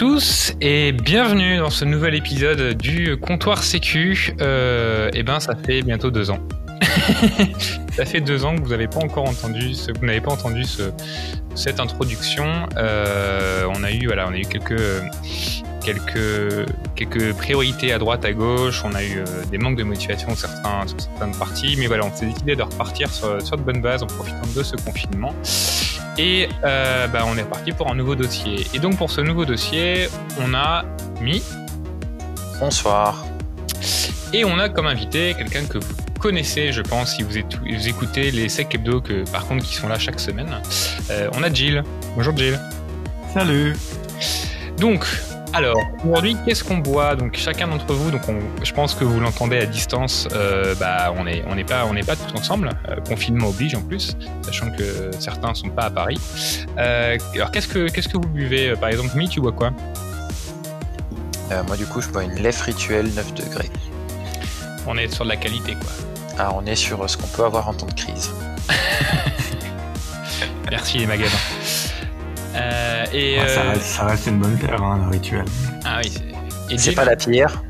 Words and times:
Bonjour 0.00 0.14
à 0.14 0.16
tous 0.16 0.54
et 0.60 0.92
bienvenue 0.92 1.58
dans 1.58 1.70
ce 1.70 1.84
nouvel 1.84 2.14
épisode 2.14 2.76
du 2.76 3.16
Comptoir 3.16 3.64
Sécu. 3.64 4.32
Euh, 4.40 5.10
eh 5.12 5.24
ben, 5.24 5.40
ça 5.40 5.56
fait 5.56 5.82
bientôt 5.82 6.12
deux 6.12 6.30
ans. 6.30 6.38
ça 7.96 8.04
fait 8.04 8.20
deux 8.20 8.44
ans 8.44 8.54
que 8.54 8.60
vous 8.60 8.68
n'avez 8.68 8.86
pas 8.86 9.00
encore 9.00 9.28
entendu, 9.28 9.74
ce, 9.74 9.90
vous 9.90 10.06
n'avez 10.06 10.20
pas 10.20 10.30
entendu 10.30 10.62
ce, 10.62 10.92
cette 11.56 11.80
introduction. 11.80 12.46
Euh, 12.76 13.66
on 13.74 13.82
a 13.82 13.90
eu, 13.90 14.06
voilà, 14.06 14.28
on 14.28 14.32
a 14.32 14.36
eu 14.36 14.42
quelques 14.42 14.80
quelques 15.84 16.66
quelques 16.94 17.32
priorités 17.32 17.92
à 17.92 17.98
droite, 17.98 18.24
à 18.24 18.32
gauche. 18.32 18.84
On 18.84 18.94
a 18.94 19.02
eu 19.02 19.18
euh, 19.18 19.24
des 19.50 19.58
manques 19.58 19.78
de 19.78 19.84
motivation 19.84 20.28
sur 20.36 20.48
certains 20.48 20.86
sur 20.86 21.00
certaines 21.00 21.34
parties, 21.34 21.74
mais 21.76 21.88
voilà, 21.88 22.04
on 22.04 22.14
s'est 22.14 22.26
décidé 22.26 22.54
de 22.54 22.62
repartir 22.62 23.12
sur, 23.12 23.42
sur 23.42 23.56
de 23.56 23.62
bonnes 23.62 23.80
bases 23.80 24.04
en 24.04 24.06
profitant 24.06 24.46
de 24.54 24.62
ce 24.62 24.76
confinement. 24.76 25.34
Et 26.18 26.48
euh, 26.64 27.06
bah, 27.08 27.24
on 27.26 27.36
est 27.36 27.42
reparti 27.42 27.72
pour 27.72 27.90
un 27.90 27.94
nouveau 27.94 28.14
dossier. 28.16 28.66
Et 28.74 28.78
donc 28.80 28.96
pour 28.96 29.10
ce 29.10 29.20
nouveau 29.20 29.44
dossier, 29.44 30.08
on 30.40 30.52
a 30.54 30.84
mis 31.20 31.42
Bonsoir. 32.58 33.24
et 34.32 34.44
on 34.44 34.58
a 34.58 34.68
comme 34.68 34.86
invité 34.88 35.34
quelqu'un 35.38 35.64
que 35.64 35.78
vous 35.78 35.94
connaissez, 36.18 36.72
je 36.72 36.82
pense, 36.82 37.14
si 37.14 37.22
vous, 37.22 37.38
êtes- 37.38 37.56
vous 37.56 37.88
écoutez 37.88 38.32
les 38.32 38.48
Sec 38.48 38.74
Hebdo, 38.74 39.00
que 39.00 39.28
par 39.30 39.46
contre 39.46 39.64
qui 39.64 39.74
sont 39.74 39.86
là 39.88 39.98
chaque 39.98 40.18
semaine. 40.18 40.60
Euh, 41.10 41.28
on 41.34 41.42
a 41.44 41.52
Jill. 41.52 41.84
Bonjour 42.16 42.36
Jill. 42.36 42.58
Salut 43.32 43.76
Donc, 44.78 45.06
alors, 45.54 45.80
aujourd'hui, 46.04 46.36
qu'est-ce 46.44 46.62
qu'on 46.62 46.78
boit? 46.78 47.16
Donc, 47.16 47.36
chacun 47.36 47.68
d'entre 47.68 47.92
vous, 47.94 48.10
donc 48.10 48.20
on- 48.28 48.38
je 48.64 48.72
pense 48.72 48.94
que 48.94 49.04
vous 49.04 49.18
l'entendez 49.18 49.58
à 49.58 49.66
distance, 49.66 50.28
euh, 50.32 50.74
bah, 50.78 51.12
on 51.16 51.24
n'est 51.24 51.42
on 51.48 51.54
n'est 51.54 51.64
pas, 51.64 51.86
on 51.86 51.94
pas 52.04 52.16
tous 52.16 52.38
ensemble. 52.38 52.70
Euh, 52.88 52.96
confinement 53.08 53.48
oblige 53.48 53.74
en 53.74 53.80
plus, 53.80 54.14
sachant 54.42 54.70
que 54.70 55.10
certains 55.18 55.54
sont 55.54 55.70
pas 55.70 55.84
à 55.84 55.90
Paris. 55.90 56.18
Euh, 56.78 57.16
alors, 57.34 57.50
qu'est-ce 57.50 57.68
que, 57.68 57.88
qu'est-ce 57.88 58.08
que 58.08 58.18
vous 58.18 58.28
buvez? 58.28 58.74
Par 58.76 58.90
exemple, 58.90 59.16
Mi, 59.16 59.28
tu 59.28 59.40
bois 59.40 59.52
quoi? 59.52 59.70
Moi, 61.66 61.76
du 61.78 61.86
coup, 61.86 62.02
je 62.02 62.08
bois 62.08 62.24
une 62.24 62.34
lèvre 62.34 62.62
rituelle 62.62 63.10
9 63.14 63.32
degrés. 63.32 63.70
On 64.86 64.98
est 64.98 65.08
sur 65.12 65.24
de 65.24 65.30
la 65.30 65.36
qualité, 65.36 65.72
quoi. 65.74 65.90
Ah, 66.38 66.52
on 66.54 66.66
est 66.66 66.76
sur 66.76 67.08
ce 67.08 67.16
qu'on 67.16 67.26
peut 67.26 67.44
avoir 67.44 67.68
en 67.68 67.74
temps 67.74 67.86
de 67.86 67.94
crise. 67.94 68.30
Merci 70.70 70.98
les 70.98 71.06
magasins. 71.06 71.36
Euh, 72.54 73.04
et 73.12 73.38
Ouais, 73.40 73.48
ça, 73.48 73.60
euh, 73.60 73.68
reste, 73.70 73.82
ça 73.82 74.04
reste 74.06 74.26
une 74.26 74.38
bonne 74.38 74.54
bière, 74.54 74.82
hein, 74.82 74.98
le 75.04 75.08
rituel. 75.10 75.44
ah 75.84 76.00
oui, 76.02 76.12
c'est- 76.78 76.92
pas 76.92 77.04
la 77.04 77.16
pire. 77.16 77.62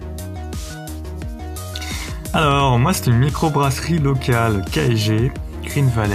Alors, 2.35 2.79
moi, 2.79 2.93
c'est 2.93 3.07
une 3.07 3.19
microbrasserie 3.19 3.99
locale, 3.99 4.65
KG, 4.71 5.33
Green 5.65 5.89
Valley. 5.89 6.15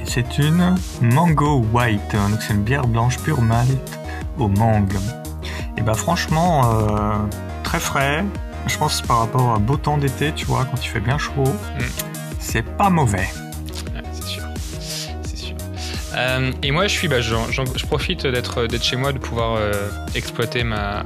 Et 0.00 0.06
c'est 0.10 0.38
une 0.38 0.74
Mango 1.00 1.64
White, 1.72 2.00
hein, 2.14 2.30
donc 2.30 2.42
c'est 2.42 2.52
une 2.54 2.62
bière 2.62 2.86
blanche 2.86 3.18
pure 3.18 3.40
malt 3.40 3.98
au 4.38 4.48
mangue. 4.48 4.94
Et 5.78 5.82
bah 5.82 5.94
franchement, 5.94 6.62
euh, 6.74 7.14
très 7.62 7.80
frais. 7.80 8.24
Je 8.66 8.76
pense 8.78 9.00
par 9.02 9.20
rapport 9.20 9.54
à 9.54 9.58
beau 9.58 9.76
temps 9.76 9.98
d'été, 9.98 10.32
tu 10.32 10.46
vois, 10.46 10.64
quand 10.64 10.84
il 10.84 10.88
fait 10.88 11.00
bien 11.00 11.18
chaud, 11.18 11.44
c'est 12.38 12.62
pas 12.62 12.90
mauvais. 12.90 13.28
Euh, 16.14 16.52
et 16.62 16.70
moi, 16.70 16.86
je 16.86 16.92
suis, 16.92 17.08
bah, 17.08 17.20
je 17.20 17.86
profite 17.86 18.26
d'être 18.26 18.82
chez 18.82 18.96
moi, 18.96 19.12
de 19.12 19.18
pouvoir 19.18 19.56
euh, 19.56 19.72
exploiter 20.14 20.64
ma, 20.64 21.02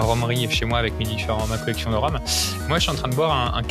romerie 0.00 0.50
chez 0.50 0.64
moi 0.64 0.78
avec 0.78 0.98
différents, 1.04 1.46
ma 1.46 1.58
collection 1.58 1.90
de 1.90 1.96
rhum. 1.96 2.18
Moi, 2.68 2.78
je 2.78 2.82
suis 2.82 2.90
en 2.90 2.94
train 2.94 3.08
de 3.08 3.14
boire 3.14 3.32
un, 3.32 3.58
un 3.58 3.62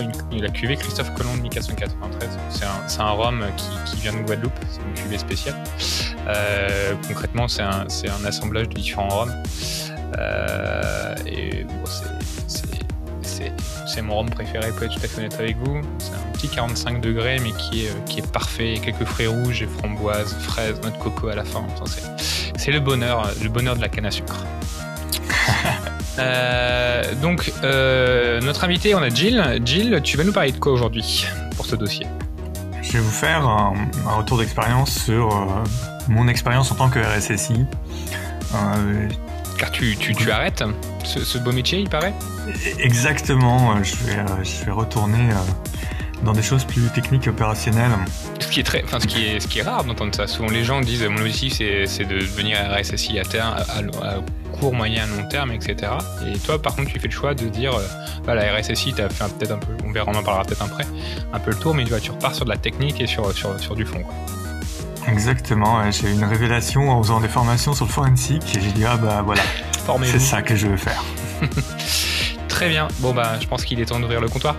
une, 0.00 0.42
la 0.42 0.50
cuvée 0.50 0.76
Christophe 0.76 1.12
Colomb 1.14 1.36
de 1.36 1.42
1493. 1.42 2.28
C'est 2.50 3.00
un, 3.00 3.06
un 3.06 3.10
rhum 3.10 3.44
qui, 3.86 3.96
vient 3.96 4.12
de 4.12 4.18
Guadeloupe, 4.26 4.52
c'est 4.70 4.80
une 4.80 4.94
cuvée 4.94 5.18
spéciale. 5.18 5.56
Euh, 6.28 6.94
concrètement, 7.08 7.48
c'est 7.48 7.62
un, 7.62 7.86
un 8.08 8.24
assemblage 8.24 8.68
de 8.68 8.74
différents 8.74 9.08
rhums. 9.08 9.34
Et 11.26 11.64
bon, 11.64 11.84
c'est- 11.86 12.23
c'est 13.86 14.02
mon 14.02 14.16
rhum 14.16 14.30
préféré 14.30 14.70
pour 14.70 14.82
être 14.84 14.94
tout 14.94 15.00
à 15.04 15.08
fait 15.08 15.18
honnête 15.18 15.36
avec 15.38 15.56
vous. 15.58 15.80
C'est 15.98 16.14
un 16.14 16.32
petit 16.32 16.48
45 16.48 17.00
degrés 17.00 17.38
mais 17.40 17.52
qui 17.52 17.86
est, 17.86 17.88
euh, 17.90 18.00
qui 18.06 18.20
est 18.20 18.32
parfait. 18.32 18.80
Quelques 18.82 19.04
fruits 19.04 19.26
rouges 19.26 19.62
et 19.62 19.66
framboises, 19.66 20.34
fraises, 20.40 20.80
noix 20.80 20.90
de 20.90 20.96
coco 20.96 21.28
à 21.28 21.34
la 21.34 21.44
fin. 21.44 21.64
Enfin, 21.74 21.84
c'est- 22.56 22.70
le 22.70 22.80
bonheur, 22.80 23.30
le 23.42 23.48
bonheur 23.48 23.76
de 23.76 23.80
la 23.80 23.88
canne 23.88 24.06
à 24.06 24.10
sucre. 24.10 24.44
Euh, 26.16 27.02
donc 27.22 27.52
euh, 27.64 28.40
notre 28.40 28.62
invité, 28.62 28.94
on 28.94 29.02
a 29.02 29.08
Jill. 29.08 29.60
Jill, 29.64 30.00
tu 30.04 30.16
vas 30.16 30.22
nous 30.22 30.32
parler 30.32 30.52
de 30.52 30.58
quoi 30.58 30.70
aujourd'hui 30.70 31.26
pour 31.56 31.66
ce 31.66 31.74
dossier? 31.74 32.06
Je 32.82 32.92
vais 32.92 33.00
vous 33.00 33.10
faire 33.10 33.48
un, 33.48 33.74
retour 34.16 34.38
d'expérience 34.38 34.90
sur 34.90 35.34
euh, 35.34 35.64
mon 36.06 36.28
expérience 36.28 36.70
en 36.70 36.76
tant 36.76 36.88
que 36.88 37.00
RSSI. 37.00 37.66
Car 39.64 39.72
tu, 39.72 39.96
tu, 39.96 40.14
tu 40.14 40.30
arrêtes 40.30 40.62
ce, 41.04 41.24
ce 41.24 41.38
beau 41.38 41.50
métier, 41.50 41.78
il 41.78 41.88
paraît 41.88 42.12
exactement, 42.78 43.72
euh, 43.72 43.82
je 43.82 43.96
vais, 44.04 44.18
euh, 44.18 44.44
je 44.44 44.62
vais 44.66 44.72
retourner 44.72 45.30
euh, 45.30 46.22
dans 46.22 46.34
des 46.34 46.42
choses 46.42 46.64
plus 46.64 46.82
techniques 46.94 47.26
et 47.26 47.30
opérationnelles. 47.30 47.92
Ce 48.40 48.46
qui 48.48 48.60
est 48.60 48.62
très, 48.62 48.84
enfin 48.84 49.00
ce 49.00 49.06
qui 49.06 49.24
est, 49.24 49.40
ce 49.40 49.48
qui 49.48 49.60
est 49.60 49.62
rare 49.62 49.84
d'entendre 49.84 50.14
ça. 50.14 50.26
Souvent 50.26 50.50
les 50.50 50.64
gens 50.64 50.82
disent 50.82 51.04
mon 51.04 51.16
objectif 51.16 51.54
c'est, 51.54 51.86
c'est 51.86 52.04
de 52.04 52.18
devenir 52.18 52.58
RSSI 52.78 53.18
à 53.18 53.22
terme, 53.22 53.54
à, 53.56 53.78
à 54.06 54.16
court, 54.52 54.74
moyen, 54.74 55.06
long 55.06 55.26
terme, 55.30 55.52
etc. 55.52 55.92
Et 56.26 56.38
toi 56.40 56.60
par 56.60 56.76
contre 56.76 56.90
tu 56.90 57.00
fais 57.00 57.08
le 57.08 57.14
choix 57.14 57.34
de 57.34 57.48
dire, 57.48 57.72
voilà 58.24 58.44
la 58.44 58.58
RSSI 58.58 58.92
t'as 58.92 59.08
fait 59.08 59.24
peut-être 59.38 59.52
un 59.52 59.58
peu, 59.60 59.72
on 59.82 59.92
verra, 59.92 60.12
on 60.14 60.14
en 60.14 60.22
parlera 60.22 60.44
peut-être 60.44 60.62
après, 60.62 60.84
un 61.32 61.40
peu 61.40 61.52
le 61.52 61.56
tour, 61.56 61.74
mais 61.74 61.84
tu 61.84 61.88
vois, 61.88 62.00
tu 62.00 62.10
repars 62.10 62.34
sur 62.34 62.44
de 62.44 62.50
la 62.50 62.58
technique 62.58 63.00
et 63.00 63.06
sur 63.06 63.32
sur, 63.32 63.58
sur 63.58 63.74
du 63.74 63.86
fond. 63.86 64.02
Quoi. 64.02 64.43
Exactement, 65.06 65.78
ouais, 65.78 65.92
j'ai 65.92 66.08
eu 66.08 66.12
une 66.12 66.24
révélation 66.24 66.90
en 66.90 67.02
faisant 67.02 67.20
des 67.20 67.28
formations 67.28 67.74
sur 67.74 67.86
le 67.86 67.90
forensic 67.90 68.56
et 68.56 68.60
j'ai 68.60 68.72
dit 68.72 68.84
ah 68.86 68.96
bah 68.96 69.22
voilà, 69.24 69.42
c'est 70.04 70.18
ça 70.18 70.42
que 70.42 70.56
je 70.56 70.66
veux 70.66 70.76
faire. 70.76 71.04
Très 72.48 72.68
bien. 72.68 72.88
Bon 73.00 73.12
bah 73.12 73.38
je 73.40 73.46
pense 73.46 73.64
qu'il 73.64 73.80
est 73.80 73.86
temps 73.86 74.00
d'ouvrir 74.00 74.20
le 74.20 74.28
comptoir. 74.28 74.56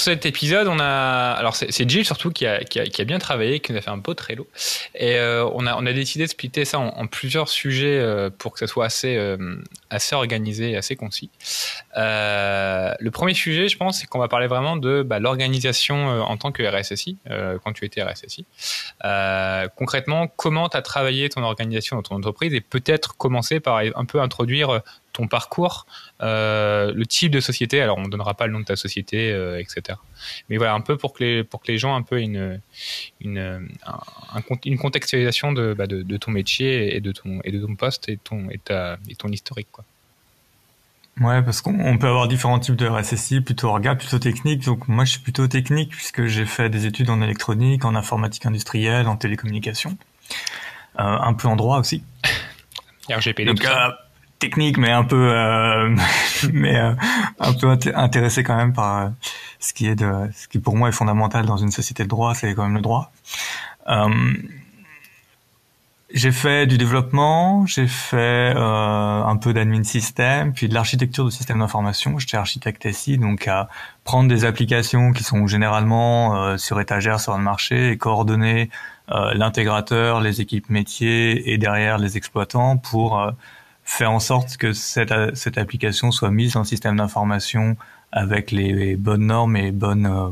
Cet 0.00 0.26
épisode, 0.26 0.68
on 0.68 0.78
a 0.78 1.32
alors 1.32 1.56
c'est 1.56 1.88
Jill 1.88 2.04
surtout 2.04 2.30
qui 2.30 2.46
a, 2.46 2.60
bien 3.04 3.18
travaillé, 3.18 3.60
qui 3.60 3.72
nous 3.72 3.78
a 3.78 3.80
fait 3.80 3.90
un 3.90 3.96
beau 3.96 4.14
Trello 4.14 4.46
et 4.94 5.16
euh, 5.16 5.48
on 5.54 5.66
a 5.66 5.92
décidé 5.92 6.24
de 6.24 6.30
splitter 6.30 6.64
ça 6.64 6.78
en, 6.78 7.06
plusieurs 7.06 7.48
sujets 7.48 7.98
euh, 7.98 8.30
pour 8.30 8.52
que 8.52 8.58
ça 8.58 8.66
soit 8.66 8.86
assez 8.86 9.16
euh, 9.16 9.56
organisé, 10.12 10.76
assez 10.76 10.96
concis. 10.96 11.30
Le 11.96 13.08
premier 13.10 13.34
sujet, 13.34 13.68
je 13.68 13.76
pense, 13.76 14.00
c'est 14.00 14.06
qu'on 14.06 14.18
va 14.18 14.28
parler 14.28 14.46
vraiment 14.46 14.76
de 14.76 15.02
bah, 15.02 15.18
l'organisation 15.18 16.22
en 16.22 16.36
tant 16.36 16.52
que 16.52 16.62
RSSI 16.62 17.18
quand 17.64 17.72
tu 17.72 17.84
étais 17.84 18.02
RSSI. 18.02 18.46
Concrètement, 19.76 20.28
comment 20.28 20.68
tu 20.68 20.76
as 20.76 20.82
travaillé 20.82 21.28
ton 21.28 21.42
organisation 21.42 21.96
dans 21.96 22.02
ton 22.02 22.16
entreprise 22.16 22.54
et 22.54 22.60
peut-être 22.60 23.16
commencer 23.16 23.60
par 23.60 23.78
un 23.78 24.04
peu 24.04 24.20
introduire 24.20 24.82
ton 25.12 25.28
parcours, 25.28 25.86
euh, 26.22 26.92
le 26.94 27.06
type 27.06 27.32
de 27.32 27.40
société. 27.40 27.80
Alors, 27.80 27.98
on 27.98 28.02
ne 28.02 28.08
donnera 28.08 28.34
pas 28.34 28.46
le 28.46 28.52
nom 28.52 28.60
de 28.60 28.64
ta 28.64 28.76
société, 28.76 29.32
euh, 29.32 29.60
etc. 29.60 29.98
Mais 30.48 30.56
voilà, 30.56 30.74
un 30.74 30.80
peu 30.80 30.96
pour 30.96 31.12
que 31.12 31.24
les, 31.24 31.44
pour 31.44 31.60
que 31.60 31.70
les 31.70 31.78
gens 31.78 31.94
un 31.94 32.02
peu 32.02 32.20
une, 32.20 32.60
une, 33.20 33.38
un, 33.38 34.00
un, 34.34 34.42
une 34.64 34.78
contextualisation 34.78 35.52
de, 35.52 35.74
bah, 35.74 35.86
de, 35.86 36.02
de, 36.02 36.16
ton 36.16 36.30
métier 36.30 36.94
et 36.96 37.00
de 37.00 37.12
ton, 37.12 37.40
et 37.44 37.52
de 37.52 37.64
ton 37.64 37.74
poste 37.74 38.08
et 38.08 38.16
ton, 38.16 38.48
et 38.50 38.58
ta, 38.58 38.98
et 39.08 39.14
ton 39.14 39.28
historique, 39.28 39.68
quoi. 39.72 39.84
Ouais, 41.20 41.42
parce 41.42 41.60
qu'on 41.60 41.98
peut 41.98 42.06
avoir 42.06 42.28
différents 42.28 42.58
types 42.58 42.76
de 42.76 42.86
RSSI, 42.86 43.42
plutôt 43.42 43.68
orga, 43.68 43.94
plutôt 43.94 44.18
technique. 44.18 44.64
Donc 44.64 44.88
moi, 44.88 45.04
je 45.04 45.10
suis 45.10 45.20
plutôt 45.20 45.46
technique 45.48 45.90
puisque 45.90 46.24
j'ai 46.24 46.46
fait 46.46 46.70
des 46.70 46.86
études 46.86 47.10
en 47.10 47.20
électronique, 47.20 47.84
en 47.84 47.94
informatique 47.94 48.46
industrielle, 48.46 49.06
en 49.06 49.16
télécommunication, 49.16 49.98
euh, 50.98 51.02
un 51.02 51.34
peu 51.34 51.46
en 51.46 51.56
droit 51.56 51.78
aussi. 51.78 52.02
RGPD. 53.10 53.44
Donc, 53.44 53.66
technique, 54.40 54.78
mais 54.78 54.90
un 54.90 55.04
peu, 55.04 55.30
euh, 55.32 55.94
mais 56.52 56.76
euh, 56.76 56.94
un 57.38 57.52
peu 57.52 57.68
intéressé 57.94 58.42
quand 58.42 58.56
même 58.56 58.72
par 58.72 58.98
euh, 58.98 59.08
ce 59.60 59.72
qui 59.72 59.86
est 59.86 59.94
de, 59.94 60.10
ce 60.34 60.48
qui 60.48 60.58
pour 60.58 60.76
moi 60.76 60.88
est 60.88 60.92
fondamental 60.92 61.46
dans 61.46 61.58
une 61.58 61.70
société 61.70 62.02
de 62.02 62.08
droit, 62.08 62.34
c'est 62.34 62.52
quand 62.54 62.64
même 62.64 62.74
le 62.74 62.80
droit. 62.80 63.12
j'ai 66.12 66.32
fait 66.32 66.66
du 66.66 66.76
développement, 66.76 67.66
j'ai 67.66 67.86
fait 67.86 68.52
un 68.56 69.36
peu 69.36 69.52
d'admin 69.52 69.84
système, 69.84 70.52
puis 70.52 70.68
de 70.68 70.74
l'architecture 70.74 71.24
de 71.24 71.30
système 71.30 71.60
d'information. 71.60 72.18
J'étais 72.18 72.36
architecte 72.36 72.90
SI, 72.90 73.18
donc 73.18 73.46
à 73.46 73.68
prendre 74.02 74.28
des 74.28 74.44
applications 74.44 75.12
qui 75.12 75.22
sont 75.22 75.46
généralement 75.46 76.56
sur 76.58 76.80
étagère 76.80 77.20
sur 77.20 77.36
le 77.36 77.42
marché 77.42 77.92
et 77.92 77.96
coordonner 77.96 78.70
l'intégrateur, 79.08 80.20
les 80.20 80.40
équipes 80.40 80.70
métiers 80.70 81.52
et 81.52 81.58
derrière 81.58 81.98
les 81.98 82.16
exploitants 82.16 82.76
pour 82.76 83.32
faire 83.90 84.12
en 84.12 84.20
sorte 84.20 84.56
que 84.56 84.72
cette, 84.72 85.12
cette 85.34 85.58
application 85.58 86.12
soit 86.12 86.30
mise 86.30 86.56
en 86.56 86.62
système 86.62 86.96
d'information 86.96 87.76
avec 88.12 88.52
les 88.52 88.94
bonnes 88.94 89.26
normes 89.26 89.56
et 89.56 89.72
bonnes 89.72 90.06
euh, 90.06 90.30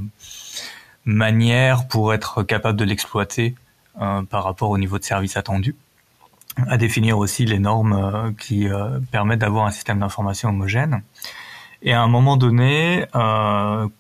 manières 1.04 1.88
pour 1.88 2.14
être 2.14 2.44
capable 2.44 2.78
de 2.78 2.84
l'exploiter 2.84 3.56
euh, 4.00 4.22
par 4.22 4.44
rapport 4.44 4.70
au 4.70 4.78
niveau 4.78 4.98
de 4.98 5.04
service 5.04 5.36
attendu. 5.36 5.74
À 6.68 6.76
définir 6.76 7.18
aussi 7.18 7.46
les 7.46 7.58
normes 7.58 7.92
euh, 7.92 8.30
qui 8.38 8.68
permettent 9.10 9.40
d'avoir 9.40 9.66
un 9.66 9.72
système 9.72 9.98
d'information 9.98 10.50
homogène. 10.50 11.02
Et 11.82 11.92
à 11.92 12.00
un 12.00 12.08
moment 12.08 12.36
donné, 12.36 13.06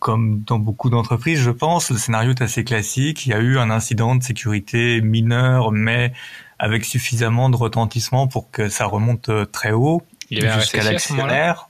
comme 0.00 0.42
dans 0.44 0.58
beaucoup 0.58 0.90
d'entreprises, 0.90 1.38
je 1.38 1.52
pense, 1.52 1.92
le 1.92 1.96
scénario 1.96 2.30
est 2.30 2.42
assez 2.42 2.64
classique. 2.64 3.26
Il 3.26 3.30
y 3.30 3.34
a 3.34 3.38
eu 3.38 3.56
un 3.58 3.70
incident 3.70 4.16
de 4.16 4.22
sécurité 4.24 5.00
mineur, 5.00 5.70
mais 5.70 6.12
avec 6.58 6.84
suffisamment 6.84 7.50
de 7.50 7.56
retentissement 7.56 8.26
pour 8.26 8.50
que 8.50 8.68
ça 8.68 8.86
remonte 8.86 9.28
euh, 9.28 9.44
très 9.44 9.72
haut 9.72 10.02
jusqu'à 10.30 10.82
l'actionnaire. 10.82 11.68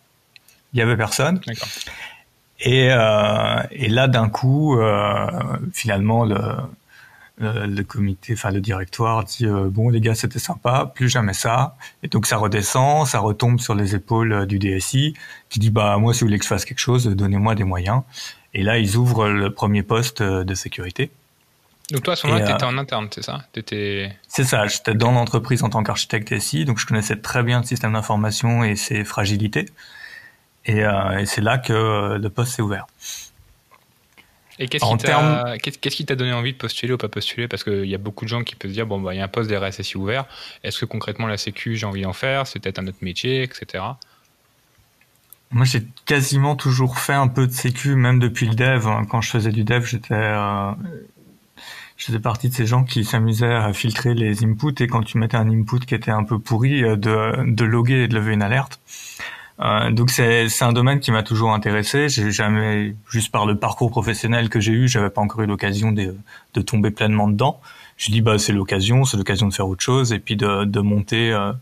Il 0.73 0.79
y 0.79 0.82
avait 0.82 0.96
personne. 0.96 1.40
Et, 2.61 2.88
euh, 2.90 3.62
et 3.70 3.88
là, 3.88 4.08
d'un 4.08 4.29
coup, 4.29 4.79
euh, 4.79 5.26
finalement, 5.73 6.25
le, 6.25 6.38
le, 7.38 7.82
comité, 7.82 8.32
enfin 8.32 8.50
le 8.50 8.61
directoire 8.61 9.25
dit 9.25 9.46
euh, 9.46 9.69
bon 9.70 9.90
les 9.90 10.00
gars, 10.00 10.14
c'était 10.14 10.38
sympa, 10.38 10.90
plus 10.93 11.08
jamais 11.08 11.35
ça. 11.35 11.76
Et 12.02 12.08
donc 12.08 12.26
ça 12.26 12.37
redescend, 12.37 13.06
ça 13.06 13.20
retombe 13.20 13.61
sur 13.61 13.75
les 13.75 13.94
épaules 13.94 14.32
euh, 14.32 14.46
du 14.46 14.58
DSI 14.58 15.14
qui 15.49 15.58
dit 15.58 15.70
bah 15.70 15.96
moi 15.99 16.12
si 16.12 16.20
vous 16.20 16.26
voulez 16.26 16.38
que 16.38 16.44
je 16.44 16.49
fasse 16.49 16.64
quelque 16.64 16.81
chose, 16.81 17.06
donnez-moi 17.06 17.55
des 17.55 17.64
moyens. 17.64 18.02
Et 18.55 18.62
là, 18.62 18.79
ils 18.79 18.96
ouvrent 18.96 19.29
le 19.29 19.52
premier 19.52 19.82
poste 19.82 20.23
de 20.23 20.55
sécurité. 20.55 21.11
Donc 21.90 22.02
toi, 22.02 22.12
à 22.12 22.17
ce 22.17 22.26
moment-là, 22.26 22.46
tu 22.46 22.52
étais 22.52 22.64
en 22.64 22.76
interne, 22.76 23.08
c'est 23.11 23.23
ça? 23.23 23.44
Étais... 23.55 24.14
C'est 24.29 24.44
ça, 24.44 24.67
j'étais 24.67 24.94
dans 24.94 25.12
l'entreprise 25.12 25.62
en 25.62 25.70
tant 25.70 25.82
qu'architecte 25.82 26.38
SI, 26.38 26.67
donc 26.67 26.79
je 26.79 26.87
connaissais 26.87 27.17
très 27.17 27.43
bien 27.43 27.61
le 27.61 27.67
système 27.67 27.94
d'information 27.94 28.62
et 28.62 28.76
ses 28.76 29.05
fragilités. 29.05 29.67
Et, 30.67 30.85
euh, 30.85 31.19
et 31.19 31.26
c'est 31.26 31.40
là 31.40 31.56
que 31.56 31.73
euh, 31.73 32.19
le 32.19 32.29
poste 32.29 32.56
s'est 32.56 32.62
ouvert. 32.62 32.87
Et 34.58 34.69
qu'est-ce 34.69 34.85
qui, 35.88 36.05
t'a... 36.05 36.17
donné 36.17 36.32
envie 36.32 36.52
de 36.52 36.58
postuler 36.58 36.93
ou 36.93 36.99
pas 36.99 37.08
postuler? 37.08 37.49
Parce 37.49 37.64
qu'il 37.64 37.87
y 37.87 37.94
a 37.94 37.99
beaucoup 37.99 38.25
de 38.25 38.29
gens 38.29 38.43
qui 38.43 38.55
peuvent 38.55 38.70
se 38.70 38.75
dire, 38.75 38.87
bon, 38.87 39.00
bah, 39.00 39.14
il 39.14 39.19
y 39.19 39.20
a 39.20 39.25
un 39.25 39.29
poste 39.29 39.49
d'RSSI 39.49 39.96
ouvert, 39.96 40.26
est-ce 40.64 40.81
que 40.81 40.85
concrètement 40.85 41.26
la 41.26 41.38
sécu, 41.38 41.76
j'ai 41.76 41.87
envie 41.87 42.02
d'en 42.02 42.12
faire? 42.12 42.46
C'est 42.46 42.58
peut-être 42.58 42.81
un 42.81 42.87
autre 42.87 42.99
métier, 43.00 43.43
etc. 43.44 43.85
Moi, 45.52 45.64
j'ai 45.64 45.87
quasiment 46.05 46.55
toujours 46.55 46.99
fait 46.99 47.14
un 47.14 47.29
peu 47.29 47.46
de 47.46 47.52
sécu, 47.52 47.94
même 47.94 48.19
depuis 48.19 48.46
le 48.46 48.55
dev. 48.55 48.87
Quand 49.08 49.23
je 49.23 49.31
faisais 49.31 49.52
du 49.52 49.64
dev, 49.64 49.87
j'étais... 49.87 50.12
Euh 50.12 50.73
je 51.99 52.06
faisais 52.06 52.21
partie 52.21 52.49
de 52.49 52.55
ces 52.55 52.65
gens 52.65 52.85
qui 52.85 53.05
s'amusaient 53.05 53.53
à 53.53 53.73
filtrer 53.73 54.15
les 54.15 54.45
inputs 54.45 54.81
et 54.81 54.87
quand 54.87 55.03
tu 55.03 55.19
mettais 55.19 55.37
un 55.37 55.50
input 55.50 55.81
qui 55.81 55.95
était 55.95 56.12
un 56.12 56.25
peu 56.25 56.39
pourri, 56.39 56.83
euh, 56.83 56.97
de, 56.97 57.53
de 57.53 57.65
loguer 57.65 58.05
et 58.05 58.09
de 58.09 58.15
lever 58.15 58.33
une 58.33 58.43
alerte. 58.43 58.81
Euh, 59.61 59.91
donc 59.91 60.11
c'est 60.11 60.49
c'est 60.49 60.65
un 60.65 60.73
domaine 60.73 61.00
qui 61.00 61.11
m'a 61.11 61.25
toujours 61.25 61.53
intéressé. 61.53 62.09
J'ai 62.09 62.31
jamais 62.31 62.95
juste 63.11 63.33
par 63.33 63.45
le 63.45 63.56
parcours 63.56 63.91
professionnel 63.91 64.49
que 64.49 64.61
j'ai 64.61 64.73
eu, 64.73 64.87
j'avais 64.87 65.11
pas 65.11 65.21
encore 65.21 65.43
eu 65.43 65.47
l'occasion 65.47 65.91
de, 65.91 66.15
de 66.55 66.61
tomber 66.61 66.93
pleinement 66.93 67.29
dedans. 67.29 67.61
Je 67.97 68.12
dis 68.12 68.21
bah 68.21 68.39
c'est 68.39 68.53
l'occasion, 68.53 69.05
c'est 69.05 69.17
l'occasion 69.17 69.49
de 69.49 69.55
faire 69.55 69.67
autre 69.67 69.83
chose 69.83 70.12
et 70.12 70.21
puis 70.21 70.37
de, 70.37 70.65
de 70.65 70.81
monter 70.81 71.33
euh, 71.33 71.53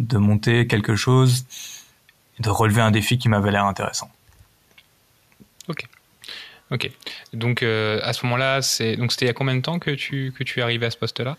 de 0.00 0.18
monter 0.18 0.66
quelque 0.66 0.96
chose, 0.96 1.46
de 2.40 2.50
relever 2.50 2.82
un 2.82 2.90
défi 2.90 3.18
qui 3.18 3.28
m'avait 3.28 3.52
l'air 3.52 3.66
intéressant. 3.66 4.10
Ok. 6.70 6.90
Donc 7.32 7.62
euh, 7.62 8.00
à 8.02 8.12
ce 8.12 8.24
moment-là, 8.26 8.62
c'est 8.62 8.96
donc 8.96 9.12
c'était 9.12 9.26
il 9.26 9.28
y 9.28 9.30
a 9.30 9.34
combien 9.34 9.54
de 9.54 9.60
temps 9.60 9.78
que 9.78 9.90
tu 9.92 10.32
que 10.36 10.42
tu 10.44 10.60
es 10.60 10.62
arrivé 10.62 10.86
à 10.86 10.90
ce 10.90 10.96
poste-là? 10.96 11.36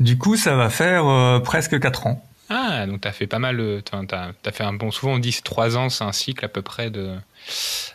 Du 0.00 0.16
coup, 0.16 0.36
ça 0.36 0.54
va 0.54 0.70
faire 0.70 1.06
euh, 1.06 1.40
presque 1.40 1.78
4 1.78 2.06
ans. 2.06 2.24
Ah, 2.48 2.86
donc 2.86 3.00
tu 3.00 3.08
as 3.08 3.12
fait 3.12 3.26
pas 3.26 3.38
mal, 3.38 3.82
tu 3.84 4.14
as, 4.14 4.52
fait 4.52 4.64
un 4.64 4.74
bon, 4.74 4.90
souvent 4.90 5.14
on 5.14 5.18
dit 5.18 5.40
3 5.42 5.76
ans, 5.78 5.88
c'est 5.88 6.04
un 6.04 6.12
cycle 6.12 6.44
à 6.44 6.48
peu 6.48 6.60
près 6.60 6.90
de, 6.90 7.16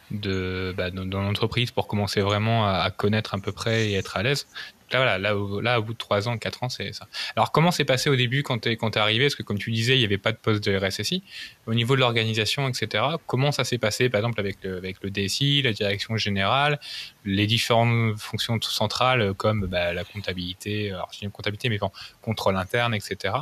de, 0.09 0.73
bah, 0.75 0.89
dans 0.89 1.21
l'entreprise 1.21 1.69
pour 1.69 1.87
commencer 1.87 2.21
vraiment 2.21 2.67
à, 2.67 2.89
connaître 2.89 3.35
à 3.35 3.37
peu 3.37 3.51
près 3.51 3.89
et 3.89 3.93
être 3.93 4.17
à 4.17 4.23
l'aise. 4.23 4.47
Là, 4.91 5.17
là, 5.17 5.35
au, 5.35 5.59
là, 5.59 5.79
au 5.79 5.83
bout 5.83 5.93
de 5.93 5.97
3 5.97 6.29
ans, 6.29 6.37
4 6.37 6.63
ans, 6.63 6.69
c'est 6.69 6.93
ça. 6.93 7.07
Alors, 7.35 7.51
comment 7.51 7.71
c'est 7.71 7.85
passé 7.85 8.09
au 8.09 8.15
début 8.15 8.43
quand 8.43 8.59
tu 8.59 8.71
es, 8.71 8.97
arrivé? 8.97 9.25
Parce 9.25 9.35
que, 9.35 9.43
comme 9.43 9.57
tu 9.57 9.71
disais, 9.71 9.95
il 9.95 9.99
n'y 9.99 10.05
avait 10.05 10.17
pas 10.17 10.31
de 10.31 10.37
poste 10.37 10.63
de 10.63 10.77
RSSI. 10.77 11.23
Au 11.65 11.73
niveau 11.73 11.95
de 11.95 12.01
l'organisation, 12.01 12.67
etc., 12.69 13.03
comment 13.25 13.51
ça 13.51 13.63
s'est 13.63 13.77
passé, 13.77 14.09
par 14.09 14.19
exemple, 14.19 14.39
avec 14.39 14.57
le, 14.63 15.09
DSI, 15.09 15.61
la 15.61 15.73
direction 15.73 16.17
générale, 16.17 16.79
les 17.25 17.47
différentes 17.47 18.17
fonctions 18.17 18.59
centrales 18.61 19.33
comme 19.33 19.67
bah, 19.67 19.93
la 19.93 20.03
comptabilité, 20.03 20.91
alors 20.91 21.09
je 21.13 21.19
dis 21.19 21.31
comptabilité, 21.31 21.69
mais 21.69 21.77
bon, 21.77 21.91
contrôle 22.21 22.55
interne, 22.55 22.93
etc. 22.93 23.35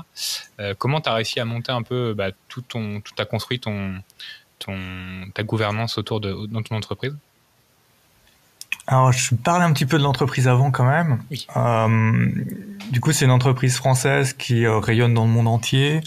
Euh, 0.59 0.73
comment 0.77 1.01
tu 1.01 1.09
as 1.09 1.13
réussi 1.13 1.39
à 1.39 1.45
monter 1.45 1.71
un 1.71 1.83
peu 1.83 2.13
bah, 2.13 2.31
tout 2.47 2.61
ton, 2.61 3.01
tout 3.01 3.13
as 3.17 3.25
construit 3.25 3.59
ton, 3.59 4.01
ton, 4.59 4.77
ta 5.33 5.43
gouvernance 5.43 5.97
autour 5.97 6.19
de 6.19 6.47
dans 6.47 6.63
ton 6.63 6.75
entreprise? 6.75 7.15
Alors, 8.87 9.11
je 9.11 9.33
parlais 9.33 9.65
un 9.65 9.73
petit 9.73 9.85
peu 9.85 9.97
de 9.97 10.03
l'entreprise 10.03 10.47
avant 10.47 10.69
quand 10.69 10.85
même. 10.85 11.19
Euh, 11.57 12.29
du 12.91 13.01
coup, 13.01 13.11
c'est 13.11 13.25
une 13.25 13.31
entreprise 13.31 13.77
française 13.77 14.33
qui 14.33 14.65
euh, 14.65 14.77
rayonne 14.77 15.13
dans 15.13 15.25
le 15.25 15.31
monde 15.31 15.47
entier, 15.47 16.01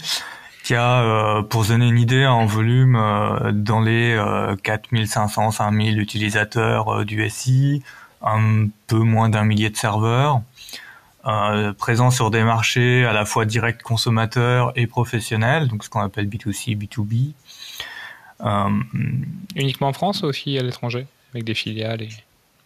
qui 0.63 0.75
a, 0.75 1.01
euh, 1.01 1.41
pour 1.41 1.65
donner 1.65 1.87
une 1.87 1.97
idée, 1.97 2.25
en 2.25 2.45
volume 2.45 2.95
euh, 2.95 3.51
dans 3.51 3.81
les 3.81 4.17
4500, 4.63 5.51
5000 5.51 5.99
utilisateurs 5.99 7.03
du 7.03 7.29
SI, 7.29 7.83
un 8.21 8.67
peu 8.87 8.99
moins 8.99 9.27
d'un 9.27 9.43
millier 9.43 9.69
de 9.69 9.77
serveurs, 9.77 10.41
présent 11.77 12.11
sur 12.11 12.31
des 12.31 12.43
marchés 12.43 13.05
à 13.05 13.11
la 13.11 13.25
fois 13.25 13.43
direct 13.43 13.83
consommateurs 13.83 14.71
et 14.77 14.87
professionnels, 14.87 15.67
donc 15.67 15.83
ce 15.83 15.89
qu'on 15.89 15.99
appelle 15.99 16.29
B2C, 16.29 16.77
B2B. 16.77 17.33
Uniquement 19.55 19.89
en 19.89 19.93
France 19.93 20.21
ou 20.23 20.27
aussi 20.27 20.57
à 20.57 20.63
l'étranger, 20.63 21.07
avec 21.33 21.43
des 21.43 21.55
filiales 21.55 22.03
et... 22.03 22.09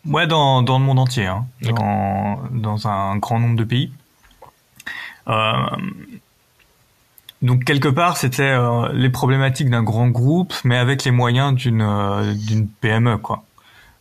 Ouais, 0.05 0.27
dans, 0.27 0.61
dans 0.61 0.79
le 0.79 0.85
monde 0.85 0.99
entier, 0.99 1.27
hein, 1.27 1.45
dans, 1.61 2.39
dans 2.51 2.87
un 2.87 3.15
grand 3.17 3.39
nombre 3.39 3.55
de 3.55 3.63
pays. 3.63 3.91
Euh, 5.29 5.53
donc 7.41 7.63
quelque 7.63 7.87
part, 7.87 8.17
c'était 8.17 8.43
euh, 8.43 8.91
les 8.93 9.09
problématiques 9.09 9.69
d'un 9.69 9.83
grand 9.83 10.09
groupe, 10.09 10.53
mais 10.65 10.77
avec 10.77 11.05
les 11.05 11.11
moyens 11.11 11.53
d'une 11.53 11.81
euh, 11.81 12.33
d'une 12.33 12.67
PME, 12.67 13.17
quoi. 13.17 13.43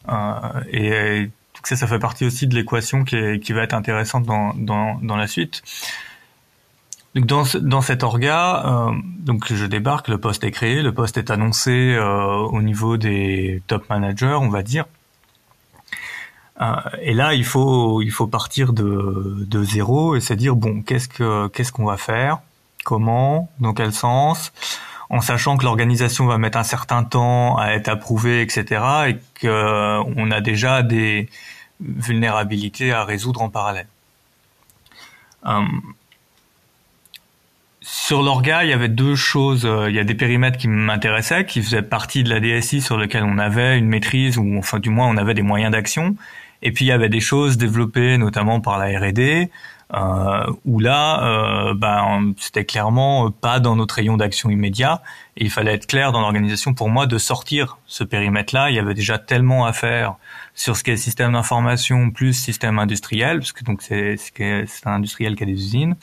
Euh, 0.09 0.61
et 0.73 1.30
tout 1.52 1.62
ça, 1.64 1.76
ça 1.76 1.87
fait 1.87 2.00
partie 2.00 2.25
aussi 2.25 2.49
de 2.49 2.54
l'équation 2.56 3.04
qui, 3.04 3.14
est, 3.16 3.38
qui 3.38 3.52
va 3.52 3.62
être 3.62 3.75
intéressante 3.75 4.25
dans, 4.25 4.54
dans, 4.54 4.99
dans 5.02 5.16
la 5.16 5.28
suite. 5.28 5.62
Donc 7.14 7.26
dans, 7.26 7.44
dans 7.61 7.80
cet 7.80 8.02
orga, 8.02 8.64
euh, 8.64 8.92
donc 9.21 9.52
je 9.52 9.66
débarque, 9.66 10.09
le 10.09 10.18
poste 10.18 10.42
est 10.42 10.50
créé, 10.50 10.82
le 10.82 10.92
poste 10.92 11.16
est 11.16 11.30
annoncé 11.30 11.97
au 11.99 12.62
niveau 12.62 12.97
des 12.97 13.62
top 13.68 13.88
managers, 13.90 14.37
on 14.40 14.49
va 14.49 14.62
dire. 14.62 14.87
Euh, 16.61 16.75
et 17.00 17.14
là, 17.14 17.35
il 17.35 17.44
faut 17.44 18.02
il 18.02 18.11
faut 18.11 18.26
partir 18.26 18.73
de 18.73 19.47
de 19.47 19.64
zéro 19.64 20.16
et 20.16 20.21
se 20.21 20.35
dire 20.35 20.54
bon, 20.54 20.82
qu'est-ce 20.82 21.09
que 21.09 21.49
qu'est-ce 21.49 21.73
qu'on 21.73 21.87
va 21.87 21.97
faire, 21.97 22.40
comment, 22.85 23.50
dans 23.61 23.73
quel 23.73 23.92
sens, 23.92 24.52
en 25.09 25.21
sachant 25.21 25.56
que 25.56 25.64
l'organisation 25.64 26.26
va 26.26 26.38
mettre 26.38 26.59
un 26.59 26.64
certain 26.64 27.04
temps 27.04 27.56
à 27.56 27.73
être 27.73 27.88
approuvée, 27.88 28.42
etc. 28.42 28.82
et 29.09 29.14
qu'on 29.40 29.49
euh, 29.49 30.30
a 30.30 30.40
déjà 30.40 30.82
des 30.82 31.28
vulnérabilités 31.80 32.92
à 32.92 33.04
résoudre 33.04 33.42
en 33.42 33.49
parallèle. 33.49 33.88
Euh, 35.47 35.62
sur 37.80 38.23
l'orga, 38.23 38.62
il 38.62 38.71
y 38.71 38.73
avait 38.73 38.88
deux 38.88 39.16
choses. 39.16 39.68
Il 39.88 39.94
y 39.94 39.99
a 39.99 40.04
des 40.04 40.14
périmètres 40.14 40.56
qui 40.56 40.68
m'intéressaient, 40.68 41.44
qui 41.47 41.61
faisaient 41.62 41.82
partie 41.82 42.23
de 42.23 42.30
la 42.30 42.38
DSI 42.38 42.80
sur 42.80 42.97
lequel 42.97 43.25
on 43.25 43.38
avait 43.38 43.76
une 43.76 43.88
maîtrise 43.88 44.38
ou 44.38 44.56
enfin 44.56 44.78
du 44.78 44.90
moins 44.90 45.09
on 45.09 45.16
avait 45.16 45.35
des 45.35 45.42
moyens 45.42 45.73
d'action. 45.73 46.14
Et 46.62 46.73
puis 46.73 46.85
il 46.85 46.88
y 46.88 46.92
avait 46.92 47.09
des 47.09 47.21
choses 47.21 47.57
développées 47.57 48.19
notamment 48.19 48.61
par 48.61 48.78
la 48.78 48.99
R&D 48.99 49.50
euh, 49.95 50.47
où 50.64 50.81
là, 50.81 51.23
euh, 51.25 51.75
ben, 51.75 52.33
c'était 52.38 52.64
clairement 52.64 53.31
pas 53.31 53.61
dans 53.61 53.76
notre 53.76 53.97
rayon 53.97 54.16
d'action 54.16 54.49
immédiat. 54.49 55.02
Et 55.37 55.45
il 55.45 55.50
fallait 55.50 55.75
être 55.75 55.87
clair 55.87 56.12
dans 56.12 56.21
l'organisation 56.21 56.73
pour 56.73 56.88
moi 56.88 57.07
de 57.07 57.19
sortir 57.19 57.78
ce 57.87 58.02
périmètre-là. 58.04 58.71
Il 58.71 58.76
y 58.76 58.78
avait 58.78 58.95
déjà 58.95 59.19
tellement 59.19 59.66
à 59.66 59.73
faire 59.73 60.14
sur 60.54 60.76
ce 60.76 60.85
qui 60.85 60.92
est 60.92 60.97
système 60.97 61.33
d'information 61.33 62.11
plus 62.11 62.33
système 62.33 62.78
industriel, 62.78 63.38
parce 63.38 63.52
que 63.52 63.64
donc 63.64 63.83
c'est 63.83 64.16
c'est 64.16 64.87
un 64.87 64.92
industriel 64.92 65.37
qui 65.37 65.42
a 65.42 65.47
des 65.47 65.52
usines. 65.52 65.97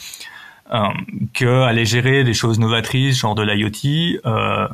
euh, 0.71 0.87
que 1.33 1.83
gérer 1.83 2.23
des 2.23 2.33
choses 2.33 2.59
novatrices, 2.59 3.17
genre 3.17 3.35
de 3.35 3.41
l'IoT, 3.41 4.19
euh, 4.25 4.67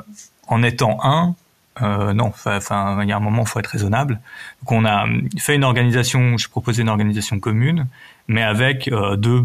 en 0.47 0.63
étant 0.63 0.97
un, 1.03 1.35
euh, 1.81 2.13
non, 2.13 2.27
enfin, 2.27 3.01
il 3.03 3.09
y 3.09 3.11
a 3.11 3.17
un 3.17 3.19
moment, 3.19 3.43
il 3.43 3.47
faut 3.47 3.59
être 3.59 3.67
raisonnable. 3.67 4.19
Donc, 4.61 4.71
on 4.71 4.85
a 4.85 5.05
fait 5.37 5.55
une 5.55 5.63
organisation, 5.63 6.37
je 6.37 6.49
proposais 6.49 6.81
une 6.81 6.89
organisation 6.89 7.39
commune, 7.39 7.87
mais 8.27 8.43
avec 8.43 8.87
euh, 8.87 9.15
deux 9.15 9.43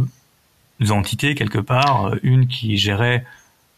entités 0.91 1.35
quelque 1.35 1.59
part, 1.59 2.07
euh, 2.07 2.21
une 2.23 2.47
qui 2.47 2.77
gérait 2.77 3.25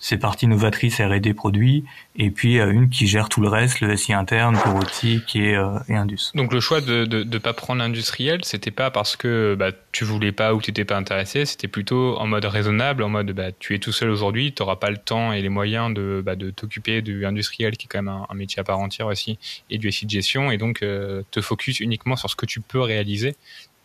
ces 0.02 0.18
parties 0.18 0.46
novatrices 0.46 1.00
R&D 1.00 1.32
produits, 1.32 1.84
et 2.16 2.30
puis 2.30 2.58
euh, 2.58 2.70
une 2.70 2.90
qui 2.90 3.06
gère 3.06 3.28
tout 3.28 3.40
le 3.40 3.48
reste, 3.48 3.80
le 3.80 3.96
SI 3.96 4.12
interne, 4.12 4.58
bureautique 4.62 5.34
et, 5.34 5.56
euh, 5.56 5.78
et 5.88 5.94
Indus. 5.94 6.32
Donc 6.34 6.52
le 6.52 6.60
choix 6.60 6.80
de 6.80 7.04
de, 7.04 7.22
de 7.22 7.38
pas 7.38 7.52
prendre 7.52 7.80
l'industriel, 7.80 8.44
c'était 8.44 8.70
pas 8.70 8.90
parce 8.90 9.16
que 9.16 9.54
bah, 9.58 9.70
tu 9.92 10.04
voulais 10.04 10.32
pas 10.32 10.54
ou 10.54 10.60
tu 10.60 10.72
t'étais 10.72 10.84
pas 10.84 10.96
intéressé, 10.96 11.46
c'était 11.46 11.68
plutôt 11.68 12.18
en 12.18 12.26
mode 12.26 12.44
raisonnable, 12.44 13.02
en 13.02 13.08
mode 13.08 13.32
bah, 13.32 13.52
tu 13.58 13.74
es 13.74 13.78
tout 13.78 13.92
seul 13.92 14.10
aujourd'hui, 14.10 14.52
tu 14.52 14.62
n'auras 14.62 14.76
pas 14.76 14.90
le 14.90 14.98
temps 14.98 15.32
et 15.32 15.40
les 15.40 15.48
moyens 15.48 15.94
de, 15.94 16.22
bah, 16.24 16.36
de 16.36 16.50
t'occuper 16.50 17.00
du 17.00 17.24
industriel 17.24 17.76
qui 17.76 17.86
est 17.86 17.88
quand 17.88 18.02
même 18.02 18.08
un, 18.08 18.26
un, 18.28 18.34
métier 18.34 18.60
à 18.60 18.64
part 18.64 18.80
entière 18.80 19.06
aussi, 19.06 19.38
et 19.70 19.78
du 19.78 19.90
SI 19.90 20.04
de 20.04 20.10
gestion, 20.10 20.50
et 20.50 20.58
donc 20.58 20.82
euh, 20.82 21.22
te 21.30 21.40
focus 21.40 21.80
uniquement 21.80 22.16
sur 22.16 22.28
ce 22.28 22.36
que 22.36 22.46
tu 22.46 22.60
peux 22.60 22.80
réaliser 22.80 23.36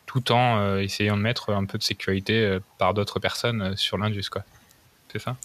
tout 0.07 0.31
en 0.31 0.57
euh, 0.57 0.79
essayant 0.79 1.17
de 1.17 1.21
mettre 1.21 1.51
un 1.53 1.65
peu 1.65 1.77
de 1.77 1.83
sécurité 1.83 2.33
euh, 2.43 2.59
par 2.79 2.95
d'autres 2.95 3.19
personnes 3.19 3.61
euh, 3.61 3.75
sur 3.75 3.99
l'Indus, 3.99 4.29
quoi. 4.31 4.43
C'est 5.11 5.19
ça? 5.19 5.37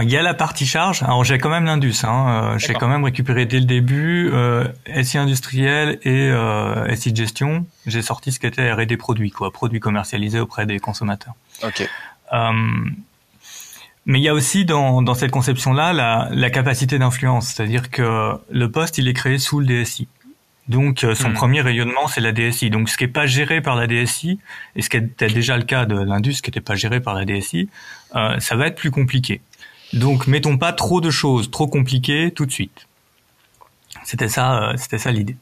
Il 0.00 0.10
y 0.10 0.16
a 0.16 0.22
la 0.22 0.32
partie 0.32 0.66
charge. 0.66 1.02
Alors 1.02 1.22
j'ai 1.22 1.38
quand 1.38 1.50
même 1.50 1.66
l'Indus. 1.66 2.04
Hein. 2.04 2.56
J'ai 2.56 2.72
quand 2.72 2.88
même 2.88 3.04
récupéré 3.04 3.44
dès 3.44 3.58
le 3.58 3.66
début 3.66 4.30
euh, 4.32 4.66
SI 5.02 5.18
industriel 5.18 5.98
et 6.02 6.30
euh, 6.30 6.94
SI 6.94 7.14
gestion. 7.14 7.66
J'ai 7.86 8.00
sorti 8.00 8.32
ce 8.32 8.40
qu'était 8.40 8.72
R&D 8.72 8.96
produits, 8.96 9.30
quoi, 9.30 9.52
produits 9.52 9.80
commercialisés 9.80 10.40
auprès 10.40 10.64
des 10.64 10.78
consommateurs. 10.78 11.34
Ok. 11.62 11.86
Euh, 12.32 12.52
mais 14.06 14.18
il 14.18 14.22
y 14.22 14.28
a 14.28 14.34
aussi 14.34 14.64
dans, 14.64 15.02
dans 15.02 15.14
cette 15.14 15.30
conception-là 15.30 15.92
la, 15.92 16.28
la 16.32 16.50
capacité 16.50 16.98
d'influence, 16.98 17.48
c'est-à-dire 17.48 17.90
que 17.90 18.32
le 18.50 18.70
poste 18.70 18.98
il 18.98 19.06
est 19.08 19.12
créé 19.12 19.38
sous 19.38 19.60
le 19.60 19.66
DSI. 19.66 20.08
Donc 20.68 21.04
son 21.14 21.30
mmh. 21.30 21.34
premier 21.34 21.60
rayonnement 21.60 22.06
c'est 22.06 22.20
la 22.20 22.32
DSI. 22.32 22.70
Donc 22.70 22.88
ce 22.88 22.96
qui 22.96 23.04
est 23.04 23.08
pas 23.08 23.26
géré 23.26 23.60
par 23.60 23.74
la 23.74 23.86
DSI 23.86 24.38
et 24.76 24.82
ce 24.82 24.88
qui 24.88 24.96
était 24.96 25.28
déjà 25.28 25.56
le 25.56 25.64
cas 25.64 25.86
de 25.86 25.96
l'Indus 25.96 26.34
qui 26.34 26.50
n'était 26.50 26.60
pas 26.60 26.76
géré 26.76 27.00
par 27.00 27.14
la 27.14 27.24
DSI, 27.24 27.68
euh, 28.14 28.38
ça 28.38 28.56
va 28.56 28.68
être 28.68 28.76
plus 28.76 28.90
compliqué. 28.90 29.40
Donc, 29.92 30.26
mettons 30.26 30.58
pas 30.58 30.72
trop 30.72 31.00
de 31.00 31.10
choses 31.10 31.50
trop 31.50 31.66
compliquées 31.66 32.32
tout 32.34 32.46
de 32.46 32.52
suite. 32.52 32.86
C'était 34.04 34.28
ça, 34.28 34.70
euh, 34.70 34.76
c'était 34.76 34.98
ça 34.98 35.10
l'idée. 35.12 35.36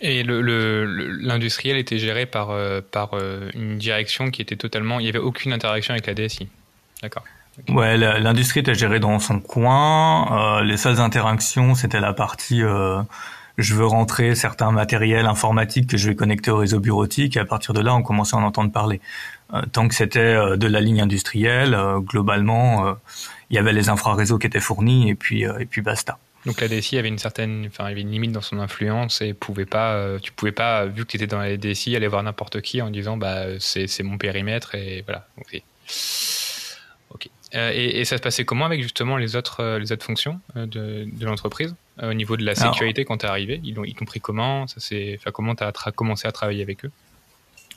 Et 0.00 0.22
l'industriel 0.22 1.76
le, 1.76 1.78
le, 1.78 1.80
était 1.80 1.98
géré 1.98 2.26
par, 2.26 2.50
euh, 2.50 2.80
par 2.80 3.14
euh, 3.14 3.50
une 3.54 3.78
direction 3.78 4.30
qui 4.30 4.42
était 4.42 4.56
totalement. 4.56 5.00
Il 5.00 5.04
n'y 5.04 5.08
avait 5.08 5.18
aucune 5.18 5.52
interaction 5.52 5.94
avec 5.94 6.06
la 6.06 6.14
DSI. 6.14 6.48
D'accord. 7.02 7.24
Okay. 7.58 7.72
Ouais, 7.72 7.96
l'industrie 7.96 8.60
était 8.60 8.74
gérée 8.74 9.00
dans 9.00 9.18
son 9.18 9.40
coin. 9.40 10.58
Euh, 10.58 10.64
les 10.64 10.76
seules 10.76 11.00
interactions, 11.00 11.74
c'était 11.74 12.00
la 12.00 12.12
partie 12.12 12.62
euh, 12.62 13.00
je 13.58 13.74
veux 13.74 13.86
rentrer 13.86 14.34
certains 14.34 14.70
matériels 14.70 15.26
informatiques 15.26 15.88
que 15.88 15.96
je 15.96 16.08
vais 16.08 16.14
connecter 16.14 16.50
au 16.50 16.58
réseau 16.58 16.80
bureautique. 16.80 17.36
Et 17.36 17.40
à 17.40 17.44
partir 17.46 17.72
de 17.72 17.80
là, 17.80 17.94
on 17.94 18.02
commençait 18.02 18.36
à 18.36 18.38
en 18.38 18.42
entendre 18.42 18.70
parler. 18.70 19.00
Euh, 19.54 19.62
tant 19.72 19.86
que 19.88 19.94
c'était 19.94 20.18
euh, 20.18 20.56
de 20.56 20.66
la 20.66 20.80
ligne 20.80 21.00
industrielle, 21.00 21.74
euh, 21.74 22.00
globalement, 22.00 22.96
il 23.50 23.56
y 23.56 23.58
avait 23.58 23.72
les 23.72 23.88
infraréseaux 23.88 24.38
qui 24.38 24.46
étaient 24.46 24.60
fournis 24.60 25.10
et 25.10 25.14
puis 25.14 25.42
et 25.42 25.66
puis 25.66 25.82
basta. 25.82 26.18
Donc 26.46 26.60
la 26.60 26.68
DSI 26.68 26.98
avait 26.98 27.08
une 27.08 27.18
certaine, 27.18 27.66
enfin, 27.66 27.84
avait 27.84 28.02
une 28.02 28.10
limite 28.10 28.30
dans 28.30 28.40
son 28.40 28.60
influence 28.60 29.20
et 29.20 29.34
pouvait 29.34 29.66
pas, 29.66 30.18
tu 30.22 30.30
pouvais 30.30 30.52
pas, 30.52 30.86
vu 30.86 31.04
que 31.04 31.10
tu 31.10 31.16
étais 31.16 31.26
dans 31.26 31.40
la 31.40 31.56
DSI, 31.56 31.96
aller 31.96 32.06
voir 32.06 32.22
n'importe 32.22 32.60
qui 32.60 32.80
en 32.82 32.90
disant 32.90 33.16
bah 33.16 33.46
c'est 33.58 34.02
mon 34.02 34.16
périmètre 34.16 34.76
et 34.76 35.02
voilà. 35.06 35.26
Ok. 35.38 35.60
okay. 37.10 37.30
Euh, 37.54 37.70
et, 37.72 38.00
et, 38.00 38.04
ça 38.04 38.16
se 38.16 38.22
passait 38.22 38.44
comment 38.44 38.64
avec 38.64 38.82
justement 38.82 39.16
les 39.16 39.36
autres 39.36 39.78
les 39.78 39.92
autres 39.92 40.04
fonctions 40.04 40.40
de, 40.56 41.06
de 41.10 41.26
l'entreprise 41.26 41.74
euh, 42.02 42.10
au 42.10 42.14
niveau 42.14 42.36
de 42.36 42.44
la 42.44 42.54
sécurité 42.54 43.02
Alors, 43.02 43.08
quand 43.08 43.18
tu 43.18 43.26
es 43.26 43.28
arrivé? 43.28 43.60
Ils 43.64 43.74
l'ont 43.74 43.84
ils 43.84 43.94
compris 43.94 44.20
comment? 44.20 44.66
Ça 44.66 44.78
enfin 44.78 45.30
comment 45.32 45.54
tu 45.54 45.64
as 45.64 45.92
commencé 45.92 46.28
à 46.28 46.32
travailler 46.32 46.62
avec 46.62 46.84
eux? 46.84 46.90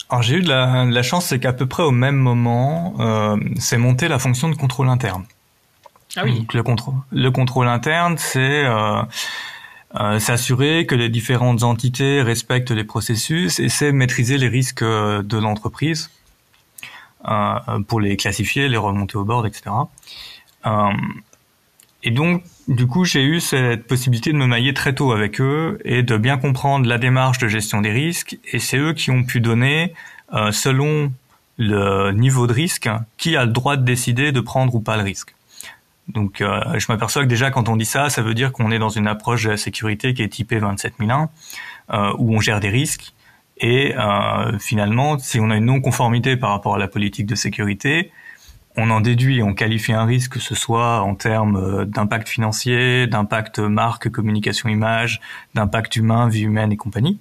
Alors 0.09 0.23
j'ai 0.23 0.37
eu 0.37 0.41
de 0.41 0.49
la, 0.49 0.85
de 0.85 0.93
la 0.93 1.03
chance, 1.03 1.25
c'est 1.25 1.39
qu'à 1.39 1.53
peu 1.53 1.65
près 1.65 1.83
au 1.83 1.91
même 1.91 2.15
moment, 2.15 2.95
euh, 2.99 3.37
c'est 3.57 3.77
monté 3.77 4.07
la 4.07 4.19
fonction 4.19 4.49
de 4.49 4.55
contrôle 4.55 4.89
interne. 4.89 5.25
Ah 6.15 6.21
oui. 6.23 6.39
Donc 6.39 6.53
le 6.53 6.63
contrôle, 6.63 6.95
le 7.11 7.29
contrôle 7.29 7.67
interne, 7.67 8.17
c'est 8.17 8.65
euh, 8.65 9.01
euh, 9.99 10.19
s'assurer 10.19 10.85
que 10.85 10.95
les 10.95 11.09
différentes 11.09 11.63
entités 11.63 12.21
respectent 12.21 12.71
les 12.71 12.83
processus 12.83 13.59
et 13.59 13.69
c'est 13.69 13.91
maîtriser 13.91 14.37
les 14.37 14.47
risques 14.47 14.83
de 14.83 15.37
l'entreprise 15.37 16.09
euh, 17.27 17.79
pour 17.87 17.99
les 17.99 18.15
classifier, 18.15 18.69
les 18.69 18.77
remonter 18.77 19.17
au 19.17 19.25
board, 19.25 19.45
etc. 19.45 19.71
Euh, 20.65 20.91
et 22.01 22.11
donc, 22.11 22.43
du 22.69 22.85
coup, 22.85 23.03
j'ai 23.03 23.23
eu 23.23 23.39
cette 23.39 23.87
possibilité 23.87 24.31
de 24.31 24.37
me 24.37 24.45
mailler 24.45 24.75
très 24.75 24.93
tôt 24.93 25.11
avec 25.11 25.41
eux 25.41 25.79
et 25.85 26.03
de 26.03 26.17
bien 26.17 26.37
comprendre 26.37 26.87
la 26.87 26.99
démarche 26.99 27.39
de 27.39 27.47
gestion 27.47 27.81
des 27.81 27.89
risques. 27.89 28.37
Et 28.53 28.59
c'est 28.59 28.77
eux 28.77 28.93
qui 28.93 29.09
ont 29.09 29.23
pu 29.23 29.41
donner, 29.41 29.95
euh, 30.33 30.51
selon 30.51 31.11
le 31.57 32.11
niveau 32.11 32.45
de 32.45 32.53
risque, 32.53 32.87
qui 33.17 33.35
a 33.35 33.45
le 33.45 33.51
droit 33.51 33.75
de 33.75 33.83
décider 33.83 34.31
de 34.31 34.39
prendre 34.39 34.75
ou 34.75 34.81
pas 34.81 34.97
le 34.97 35.03
risque. 35.03 35.33
Donc, 36.09 36.41
euh, 36.41 36.61
je 36.77 36.85
m'aperçois 36.89 37.23
que 37.23 37.27
déjà, 37.27 37.49
quand 37.49 37.69
on 37.69 37.75
dit 37.75 37.85
ça, 37.85 38.11
ça 38.11 38.21
veut 38.21 38.35
dire 38.35 38.51
qu'on 38.51 38.69
est 38.69 38.79
dans 38.79 38.89
une 38.89 39.07
approche 39.07 39.45
de 39.45 39.49
la 39.49 39.57
sécurité 39.57 40.13
qui 40.13 40.21
est 40.21 40.29
typée 40.29 40.59
27001, 40.59 41.29
euh, 41.91 42.13
où 42.19 42.35
on 42.35 42.39
gère 42.39 42.59
des 42.59 42.69
risques. 42.69 43.13
Et 43.61 43.93
finalement, 44.57 45.19
si 45.19 45.37
on 45.41 45.49
a 45.49 45.57
une 45.57 45.65
non-conformité 45.65 46.37
par 46.37 46.51
rapport 46.51 46.75
à 46.75 46.77
la 46.77 46.87
politique 46.87 47.25
de 47.25 47.35
sécurité, 47.35 48.09
on 48.79 48.89
en 48.89 49.01
déduit, 49.01 49.43
on 49.43 49.53
qualifie 49.53 49.93
un 49.93 50.05
risque, 50.05 50.33
que 50.33 50.39
ce 50.39 50.55
soit 50.55 51.01
en 51.01 51.15
termes 51.15 51.85
d'impact 51.85 52.29
financier, 52.29 53.07
d'impact 53.07 53.59
marque, 53.59 54.09
communication, 54.09 54.69
image, 54.69 55.21
d'impact 55.53 55.95
humain, 55.95 56.29
vie 56.29 56.43
humaine 56.43 56.71
et 56.71 56.77
compagnie. 56.77 57.19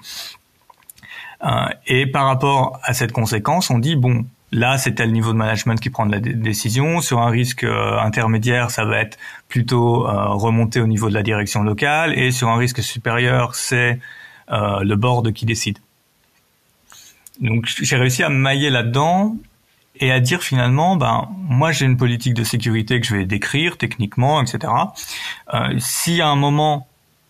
Euh, 1.44 1.68
et 1.86 2.06
par 2.06 2.26
rapport 2.26 2.80
à 2.82 2.94
cette 2.94 3.12
conséquence, 3.12 3.70
on 3.70 3.78
dit 3.78 3.96
bon, 3.96 4.24
là 4.50 4.78
c'est 4.78 4.94
tel 4.94 5.12
niveau 5.12 5.32
de 5.32 5.38
management 5.38 5.78
qui 5.80 5.90
prend 5.90 6.04
la 6.04 6.20
décision. 6.20 7.00
Sur 7.00 7.20
un 7.20 7.30
risque 7.30 7.64
euh, 7.64 7.98
intermédiaire, 7.98 8.70
ça 8.70 8.84
va 8.84 8.98
être 8.98 9.18
plutôt 9.48 10.06
euh, 10.06 10.28
remonté 10.28 10.80
au 10.80 10.86
niveau 10.86 11.08
de 11.08 11.14
la 11.14 11.22
direction 11.22 11.62
locale, 11.62 12.18
et 12.18 12.30
sur 12.30 12.48
un 12.48 12.56
risque 12.56 12.82
supérieur, 12.82 13.54
c'est 13.54 14.00
euh, 14.50 14.80
le 14.82 14.96
board 14.96 15.32
qui 15.32 15.46
décide. 15.46 15.78
Donc 17.40 17.66
j'ai 17.66 17.96
réussi 17.96 18.24
à 18.24 18.30
me 18.30 18.38
mailler 18.38 18.70
là-dedans 18.70 19.36
et 20.00 20.12
à 20.12 20.20
dire 20.20 20.42
finalement, 20.42 20.96
ben 20.96 21.28
moi 21.34 21.72
j'ai 21.72 21.86
une 21.86 21.96
politique 21.96 22.34
de 22.34 22.44
sécurité 22.44 23.00
que 23.00 23.06
je 23.06 23.16
vais 23.16 23.24
décrire 23.24 23.76
techniquement, 23.76 24.40
etc. 24.42 24.72
Euh, 25.54 25.74
si 25.78 26.20
à 26.20 26.28
un 26.28 26.36
moment 26.36 26.86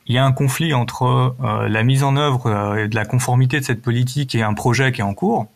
il 0.06 0.14
y 0.14 0.18
a 0.18 0.24
un 0.24 0.32
conflit 0.32 0.72
entre 0.72 1.34
euh, 1.44 1.68
la 1.68 1.82
mise 1.82 2.02
en 2.02 2.16
œuvre 2.16 2.46
euh, 2.46 2.88
de 2.88 2.94
la 2.94 3.04
conformité 3.04 3.60
de 3.60 3.64
cette 3.64 3.82
politique 3.82 4.34
et 4.34 4.42
un 4.42 4.54
projet 4.54 4.90
qui 4.90 5.00
est 5.00 5.04
en 5.04 5.14
cours, 5.14 5.46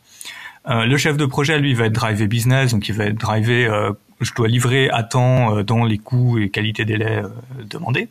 euh, 0.68 0.84
le 0.84 0.96
chef 0.96 1.16
de 1.16 1.26
projet 1.26 1.58
lui 1.58 1.74
va 1.74 1.86
être 1.86 1.92
drivé 1.92 2.26
business, 2.26 2.72
donc 2.72 2.88
il 2.88 2.94
va 2.94 3.06
être 3.06 3.18
drivé, 3.18 3.66
euh, 3.66 3.92
je 4.20 4.32
dois 4.34 4.48
livrer 4.48 4.90
à 4.90 5.02
temps 5.02 5.62
dans 5.62 5.84
les 5.84 5.98
coûts 5.98 6.38
et 6.38 6.50
qualité 6.50 6.84
délai 6.84 7.22
demandés. 7.64 8.08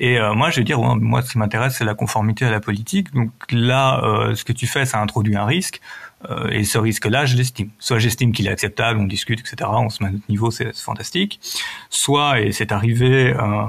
Et 0.00 0.18
euh, 0.18 0.34
moi, 0.34 0.50
je 0.50 0.56
vais 0.56 0.64
dire, 0.64 0.80
ouais, 0.80 0.94
moi, 0.96 1.20
ce 1.20 1.32
qui 1.32 1.38
m'intéresse, 1.38 1.76
c'est 1.76 1.84
la 1.84 1.94
conformité 1.94 2.46
à 2.46 2.50
la 2.50 2.60
politique. 2.60 3.12
Donc 3.12 3.30
là, 3.50 4.02
euh, 4.02 4.34
ce 4.34 4.44
que 4.44 4.52
tu 4.52 4.66
fais, 4.66 4.86
ça 4.86 4.98
introduit 4.98 5.36
un 5.36 5.44
risque. 5.44 5.80
Euh, 6.28 6.48
et 6.48 6.64
ce 6.64 6.76
risque-là, 6.76 7.24
je 7.24 7.36
l'estime. 7.36 7.70
Soit 7.78 7.98
j'estime 7.98 8.32
qu'il 8.32 8.46
est 8.46 8.50
acceptable, 8.50 9.00
on 9.00 9.04
discute, 9.04 9.40
etc. 9.40 9.70
On 9.72 9.88
se 9.88 10.02
met 10.02 10.10
à 10.10 10.12
notre 10.12 10.28
niveau, 10.28 10.50
c'est 10.50 10.76
fantastique. 10.76 11.40
Soit, 11.88 12.40
et 12.40 12.52
c'est 12.52 12.72
arrivé, 12.72 13.32
euh, 13.34 13.64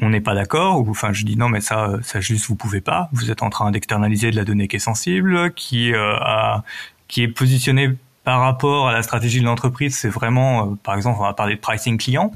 on 0.00 0.10
n'est 0.10 0.20
pas 0.20 0.34
d'accord, 0.34 0.80
ou 0.80 0.90
enfin 0.90 1.12
je 1.12 1.24
dis 1.24 1.36
non 1.36 1.48
mais 1.48 1.60
ça, 1.60 1.98
ça 2.02 2.20
juste 2.20 2.46
vous 2.46 2.56
pouvez 2.56 2.80
pas. 2.80 3.08
Vous 3.12 3.30
êtes 3.30 3.42
en 3.42 3.50
train 3.50 3.70
d'externaliser 3.70 4.30
de 4.30 4.36
la 4.36 4.44
donnée 4.44 4.68
qui 4.68 4.76
est 4.76 4.80
sensible, 4.80 5.52
qui 5.54 5.92
euh, 5.94 6.16
qui 7.08 7.22
est 7.22 7.28
positionnée 7.28 7.90
par 8.24 8.40
rapport 8.40 8.88
à 8.88 8.92
la 8.92 9.02
stratégie 9.02 9.40
de 9.40 9.44
l'entreprise. 9.44 9.96
C'est 9.96 10.08
vraiment, 10.08 10.66
euh, 10.66 10.74
par 10.82 10.94
exemple, 10.94 11.18
on 11.20 11.24
va 11.24 11.34
parler 11.34 11.56
de 11.56 11.60
pricing 11.60 11.98
client. 11.98 12.32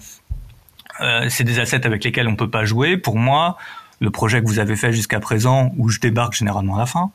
Euh, 1.01 1.29
c'est 1.29 1.45
des 1.45 1.59
assets 1.59 1.87
avec 1.87 2.05
lesquels 2.05 2.29
on 2.29 2.37
peut 2.37 2.51
pas 2.51 2.65
jouer. 2.65 2.97
Pour 2.97 3.17
moi, 3.17 3.57
le 4.01 4.11
projet 4.11 4.41
que 4.41 4.47
vous 4.47 4.59
avez 4.59 4.77
fait 4.77 4.93
jusqu'à 4.93 5.21
présent, 5.21 5.73
où 5.77 5.89
je 5.89 6.01
débarque 6.01 6.35
généralement 6.35 6.77
à 6.77 6.81
la 6.81 6.87
fin, 6.87 7.11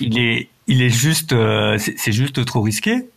il 0.00 0.18
est, 0.18 0.48
il 0.66 0.82
est 0.82 0.90
juste, 0.90 1.32
euh, 1.32 1.78
c'est 1.78 2.12
juste 2.12 2.44
trop 2.44 2.62
risqué. 2.62 3.08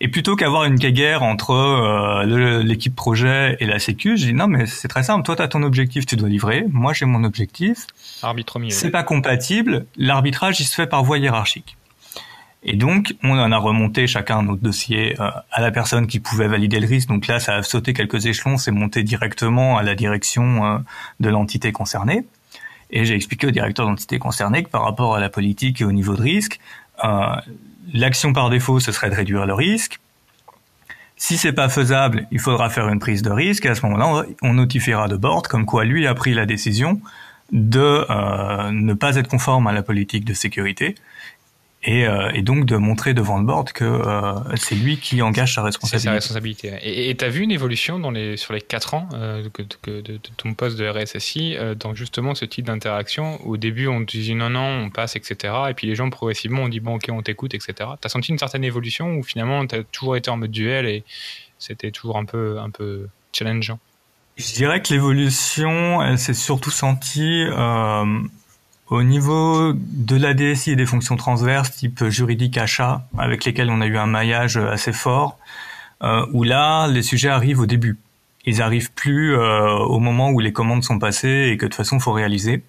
Et 0.00 0.06
plutôt 0.06 0.36
qu'avoir 0.36 0.64
une 0.64 0.76
guerre 0.76 1.24
entre 1.24 1.50
euh, 1.50 2.62
l'équipe 2.62 2.94
projet 2.94 3.56
et 3.58 3.66
la 3.66 3.80
sécu, 3.80 4.16
je 4.16 4.26
dis 4.26 4.32
non 4.32 4.46
mais 4.46 4.66
c'est 4.66 4.86
très 4.86 5.02
simple. 5.02 5.24
Toi 5.24 5.34
tu 5.34 5.42
as 5.42 5.48
ton 5.48 5.62
objectif, 5.64 6.06
tu 6.06 6.14
dois 6.14 6.28
livrer. 6.28 6.64
Moi 6.70 6.92
j'ai 6.92 7.04
mon 7.04 7.24
objectif. 7.24 7.86
Arbitre 8.22 8.60
milieu. 8.60 8.70
C'est 8.70 8.90
pas 8.90 9.02
compatible. 9.02 9.86
L'arbitrage 9.96 10.60
il 10.60 10.64
se 10.64 10.74
fait 10.74 10.86
par 10.86 11.02
voie 11.02 11.18
hiérarchique. 11.18 11.76
Et 12.62 12.76
donc, 12.76 13.14
on 13.22 13.38
en 13.38 13.52
a 13.52 13.56
remonté 13.56 14.06
chacun 14.06 14.42
notre 14.42 14.62
dossier 14.62 15.14
euh, 15.20 15.30
à 15.52 15.60
la 15.60 15.70
personne 15.70 16.06
qui 16.06 16.18
pouvait 16.18 16.48
valider 16.48 16.80
le 16.80 16.88
risque. 16.88 17.08
Donc 17.08 17.26
là, 17.28 17.38
ça 17.38 17.54
a 17.54 17.62
sauté 17.62 17.92
quelques 17.92 18.26
échelons, 18.26 18.56
c'est 18.56 18.72
monté 18.72 19.04
directement 19.04 19.78
à 19.78 19.82
la 19.82 19.94
direction 19.94 20.64
euh, 20.64 20.78
de 21.20 21.28
l'entité 21.28 21.70
concernée. 21.70 22.26
Et 22.90 23.04
j'ai 23.04 23.14
expliqué 23.14 23.46
au 23.46 23.50
directeur 23.50 23.86
d'entité 23.86 24.18
concernée 24.18 24.62
que 24.62 24.68
par 24.68 24.82
rapport 24.82 25.14
à 25.14 25.20
la 25.20 25.28
politique 25.28 25.80
et 25.80 25.84
au 25.84 25.92
niveau 25.92 26.16
de 26.16 26.22
risque, 26.22 26.58
euh, 27.04 27.36
l'action 27.92 28.32
par 28.32 28.50
défaut, 28.50 28.80
ce 28.80 28.92
serait 28.92 29.10
de 29.10 29.14
réduire 29.14 29.46
le 29.46 29.54
risque. 29.54 30.00
Si 31.16 31.36
c'est 31.36 31.52
pas 31.52 31.68
faisable, 31.68 32.26
il 32.30 32.38
faudra 32.38 32.70
faire 32.70 32.88
une 32.88 33.00
prise 33.00 33.22
de 33.22 33.30
risque 33.30 33.66
et 33.66 33.68
à 33.68 33.74
ce 33.74 33.84
moment-là, 33.86 34.24
on 34.42 34.54
notifiera 34.54 35.08
de 35.08 35.16
board 35.16 35.48
comme 35.48 35.66
quoi 35.66 35.84
lui 35.84 36.06
a 36.06 36.14
pris 36.14 36.32
la 36.32 36.46
décision 36.46 37.00
de 37.50 38.06
euh, 38.08 38.70
ne 38.70 38.94
pas 38.94 39.16
être 39.16 39.28
conforme 39.28 39.66
à 39.66 39.72
la 39.72 39.82
politique 39.82 40.24
de 40.24 40.34
sécurité 40.34 40.94
et, 41.88 42.06
euh, 42.06 42.30
et, 42.34 42.42
donc 42.42 42.66
de 42.66 42.76
montrer 42.76 43.14
devant 43.14 43.38
le 43.38 43.44
board 43.44 43.72
que 43.72 43.84
euh, 43.84 44.56
c'est 44.56 44.74
lui 44.74 44.98
qui 44.98 45.22
engage 45.22 45.54
sa 45.54 45.62
responsabilité. 45.62 45.98
C'est 45.98 46.04
sa 46.04 46.12
responsabilité. 46.12 46.72
Et 46.82 47.16
tu 47.16 47.24
as 47.24 47.30
vu 47.30 47.40
une 47.40 47.50
évolution 47.50 47.98
dans 47.98 48.10
les, 48.10 48.36
sur 48.36 48.52
les 48.52 48.60
4 48.60 48.92
ans 48.92 49.08
euh, 49.14 49.42
de, 49.84 50.00
de, 50.02 50.20
ton 50.36 50.52
poste 50.52 50.76
de 50.78 50.86
RSSI 50.86 51.56
dans 51.80 51.94
justement 51.94 52.34
ce 52.34 52.44
type 52.44 52.66
d'interaction? 52.66 53.40
Au 53.46 53.56
début, 53.56 53.86
on 53.86 54.04
te 54.04 54.12
disait 54.12 54.34
non, 54.34 54.50
non, 54.50 54.84
on 54.84 54.90
passe, 54.90 55.16
etc. 55.16 55.54
Et 55.70 55.74
puis 55.74 55.86
les 55.86 55.94
gens 55.94 56.10
progressivement 56.10 56.64
ont 56.64 56.68
dit 56.68 56.80
bon, 56.80 56.96
ok, 56.96 57.06
on 57.08 57.22
t'écoute, 57.22 57.54
etc. 57.54 57.72
Tu 57.78 58.04
as 58.04 58.08
senti 58.10 58.32
une 58.32 58.38
certaine 58.38 58.64
évolution 58.64 59.14
ou 59.14 59.22
finalement 59.22 59.66
tu 59.66 59.76
as 59.76 59.82
toujours 59.84 60.16
été 60.16 60.30
en 60.30 60.36
mode 60.36 60.50
duel 60.50 60.84
et 60.84 61.04
c'était 61.58 61.90
toujours 61.90 62.18
un 62.18 62.26
peu, 62.26 62.58
un 62.58 62.68
peu 62.68 63.08
challengeant? 63.32 63.78
Je 64.36 64.52
dirais 64.52 64.80
que 64.82 64.92
l'évolution, 64.92 66.02
elle 66.02 66.18
s'est 66.18 66.34
surtout 66.34 66.70
sentie 66.70 67.44
euh, 67.48 68.04
au 68.90 69.02
niveau 69.02 69.72
de 69.74 70.16
la 70.16 70.34
DSI 70.34 70.72
et 70.72 70.76
des 70.76 70.86
fonctions 70.86 71.16
transverses 71.16 71.72
type 71.72 72.04
juridique 72.08 72.56
achat, 72.56 73.06
avec 73.18 73.44
lesquelles 73.44 73.70
on 73.70 73.80
a 73.80 73.86
eu 73.86 73.98
un 73.98 74.06
maillage 74.06 74.56
assez 74.56 74.92
fort, 74.92 75.38
euh, 76.02 76.24
où 76.32 76.42
là, 76.42 76.86
les 76.86 77.02
sujets 77.02 77.28
arrivent 77.28 77.60
au 77.60 77.66
début. 77.66 77.98
Ils 78.46 78.62
arrivent 78.62 78.92
plus 78.92 79.36
euh, 79.36 79.76
au 79.76 79.98
moment 79.98 80.30
où 80.30 80.40
les 80.40 80.52
commandes 80.52 80.84
sont 80.84 80.98
passées 80.98 81.50
et 81.52 81.56
que 81.56 81.66
de 81.66 81.70
toute 81.70 81.74
façon, 81.74 81.98
faut 81.98 82.12
réaliser. 82.12 82.62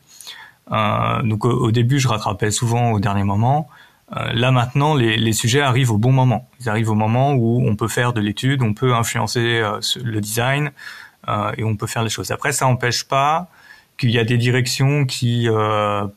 Euh, 0.71 1.21
donc 1.21 1.45
au, 1.45 1.71
début, 1.71 1.99
je 1.99 2.07
rattrapais 2.07 2.51
souvent 2.51 2.91
au 2.91 2.99
dernier 2.99 3.23
moment. 3.23 3.69
Là 4.11 4.51
maintenant, 4.51 4.95
les, 4.95 5.17
les, 5.17 5.33
sujets 5.33 5.61
arrivent 5.61 5.91
au 5.91 5.99
bon 5.99 6.11
moment. 6.11 6.49
Ils 6.59 6.67
arrivent 6.67 6.89
au 6.89 6.95
moment 6.95 7.33
où 7.33 7.63
on 7.63 7.75
peut 7.75 7.88
faire 7.88 8.11
de 8.11 8.19
l'étude, 8.19 8.63
on 8.63 8.73
peut 8.73 8.95
influencer 8.95 9.61
le 10.03 10.19
design 10.19 10.71
et 11.57 11.63
on 11.63 11.75
peut 11.75 11.85
faire 11.85 12.01
les 12.01 12.09
choses. 12.09 12.31
Après, 12.31 12.51
ça 12.51 12.65
n'empêche 12.65 13.03
pas 13.03 13.49
qu'il 14.00 14.12
y 14.12 14.18
a 14.18 14.24
des 14.24 14.38
directions 14.38 15.06
qui, 15.06 15.48
euh, 15.50 16.08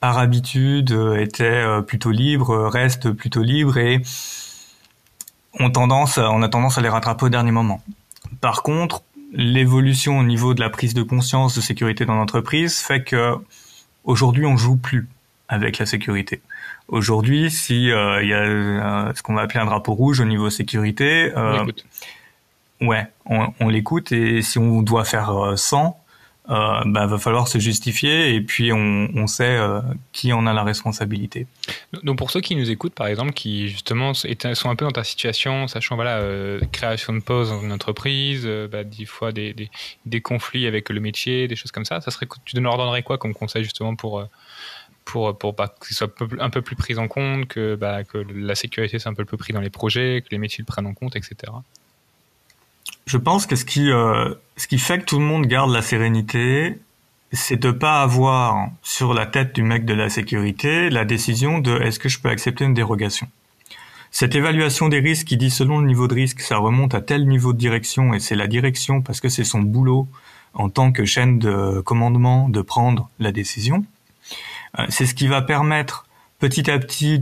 par 0.00 0.18
habitude, 0.18 0.92
euh, 0.92 1.16
étaient 1.16 1.44
euh, 1.44 1.80
plutôt 1.80 2.10
libres, 2.10 2.68
restent 2.68 3.10
plutôt 3.10 3.42
libres 3.42 3.78
et 3.78 4.02
ont 5.58 5.70
tendance, 5.70 6.18
on 6.18 6.42
a 6.42 6.48
tendance 6.48 6.78
à 6.78 6.82
les 6.82 6.88
rattraper 6.88 7.26
au 7.26 7.28
dernier 7.28 7.50
moment. 7.50 7.82
Par 8.40 8.62
contre, 8.62 9.02
l'évolution 9.32 10.18
au 10.18 10.22
niveau 10.22 10.54
de 10.54 10.60
la 10.60 10.70
prise 10.70 10.94
de 10.94 11.02
conscience 11.02 11.54
de 11.54 11.60
sécurité 11.60 12.04
dans 12.04 12.14
l'entreprise 12.14 12.78
fait 12.78 13.02
que 13.02 13.34
aujourd'hui 14.04 14.46
on 14.46 14.56
joue 14.56 14.76
plus 14.76 15.08
avec 15.48 15.78
la 15.78 15.86
sécurité. 15.86 16.40
Aujourd'hui, 16.88 17.50
si 17.50 17.84
il 17.84 18.28
y 18.28 18.34
a 18.34 19.12
ce 19.14 19.22
qu'on 19.22 19.34
va 19.34 19.42
appeler 19.42 19.60
un 19.60 19.66
drapeau 19.66 19.92
rouge 19.92 20.20
au 20.20 20.24
niveau 20.24 20.48
sécurité, 20.48 21.32
euh, 21.36 21.64
ouais, 22.80 23.06
on, 23.26 23.52
on 23.60 23.68
l'écoute 23.68 24.10
et 24.12 24.40
si 24.40 24.58
on 24.58 24.82
doit 24.82 25.04
faire 25.04 25.54
100, 25.56 26.01
euh, 26.52 26.82
bah, 26.84 27.06
va 27.06 27.18
falloir 27.18 27.48
se 27.48 27.58
justifier 27.58 28.34
et 28.34 28.40
puis 28.42 28.72
on, 28.72 29.26
sait 29.26 29.56
euh, 29.56 29.80
qui 30.12 30.32
en 30.34 30.46
a 30.46 30.52
la 30.52 30.62
responsabilité. 30.62 31.46
Donc 32.02 32.18
pour 32.18 32.30
ceux 32.30 32.40
qui 32.40 32.56
nous 32.56 32.70
écoutent 32.70 32.94
par 32.94 33.06
exemple, 33.06 33.32
qui 33.32 33.68
justement 33.68 34.12
sont 34.12 34.68
un 34.68 34.76
peu 34.76 34.84
dans 34.84 34.90
ta 34.90 35.04
situation, 35.04 35.66
sachant 35.66 35.94
voilà 35.94 36.18
euh, 36.18 36.60
création 36.70 37.14
de 37.14 37.20
pause 37.20 37.48
dans 37.48 37.62
une 37.62 37.72
entreprise, 37.72 38.42
euh, 38.44 38.68
bah, 38.68 38.84
des 38.84 39.06
fois 39.06 39.32
des, 39.32 39.70
conflits 40.22 40.66
avec 40.66 40.90
le 40.90 41.00
métier, 41.00 41.48
des 41.48 41.56
choses 41.56 41.72
comme 41.72 41.86
ça, 41.86 42.02
ça 42.02 42.10
serait 42.10 42.26
tu 42.44 42.60
leur 42.60 42.76
donnerais 42.76 43.02
quoi 43.02 43.16
comme 43.16 43.32
conseil 43.32 43.64
justement 43.64 43.96
pour 43.96 44.22
pour 45.06 45.36
pour 45.38 45.56
pas 45.56 45.68
que 45.68 45.86
ce 45.88 45.94
soit 45.94 46.12
un 46.38 46.50
peu 46.50 46.60
plus 46.60 46.76
pris 46.76 46.98
en 46.98 47.08
compte, 47.08 47.48
que 47.48 47.76
bah, 47.76 48.04
que 48.04 48.18
la 48.18 48.54
sécurité 48.54 48.98
soit 48.98 49.10
un 49.10 49.14
peu 49.14 49.24
plus 49.24 49.38
pris 49.38 49.54
dans 49.54 49.60
les 49.60 49.70
projets, 49.70 50.22
que 50.22 50.28
les 50.30 50.38
métiers 50.38 50.60
le 50.60 50.66
prennent 50.66 50.86
en 50.86 50.94
compte, 50.94 51.16
etc. 51.16 51.52
Je 53.06 53.16
pense 53.16 53.46
que 53.46 53.56
ce 53.56 53.64
qui, 53.64 53.90
euh, 53.90 54.34
ce 54.56 54.66
qui 54.66 54.78
fait 54.78 55.00
que 55.00 55.04
tout 55.04 55.18
le 55.18 55.24
monde 55.24 55.46
garde 55.46 55.70
la 55.70 55.82
sérénité, 55.82 56.78
c'est 57.32 57.60
de 57.60 57.70
pas 57.70 58.02
avoir 58.02 58.68
sur 58.82 59.14
la 59.14 59.26
tête 59.26 59.54
du 59.54 59.62
mec 59.62 59.84
de 59.84 59.94
la 59.94 60.08
sécurité 60.08 60.90
la 60.90 61.04
décision 61.04 61.58
de 61.58 61.80
est-ce 61.80 61.98
que 61.98 62.08
je 62.08 62.20
peux 62.20 62.28
accepter 62.28 62.64
une 62.64 62.74
dérogation. 62.74 63.28
Cette 64.10 64.34
évaluation 64.34 64.88
des 64.88 65.00
risques 65.00 65.26
qui 65.26 65.38
dit 65.38 65.50
selon 65.50 65.78
le 65.78 65.86
niveau 65.86 66.06
de 66.06 66.14
risque, 66.14 66.40
ça 66.40 66.58
remonte 66.58 66.94
à 66.94 67.00
tel 67.00 67.26
niveau 67.26 67.54
de 67.54 67.58
direction 67.58 68.12
et 68.12 68.20
c'est 68.20 68.36
la 68.36 68.46
direction 68.46 69.00
parce 69.00 69.20
que 69.20 69.30
c'est 69.30 69.44
son 69.44 69.60
boulot 69.60 70.06
en 70.52 70.68
tant 70.68 70.92
que 70.92 71.06
chaîne 71.06 71.38
de 71.38 71.80
commandement 71.80 72.50
de 72.50 72.60
prendre 72.60 73.08
la 73.18 73.32
décision. 73.32 73.84
Euh, 74.78 74.84
c'est 74.90 75.06
ce 75.06 75.14
qui 75.14 75.28
va 75.28 75.40
permettre 75.40 76.06
petit 76.38 76.70
à 76.70 76.78
petit 76.78 77.20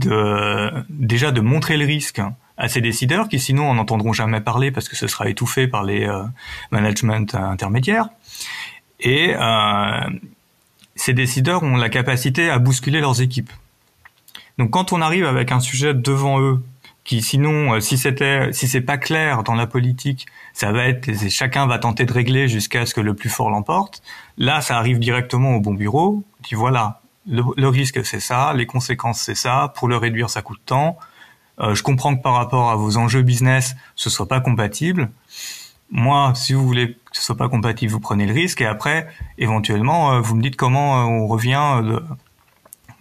déjà 0.89 1.31
de 1.31 1.41
montrer 1.41 1.77
le 1.77 1.85
risque 1.85 2.21
à 2.61 2.67
ces 2.67 2.79
décideurs 2.79 3.27
qui 3.27 3.39
sinon 3.39 3.71
en 3.71 3.79
entendront 3.79 4.13
jamais 4.13 4.39
parler 4.39 4.69
parce 4.69 4.87
que 4.87 4.95
ce 4.95 5.07
sera 5.07 5.27
étouffé 5.27 5.67
par 5.67 5.83
les 5.83 6.05
euh, 6.05 6.21
managements 6.69 7.25
intermédiaires. 7.33 8.09
Et 8.99 9.33
euh, 9.35 10.09
ces 10.95 11.13
décideurs 11.13 11.63
ont 11.63 11.75
la 11.75 11.89
capacité 11.89 12.51
à 12.51 12.59
bousculer 12.59 13.01
leurs 13.01 13.19
équipes. 13.19 13.49
Donc 14.59 14.69
quand 14.69 14.93
on 14.93 15.01
arrive 15.01 15.25
avec 15.25 15.51
un 15.51 15.59
sujet 15.59 15.95
devant 15.95 16.39
eux 16.39 16.63
qui 17.03 17.23
sinon, 17.23 17.73
euh, 17.73 17.79
si 17.79 17.97
c'était, 17.97 18.53
si 18.53 18.67
c'est 18.67 18.81
pas 18.81 18.99
clair 18.99 19.41
dans 19.41 19.55
la 19.55 19.65
politique, 19.65 20.27
ça 20.53 20.71
va 20.71 20.85
être, 20.85 21.09
chacun 21.31 21.65
va 21.65 21.79
tenter 21.79 22.05
de 22.05 22.13
régler 22.13 22.47
jusqu'à 22.47 22.85
ce 22.85 22.93
que 22.93 23.01
le 23.01 23.15
plus 23.15 23.29
fort 23.29 23.49
l'emporte. 23.49 24.03
Là, 24.37 24.61
ça 24.61 24.77
arrive 24.77 24.99
directement 24.99 25.55
au 25.55 25.61
bon 25.61 25.73
bureau. 25.73 26.23
Qui 26.43 26.53
voilà, 26.53 27.01
le, 27.27 27.41
le 27.57 27.67
risque 27.69 28.05
c'est 28.05 28.19
ça, 28.19 28.53
les 28.53 28.67
conséquences 28.67 29.19
c'est 29.19 29.33
ça. 29.33 29.73
Pour 29.75 29.87
le 29.87 29.97
réduire, 29.97 30.29
ça 30.29 30.43
coûte 30.43 30.61
tant. 30.63 30.99
Euh, 31.61 31.75
je 31.75 31.83
comprends 31.83 32.15
que 32.15 32.21
par 32.21 32.33
rapport 32.33 32.71
à 32.71 32.75
vos 32.75 32.97
enjeux 32.97 33.21
business, 33.21 33.75
ce 33.95 34.09
soit 34.09 34.27
pas 34.27 34.39
compatible. 34.39 35.11
Moi, 35.91 36.33
si 36.35 36.53
vous 36.53 36.65
voulez 36.65 36.93
que 36.93 37.17
ce 37.17 37.21
soit 37.21 37.37
pas 37.37 37.49
compatible, 37.49 37.91
vous 37.91 37.99
prenez 37.99 38.25
le 38.25 38.33
risque 38.33 38.61
et 38.61 38.65
après, 38.65 39.07
éventuellement, 39.37 40.13
euh, 40.13 40.21
vous 40.21 40.35
me 40.35 40.41
dites 40.41 40.55
comment 40.55 41.01
euh, 41.01 41.03
on 41.03 41.27
revient. 41.27 41.81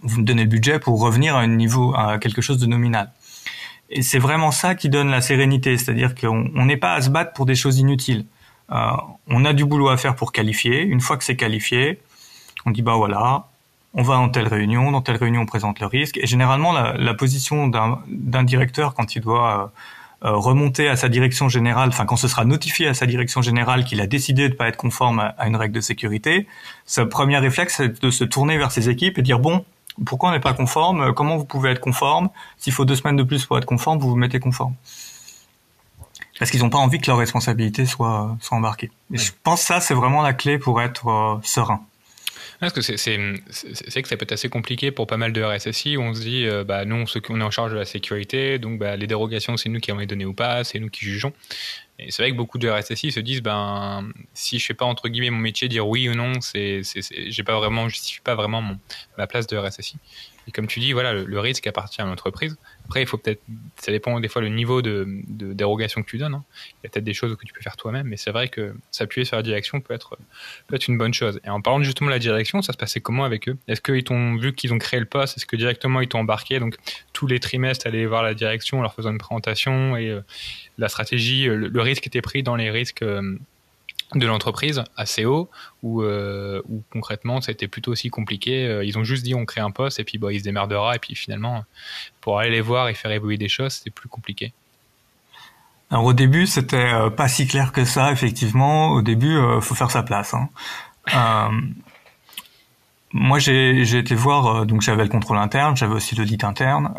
vous 0.03 0.21
me 0.21 0.25
donnez 0.25 0.43
le 0.43 0.49
budget 0.49 0.79
pour 0.79 1.01
revenir 1.01 1.37
à 1.37 1.41
un 1.41 1.47
niveau, 1.47 1.95
à 1.95 2.19
quelque 2.19 2.43
chose 2.43 2.59
de 2.59 2.67
nominal. 2.67 3.13
Et 3.91 4.03
c'est 4.03 4.19
vraiment 4.19 4.51
ça 4.51 4.75
qui 4.75 4.89
donne 4.89 5.11
la 5.11 5.21
sérénité, 5.21 5.77
c'est-à-dire 5.79 6.15
qu'on 6.15 6.65
n'est 6.65 6.77
pas 6.77 6.95
à 6.95 7.03
se 7.03 7.11
battre 7.11 7.33
pour 7.33 7.47
des 7.47 7.57
choses 7.57 7.79
inutiles. 7.79 8.27
on 8.71 9.45
a 9.45 9.53
du 9.53 9.65
boulot 9.65 9.89
à 9.89 9.97
faire 9.97 10.15
pour 10.15 10.33
qualifier. 10.33 10.83
Une 10.83 11.01
fois 11.01 11.17
que 11.17 11.25
c'est 11.25 11.37
qualifié, 11.37 12.01
on 12.67 12.71
dit 12.71 12.83
bah 12.83 12.95
voilà, 12.95 13.50
on 13.95 14.03
va 14.03 14.19
en 14.19 14.29
telle 14.29 14.49
réunion, 14.49 14.91
dans 14.91 15.03
telle 15.03 15.17
réunion 15.17 15.43
on 15.43 15.47
présente 15.47 15.81
le 15.81 15.87
risque. 15.87 16.19
Et 16.19 16.27
généralement, 16.27 16.73
la, 16.73 16.95
la 16.97 17.15
position 17.15 17.69
d'un 17.69 18.45
directeur 18.45 18.95
quand 18.95 19.17
il 19.17 19.21
doit 19.23 19.73
euh, 20.25 20.29
euh, 20.29 20.37
remonter 20.37 20.89
à 20.89 20.97
sa 20.97 21.09
direction 21.09 21.49
générale, 21.49 21.89
enfin 21.89 22.05
quand 22.05 22.17
ce 22.17 22.29
sera 22.29 22.45
notifié 22.45 22.87
à 22.87 22.95
sa 22.95 23.07
direction 23.07 23.43
générale 23.43 23.85
qu'il 23.85 24.01
a 24.01 24.07
décidé 24.07 24.49
de 24.49 24.53
ne 24.53 24.57
pas 24.59 24.69
être 24.69 24.77
conforme 24.77 25.19
à, 25.19 25.47
une 25.47 25.57
règle 25.57 25.75
de 25.75 25.81
sécurité, 25.81 26.47
sa 26.85 27.07
première 27.07 27.41
réflexe 27.41 27.77
c'est 27.79 28.03
de 28.03 28.11
se 28.11 28.25
tourner 28.25 28.59
vers 28.59 28.71
ses 28.71 28.91
équipes 28.91 29.19
et 29.19 29.23
dire 29.23 29.39
bon, 29.39 29.65
pourquoi 30.05 30.29
on 30.29 30.33
n'est 30.33 30.41
pas 30.41 30.53
conforme? 30.53 31.15
Comment 31.15 31.37
vous 31.37 31.45
pouvez 31.45 31.71
être 31.71 31.81
conforme? 31.81 32.29
S'il 32.59 32.73
faut 32.73 32.85
deux 32.85 32.97
semaines 32.97 33.17
de 33.17 33.23
plus 33.23 33.47
pour 33.47 33.59
être 33.59 33.65
conforme, 33.65 33.99
vous 33.99 34.11
vous 34.11 34.17
mettez 34.17 34.41
conforme. 34.41 34.75
Parce 36.39 36.51
qu'ils 36.51 36.61
n'ont 36.61 36.71
pas 36.71 36.79
envie 36.79 36.99
que 36.99 37.07
leur 37.07 37.19
responsabilité 37.19 37.85
soit, 37.85 38.37
soit 38.41 38.57
embarquée. 38.57 38.91
Et 39.13 39.19
je 39.19 39.33
pense 39.43 39.61
que 39.61 39.67
ça, 39.67 39.81
c'est 39.81 39.95
vraiment 39.95 40.23
la 40.23 40.33
clé 40.33 40.59
pour 40.59 40.81
être 40.81 41.09
euh, 41.09 41.39
serein. 41.43 41.83
Parce 42.61 42.75
que 42.75 42.83
c'est, 42.83 42.97
que 42.97 44.09
ça 44.09 44.17
peut 44.17 44.25
être 44.25 44.33
assez 44.33 44.51
compliqué 44.51 44.91
pour 44.91 45.07
pas 45.07 45.17
mal 45.17 45.33
de 45.33 45.43
RSSI 45.43 45.97
où 45.97 46.03
on 46.03 46.15
se 46.15 46.21
dit, 46.21 46.47
euh, 46.47 46.63
bah, 46.63 46.85
nous, 46.85 47.05
on 47.31 47.41
est 47.41 47.43
en 47.43 47.51
charge 47.51 47.73
de 47.73 47.77
la 47.77 47.87
sécurité, 47.87 48.59
donc 48.59 48.79
bah, 48.79 48.97
les 48.97 49.07
dérogations, 49.07 49.57
c'est 49.57 49.71
nous 49.71 49.81
qui 49.81 49.91
allons 49.91 50.01
les 50.01 50.07
donner 50.07 50.27
ou 50.27 50.35
pas, 50.35 50.63
c'est 50.63 50.79
nous 50.79 50.91
qui 50.91 51.07
jugeons. 51.07 51.33
Et 51.99 52.11
c'est 52.11 52.23
vrai 52.23 52.33
que 52.33 52.37
beaucoup 52.37 52.59
de 52.59 52.69
RSSI 52.69 53.13
se 53.13 53.21
disent, 53.21 53.43
ben, 53.43 54.11
si 54.35 54.59
je 54.59 54.67
fais 54.67 54.75
pas 54.75 54.85
entre 54.85 55.09
guillemets 55.09 55.31
mon 55.31 55.39
métier, 55.39 55.69
dire 55.69 55.89
oui 55.89 56.09
ou 56.11 56.15
non, 56.15 56.41
c'est, 56.43 56.83
j'ai 57.29 57.43
pas 57.43 57.57
vraiment, 57.57 57.89
justifie 57.89 58.21
pas 58.21 58.35
vraiment 58.35 58.61
mon, 58.61 58.79
ma 59.17 59.27
place 59.27 59.47
de 59.47 59.57
RSSI. 59.57 59.97
Et 60.47 60.53
comme 60.53 60.67
tu 60.67 60.81
dis, 60.81 60.93
voilà, 60.93 61.15
le, 61.15 61.41
risque 61.41 61.67
appartient 61.67 62.01
à 62.03 62.05
l'entreprise. 62.05 62.59
Après, 62.91 63.03
il 63.03 63.07
faut 63.07 63.19
peut-être, 63.19 63.41
ça 63.77 63.93
dépend 63.93 64.19
des 64.19 64.27
fois 64.27 64.43
le 64.43 64.49
niveau 64.49 64.83
de, 64.83 65.07
dérogation 65.29 66.03
que 66.03 66.11
tu 66.11 66.19
donnes. 66.19 66.35
Hein. 66.35 66.45
Il 66.51 66.75
y 66.83 66.87
a 66.89 66.91
peut-être 66.91 67.05
des 67.05 67.15
choses 67.15 67.37
que 67.37 67.47
tu 67.47 67.53
peux 67.53 67.61
faire 67.61 67.77
toi-même, 67.77 68.09
mais 68.09 68.17
c'est 68.17 68.33
vrai 68.33 68.49
que 68.49 68.75
s'appuyer 68.91 69.25
sur 69.25 69.37
la 69.37 69.45
direction 69.45 69.81
peut 69.81 69.95
être, 69.95 70.19
peut 70.67 70.75
être 70.75 70.89
une 70.89 70.99
bonne 70.99 71.15
chose. 71.15 71.39
Et 71.45 71.51
en 71.51 71.61
parlant 71.61 71.81
justement 71.85 72.09
de 72.09 72.15
la 72.15 72.19
direction, 72.19 72.63
ça 72.63 72.73
se 72.73 72.77
passait 72.77 73.01
comment 73.01 73.25
avec 73.25 73.49
eux? 73.49 73.57
Est-ce 73.69 73.81
qu'ils 73.81 74.03
t'ont 74.03 74.35
vu 74.35 74.53
qu'ils 74.53 74.75
ont 74.75 74.79
créé 74.79 74.99
le 74.99 75.07
poste 75.07 75.37
Est-ce 75.37 75.47
que 75.47 75.55
directement 75.55 76.01
ils 76.01 76.09
t'ont 76.09 76.19
embarqué? 76.19 76.59
Donc 76.59 76.79
tous 77.13 77.29
les 77.29 77.39
trimestres, 77.39 77.87
aller 77.87 78.07
voir 78.07 78.25
la 78.25 78.35
direction 78.35 78.81
en 78.81 78.83
leur 78.83 78.93
faisant 78.93 79.13
une 79.13 79.19
présentation 79.19 79.97
et 79.97 80.11
euh, 80.11 80.21
la 80.77 80.89
stratégie, 80.89 81.45
le, 81.45 81.69
le, 81.69 81.81
risque 81.81 82.09
était 82.09 82.23
pris 82.23 82.43
dans 82.43 82.57
les 82.57 82.73
risques. 82.73 83.03
Euh, 83.03 83.39
de 84.15 84.27
l'entreprise 84.27 84.83
assez 84.97 85.25
haut 85.25 85.49
ou 85.83 86.03
euh, 86.03 86.63
concrètement 86.91 87.41
ça 87.41 87.51
a 87.51 87.53
été 87.53 87.69
plutôt 87.69 87.93
aussi 87.93 88.11
compliqué. 88.11 88.67
Euh, 88.67 88.85
ils 88.85 88.99
ont 88.99 89.05
juste 89.05 89.23
dit 89.23 89.35
on 89.35 89.45
crée 89.45 89.61
un 89.61 89.71
poste 89.71 90.01
et 90.01 90.05
puis 90.05 90.19
bah, 90.19 90.33
il 90.33 90.41
se 90.41 90.45
démerdera 90.45 90.97
et 90.97 90.99
puis 90.99 91.15
finalement 91.15 91.65
pour 92.21 92.39
aller 92.39 92.51
les 92.51 92.61
voir 92.61 92.89
et 92.89 92.95
faire 92.95 93.13
évoluer 93.13 93.37
des 93.37 93.49
choses 93.49 93.75
c'était 93.75 93.91
plus 93.91 94.09
compliqué. 94.09 94.53
Alors 95.91 96.05
au 96.05 96.13
début 96.13 96.47
c'était 96.47 96.77
euh, 96.77 97.11
pas 97.11 97.29
si 97.29 97.47
clair 97.47 97.73
que 97.73 97.85
ça 97.85 98.13
effectivement. 98.13 98.91
Au 98.91 99.03
début 99.03 99.37
euh, 99.37 99.61
faut 99.61 99.75
faire 99.75 99.91
sa 99.91 100.03
place 100.03 100.35
hein. 100.35 100.49
Euh, 101.15 101.49
moi 103.13 103.41
j'ai 103.41 103.99
été 103.99 104.15
voir 104.15 104.65
donc 104.67 104.83
j'avais 104.83 105.03
le 105.03 105.09
contrôle 105.09 105.39
interne 105.39 105.77
j'avais 105.77 105.95
aussi 105.95 106.15
l'audit 106.15 106.45
interne. 106.45 106.93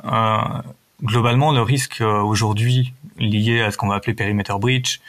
Globalement, 1.03 1.51
le 1.51 1.61
risque 1.61 2.01
aujourd'hui 2.01 2.93
lié 3.17 3.61
à 3.61 3.71
ce 3.71 3.77
qu'on 3.77 3.87
va 3.87 3.95
appeler 3.95 4.13
perimeter 4.13 4.53
breach, 4.59 4.99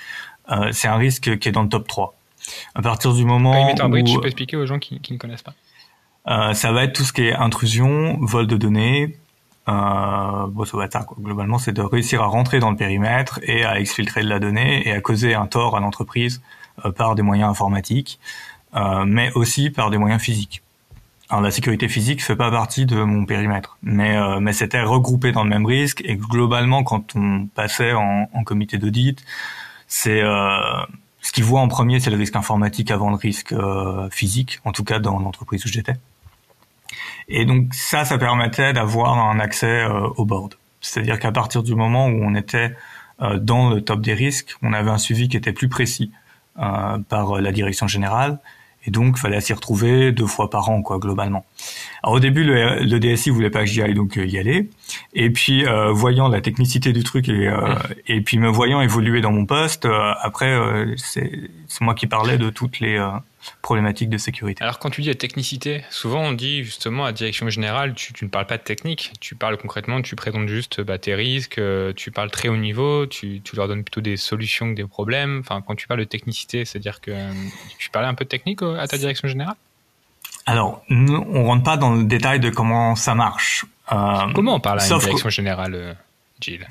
c'est 0.73 0.89
un 0.89 0.97
risque 0.97 1.39
qui 1.39 1.49
est 1.49 1.53
dans 1.53 1.63
le 1.63 1.69
top 1.69 1.89
3. 1.89 2.15
À 2.75 2.83
partir 2.83 3.15
du 3.15 3.25
moment 3.25 3.53
perimeter 3.53 3.85
où... 3.85 3.89
breach, 3.89 4.11
tu 4.11 4.21
peux 4.21 4.27
expliquer 4.27 4.57
aux 4.57 4.67
gens 4.67 4.79
qui, 4.79 5.01
qui 5.01 5.13
ne 5.13 5.19
connaissent 5.19 5.43
pas 5.43 5.55
euh, 6.29 6.55
ça 6.55 6.73
va 6.73 6.85
être 6.85 6.93
tout 6.93 7.03
ce 7.03 7.13
qui 7.13 7.23
est 7.23 7.35
intrusion, 7.35 8.17
vol 8.21 8.47
de 8.47 8.57
données. 8.57 9.17
Euh, 9.69 10.47
bon, 10.49 10.65
ça 10.65 10.77
va 10.77 10.85
être 10.85 10.93
ça. 10.93 11.01
Quoi. 11.01 11.17
Globalement, 11.21 11.59
c'est 11.59 11.73
de 11.73 11.83
réussir 11.83 12.23
à 12.23 12.27
rentrer 12.27 12.61
dans 12.61 12.71
le 12.71 12.77
périmètre 12.77 13.41
et 13.43 13.65
à 13.65 13.81
exfiltrer 13.81 14.23
de 14.23 14.29
la 14.29 14.39
donnée 14.39 14.87
et 14.87 14.93
à 14.93 15.01
causer 15.01 15.35
un 15.35 15.47
tort 15.47 15.77
à 15.77 15.81
l'entreprise 15.81 16.41
euh, 16.85 16.91
par 16.91 17.15
des 17.15 17.23
moyens 17.23 17.51
informatiques, 17.51 18.19
euh, 18.75 19.05
mais 19.05 19.31
aussi 19.35 19.71
par 19.71 19.91
des 19.91 19.99
moyens 19.99 20.23
physiques. 20.23 20.63
Alors 21.29 21.43
la 21.43 21.51
sécurité 21.51 21.89
physique 21.89 22.23
fait 22.23 22.37
pas 22.37 22.51
partie 22.51 22.85
de 22.85 23.03
mon 23.03 23.25
périmètre, 23.25 23.79
mais 23.83 24.17
euh, 24.17 24.39
mais 24.39 24.53
c'était 24.53 24.83
regroupé 24.83 25.33
dans 25.33 25.45
le 25.45 25.49
même 25.49 25.65
risque 25.65 26.03
et 26.05 26.17
globalement 26.17 26.83
quand 26.83 27.17
on 27.17 27.47
passait 27.47 27.95
en, 27.95 28.29
en 28.35 28.45
comité 28.45 28.77
d'audit, 28.77 29.25
c'est 29.93 30.21
ce 30.21 31.33
qu'ils 31.33 31.45
voient 31.45 31.61
en 31.61 31.69
premier, 31.69 32.01
c'est 32.01 32.11
le 32.11 32.17
risque 32.17 32.37
informatique 32.37 32.91
avant 32.91 33.11
le 33.11 33.17
risque 33.17 33.55
physique, 34.11 34.61
en 34.65 34.73
tout 34.73 34.85
cas 34.85 34.99
dans 34.99 35.19
l'entreprise 35.19 35.65
où 35.67 35.69
j'étais. 35.69 35.97
Et 37.29 37.45
donc 37.45 37.75
ça, 37.75 38.05
ça 38.05 38.19
permettait 38.19 38.73
d'avoir 38.73 39.19
un 39.19 39.39
accès 39.39 39.85
euh, 39.85 40.09
au 40.17 40.25
board. 40.25 40.55
C'est-à-dire 40.81 41.19
qu'à 41.19 41.33
partir 41.33 41.63
du 41.63 41.75
moment 41.75 42.07
où 42.07 42.23
on 42.23 42.35
était 42.35 42.75
euh, 43.21 43.39
dans 43.39 43.71
le 43.71 43.81
top 43.81 44.01
des 44.01 44.15
risques, 44.15 44.57
on 44.63 44.73
avait 44.73 44.91
un 44.91 44.99
suivi 44.99 45.29
qui 45.29 45.37
était 45.37 45.53
plus 45.53 45.69
précis 45.69 46.11
euh, 46.59 46.99
par 47.09 47.41
la 47.41 47.53
direction 47.53 47.87
générale. 47.87 48.39
Et 48.85 48.91
donc, 48.91 49.19
fallait 49.19 49.41
s'y 49.41 49.53
retrouver 49.53 50.13
deux 50.13 50.27
fois 50.27 50.51
par 50.51 50.69
an, 50.69 50.83
quoi, 50.83 50.99
globalement. 50.99 51.45
Alors, 52.03 52.17
au 52.17 52.21
début, 52.21 52.45
le, 52.45 52.83
le 52.83 52.99
DSI 52.99 53.31
voulait 53.31 53.51
pas 53.51 53.61
que 53.61 53.67
j'y 53.67 53.83
aille, 53.83 53.95
donc 53.95 54.17
y 54.17 54.39
aller. 54.39 54.71
Et 55.15 55.31
puis, 55.31 55.65
voyant 55.91 56.29
la 56.29 56.41
technicité 56.41 56.93
du 56.93 57.05
truc 57.05 57.29
et, 57.29 57.51
et 58.09 58.21
puis 58.21 58.39
me 58.39 58.49
voyant 58.49 58.81
évoluer 58.81 59.21
dans 59.21 59.33
mon 59.33 59.47
poste, 59.47 59.87
après, 60.21 60.57
c'est 60.97 61.31
moi 61.81 61.95
qui 61.95 62.07
parlais 62.07 62.39
de 62.39 62.51
toutes 62.51 62.81
les 62.81 62.99
problématiques 63.61 64.09
de 64.09 64.19
sécurité. 64.19 64.63
Alors 64.63 64.79
quand 64.79 64.91
tu 64.91 65.03
dis 65.03 65.09
la 65.09 65.15
technicité, 65.15 65.85
souvent 65.91 66.21
on 66.21 66.33
dit 66.33 66.65
justement 66.65 67.05
à 67.05 67.13
direction 67.13 67.49
générale, 67.49 67.95
tu, 67.95 68.13
tu, 68.13 68.25
ne 68.25 68.31
parles 68.31 68.47
pas 68.47 68.59
de 68.59 68.63
technique, 68.63 69.13
tu 69.21 69.35
parles 69.35 69.57
concrètement, 69.57 70.03
tu 70.03 70.17
présentes 70.17 70.49
juste 70.49 70.81
bah, 70.81 70.99
tes 70.99 71.15
risques, 71.15 71.59
euh, 71.59 71.93
tu 71.95 72.11
parles 72.11 72.31
très 72.31 72.49
haut 72.49 72.57
niveau, 72.57 73.07
tu, 73.07 73.41
tu, 73.43 73.57
leur 73.57 73.69
donnes 73.69 73.85
plutôt 73.85 74.01
des 74.01 74.17
solutions 74.17 74.71
que 74.71 74.77
des 74.77 74.87
problèmes. 74.87 75.41
Enfin, 75.41 75.63
quand 75.67 75.75
tu 75.75 75.87
parles 75.87 76.01
de 76.01 76.05
technicité, 76.05 76.65
c'est-à-dire 76.65 77.01
que 77.01 77.11
euh, 77.11 77.33
tu 77.79 77.91
parlais 77.91 78.09
un 78.09 78.15
peu 78.15 78.25
de 78.25 78.31
technique 78.31 78.63
à 78.63 78.87
ta 78.87 78.99
direction 78.99 79.29
générale? 79.29 79.57
Alors, 80.47 80.83
nous, 80.89 81.25
on 81.31 81.45
rentre 81.45 81.63
pas 81.63 81.77
dans 81.77 81.95
le 81.95 82.05
détail 82.05 82.41
de 82.41 82.51
comment 82.51 82.97
ça 82.97 83.15
marche. 83.15 83.65
Euh, 83.93 84.33
comment 84.35 84.57
on 84.57 84.61
parle 84.61 84.81
à 84.81 84.87
une 84.87 84.99
direction 84.99 85.29
générale, 85.29 85.97
Jill 86.41 86.67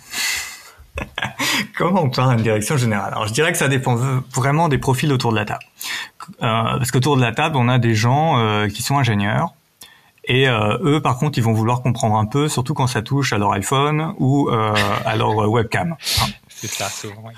Comment 1.77 2.03
on 2.03 2.09
parle 2.09 2.31
à 2.31 2.33
une 2.33 2.43
direction 2.43 2.77
générale? 2.77 3.13
Alors, 3.13 3.27
je 3.27 3.33
dirais 3.33 3.51
que 3.51 3.57
ça 3.57 3.67
dépend 3.67 3.95
vraiment 3.95 4.69
des 4.69 4.77
profils 4.77 5.11
autour 5.11 5.31
de 5.31 5.37
la 5.37 5.45
table. 5.45 5.63
Euh, 6.41 6.77
parce 6.77 6.91
qu'autour 6.91 7.15
de 7.17 7.21
la 7.21 7.31
table, 7.31 7.55
on 7.57 7.67
a 7.67 7.77
des 7.77 7.95
gens 7.95 8.37
euh, 8.37 8.67
qui 8.67 8.81
sont 8.81 8.97
ingénieurs. 8.97 9.53
Et 10.25 10.47
euh, 10.47 10.77
eux, 10.83 11.01
par 11.01 11.17
contre, 11.17 11.37
ils 11.37 11.43
vont 11.43 11.53
vouloir 11.53 11.81
comprendre 11.81 12.15
un 12.15 12.25
peu, 12.25 12.47
surtout 12.47 12.73
quand 12.73 12.87
ça 12.87 13.01
touche 13.01 13.33
à 13.33 13.37
leur 13.37 13.51
iPhone 13.53 14.13
ou 14.19 14.49
à 14.49 15.15
leur 15.15 15.35
webcam. 15.49 15.95
C'est 16.47 16.67
ça, 16.67 16.89
souvent. 16.89 17.31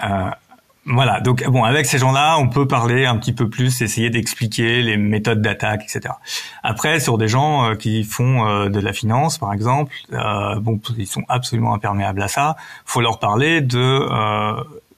Voilà, 0.85 1.21
donc 1.21 1.47
bon, 1.47 1.63
avec 1.63 1.85
ces 1.85 1.97
gens-là, 1.97 2.37
on 2.37 2.49
peut 2.49 2.67
parler 2.67 3.05
un 3.05 3.15
petit 3.15 3.31
peu 3.31 3.49
plus, 3.49 3.81
essayer 3.81 4.09
d'expliquer 4.09 4.81
les 4.81 4.97
méthodes 4.97 5.41
d'attaque, 5.41 5.83
etc. 5.83 6.15
Après, 6.61 6.99
sur 6.99 7.17
des 7.17 7.29
gens 7.29 7.73
qui 7.77 8.03
font 8.03 8.67
de 8.67 8.79
la 8.81 8.91
finance, 8.91 9.37
par 9.37 9.53
exemple, 9.53 9.93
bon, 10.11 10.81
ils 10.97 11.07
sont 11.07 11.23
absolument 11.29 11.73
imperméables 11.73 12.21
à 12.21 12.27
ça. 12.27 12.57
Faut 12.83 12.99
leur 12.99 13.19
parler 13.19 13.61
de 13.61 14.05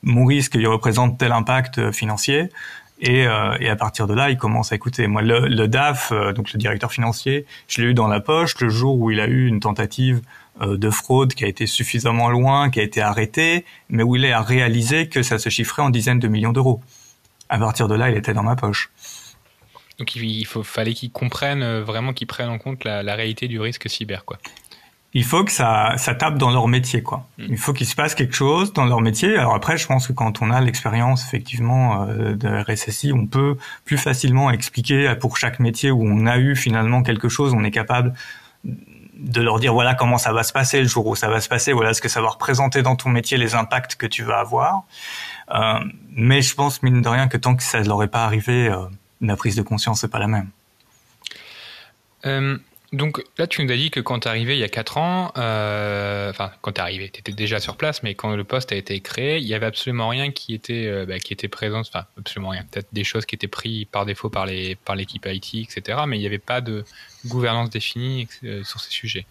mon 0.02 0.26
risque, 0.26 0.56
il 0.56 0.68
représente 0.68 1.20
tel 1.20 1.32
impact 1.32 1.92
financier. 1.92 2.50
Et, 3.00 3.28
euh, 3.28 3.58
et, 3.60 3.70
à 3.70 3.76
partir 3.76 4.08
de 4.08 4.14
là, 4.14 4.30
il 4.30 4.38
commence 4.38 4.72
à 4.72 4.76
écouter. 4.76 5.08
Moi, 5.08 5.22
le, 5.22 5.48
le 5.48 5.68
DAF, 5.68 6.12
euh, 6.12 6.32
donc 6.32 6.54
le 6.54 6.58
directeur 6.58 6.94
financier, 6.94 7.46
je 7.68 7.82
l'ai 7.82 7.90
eu 7.90 7.94
dans 7.94 8.08
la 8.08 8.22
poche 8.22 8.60
le 8.62 8.70
jour 8.70 8.98
où 8.98 9.12
il 9.12 9.20
a 9.20 9.28
eu 9.28 9.48
une 9.48 9.60
tentative 9.60 10.22
euh, 10.62 10.78
de 10.78 10.90
fraude 10.90 11.34
qui 11.34 11.44
a 11.44 11.48
été 11.48 11.68
suffisamment 11.68 12.30
loin, 12.30 12.70
qui 12.70 12.80
a 12.80 12.84
été 12.84 13.02
arrêtée, 13.02 13.66
mais 13.90 14.04
où 14.04 14.16
il 14.16 14.26
a 14.26 14.42
réalisé 14.42 15.10
que 15.10 15.24
ça 15.24 15.38
se 15.38 15.50
chiffrait 15.50 15.82
en 15.82 15.90
dizaines 15.90 16.20
de 16.20 16.30
millions 16.30 16.54
d'euros. 16.54 16.82
À 17.50 17.60
partir 17.60 17.90
de 17.90 17.96
là, 17.96 18.10
il 18.10 18.16
était 18.16 18.34
dans 18.34 18.44
ma 18.44 18.56
poche. 18.56 18.90
Donc 20.00 20.16
il 20.16 20.46
faut, 20.46 20.64
fallait 20.64 20.94
qu'ils 20.94 21.12
comprennent 21.12 21.64
euh, 21.64 21.84
vraiment, 21.84 22.14
qu'ils 22.14 22.28
prennent 22.28 22.50
en 22.50 22.58
compte 22.58 22.86
la, 22.86 23.04
la 23.04 23.16
réalité 23.16 23.50
du 23.50 23.60
risque 23.60 23.90
cyber, 23.90 24.24
quoi 24.24 24.38
il 25.16 25.24
faut 25.24 25.44
que 25.44 25.52
ça, 25.52 25.94
ça 25.98 26.14
tape 26.14 26.38
dans 26.38 26.52
leur 26.52 26.68
métier, 26.68 27.02
quoi. 27.02 27.26
Mm. 27.40 27.46
Il 27.50 27.58
faut 27.58 27.74
qu'il 27.74 27.88
se 27.88 27.96
passe 27.96 28.14
quelque 28.14 28.36
chose 28.36 28.74
dans 28.74 28.86
leur 28.86 29.02
métier. 29.02 29.36
Alors 29.36 29.56
après, 29.56 29.78
je 29.78 29.88
pense 29.88 30.08
que 30.08 30.14
quand 30.14 30.44
on 30.44 30.52
a 30.52 30.62
l'expérience 30.62 31.26
effectivement 31.26 32.04
euh, 32.04 32.36
de 32.36 32.48
RSSI, 32.48 33.12
on 33.14 33.26
peut 33.26 33.58
plus 33.86 33.98
facilement 33.98 34.52
expliquer 34.52 35.16
pour 35.20 35.38
chaque 35.38 35.60
métier 35.60 35.90
où 35.90 36.04
on 36.06 36.28
a 36.28 36.38
eu 36.38 36.56
finalement 36.56 37.02
quelque 37.02 37.30
chose, 37.30 37.54
on 37.54 37.64
est 37.64 37.72
capable 37.72 38.14
de 39.18 39.42
leur 39.42 39.60
dire 39.60 39.74
voilà 39.74 39.94
comment 39.96 40.18
ça 40.18 40.34
va 40.34 40.44
se 40.44 40.54
passer 40.54 40.82
le 40.82 40.88
jour 40.88 41.08
où 41.08 41.16
ça 41.16 41.30
va 41.30 41.40
se 41.42 41.48
passer, 41.48 41.74
voilà 41.74 41.94
ce 41.94 42.02
que 42.02 42.10
ça 42.10 42.22
va 42.22 42.30
représenter 42.30 42.82
dans 42.82 42.96
ton 42.96 43.10
métier, 43.10 43.38
les 43.38 43.56
impacts 43.56 43.96
que 43.96 44.06
tu 44.06 44.24
vas 44.24 44.40
avoir. 44.40 44.84
Euh, 45.52 45.80
mais 46.12 46.42
je 46.42 46.54
pense 46.56 46.84
mine 46.84 47.02
de 47.02 47.10
rien 47.10 47.28
que 47.28 47.38
tant 47.38 47.56
que 47.56 47.64
ça 47.64 47.80
ne 47.80 47.88
leur 47.88 48.04
est 48.04 48.08
pas 48.08 48.26
arrivé, 48.26 48.68
euh, 48.68 48.86
la 49.22 49.36
prise 49.36 49.56
de 49.56 49.62
conscience 49.62 50.02
c'est 50.02 50.10
pas 50.10 50.20
la 50.20 50.28
même. 50.28 50.50
Euh, 52.26 52.58
donc 52.94 53.24
là, 53.38 53.48
tu 53.48 53.64
nous 53.64 53.72
as 53.72 53.76
dit 53.76 53.90
que 53.90 54.00
quand 54.00 54.22
tu 54.22 54.28
es 54.28 54.30
arrivé 54.30 54.56
il 54.56 54.60
y 54.60 54.64
a 54.64 54.70
4 54.70 54.98
ans, 54.98 55.32
euh, 55.38 56.30
enfin 56.30 56.52
quand 56.62 56.74
tu 56.74 56.80
es 56.80 56.82
arrivé, 56.82 57.10
tu 57.10 57.20
étais 57.20 57.32
déjà 57.32 57.60
sur 57.60 57.78
place, 57.78 58.04
mais 58.04 58.16
quand 58.16 58.36
le 58.36 58.44
poste 58.44 58.72
a 58.72 58.76
été 58.76 59.00
créé, 59.00 59.38
il 59.38 59.48
y 59.48 59.54
avait 59.54 59.66
absolument 59.66 60.08
rien 60.08 60.32
qui 60.32 60.54
était, 60.54 60.88
euh, 60.88 61.06
bah, 61.06 61.20
qui 61.20 61.34
était 61.34 61.48
présent, 61.48 61.80
enfin 61.80 62.06
absolument 62.18 62.50
rien, 62.50 62.64
peut-être 62.72 62.88
des 62.94 63.04
choses 63.04 63.26
qui 63.26 63.36
étaient 63.36 63.48
prises 63.48 63.86
par 63.92 64.06
défaut 64.06 64.30
par 64.30 64.46
les 64.46 64.76
par 64.76 64.96
l'équipe 64.96 65.26
IT, 65.26 65.56
etc. 65.56 66.00
Mais 66.08 66.18
il 66.18 66.22
n'y 66.22 66.28
avait 66.28 66.38
pas 66.38 66.62
de 66.62 66.86
gouvernance 67.26 67.70
définie 67.70 68.28
euh, 68.44 68.64
sur 68.64 68.80
ces 68.80 68.92
sujets. 68.92 69.26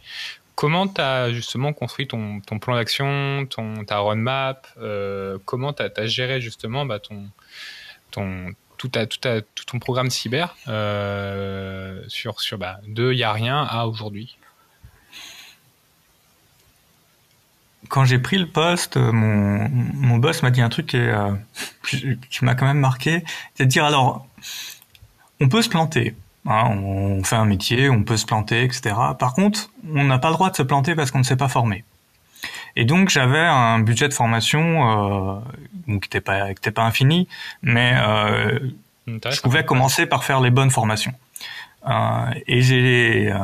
Comment 0.57 0.87
tu 0.87 1.01
as 1.01 1.33
justement 1.33 1.73
construit 1.73 2.07
ton, 2.07 2.41
ton 2.41 2.61
plan 2.61 2.77
d'action, 2.77 3.45
ton, 3.47 3.85
ta 3.85 3.99
roadmap 3.99 4.69
Comment 5.45 5.73
tu 5.73 5.83
as, 5.83 6.07
géré 6.07 6.41
justement 6.41 6.87
bah, 6.87 7.01
ton, 7.01 7.29
ton, 8.13 8.53
tout, 8.89 9.07
tout, 9.07 9.29
tout 9.55 9.65
ton 9.65 9.79
programme 9.79 10.11
cyber 10.11 10.57
euh, 10.69 12.03
sur, 12.09 12.41
sur 12.41 12.59
de 12.59 13.13
il 13.13 13.17
n'y 13.17 13.23
a 13.23 13.33
rien 13.33 13.63
à 13.63 13.87
aujourd'hui 13.87 14.37
Quand 17.89 18.05
j'ai 18.05 18.19
pris 18.19 18.39
le 18.39 18.47
poste, 18.47 18.97
mon, 18.97 19.69
mon 19.69 20.17
boss 20.17 20.43
m'a 20.43 20.51
dit 20.51 20.63
un 20.63 20.71
truc 20.71 20.87
qui, 20.87 20.97
euh, 20.97 21.33
m'a 22.43 22.55
quand 22.55 22.65
même 22.65 22.79
marqué, 22.79 23.23
c'est 23.55 23.67
de 23.67 23.71
dire 23.71 23.85
alors, 23.85 24.27
on 25.39 25.49
peut 25.49 25.61
se 25.61 25.69
planter, 25.69 26.17
hein, 26.47 26.65
on 26.71 27.23
fait 27.23 27.37
un 27.37 27.45
métier, 27.45 27.91
on 27.91 28.03
peut 28.03 28.17
se 28.17 28.25
planter, 28.25 28.65
etc. 28.65 28.97
Par 29.19 29.35
contre, 29.35 29.71
on 29.95 30.05
n'a 30.05 30.19
pas 30.19 30.29
le 30.29 30.35
droit 30.35 30.51
de 30.51 30.57
se 30.57 30.63
planter 30.63 30.95
parce 30.95 31.11
qu'on 31.11 31.19
ne 31.19 31.25
s'est 31.25 31.37
pas 31.37 31.49
formé. 31.49 31.85
Et 32.77 32.85
donc 32.85 33.09
j'avais 33.09 33.41
un 33.41 33.79
budget 33.79 34.09
de 34.09 34.15
formation 34.15 35.41
euh, 35.41 35.41
qui 35.87 35.93
n'était 35.93 36.21
pas, 36.21 36.47
qui 36.49 36.53
était 36.53 36.71
pas 36.71 36.83
infini, 36.83 37.29
mais 37.63 37.95
euh, 37.97 38.59
je 39.07 39.41
pouvais 39.41 39.65
commencer 39.65 40.07
par 40.07 40.25
faire 40.25 40.41
les 40.41 40.51
bonnes 40.51 40.71
formations. 40.71 41.15
Euh, 41.87 42.33
et 42.47 42.63
j'ai 42.63 43.31
euh, 43.31 43.37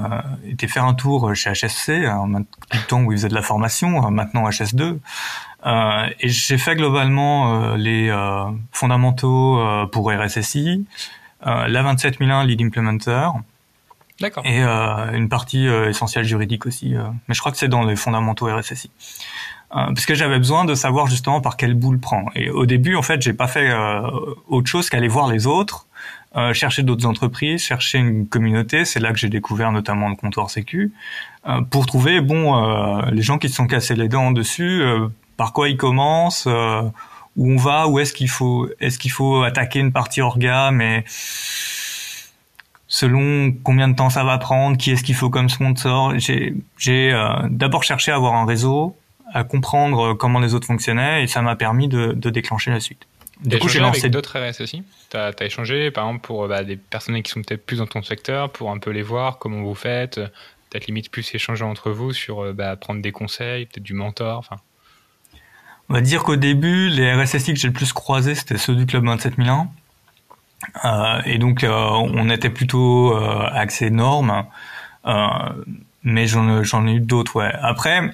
été 0.48 0.66
faire 0.66 0.84
un 0.84 0.94
tour 0.94 1.34
chez 1.34 1.52
HSC, 1.52 2.06
en 2.08 2.26
même 2.26 2.46
temps 2.88 3.02
où 3.02 3.12
ils 3.12 3.18
faisaient 3.18 3.28
de 3.28 3.34
la 3.34 3.42
formation, 3.42 4.06
euh, 4.06 4.10
maintenant 4.10 4.48
HS2. 4.48 4.98
Euh, 5.66 6.06
et 6.20 6.28
j'ai 6.28 6.56
fait 6.56 6.74
globalement 6.74 7.74
les 7.74 8.10
fondamentaux 8.72 9.62
pour 9.92 10.10
RSSI, 10.10 10.86
la 11.44 11.82
27001 11.82 12.44
Lead 12.44 12.62
Implementer, 12.62 13.28
D'accord. 14.20 14.44
Et 14.44 14.62
euh, 14.62 15.12
une 15.12 15.28
partie 15.28 15.66
euh, 15.66 15.88
essentielle 15.88 16.24
juridique 16.24 16.66
aussi. 16.66 16.94
Euh, 16.94 17.04
mais 17.26 17.35
je 17.35 17.40
crois 17.40 17.52
que 17.52 17.59
c'est 17.59 17.68
dans 17.68 17.85
les 17.85 17.96
fondamentaux 17.96 18.54
RSSI. 18.54 18.90
parce 19.70 20.04
que 20.04 20.14
j'avais 20.14 20.38
besoin 20.38 20.64
de 20.64 20.74
savoir 20.74 21.06
justement 21.06 21.40
par 21.40 21.56
quelle 21.56 21.74
boule 21.74 21.98
prendre. 21.98 22.30
Et 22.35 22.50
au 22.50 22.66
début, 22.66 22.96
en 22.96 23.02
fait, 23.02 23.22
j'ai 23.22 23.33
pas 23.33 23.48
fait 23.48 23.72
autre 24.48 24.68
chose 24.68 24.90
qu'aller 24.90 25.09
voir 25.09 25.28
les 25.28 25.46
autres, 25.46 25.87
chercher 26.52 26.83
d'autres 26.83 27.06
entreprises, 27.06 27.62
chercher 27.62 27.98
une 27.98 28.26
communauté. 28.26 28.85
C'est 28.85 29.00
là 29.00 29.12
que 29.12 29.18
j'ai 29.18 29.28
découvert 29.28 29.70
notamment 29.70 30.09
le 30.09 30.16
comptoir 30.16 30.50
Sécu, 30.50 30.92
pour 31.70 31.87
trouver 31.87 32.20
bon 32.20 33.00
les 33.12 33.22
gens 33.22 33.38
qui 33.38 33.48
se 33.48 33.54
sont 33.54 33.68
cassés 33.68 33.94
les 33.94 34.09
dents 34.09 34.33
dessus, 34.33 34.83
par 35.37 35.52
quoi 35.52 35.68
ils 35.68 35.76
commencent, 35.76 36.48
où 37.37 37.52
on 37.52 37.56
va, 37.56 37.87
où 37.87 38.00
est-ce 38.00 38.12
qu'il 38.12 38.28
faut, 38.28 38.68
est-ce 38.80 38.98
qu'il 38.98 39.12
faut 39.12 39.44
attaquer 39.44 39.78
une 39.78 39.92
partie 39.92 40.20
orga, 40.20 40.72
mais 40.72 41.04
selon 42.90 43.53
combien 43.53 43.88
de 43.88 43.94
temps 43.94 44.11
ça 44.11 44.24
va 44.24 44.37
prendre, 44.37 44.76
qui 44.76 44.90
est-ce 44.90 45.05
qu'il 45.05 45.14
faut 45.14 45.31
comme 45.31 45.48
sponsor. 45.48 46.18
J'ai, 46.18 46.55
j'ai 46.76 47.12
euh, 47.12 47.29
d'abord 47.48 47.85
cherché 47.85 48.11
à 48.11 48.16
avoir 48.16 48.35
un 48.35 48.44
réseau, 48.44 48.96
à 49.33 49.44
comprendre 49.44 50.14
comment 50.14 50.40
les 50.40 50.55
autres 50.55 50.66
fonctionnaient, 50.66 51.22
et 51.22 51.26
ça 51.29 51.40
m'a 51.40 51.55
permis 51.55 51.88
de, 51.88 52.12
de 52.12 52.31
déclencher 52.31 52.72
la 52.72 52.81
suite. 52.81 53.07
Du 53.42 53.59
coup, 53.59 53.68
j'ai 53.68 53.79
lancé 53.79 54.00
avec 54.00 54.12
d'autres 54.12 54.38
RS 54.38 54.61
aussi? 54.61 54.83
T'as 55.09 55.31
as 55.31 55.44
échangé, 55.44 55.90
par 55.92 56.05
exemple, 56.05 56.26
pour 56.26 56.46
bah, 56.46 56.64
des 56.64 56.76
personnes 56.76 57.22
qui 57.22 57.31
sont 57.31 57.40
peut-être 57.40 57.64
plus 57.64 57.79
dans 57.79 57.87
ton 57.87 58.03
secteur, 58.03 58.50
pour 58.50 58.70
un 58.70 58.79
peu 58.79 58.90
les 58.90 59.03
voir, 59.03 59.38
comment 59.38 59.62
vous 59.62 59.74
faites, 59.76 60.16
peut-être 60.68 60.87
limite 60.88 61.11
plus 61.11 61.33
échanger 61.35 61.64
entre 61.64 61.92
vous 61.92 62.12
sur 62.12 62.53
bah, 62.53 62.74
prendre 62.76 63.00
des 63.00 63.12
conseils, 63.12 63.66
peut-être 63.66 63.85
du 63.85 63.94
mentor. 63.94 64.37
Enfin. 64.37 64.57
On 65.88 65.94
va 65.94 66.00
dire 66.00 66.24
qu'au 66.24 66.37
début, 66.37 66.88
les 66.88 67.12
RSSI 67.12 67.55
que 67.55 67.59
j'ai 67.59 67.68
le 67.68 67.72
plus 67.72 67.92
croisés, 67.92 68.35
c'était 68.35 68.59
ceux 68.59 68.74
du 68.74 68.85
Club 68.85 69.05
27001. 69.05 69.68
Euh, 70.84 71.22
et 71.24 71.38
donc, 71.38 71.64
on 71.68 72.30
était 72.30 72.50
plutôt 72.50 73.14
axé 73.14 73.90
normes. 73.90 74.44
mais 76.04 76.26
j'en 76.26 76.86
ai 76.86 76.92
eu 76.92 77.00
d'autres. 77.00 77.42
Après, 77.62 78.10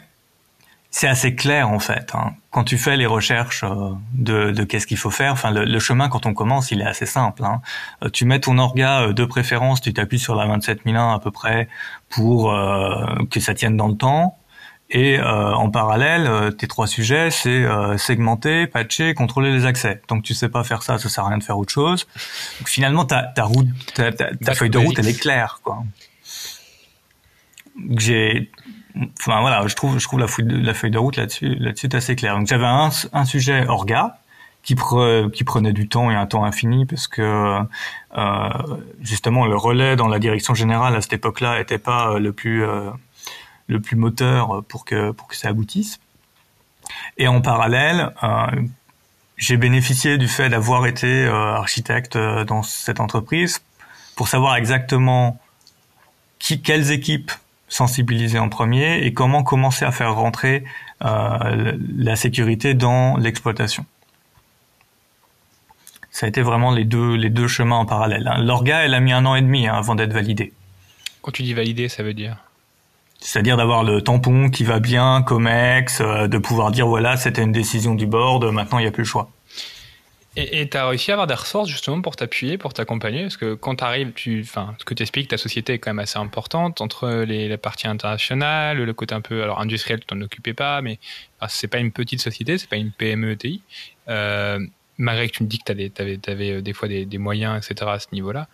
c'est 0.97 1.09
assez 1.09 1.35
clair 1.35 1.69
en 1.69 1.79
fait. 1.79 2.13
Hein. 2.15 2.33
Quand 2.51 2.65
tu 2.65 2.79
fais 2.79 2.97
les 2.97 3.05
recherches 3.05 3.65
euh, 3.65 3.93
de, 4.15 4.65
qu'est-ce 4.65 4.87
qu'il 4.87 4.97
faut 4.97 5.11
faire, 5.11 5.33
enfin 5.33 5.51
le, 5.51 5.79
chemin 5.79 6.09
quand 6.09 6.25
on 6.25 6.33
commence, 6.33 6.71
il 6.71 6.81
est 6.81 6.87
assez 6.87 7.05
simple. 7.05 7.45
Hein. 7.45 7.61
Euh, 8.03 8.09
tu 8.09 8.25
mets 8.25 8.41
ton 8.41 8.57
orga 8.57 9.03
euh, 9.03 9.13
de 9.13 9.25
préférence, 9.27 9.83
tu 9.83 9.93
t'appuies 9.93 10.19
sur 10.19 10.35
la 10.35 10.47
27001 10.47 11.13
à 11.13 11.19
peu 11.19 11.31
près 11.31 11.69
pour 12.09 12.51
que 13.31 13.41
ça 13.41 13.53
tienne 13.53 13.77
dans 13.77 13.89
le 13.89 13.97
temps. 13.97 14.39
Et 14.89 15.21
en 15.21 15.69
parallèle, 15.71 16.55
tes 16.57 16.69
trois 16.69 16.87
sujets, 16.87 17.31
c'est 17.33 17.67
segmenter, 17.99 18.69
patcher, 18.69 19.15
contrôler 19.15 19.51
les 19.51 19.67
accès. 19.67 20.01
Donc 20.09 20.23
tu 20.23 20.33
sais 20.33 20.49
pas 20.49 20.63
faire 20.63 20.83
ça, 20.85 20.99
ça 20.99 21.09
sert 21.09 21.25
à 21.25 21.29
rien 21.29 21.39
de 21.39 21.43
faire 21.43 21.59
autre 21.59 21.73
chose. 21.73 22.07
Donc, 22.61 22.69
finalement, 22.69 23.05
ta, 23.05 23.25
ta 23.25 23.45
route, 23.45 23.67
ta, 23.95 24.13
ta 24.13 24.55
feuille 24.55 24.71
de 24.71 24.79
route, 24.79 24.97
elle 24.99 25.09
est 25.09 25.21
claire. 25.21 25.61
Quoi. 25.65 25.83
J'ai 27.97 28.51
enfin 29.19 29.41
voilà, 29.41 29.67
je 29.67 29.75
trouve, 29.75 29.99
je 29.99 30.05
trouve 30.05 30.21
la, 30.21 30.27
feuille 30.27 30.47
de, 30.47 30.57
la 30.57 30.75
feuille 30.75 30.91
de 30.91 30.99
route 30.99 31.17
là-dessus, 31.17 31.55
là-dessus 31.57 31.89
assez 31.93 32.17
clair. 32.17 32.37
Donc 32.37 32.47
j'avais 32.47 32.67
un, 32.67 32.91
un 33.13 33.25
sujet 33.25 33.67
orga 33.67 34.19
qui, 34.63 34.75
qui 35.33 35.45
prenait 35.45 35.73
du 35.73 35.89
temps 35.89 36.11
et 36.11 36.15
un 36.15 36.27
temps 36.27 36.45
infini 36.45 36.87
parce 36.87 37.07
que 37.07 37.61
euh, 38.17 38.49
justement 39.01 39.47
le 39.47 39.57
relais 39.57 39.97
dans 39.97 40.09
la 40.09 40.19
direction 40.19 40.55
générale 40.55 40.97
à 40.97 41.01
cette 41.01 41.13
époque-là 41.13 41.61
était 41.61 41.79
pas 41.79 42.11
euh, 42.11 42.19
le 42.19 42.33
plus 42.33 42.65
euh, 42.65 42.91
le 43.67 43.81
plus 43.81 43.97
moteur 43.97 44.63
pour 44.69 44.85
que 44.85 45.11
pour 45.11 45.29
que 45.29 45.37
ça 45.37 45.49
aboutisse. 45.49 46.01
Et 47.19 47.29
en 47.29 47.41
parallèle, 47.41 48.13
euh, 48.23 48.47
j'ai 49.37 49.57
bénéficié 49.57 50.19
du 50.19 50.29
fait 50.29 50.49
d'avoir 50.49 50.87
été 50.87 51.25
euh, 51.25 51.55
architecte 51.55 52.17
dans 52.17 52.63
cette 52.63 53.01
entreprise 53.01 53.63
pour 54.15 54.29
savoir 54.29 54.57
exactement 54.57 55.41
qui, 56.39 56.63
quelles 56.63 56.91
équipes 56.91 57.33
sensibiliser 57.69 58.39
en 58.39 58.49
premier 58.49 59.05
et 59.05 59.13
comment 59.13 59.43
commencer 59.43 59.85
à 59.85 59.93
faire 59.93 60.15
rentrer 60.15 60.65
euh, 61.05 61.77
la 61.97 62.17
sécurité 62.17 62.75
dans 62.75 63.17
l'exploitation. 63.17 63.85
Ça 66.11 66.27
a 66.27 66.29
été 66.29 66.41
vraiment 66.41 66.73
les 66.73 66.85
deux, 66.85 67.15
les 67.15 67.29
deux 67.29 67.49
chemins 67.49 67.77
en 67.77 67.85
parallèle. 67.85 68.27
Hein. 68.29 68.43
L'orga, 68.43 68.85
elle 68.85 68.95
a 68.95 69.01
mis 69.01 69.13
un 69.13 69.27
an 69.27 69.35
et 69.35 69.43
demi 69.43 69.67
hein, 69.67 69.75
avant 69.75 69.95
d'être 69.95 70.13
validée. 70.13 70.53
Quand 71.21 71.33
tu 71.33 71.43
dis 71.43 71.53
validé, 71.53 71.89
ça 71.89 72.03
veut 72.03 72.15
dire? 72.15 72.46
C'est-à-dire 73.21 73.57
d'avoir 73.57 73.85
le 73.85 74.03
tampon 74.03 74.51
qui 74.51 74.65
va 74.65 74.81
bien, 74.81 75.23
COMEX, 75.23 76.01
euh, 76.01 76.29
de 76.29 76.39
pouvoir 76.39 76.71
dire 76.71 76.87
voilà, 76.87 77.17
c'était 77.17 77.43
une 77.43 77.53
décision 77.53 77.95
du 77.95 78.07
board, 78.07 78.45
maintenant 78.53 78.79
il 78.79 78.83
n'y 78.83 78.89
a 78.89 78.93
plus 78.93 79.03
le 79.03 79.09
choix. 79.09 79.31
Et 80.39 80.69
tu 80.69 80.77
as 80.77 80.87
réussi 80.87 81.11
à 81.11 81.15
avoir 81.15 81.27
des 81.27 81.35
ressources 81.35 81.71
justement 81.71 82.03
pour 82.03 82.15
t'appuyer, 82.15 82.59
pour 82.59 82.75
t'accompagner? 82.75 83.23
Parce 83.23 83.39
que 83.39 83.55
quand 83.55 83.83
arrives, 83.83 84.13
tu, 84.13 84.43
enfin, 84.43 84.75
ce 84.79 84.85
que 84.85 84.93
tu 84.93 85.03
expliques, 85.03 85.29
ta 85.29 85.39
société 85.39 85.73
est 85.73 85.79
quand 85.79 85.89
même 85.89 85.99
assez 85.99 86.19
importante 86.19 86.83
entre 86.83 87.09
les, 87.27 87.49
la 87.49 87.57
partie 87.57 87.89
internationale, 87.89 88.77
le 88.77 88.93
côté 88.93 89.15
un 89.15 89.23
peu 89.23 89.43
alors 89.43 89.61
industriel, 89.61 90.01
tu 90.01 90.07
t'en 90.07 90.21
occupais 90.21 90.53
pas, 90.53 90.83
mais 90.83 90.99
c'est 91.49 91.69
pas 91.69 91.79
une 91.79 91.91
petite 91.91 92.21
société, 92.21 92.59
c'est 92.59 92.69
pas 92.69 92.77
une 92.77 92.93
PME 92.93 93.31
ETI. 93.31 93.63
Euh, 94.11 94.59
malgré 94.99 95.27
que 95.31 95.37
tu 95.37 95.43
me 95.43 95.49
dis 95.49 95.59
que 95.59 95.73
tu 95.73 96.31
avais, 96.31 96.51
euh, 96.51 96.61
des 96.61 96.73
fois 96.75 96.89
des, 96.89 97.19
moyens, 97.19 97.57
etc. 97.57 97.91
à 97.93 97.99
ce 97.99 98.09
niveau-là. 98.13 98.49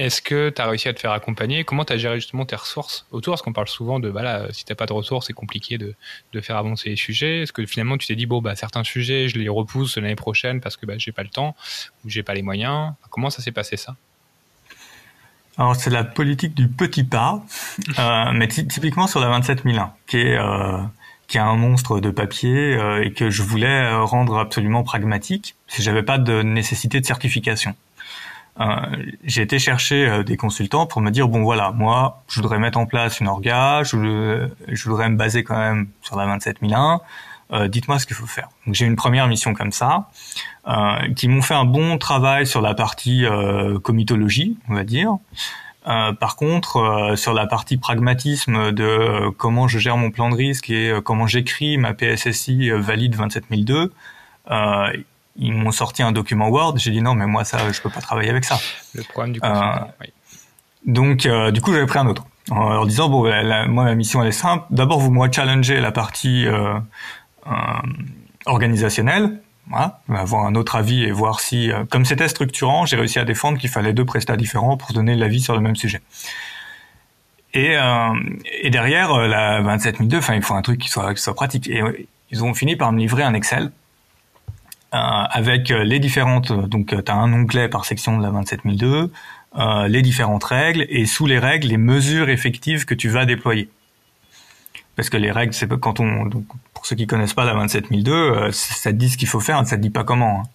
Est-ce 0.00 0.22
que 0.22 0.48
tu 0.48 0.62
as 0.62 0.66
réussi 0.66 0.88
à 0.88 0.94
te 0.94 1.00
faire 1.00 1.12
accompagner? 1.12 1.64
Comment 1.64 1.84
tu 1.84 1.92
as 1.92 1.98
géré 1.98 2.16
justement 2.16 2.46
tes 2.46 2.56
ressources 2.56 3.06
autour? 3.10 3.32
Parce 3.32 3.42
qu'on 3.42 3.52
parle 3.52 3.68
souvent 3.68 4.00
de, 4.00 4.08
voilà, 4.08 4.50
si 4.50 4.64
tu 4.64 4.74
pas 4.74 4.86
de 4.86 4.94
ressources, 4.94 5.26
c'est 5.26 5.34
compliqué 5.34 5.76
de, 5.76 5.94
de, 6.32 6.40
faire 6.40 6.56
avancer 6.56 6.88
les 6.88 6.96
sujets. 6.96 7.42
Est-ce 7.42 7.52
que 7.52 7.66
finalement 7.66 7.98
tu 7.98 8.06
t'es 8.06 8.16
dit, 8.16 8.24
bon, 8.24 8.40
bah, 8.40 8.56
certains 8.56 8.82
sujets, 8.82 9.28
je 9.28 9.38
les 9.38 9.50
repousse 9.50 9.98
l'année 9.98 10.16
prochaine 10.16 10.62
parce 10.62 10.78
que 10.78 10.86
bah, 10.86 10.94
j'ai 10.96 11.12
pas 11.12 11.22
le 11.22 11.28
temps 11.28 11.54
ou 12.04 12.08
j'ai 12.08 12.22
pas 12.22 12.32
les 12.32 12.42
moyens? 12.42 12.92
Comment 13.10 13.28
ça 13.28 13.42
s'est 13.42 13.52
passé 13.52 13.76
ça? 13.76 13.94
Alors 15.58 15.76
c'est 15.76 15.90
la 15.90 16.04
politique 16.04 16.54
du 16.54 16.68
petit 16.68 17.04
pas, 17.04 17.42
euh, 17.98 18.32
mais 18.32 18.48
typiquement 18.48 19.06
sur 19.06 19.20
la 19.20 19.28
27001, 19.28 19.92
qui 20.06 20.16
est 20.16 20.38
euh, 20.38 20.78
qui 21.26 21.36
est 21.36 21.40
un 21.40 21.56
monstre 21.56 22.00
de 22.00 22.10
papier 22.10 22.74
euh, 22.74 23.04
et 23.04 23.12
que 23.12 23.28
je 23.28 23.42
voulais 23.42 23.92
rendre 23.94 24.38
absolument 24.38 24.82
pragmatique, 24.82 25.56
si 25.68 25.82
j'avais 25.82 26.02
pas 26.02 26.16
de 26.16 26.40
nécessité 26.42 27.00
de 27.00 27.04
certification. 27.04 27.74
Euh, 28.60 28.64
j'ai 29.24 29.42
été 29.42 29.58
chercher 29.58 30.06
euh, 30.06 30.22
des 30.22 30.36
consultants 30.36 30.86
pour 30.86 31.00
me 31.00 31.10
dire 31.10 31.28
bon 31.28 31.42
voilà 31.42 31.70
moi 31.70 32.22
je 32.28 32.40
voudrais 32.40 32.58
mettre 32.58 32.78
en 32.78 32.86
place 32.86 33.20
une 33.20 33.28
orga, 33.28 33.82
je, 33.84 34.48
je 34.68 34.88
voudrais 34.88 35.08
me 35.08 35.16
baser 35.16 35.44
quand 35.44 35.56
même 35.56 35.88
sur 36.02 36.16
la 36.16 36.26
27001. 36.26 37.00
Euh, 37.52 37.66
dites-moi 37.66 37.98
ce 37.98 38.06
qu'il 38.06 38.14
faut 38.14 38.26
faire. 38.26 38.48
Donc 38.66 38.74
j'ai 38.74 38.86
une 38.86 38.96
première 38.96 39.26
mission 39.26 39.54
comme 39.54 39.72
ça, 39.72 40.08
euh, 40.68 41.12
qui 41.16 41.26
m'ont 41.26 41.42
fait 41.42 41.54
un 41.54 41.64
bon 41.64 41.98
travail 41.98 42.46
sur 42.46 42.60
la 42.60 42.74
partie 42.74 43.24
euh, 43.26 43.78
comitologie, 43.80 44.56
on 44.68 44.74
va 44.74 44.84
dire. 44.84 45.16
Euh, 45.88 46.12
par 46.12 46.36
contre, 46.36 47.14
sur 47.16 47.32
la 47.32 47.46
partie 47.46 47.76
pragmatisme 47.76 48.70
de 48.70 49.30
comment 49.30 49.66
je 49.66 49.78
gère 49.78 49.96
mon 49.96 50.10
plan 50.10 50.28
de 50.28 50.36
risque 50.36 50.70
et 50.70 50.92
comment 51.04 51.26
j'écris 51.26 51.78
ma 51.78 51.94
PSSI 51.94 52.70
valide 52.70 53.16
27002, 53.16 53.92
ils 55.36 55.52
m'ont 55.52 55.72
sorti 55.72 56.02
un 56.02 56.12
document 56.12 56.48
Word. 56.48 56.78
J'ai 56.78 56.90
dit 56.90 57.02
non, 57.02 57.14
mais 57.14 57.26
moi 57.26 57.44
ça, 57.44 57.70
je 57.72 57.80
peux 57.80 57.90
pas 57.90 58.00
travailler 58.00 58.30
avec 58.30 58.44
ça. 58.44 58.58
Le 58.94 59.02
problème 59.02 59.32
du 59.32 59.40
euh, 59.42 59.50
oui. 60.00 60.12
Donc, 60.86 61.26
euh, 61.26 61.50
du 61.50 61.60
coup, 61.60 61.72
j'avais 61.72 61.86
pris 61.86 61.98
un 61.98 62.06
autre 62.06 62.24
en 62.50 62.70
leur 62.70 62.86
disant 62.86 63.08
bon, 63.08 63.22
moi 63.68 63.84
ma 63.84 63.94
mission 63.94 64.22
elle 64.22 64.28
est 64.28 64.32
simple. 64.32 64.64
D'abord, 64.70 65.00
vous 65.00 65.10
moi 65.10 65.30
challenger 65.30 65.80
la 65.80 65.92
partie 65.92 66.46
euh, 66.46 66.78
euh, 67.46 67.50
organisationnelle. 68.46 69.40
Voilà, 69.68 70.00
avoir 70.08 70.46
un 70.46 70.56
autre 70.56 70.74
avis 70.74 71.04
et 71.04 71.12
voir 71.12 71.38
si, 71.38 71.70
euh, 71.70 71.84
comme 71.88 72.04
c'était 72.04 72.26
structurant, 72.26 72.86
j'ai 72.86 72.96
réussi 72.96 73.20
à 73.20 73.24
défendre 73.24 73.56
qu'il 73.58 73.70
fallait 73.70 73.92
deux 73.92 74.04
prestats 74.04 74.36
différents 74.36 74.76
pour 74.76 74.92
donner 74.92 75.14
l'avis 75.14 75.40
sur 75.40 75.54
le 75.54 75.60
même 75.60 75.76
sujet. 75.76 76.00
Et, 77.54 77.76
euh, 77.76 78.12
et 78.62 78.70
derrière 78.70 79.16
la 79.18 79.60
27002, 79.60 80.18
enfin 80.18 80.34
il 80.34 80.42
faut 80.42 80.54
un 80.54 80.62
truc 80.62 80.80
qui 80.80 80.88
soit, 80.88 81.14
qui 81.14 81.22
soit 81.22 81.34
pratique. 81.34 81.68
Et 81.68 81.82
ils 82.30 82.42
ont 82.42 82.52
fini 82.52 82.74
par 82.74 82.90
me 82.90 82.98
livrer 82.98 83.22
un 83.22 83.34
Excel 83.34 83.66
euh, 83.66 83.68
avec 84.92 85.70
euh, 85.70 85.84
les 85.84 86.00
différentes, 86.00 86.50
euh, 86.50 86.66
donc 86.66 86.88
tu 86.88 87.10
as 87.10 87.14
un 87.14 87.32
onglet 87.32 87.68
par 87.68 87.84
section 87.84 88.18
de 88.18 88.22
la 88.22 88.30
27002, 88.30 89.12
euh, 89.58 89.88
les 89.88 90.02
différentes 90.02 90.44
règles 90.44 90.86
et 90.88 91.06
sous 91.06 91.26
les 91.26 91.38
règles 91.38 91.68
les 91.68 91.76
mesures 91.76 92.28
effectives 92.28 92.84
que 92.84 92.94
tu 92.94 93.08
vas 93.08 93.24
déployer. 93.24 93.68
Parce 94.96 95.10
que 95.10 95.16
les 95.16 95.30
règles, 95.30 95.54
c'est 95.54 95.68
quand 95.78 96.00
on, 96.00 96.26
donc 96.26 96.44
pour 96.74 96.86
ceux 96.86 96.96
qui 96.96 97.06
connaissent 97.06 97.34
pas 97.34 97.44
la 97.44 97.54
27002, 97.54 98.50
ça 98.52 98.92
te 98.92 98.96
dit 98.96 99.08
ce 99.08 99.16
qu'il 99.16 99.28
faut 99.28 99.40
faire, 99.40 99.64
ça 99.66 99.76
te 99.76 99.82
dit 99.82 99.90
pas 99.90 100.04
comment. 100.04 100.40
Hein. 100.40 100.48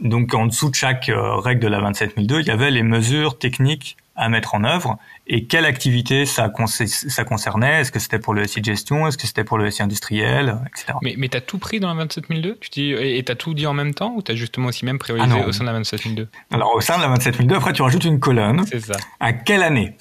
Donc 0.00 0.32
en 0.34 0.46
dessous 0.46 0.70
de 0.70 0.74
chaque 0.74 1.10
règle 1.12 1.60
de 1.60 1.68
la 1.68 1.80
27002, 1.80 2.40
il 2.40 2.46
y 2.46 2.50
avait 2.50 2.70
les 2.70 2.84
mesures 2.84 3.36
techniques 3.36 3.96
à 4.16 4.28
mettre 4.28 4.54
en 4.54 4.64
œuvre 4.64 4.98
et 5.30 5.44
quelle 5.44 5.66
activité 5.66 6.24
ça, 6.24 6.50
ça 6.86 7.24
concernait? 7.24 7.80
Est-ce 7.80 7.92
que 7.92 7.98
c'était 7.98 8.18
pour 8.18 8.32
le 8.32 8.46
SI 8.46 8.60
de 8.60 8.64
gestion? 8.64 9.06
Est-ce 9.06 9.18
que 9.18 9.26
c'était 9.26 9.44
pour 9.44 9.58
le 9.58 9.70
SI 9.70 9.82
industriel? 9.82 10.58
Etc. 10.66 10.94
Mais, 11.02 11.14
mais 11.18 11.28
tu 11.28 11.36
as 11.36 11.42
tout 11.42 11.58
pris 11.58 11.80
dans 11.80 11.88
la 11.88 11.94
27002 11.94 12.58
tu 12.60 12.70
dis, 12.70 12.92
Et 12.92 13.22
tu 13.22 13.30
as 13.30 13.34
tout 13.34 13.52
dit 13.52 13.66
en 13.66 13.74
même 13.74 13.92
temps 13.92 14.14
ou 14.16 14.22
tu 14.22 14.32
as 14.32 14.34
justement 14.34 14.68
aussi 14.68 14.86
même 14.86 14.98
priorisé 14.98 15.36
ah 15.42 15.46
au 15.46 15.52
sein 15.52 15.64
de 15.64 15.66
la 15.66 15.72
27002 15.72 16.28
Alors 16.50 16.74
au 16.74 16.80
sein 16.80 16.96
de 16.96 17.02
la 17.02 17.08
27002, 17.08 17.54
après 17.54 17.72
tu 17.74 17.82
rajoutes 17.82 18.04
une 18.04 18.20
colonne. 18.20 18.64
C'est 18.66 18.80
ça. 18.80 18.94
À 19.20 19.32
quelle 19.32 19.62
année? 19.62 19.96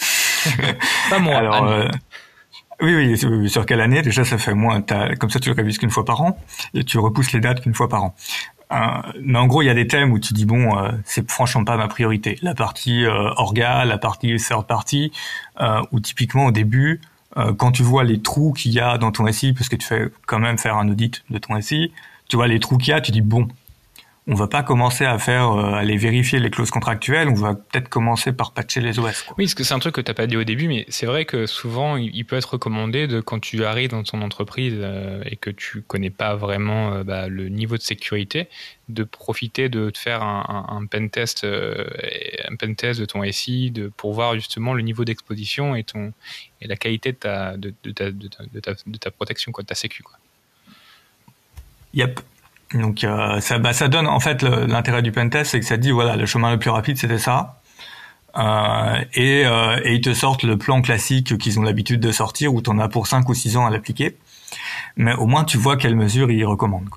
Pas 1.09 1.19
moi. 1.19 1.35
Alors, 1.35 1.67
euh, 1.67 1.87
oui, 2.81 3.17
oui, 3.25 3.49
sur 3.49 3.65
quelle 3.65 3.81
année? 3.81 4.01
Déjà, 4.01 4.23
ça 4.23 4.37
fait 4.37 4.53
moins. 4.53 4.81
Comme 5.19 5.29
ça, 5.29 5.39
tu 5.39 5.49
le 5.49 5.55
révises 5.55 5.77
qu'une 5.77 5.89
fois 5.89 6.05
par 6.05 6.21
an 6.21 6.39
et 6.73 6.83
tu 6.83 6.99
repousses 6.99 7.31
les 7.31 7.39
dates 7.39 7.61
qu'une 7.61 7.73
fois 7.73 7.89
par 7.89 8.03
an. 8.03 8.15
Euh, 8.71 8.77
mais 9.21 9.39
en 9.39 9.47
gros, 9.47 9.61
il 9.61 9.65
y 9.65 9.69
a 9.69 9.73
des 9.73 9.87
thèmes 9.87 10.11
où 10.11 10.19
tu 10.19 10.33
dis 10.33 10.45
bon, 10.45 10.77
euh, 10.77 10.91
c'est 11.05 11.29
franchement 11.29 11.63
pas 11.63 11.77
ma 11.77 11.87
priorité. 11.87 12.37
La 12.41 12.53
partie 12.53 13.05
euh, 13.05 13.31
orga, 13.35 13.85
la 13.85 13.97
partie 13.97 14.35
third 14.37 14.65
party, 14.67 15.11
euh, 15.61 15.81
où 15.91 15.99
typiquement 15.99 16.47
au 16.47 16.51
début, 16.51 17.01
quand 17.57 17.71
tu 17.71 17.83
vois 17.83 18.03
les 18.03 18.19
trous 18.19 18.51
qu'il 18.51 18.71
y 18.71 18.79
a 18.79 18.97
dans 18.97 19.11
ton 19.11 19.31
SI, 19.31 19.53
parce 19.53 19.69
que 19.69 19.75
tu 19.75 19.85
fais 19.85 20.09
quand 20.25 20.39
même 20.39 20.57
faire 20.57 20.75
un 20.75 20.89
audit 20.89 21.23
de 21.29 21.37
ton 21.37 21.61
SI, 21.61 21.91
tu 22.27 22.35
vois 22.35 22.47
les 22.47 22.59
trous 22.59 22.79
qu'il 22.79 22.89
y 22.89 22.93
a, 22.93 23.01
tu 23.01 23.11
dis 23.11 23.21
bon, 23.21 23.47
on 24.29 24.35
va 24.35 24.47
pas 24.47 24.61
commencer 24.61 25.05
à 25.05 25.17
faire 25.19 25.51
euh, 25.51 25.73
aller 25.73 25.95
vérifier 25.95 26.39
les 26.39 26.49
clauses 26.49 26.69
contractuelles, 26.69 27.29
on 27.29 27.33
va 27.33 27.55
peut-être 27.55 27.87
commencer 27.87 28.33
par 28.33 28.51
patcher 28.51 28.81
les 28.81 28.99
OS. 28.99 29.21
Quoi. 29.21 29.35
Oui, 29.37 29.45
parce 29.45 29.53
que 29.53 29.63
c'est 29.63 29.73
un 29.73 29.79
truc 29.79 29.95
que 29.95 30.01
t'as 30.01 30.13
pas 30.13 30.27
dit 30.27 30.35
au 30.35 30.43
début, 30.43 30.67
mais 30.67 30.85
c'est 30.89 31.05
vrai 31.05 31.23
que 31.23 31.45
souvent 31.45 31.95
il 31.95 32.25
peut 32.25 32.35
être 32.35 32.53
recommandé 32.53 33.07
de 33.07 33.21
quand 33.21 33.39
tu 33.39 33.63
arrives 33.63 33.91
dans 33.91 34.03
ton 34.03 34.21
entreprise 34.21 34.75
euh, 34.77 35.23
et 35.25 35.37
que 35.37 35.49
tu 35.49 35.81
connais 35.81 36.09
pas 36.09 36.35
vraiment 36.35 36.91
euh, 36.91 37.03
bah, 37.03 37.29
le 37.29 37.47
niveau 37.47 37.77
de 37.77 37.81
sécurité, 37.81 38.49
de 38.89 39.05
profiter 39.05 39.69
de 39.69 39.89
te 39.89 39.97
faire 39.97 40.21
un, 40.23 40.65
un, 40.69 40.75
un 40.75 40.85
pen 40.85 41.09
test, 41.09 41.45
un 41.45 42.55
pen 42.57 42.75
test 42.75 42.99
de 42.99 43.05
ton 43.05 43.23
SI, 43.31 43.71
de 43.71 43.87
pour 43.95 44.13
voir 44.13 44.35
justement 44.35 44.73
le 44.73 44.81
niveau 44.81 45.05
d'exposition 45.05 45.73
et 45.75 45.83
ton 45.83 46.11
et 46.61 46.67
la 46.67 46.75
qualité 46.75 47.13
de 47.13 47.17
ta 47.17 47.55
de, 47.55 47.73
de, 47.83 47.91
ta, 47.91 48.11
de, 48.11 48.27
ta, 48.27 48.43
de 48.43 48.59
ta 48.59 48.73
de 48.85 48.97
ta 48.97 49.11
protection 49.11 49.53
quoi, 49.53 49.63
de 49.63 49.67
ta 49.67 49.75
sécu 49.75 50.03
quoi. 50.03 50.17
Yep. 51.93 52.19
Donc 52.73 53.03
euh, 53.03 53.39
ça, 53.39 53.59
bah, 53.59 53.73
ça 53.73 53.87
donne 53.87 54.07
en 54.07 54.19
fait 54.19 54.43
l'intérêt 54.43 55.01
du 55.01 55.11
pentest, 55.11 55.51
c'est 55.51 55.59
que 55.59 55.65
ça 55.65 55.77
dit 55.77 55.91
voilà 55.91 56.15
le 56.15 56.25
chemin 56.25 56.51
le 56.51 56.59
plus 56.59 56.69
rapide 56.69 56.97
c'était 56.97 57.19
ça. 57.19 57.61
Euh, 58.37 59.03
et, 59.13 59.45
euh, 59.45 59.79
et, 59.83 59.95
ils 59.95 60.01
te 60.01 60.13
sortent 60.13 60.43
le 60.43 60.57
plan 60.57 60.81
classique 60.81 61.37
qu'ils 61.39 61.59
ont 61.59 61.63
l'habitude 61.63 61.99
de 61.99 62.11
sortir 62.11 62.53
où 62.53 62.61
tu 62.61 62.69
en 62.69 62.77
as 62.77 62.87
pour 62.87 63.07
5 63.07 63.27
ou 63.29 63.33
6 63.33 63.57
ans 63.57 63.65
à 63.65 63.71
l'appliquer. 63.71 64.17
Mais 64.95 65.13
au 65.15 65.25
moins 65.25 65.43
tu 65.43 65.57
vois 65.57 65.77
quelles 65.77 65.95
mesures 65.95 66.29
ils 66.29 66.45
recommandent. 66.45 66.89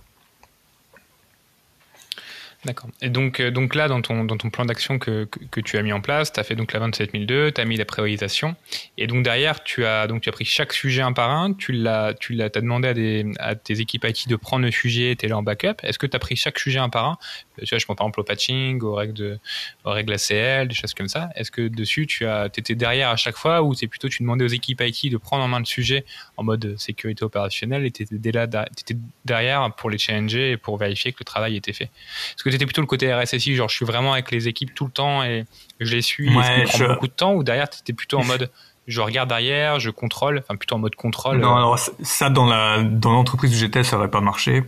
D'accord. 2.67 2.91
Et 3.01 3.09
donc, 3.09 3.41
euh, 3.41 3.51
donc 3.51 3.75
là, 3.75 3.89
dans 3.89 4.03
ton, 4.03 4.27
plan 4.51 4.67
d'action 4.67 4.99
que, 4.99 5.27
tu 5.65 5.79
as 5.79 5.83
mis 5.83 5.93
en 5.93 6.01
place, 6.03 6.31
tu 6.31 6.41
as 6.41 6.45
fait 6.45 6.55
donc 6.55 6.73
la 6.73 6.79
27002, 6.79 7.53
tu 7.53 7.61
as 7.61 7.65
mis 7.65 7.77
la 7.77 7.87
priorisation. 7.87 8.55
Et 8.99 9.07
donc 9.07 9.23
derrière, 9.25 9.65
tu 9.65 9.87
as, 9.87 10.07
donc, 10.07 10.21
tu 10.21 10.29
as 10.29 10.33
pris 10.33 10.45
chaque 10.45 10.75
sujet 10.75 11.01
un 11.01 11.13
par 11.13 11.31
un, 11.31 11.55
tu 11.55 11.73
l'as, 11.73 12.13
tu 12.13 12.35
l'as, 12.35 12.47
as 12.47 12.61
demandé 12.61 12.89
à, 12.89 12.95
des, 12.95 13.25
à 13.39 13.55
tes 13.55 13.81
équipes 13.81 14.05
IT 14.05 14.29
de 14.29 14.37
prendre 14.37 14.65
le 14.67 14.71
sujet 14.71 15.13
et 15.13 15.17
tu 15.17 15.25
es 15.25 15.29
là 15.29 15.39
en 15.39 15.43
backup. 15.43 15.83
Est-ce 15.83 15.99
que 15.99 16.07
tu 16.07 16.17
as 16.17 16.21
pris 16.21 16.37
chaque 16.37 16.59
sujet 16.59 16.79
un 16.79 16.91
par 16.91 17.07
un 17.07 17.19
Tu 17.65 17.71
vois, 17.71 17.79
je 17.79 17.87
pense 17.87 17.97
par 17.97 18.07
exemple 18.07 18.21
au 18.21 18.25
patching, 18.25 18.81
aux 18.83 18.95
règles, 18.95 19.15
de, 19.15 19.39
aux 19.85 19.91
règles 19.91 20.13
ACL, 20.13 20.69
des 20.69 20.75
choses 20.75 20.95
comme 20.95 21.09
ça. 21.09 21.31
Est-ce 21.35 21.51
que 21.51 21.69
dessus, 21.69 22.07
tu 22.07 22.27
as, 22.27 22.47
étais 22.47 22.75
derrière 22.75 23.11
à 23.11 23.17
chaque 23.17 23.37
fois 23.37 23.63
ou 23.63 23.75
c'est 23.75 23.87
plutôt 23.87 24.09
tu 24.09 24.23
demandais 24.23 24.45
aux 24.45 24.49
équipes 24.49 24.83
IT 24.85 25.11
de 25.11 25.17
prendre 25.17 25.45
en 25.45 25.49
main 25.49 25.59
le 25.59 25.65
sujet 25.65 26.05
en 26.37 26.45
mode 26.45 26.77
sécurité 26.79 27.25
opérationnelle 27.25 27.85
et 27.85 27.91
tu 27.91 28.03
étais, 28.03 28.17
étais 28.17 28.97
derrière 29.25 29.73
pour 29.77 29.91
les 29.91 29.99
challenger 29.99 30.53
et 30.53 30.57
pour 30.57 30.77
vérifier 30.77 31.13
que 31.13 31.19
le 31.21 31.25
travail 31.25 31.57
était 31.57 31.73
fait? 31.73 31.85
Est-ce 31.85 32.45
que 32.45 32.51
tu 32.51 32.57
étais 32.57 32.67
plutôt 32.67 32.83
le 32.83 32.87
côté 32.87 33.13
RSSI, 33.13 33.55
genre 33.55 33.69
je 33.69 33.77
suis 33.77 33.87
vraiment 33.87 34.13
avec 34.13 34.31
les 34.31 34.49
équipes 34.49 34.75
tout 34.75 34.87
le 34.87 34.93
temps 34.93 35.23
et 35.23 35.45
je 35.81 35.95
les 35.95 36.03
suis 36.03 36.29
et 36.29 36.67
ça 36.67 36.79
prend 36.79 36.95
beaucoup 36.95 37.09
de 37.09 37.13
temps, 37.13 37.35
ou 37.35 37.43
derrière 37.43 37.69
tu 37.69 37.81
étais 37.81 37.93
plutôt 37.93 38.19
en 38.19 38.25
mode 38.25 38.51
je 38.87 39.01
regarde 39.01 39.29
derrière, 39.29 39.79
je 39.79 39.91
contrôle, 39.91 40.39
enfin 40.39 40.57
plutôt 40.57 40.75
en 40.75 40.79
mode 40.79 40.95
contrôle 40.97 41.39
Non, 41.39 41.55
alors 41.55 41.79
ça 41.79 42.29
dans 42.29 42.47
la 42.47 42.83
dans 42.83 43.13
l'entreprise 43.13 43.55
où 43.55 43.57
j'étais, 43.57 43.85
ça 43.85 43.97
aurait 43.97 44.11
pas 44.11 44.21
marché. 44.21 44.65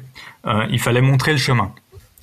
Euh, 0.46 0.66
il 0.70 0.80
fallait 0.80 1.00
montrer 1.00 1.32
le 1.32 1.38
chemin. 1.38 1.74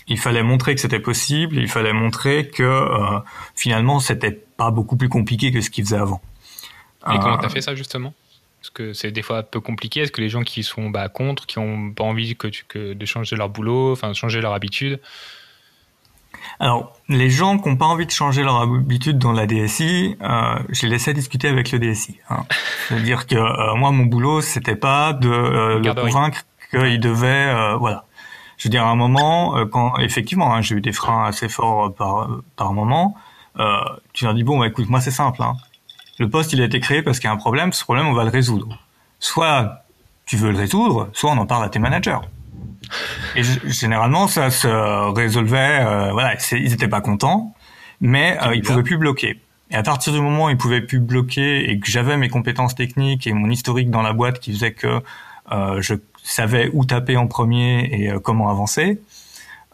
Il 0.10 0.20
fallait 0.20 0.44
montrer 0.44 0.76
que 0.76 0.82
c'était 0.82 1.00
possible. 1.00 1.58
Il 1.58 1.70
fallait 1.70 1.94
montrer 1.94 2.50
que 2.50 2.64
euh, 2.64 3.20
finalement 3.56 4.00
c'était 4.00 4.32
pas 4.32 4.72
beaucoup 4.72 4.98
plus 4.98 5.10
compliqué 5.10 5.52
que 5.52 5.62
ce 5.62 5.70
qu'ils 5.70 5.86
faisaient 5.86 5.98
avant. 5.98 6.22
Et 7.04 7.06
comment 7.06 7.20
comment 7.22 7.38
t'as 7.38 7.50
fait 7.50 7.62
ça 7.62 7.76
justement? 7.76 8.14
Parce 8.60 8.72
que 8.72 8.92
c'est 8.92 9.12
des 9.12 9.22
fois 9.22 9.38
un 9.38 9.44
peu 9.44 9.62
compliqué. 9.62 10.02
Est-ce 10.02 10.12
que 10.12 10.20
les 10.20 10.28
gens 10.28 10.44
qui 10.44 10.64
sont 10.64 10.90
bah, 10.90 11.08
contre, 11.08 11.46
qui 11.46 11.60
ont 11.60 11.94
pas 11.94 12.04
envie 12.04 12.36
que, 12.36 12.48
tu, 12.48 12.66
que 12.68 12.94
de 12.94 13.06
changer 13.06 13.38
leur 13.38 13.48
boulot, 13.48 13.94
enfin 13.94 14.12
changer 14.12 14.42
leur 14.42 14.54
habitude, 14.54 15.00
alors, 16.60 16.94
les 17.08 17.30
gens 17.30 17.58
qui 17.58 17.70
n'ont 17.70 17.78
pas 17.78 17.86
envie 17.86 18.06
de 18.06 18.12
changer 18.12 18.44
leur 18.44 18.62
habitude 18.62 19.18
dans 19.18 19.32
la 19.32 19.46
DSI, 19.46 20.18
euh, 20.22 20.60
je 20.70 20.84
les 20.84 20.90
laissais 20.94 21.14
discuter 21.14 21.48
avec 21.48 21.72
le 21.72 21.80
DSI. 21.80 22.18
Hein. 22.30 22.46
C'est-à-dire 22.88 23.28
que 23.28 23.36
euh, 23.36 23.76
moi, 23.76 23.92
mon 23.92 24.06
boulot, 24.06 24.42
c'était 24.42 24.76
pas 24.76 25.14
de 25.14 25.30
euh, 25.30 25.80
le 25.80 25.94
convaincre 25.94 26.42
qu'il 26.72 27.00
devait, 27.00 27.28
euh, 27.48 27.76
voilà. 27.78 28.06
Je 28.60 28.68
veux 28.68 28.70
dire, 28.70 28.86
à 28.86 28.90
un 28.90 28.96
moment, 28.96 29.56
quand 29.72 29.98
effectivement, 29.98 30.54
hein, 30.54 30.62
j'ai 30.62 30.76
eu 30.76 30.82
des 30.82 30.92
freins 30.92 31.26
assez 31.26 31.50
forts 31.50 31.94
par 31.96 32.30
par 32.56 32.74
moment, 32.74 33.16
tu 34.14 34.26
leur 34.26 34.34
dis 34.36 34.44
bon, 34.44 34.60
bah, 34.60 34.68
écoute, 34.68 34.90
moi 34.90 35.02
c'est 35.02 35.12
simple. 35.12 35.42
Hein. 35.42 35.56
Le 36.20 36.30
poste, 36.30 36.52
il 36.54 36.62
a 36.62 36.66
été 36.66 36.80
créé 36.82 37.02
parce 37.02 37.20
qu'il 37.20 37.28
y 37.28 37.32
a 37.32 37.34
un 37.34 37.38
problème. 37.38 37.72
Ce 37.72 37.84
problème, 37.84 38.08
on 38.08 38.14
va 38.14 38.26
le 38.26 38.30
résoudre. 38.30 38.78
Soit 39.20 39.84
tu 40.26 40.36
veux 40.36 40.52
le 40.52 40.58
résoudre, 40.58 41.10
soit 41.14 41.32
on 41.32 41.38
en 41.38 41.46
parle 41.46 41.64
à 41.64 41.70
tes 41.70 41.80
managers. 41.80 42.20
Et 43.36 43.42
généralement, 43.66 44.28
ça 44.28 44.52
se 44.52 44.68
résolvait. 45.14 45.80
Euh, 45.82 46.12
voilà, 46.12 46.36
ils 46.52 46.74
étaient 46.74 46.88
pas 46.88 47.02
contents, 47.02 47.56
mais 48.02 48.38
euh, 48.46 48.54
ils 48.54 48.62
pouvaient 48.62 48.84
plus 48.84 48.98
bloquer. 48.98 49.40
Et 49.72 49.76
à 49.76 49.84
partir 49.84 50.14
du 50.14 50.20
moment 50.20 50.46
où 50.46 50.50
ils 50.50 50.58
pouvaient 50.58 50.82
plus 50.82 51.00
bloquer 51.00 51.70
et 51.70 51.80
que 51.80 51.90
j'avais 51.90 52.18
mes 52.18 52.30
compétences 52.30 52.76
techniques 52.76 53.28
et 53.28 53.34
mon 53.34 53.50
historique 53.50 53.90
dans 53.90 54.02
la 54.02 54.14
boîte 54.14 54.40
qui 54.40 54.52
faisait 54.52 54.74
que 54.74 55.02
euh, 55.52 55.82
je 55.82 55.96
savais 56.34 56.70
où 56.74 56.86
taper 56.86 57.18
en 57.18 57.28
premier 57.28 57.90
et 57.92 58.12
euh, 58.12 58.20
comment 58.20 58.50
avancer, 58.50 59.02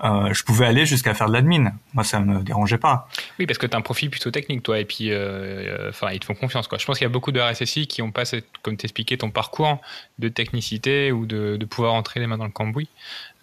euh, 0.03 0.33
je 0.33 0.43
pouvais 0.43 0.65
aller 0.65 0.85
jusqu'à 0.85 1.13
faire 1.13 1.27
de 1.27 1.33
l'admin. 1.33 1.71
Moi, 1.93 2.03
ça 2.03 2.19
me 2.19 2.43
dérangeait 2.43 2.77
pas. 2.77 3.07
Oui, 3.39 3.45
parce 3.45 3.57
que 3.57 3.65
tu 3.65 3.75
as 3.75 3.79
un 3.79 3.81
profil 3.81 4.09
plutôt 4.09 4.29
technique, 4.29 4.61
toi, 4.61 4.79
et 4.79 4.85
puis, 4.85 5.11
euh, 5.11 5.89
enfin, 5.89 6.11
ils 6.11 6.19
te 6.19 6.25
font 6.25 6.35
confiance. 6.35 6.67
Je 6.69 6.85
pense 6.85 6.97
qu'il 6.97 7.05
y 7.05 7.09
a 7.09 7.09
beaucoup 7.09 7.31
de 7.31 7.39
RSSI 7.39 7.87
qui 7.87 8.01
ont 8.01 8.11
pas, 8.11 8.25
cette, 8.25 8.45
comme 8.61 8.75
t'expliquais, 8.75 9.17
ton 9.17 9.31
parcours 9.31 9.79
de 10.19 10.27
technicité 10.27 11.11
ou 11.11 11.25
de, 11.25 11.57
pouvoir 11.69 11.93
entrer 11.93 12.19
les 12.19 12.27
mains 12.27 12.37
dans 12.37 12.45
le 12.45 12.51
cambouis. 12.51 12.89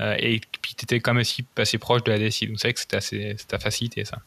Et 0.00 0.40
puis, 0.60 0.74
tu 0.74 0.84
étais 0.84 1.00
quand 1.00 1.14
même 1.14 1.20
aussi 1.20 1.44
assez 1.56 1.78
proche 1.78 2.04
de 2.04 2.12
la 2.12 2.18
DSI. 2.18 2.48
Donc, 2.48 2.58
c'est 2.58 2.68
vrai 2.68 2.74
que 2.74 2.80
c'était 2.80 2.96
assez, 2.96 3.36
facilité, 3.60 4.04
ça. 4.04 4.18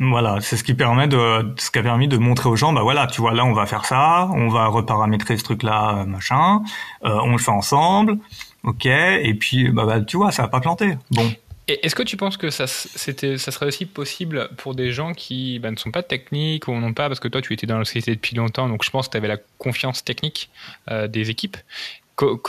Voilà, 0.00 0.40
c'est 0.40 0.56
ce 0.56 0.62
qui 0.62 0.74
permet 0.74 1.08
de, 1.08 1.54
ce 1.58 1.70
qui 1.70 1.78
a 1.78 1.82
permis 1.82 2.06
de 2.06 2.18
montrer 2.18 2.48
aux 2.48 2.56
gens, 2.56 2.72
bah 2.72 2.82
voilà, 2.82 3.08
tu 3.08 3.20
vois, 3.20 3.32
là, 3.32 3.44
on 3.44 3.52
va 3.52 3.66
faire 3.66 3.84
ça, 3.84 4.28
on 4.32 4.48
va 4.48 4.66
reparamétrer 4.66 5.36
ce 5.36 5.42
truc-là, 5.42 6.04
machin, 6.06 6.62
on 7.02 7.32
le 7.32 7.38
fait 7.38 7.50
ensemble 7.50 8.18
ok, 8.64 8.86
et 8.86 9.34
puis 9.34 9.70
bah, 9.70 9.84
bah, 9.86 10.00
tu 10.00 10.16
vois, 10.16 10.32
ça 10.32 10.42
va 10.42 10.48
pas 10.48 10.60
planter. 10.60 10.96
Bon. 11.10 11.30
Est-ce 11.66 11.94
que 11.94 12.02
tu 12.02 12.16
penses 12.16 12.38
que 12.38 12.48
ça, 12.48 12.66
c'était, 12.66 13.36
ça 13.36 13.50
serait 13.50 13.66
aussi 13.66 13.84
possible 13.84 14.48
pour 14.56 14.74
des 14.74 14.90
gens 14.90 15.12
qui 15.12 15.58
bah, 15.58 15.70
ne 15.70 15.76
sont 15.76 15.90
pas 15.90 16.02
techniques 16.02 16.66
ou 16.66 16.72
n'ont 16.72 16.94
pas, 16.94 17.08
parce 17.08 17.20
que 17.20 17.28
toi 17.28 17.42
tu 17.42 17.52
étais 17.52 17.66
dans 17.66 17.78
la 17.78 17.84
société 17.84 18.14
depuis 18.14 18.34
longtemps, 18.36 18.68
donc 18.68 18.84
je 18.84 18.90
pense 18.90 19.06
que 19.08 19.12
tu 19.12 19.16
avais 19.18 19.28
la 19.28 19.36
confiance 19.58 20.02
technique 20.02 20.48
euh, 20.90 21.08
des 21.08 21.28
équipes. 21.28 21.58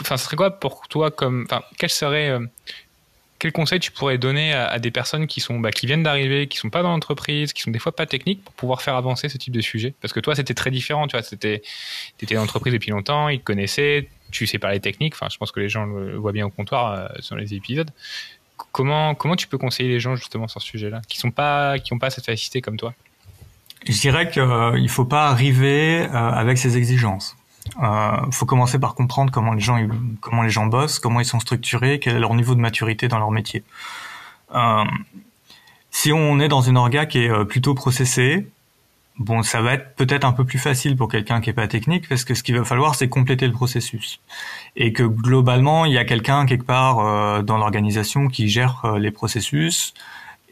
Enfin, 0.00 0.16
ce 0.16 0.24
serait 0.24 0.36
quoi 0.36 0.50
pour 0.58 0.88
toi 0.88 1.10
comme, 1.10 1.44
enfin, 1.46 1.62
quel 1.78 1.90
serait, 1.90 2.30
euh, 2.30 2.40
quel 3.40 3.52
conseil 3.52 3.80
tu 3.80 3.90
pourrais 3.90 4.18
donner 4.18 4.52
à, 4.52 4.78
des 4.78 4.90
personnes 4.90 5.26
qui 5.26 5.40
sont, 5.40 5.58
bah, 5.58 5.70
qui 5.70 5.86
viennent 5.86 6.02
d'arriver, 6.02 6.46
qui 6.46 6.58
sont 6.58 6.68
pas 6.68 6.82
dans 6.82 6.90
l'entreprise, 6.90 7.54
qui 7.54 7.62
sont 7.62 7.70
des 7.70 7.78
fois 7.78 7.90
pas 7.90 8.04
techniques 8.04 8.44
pour 8.44 8.52
pouvoir 8.52 8.82
faire 8.82 8.94
avancer 8.94 9.30
ce 9.30 9.38
type 9.38 9.54
de 9.54 9.62
sujet? 9.62 9.94
Parce 10.02 10.12
que 10.12 10.20
toi, 10.20 10.34
c'était 10.34 10.52
très 10.52 10.70
différent, 10.70 11.06
tu 11.06 11.16
vois, 11.16 11.22
c'était, 11.22 11.62
étais 12.20 12.34
dans 12.34 12.42
l'entreprise 12.42 12.74
depuis 12.74 12.90
longtemps, 12.90 13.30
ils 13.30 13.40
te 13.40 13.44
connaissaient, 13.44 14.08
tu 14.30 14.46
sais 14.46 14.58
parler 14.58 14.78
technique. 14.78 15.14
Enfin, 15.14 15.28
je 15.32 15.38
pense 15.38 15.52
que 15.52 15.58
les 15.58 15.70
gens 15.70 15.86
le 15.86 16.16
voient 16.16 16.32
bien 16.32 16.46
au 16.46 16.50
comptoir 16.50 16.92
euh, 16.92 17.08
sur 17.20 17.34
les 17.34 17.54
épisodes. 17.54 17.90
Comment, 18.72 19.14
comment 19.14 19.36
tu 19.36 19.48
peux 19.48 19.56
conseiller 19.56 19.88
les 19.88 20.00
gens 20.00 20.16
justement 20.16 20.46
sur 20.46 20.60
ce 20.60 20.66
sujet-là, 20.68 21.00
qui 21.08 21.16
sont 21.16 21.30
pas, 21.30 21.78
qui 21.78 21.94
ont 21.94 21.98
pas 21.98 22.10
cette 22.10 22.26
facilité 22.26 22.60
comme 22.60 22.76
toi? 22.76 22.92
Je 23.86 23.98
dirais 23.98 24.30
qu'il 24.30 24.42
euh, 24.42 24.78
ne 24.78 24.88
faut 24.88 25.06
pas 25.06 25.28
arriver 25.28 26.02
euh, 26.02 26.12
avec 26.12 26.58
ces 26.58 26.76
exigences. 26.76 27.38
Euh, 27.82 28.30
faut 28.30 28.46
commencer 28.46 28.78
par 28.78 28.94
comprendre 28.94 29.30
comment 29.32 29.52
les 29.52 29.60
gens, 29.60 29.78
comment 30.20 30.42
les 30.42 30.50
gens 30.50 30.66
bossent, 30.66 30.98
comment 30.98 31.20
ils 31.20 31.26
sont 31.26 31.40
structurés, 31.40 32.00
quel 32.00 32.16
est 32.16 32.20
leur 32.20 32.34
niveau 32.34 32.54
de 32.54 32.60
maturité 32.60 33.08
dans 33.08 33.18
leur 33.18 33.30
métier. 33.30 33.62
si 35.90 36.12
on 36.12 36.40
est 36.40 36.48
dans 36.48 36.60
une 36.62 36.76
orga 36.76 37.06
qui 37.06 37.18
est 37.18 37.44
plutôt 37.44 37.74
processée, 37.74 38.46
Bon, 39.20 39.42
ça 39.42 39.60
va 39.60 39.74
être 39.74 39.96
peut-être 39.96 40.24
un 40.24 40.32
peu 40.32 40.46
plus 40.46 40.58
facile 40.58 40.96
pour 40.96 41.08
quelqu'un 41.08 41.42
qui 41.42 41.50
est 41.50 41.52
pas 41.52 41.68
technique 41.68 42.08
parce 42.08 42.24
que 42.24 42.32
ce 42.32 42.42
qu'il 42.42 42.56
va 42.56 42.64
falloir, 42.64 42.94
c'est 42.94 43.10
compléter 43.10 43.46
le 43.46 43.52
processus 43.52 44.18
et 44.76 44.94
que 44.94 45.02
globalement, 45.02 45.84
il 45.84 45.92
y 45.92 45.98
a 45.98 46.06
quelqu'un 46.06 46.46
quelque 46.46 46.64
part 46.64 47.00
euh, 47.00 47.42
dans 47.42 47.58
l'organisation 47.58 48.28
qui 48.28 48.48
gère 48.48 48.80
euh, 48.86 48.98
les 48.98 49.10
processus. 49.10 49.92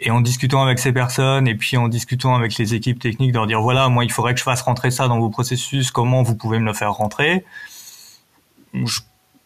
Et 0.01 0.11
en 0.11 0.21
discutant 0.21 0.63
avec 0.63 0.79
ces 0.79 0.93
personnes 0.93 1.49
et 1.49 1.55
puis 1.55 1.77
en 1.77 1.89
discutant 1.89 2.35
avec 2.37 2.57
les 2.57 2.75
équipes 2.75 3.01
techniques, 3.01 3.33
de 3.33 3.37
leur 3.37 3.47
dire 3.47 3.61
voilà, 3.61 3.89
moi, 3.89 4.05
il 4.05 4.13
faudrait 4.13 4.33
que 4.35 4.39
je 4.39 4.45
fasse 4.45 4.63
rentrer 4.63 4.91
ça 4.91 5.09
dans 5.09 5.19
vos 5.19 5.31
processus. 5.31 5.91
Comment 5.91 6.23
vous 6.23 6.37
pouvez 6.37 6.59
me 6.59 6.67
le 6.67 6.73
faire 6.73 6.93
rentrer 6.93 7.45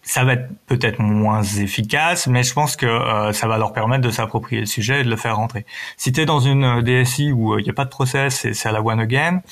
ça 0.03 0.25
va 0.25 0.33
être 0.33 0.49
peut-être 0.67 0.99
moins 0.99 1.43
efficace, 1.43 2.27
mais 2.27 2.43
je 2.43 2.53
pense 2.53 2.77
que 2.77 2.87
euh, 2.87 3.33
ça 3.33 3.47
va 3.47 3.57
leur 3.57 3.73
permettre 3.73 4.03
de 4.03 4.11
s'approprier 4.11 4.61
le 4.61 4.67
sujet 4.67 5.01
et 5.01 5.05
de 5.05 5.11
le 5.11 5.17
faire 5.17 5.37
rentrer. 5.37 5.65
Si 5.97 6.11
tu 6.11 6.21
es 6.21 6.27
dans 6.27 6.41
une 6.41 6.65
euh, 6.65 6.83
DSI 6.83 7.31
où 7.31 7.57
il 7.57 7.61
euh, 7.61 7.62
n'y 7.62 7.71
a 7.71 7.73
pas 7.73 7.85
de 7.85 7.91
process 7.91 8.45
et 8.45 8.53
c'est 8.53 8.69
à 8.69 8.73
la 8.73 8.83
one 8.83 8.99
again, 8.99 9.43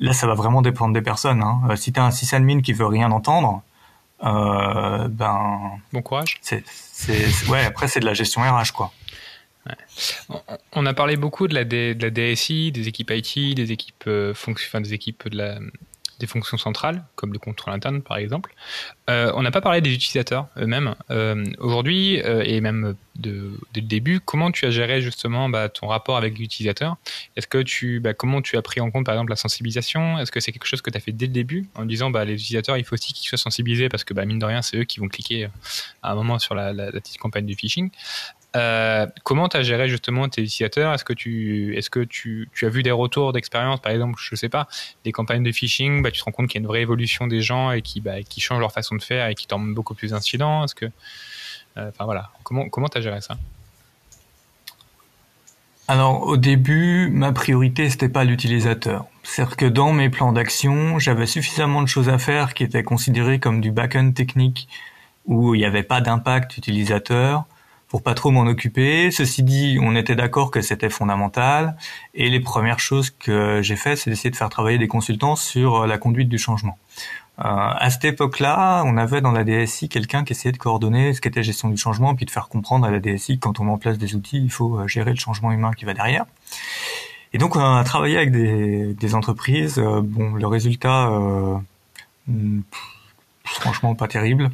là 0.00 0.12
ça 0.12 0.26
va 0.26 0.34
vraiment 0.34 0.60
dépendre 0.60 0.92
des 0.92 1.02
personnes. 1.02 1.42
Hein. 1.42 1.60
si 1.76 1.92
tu 1.92 2.00
as 2.00 2.04
un 2.04 2.10
sysadmin 2.10 2.60
qui 2.60 2.72
veut 2.72 2.86
rien 2.86 3.10
entendre, 3.12 3.62
ben 4.20 5.72
bon 5.92 6.02
courage. 6.02 6.38
C'est, 6.42 6.64
ouais, 7.48 7.64
après 7.64 7.88
c'est 7.88 8.00
de 8.00 8.04
la 8.04 8.14
gestion 8.14 8.42
RH 8.42 8.72
quoi. 8.72 8.92
On 10.72 10.86
a 10.86 10.94
parlé 10.94 11.16
beaucoup 11.16 11.48
de 11.48 11.54
la, 11.54 11.64
de 11.64 12.08
DSI, 12.08 12.72
des 12.72 12.88
équipes 12.88 13.10
IT, 13.10 13.54
des 13.54 13.72
équipes 13.72 14.08
enfin, 14.08 14.80
des 14.80 14.94
équipes 14.94 15.28
de 15.28 15.36
la 15.36 15.58
des 16.22 16.28
fonctions 16.28 16.56
centrales, 16.56 17.04
comme 17.16 17.32
le 17.32 17.40
contrôle 17.40 17.74
interne 17.74 18.00
par 18.00 18.16
exemple. 18.16 18.54
Euh, 19.10 19.32
on 19.34 19.42
n'a 19.42 19.50
pas 19.50 19.60
parlé 19.60 19.80
des 19.80 19.92
utilisateurs 19.92 20.46
eux-mêmes. 20.56 20.94
Euh, 21.10 21.44
aujourd'hui, 21.58 22.22
euh, 22.22 22.44
et 22.46 22.60
même 22.60 22.94
de, 23.16 23.58
dès 23.74 23.80
le 23.80 23.88
début, 23.88 24.20
comment 24.20 24.52
tu 24.52 24.64
as 24.64 24.70
géré 24.70 25.02
justement 25.02 25.48
bah, 25.48 25.68
ton 25.68 25.88
rapport 25.88 26.16
avec 26.16 26.38
l'utilisateur? 26.38 26.96
Est-ce 27.36 27.48
que 27.48 27.58
tu, 27.58 27.98
bah, 27.98 28.14
comment 28.14 28.40
tu 28.40 28.56
as 28.56 28.62
pris 28.62 28.80
en 28.80 28.92
compte 28.92 29.04
par 29.04 29.16
exemple 29.16 29.30
la 29.30 29.36
sensibilisation? 29.36 30.20
Est-ce 30.20 30.30
que 30.30 30.38
c'est 30.38 30.52
quelque 30.52 30.66
chose 30.66 30.80
que 30.80 30.90
tu 30.90 30.96
as 30.96 31.00
fait 31.00 31.12
dès 31.12 31.26
le 31.26 31.32
début 31.32 31.68
en 31.74 31.84
disant 31.84 32.10
bah, 32.10 32.24
les 32.24 32.34
utilisateurs, 32.34 32.76
il 32.76 32.84
faut 32.84 32.94
aussi 32.94 33.12
qu'ils 33.12 33.28
soient 33.28 33.36
sensibilisés 33.36 33.88
parce 33.88 34.04
que 34.04 34.14
mine 34.22 34.38
de 34.38 34.46
rien, 34.46 34.62
c'est 34.62 34.76
eux 34.76 34.84
qui 34.84 35.00
vont 35.00 35.08
cliquer 35.08 35.48
à 36.04 36.12
un 36.12 36.14
moment 36.14 36.38
sur 36.38 36.54
la, 36.54 36.72
la 36.72 36.92
petite 36.92 37.18
campagne 37.18 37.46
du 37.46 37.56
phishing? 37.56 37.90
Euh, 38.54 39.06
comment 39.24 39.48
tu 39.48 39.56
as 39.56 39.62
géré 39.62 39.88
justement 39.88 40.28
tes 40.28 40.42
utilisateurs? 40.42 40.92
Est-ce 40.92 41.04
que 41.04 41.12
tu 41.12 41.74
est-ce 41.76 41.88
que 41.88 42.00
tu, 42.00 42.50
tu, 42.52 42.66
as 42.66 42.68
vu 42.68 42.82
des 42.82 42.90
retours 42.90 43.32
d'expérience 43.32 43.80
par 43.80 43.92
exemple, 43.92 44.20
je 44.20 44.34
sais 44.34 44.50
pas, 44.50 44.68
des 45.04 45.12
campagnes 45.12 45.42
de 45.42 45.52
phishing, 45.52 46.02
bah, 46.02 46.10
tu 46.10 46.20
te 46.20 46.24
rends 46.24 46.32
compte 46.32 46.48
qu'il 46.48 46.60
y 46.60 46.62
a 46.62 46.62
une 46.62 46.68
vraie 46.68 46.82
évolution 46.82 47.26
des 47.26 47.40
gens 47.40 47.70
et 47.70 47.80
qui 47.80 48.00
bah, 48.00 48.22
qui 48.22 48.40
changent 48.40 48.60
leur 48.60 48.72
façon 48.72 48.94
de 48.94 49.02
faire 49.02 49.28
et 49.28 49.34
qui 49.34 49.46
tombent 49.46 49.74
beaucoup 49.74 49.94
plus 49.94 50.10
d'incidents 50.10 50.64
Est-ce 50.64 50.74
que 50.74 50.86
euh, 51.78 51.88
enfin 51.88 52.04
voilà, 52.04 52.30
comment 52.42 52.68
comment 52.68 52.88
tu 52.88 52.98
as 52.98 53.00
géré 53.00 53.20
ça? 53.22 53.38
Alors 55.88 56.22
au 56.22 56.36
début, 56.36 57.08
ma 57.10 57.32
priorité 57.32 57.88
c'était 57.88 58.10
pas 58.10 58.24
l'utilisateur. 58.24 59.06
C'est-à-dire 59.22 59.56
que 59.56 59.66
dans 59.66 59.92
mes 59.92 60.10
plans 60.10 60.32
d'action, 60.32 60.98
j'avais 60.98 61.26
suffisamment 61.26 61.80
de 61.80 61.88
choses 61.88 62.10
à 62.10 62.18
faire 62.18 62.52
qui 62.52 62.64
étaient 62.64 62.82
considérées 62.82 63.40
comme 63.40 63.62
du 63.62 63.70
back-end 63.70 64.12
technique 64.12 64.68
où 65.24 65.54
il 65.54 65.58
n'y 65.58 65.64
avait 65.64 65.82
pas 65.82 66.00
d'impact 66.00 66.58
utilisateur 66.58 67.46
pour 67.92 68.02
pas 68.02 68.14
trop 68.14 68.30
m'en 68.30 68.46
occuper. 68.46 69.10
Ceci 69.10 69.42
dit, 69.42 69.78
on 69.82 69.94
était 69.94 70.14
d'accord 70.14 70.50
que 70.50 70.62
c'était 70.62 70.88
fondamental. 70.88 71.76
Et 72.14 72.30
les 72.30 72.40
premières 72.40 72.80
choses 72.80 73.10
que 73.10 73.60
j'ai 73.60 73.76
fait, 73.76 73.96
c'est 73.96 74.08
d'essayer 74.08 74.30
de 74.30 74.36
faire 74.36 74.48
travailler 74.48 74.78
des 74.78 74.88
consultants 74.88 75.36
sur 75.36 75.86
la 75.86 75.98
conduite 75.98 76.30
du 76.30 76.38
changement. 76.38 76.78
Euh, 77.38 77.42
à 77.44 77.90
cette 77.90 78.06
époque-là, 78.06 78.82
on 78.86 78.96
avait 78.96 79.20
dans 79.20 79.30
la 79.30 79.44
DSI 79.44 79.90
quelqu'un 79.90 80.24
qui 80.24 80.32
essayait 80.32 80.52
de 80.52 80.56
coordonner 80.56 81.12
ce 81.12 81.20
qu'était 81.20 81.42
gestion 81.42 81.68
du 81.68 81.76
changement, 81.76 82.14
puis 82.14 82.24
de 82.24 82.30
faire 82.30 82.48
comprendre 82.48 82.86
à 82.86 82.90
la 82.90 82.98
DSI 82.98 83.34
que 83.34 83.40
quand 83.40 83.60
on 83.60 83.64
met 83.64 83.72
en 83.72 83.78
place 83.78 83.98
des 83.98 84.14
outils, 84.14 84.42
il 84.42 84.50
faut 84.50 84.78
euh, 84.78 84.88
gérer 84.88 85.10
le 85.10 85.18
changement 85.18 85.52
humain 85.52 85.72
qui 85.76 85.84
va 85.84 85.92
derrière. 85.92 86.24
Et 87.34 87.38
donc, 87.38 87.56
on 87.56 87.60
a 87.60 87.84
travaillé 87.84 88.16
avec 88.16 88.32
des, 88.32 89.14
entreprises. 89.14 89.78
Euh, 89.78 90.00
bon, 90.02 90.32
le 90.32 90.46
résultat, 90.46 91.10
euh, 91.10 91.58
hmm, 92.26 92.62
franchement, 93.44 93.94
pas 93.94 94.08
terrible. 94.08 94.50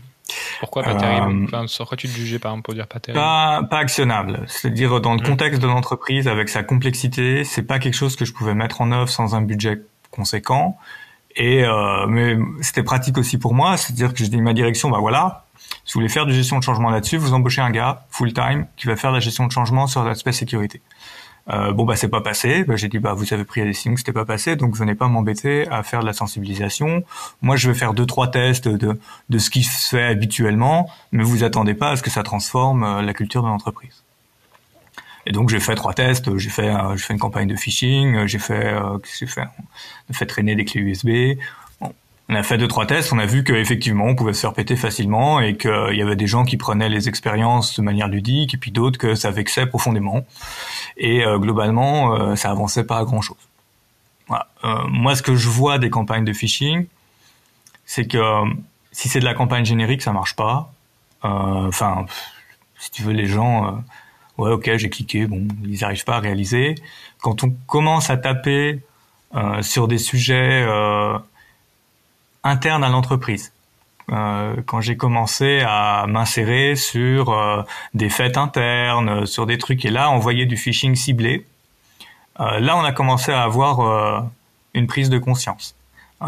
Pourquoi 0.61 0.83
pas 0.83 0.95
terrible 0.95 1.45
enfin, 1.45 1.67
Sur 1.67 1.87
quoi 1.87 1.97
tu 1.97 2.07
te 2.07 2.13
jugeais, 2.13 2.39
par 2.39 2.53
exemple, 2.53 2.65
pour 2.65 2.75
dire 2.75 2.87
pas 2.87 3.01
terrible 3.01 3.21
pas, 3.21 3.63
pas 3.71 3.79
actionnable. 3.79 4.45
C'est-à-dire, 4.47 5.01
dans 5.01 5.15
le 5.15 5.21
mmh. 5.21 5.27
contexte 5.27 5.63
de 5.63 5.67
l'entreprise, 5.67 6.29
avec 6.29 6.49
sa 6.49 6.63
complexité, 6.63 7.45
c'est 7.45 7.63
pas 7.63 7.79
quelque 7.79 7.95
chose 7.95 8.17
que 8.17 8.25
je 8.25 8.33
pouvais 8.33 8.55
mettre 8.55 8.81
en 8.81 8.93
œuvre 8.93 9.09
sans 9.09 9.35
un 9.35 9.43
budget 9.43 9.81
conséquent. 10.11 10.79
Et 11.37 11.65
euh, 11.65 12.07
mais 12.09 12.37
c'était 12.61 12.83
pratique 12.83 13.17
aussi 13.17 13.39
pour 13.39 13.55
moi, 13.55 13.77
c'est-à-dire 13.77 14.13
que 14.13 14.19
j'ai 14.19 14.29
dit 14.29 14.41
ma 14.41 14.55
direction, 14.55 14.91
bah 14.91 14.99
voilà, 14.99 15.45
si 15.85 15.95
vous 15.95 16.01
voulez 16.01 16.09
faire 16.09 16.27
de 16.27 16.33
gestion 16.33 16.59
de 16.59 16.65
changement 16.65 16.91
là-dessus, 16.91 17.17
vous 17.17 17.33
embauchez 17.33 17.61
un 17.61 17.71
gars 17.71 18.05
full 18.11 18.33
time 18.33 18.67
qui 18.77 18.87
va 18.87 18.97
faire 18.97 19.13
la 19.13 19.21
gestion 19.21 19.47
de 19.47 19.53
changement 19.53 19.87
sur 19.87 20.05
l'aspect 20.05 20.33
sécurité. 20.33 20.83
Euh, 21.51 21.73
bon 21.73 21.85
bah 21.85 21.97
c'est 21.97 22.09
pas 22.09 22.21
passé. 22.21 22.65
Bah, 22.65 22.77
j'ai 22.77 22.89
dit 22.89 22.99
bah 22.99 23.15
vous 23.15 23.33
avez 23.33 23.45
pris 23.45 23.61
la 23.61 23.67
décision 23.67 23.95
que 23.95 24.01
c'était 24.01 24.13
pas 24.13 24.25
passé, 24.25 24.57
donc 24.57 24.77
venez 24.77 24.95
pas 24.95 25.09
m'embêter 25.09 25.67
à 25.69 25.83
faire 25.83 26.01
de 26.01 26.07
la 26.07 26.13
sensibilisation. 26.13 27.05
Moi 27.41 27.57
je 27.57 27.71
vais 27.71 27.79
faire 27.79 27.95
deux 27.95 28.07
trois 28.07 28.31
tests 28.31 28.69
de 28.69 28.99
de 29.29 29.39
ce 29.39 29.51
qui 29.51 29.63
se 29.63 29.89
fait 29.89 30.05
habituellement, 30.05 30.91
mais 31.13 31.25
vous 31.25 31.45
attendez 31.45 31.75
pas 31.75 31.91
à 31.91 31.97
ce 31.97 32.03
que 32.03 32.11
ça 32.11 32.23
transforme 32.23 32.85
euh, 32.85 33.03
la 33.03 33.15
culture 33.15 33.43
de 33.43 33.49
l'entreprise. 33.49 34.03
Et 35.27 35.33
donc 35.33 35.51
j'ai 35.51 35.61
fait 35.61 35.75
trois 35.75 35.93
tests, 35.93 36.37
j'ai 36.39 36.49
fait 36.51 36.69
euh, 36.69 36.97
j'ai 36.97 37.03
fait 37.03 37.13
une 37.13 37.21
campagne 37.21 37.49
de 37.49 37.57
phishing, 37.57 38.27
j'ai 38.27 38.39
fait 38.39 38.67
euh, 38.67 38.99
j'ai 39.19 39.27
fait? 39.27 39.45
Fait 40.11 40.25
traîner 40.27 40.55
des 40.55 40.65
clés 40.65 40.81
USB. 40.81 41.39
On 42.29 42.35
a 42.35 42.43
fait 42.43 42.59
deux 42.59 42.69
trois 42.69 42.87
tests, 42.87 43.13
on 43.13 43.19
a 43.19 43.27
vu 43.27 43.43
qu'effectivement 43.45 44.05
on 44.05 44.15
pouvait 44.15 44.35
se 44.35 44.41
faire 44.41 44.53
péter 44.53 44.77
facilement 44.77 45.41
et 45.41 45.57
qu'il 45.57 45.95
y 45.95 46.03
avait 46.03 46.17
des 46.17 46.27
gens 46.27 46.45
qui 46.45 46.57
prenaient 46.57 46.89
les 46.89 47.09
expériences 47.09 47.77
de 47.77 47.83
manière 47.83 48.09
ludique 48.09 48.55
et 48.55 48.57
puis 48.59 48.71
d'autres 48.71 48.99
que 48.99 49.15
ça 49.15 49.31
vexait 49.31 49.67
profondément. 49.67 50.27
Et 50.99 51.25
globalement 51.37 52.37
ça 52.37 52.51
avançait 52.51 52.85
pas 52.85 52.99
à 52.99 53.05
grand 53.05 53.23
chose. 53.23 53.39
Voilà. 54.27 54.47
moi 54.91 55.17
ce 55.17 55.23
que 55.23 55.37
je 55.37 55.49
vois 55.49 55.79
des 55.79 55.89
campagnes 55.89 56.25
de 56.25 56.35
phishing, 56.35 56.87
c'est 57.87 58.07
que 58.07 58.43
si 58.93 59.09
c'est 59.09 59.21
de 59.21 59.25
la 59.25 59.35
campagne 59.35 59.65
générique 59.65 60.03
ça 60.03 60.13
marche 60.13 60.37
pas. 60.37 60.71
Enfin 61.23 62.05
si 62.79 62.91
tu 62.91 63.03
veux 63.03 63.15
les 63.15 63.27
gens 63.27 63.83
ouais, 64.39 64.53
ok, 64.53 64.77
j'ai 64.77 64.89
cliqué, 64.89 65.27
bon, 65.27 65.47
ils 65.65 65.81
n'arrivent 65.81 66.05
pas 66.05 66.17
à 66.17 66.21
réaliser. 66.21 66.77
Quand 67.21 67.45
on 67.45 67.51
commence 67.67 68.09
à 68.09 68.17
taper 68.17 68.81
euh, 69.35 69.61
sur 69.63 69.89
des 69.89 69.99
sujets 69.99 70.65
euh, 72.49 72.53
internes 72.53 72.85
à 72.85 72.89
l'entreprise, 72.89 73.53
euh, 74.11 74.57
quand 74.67 74.81
j'ai 74.81 74.97
commencé 74.97 75.61
à 75.67 76.07
m'insérer 76.09 76.77
sur 76.77 77.31
euh, 77.31 77.63
des 77.95 78.09
fêtes 78.09 78.37
internes, 78.37 79.27
sur 79.27 79.47
des 79.47 79.59
trucs, 79.59 79.85
et 79.85 79.91
là, 79.91 80.11
envoyer 80.11 80.47
du 80.47 80.57
phishing 80.57 80.95
ciblé, 80.95 81.47
euh, 82.41 82.59
là, 82.61 82.77
on 82.77 82.85
a 82.85 82.93
commencé 82.93 83.33
à 83.33 83.43
avoir 83.43 84.29
une 84.75 84.87
prise 84.87 85.11
de 85.11 85.19
conscience. 85.19 85.75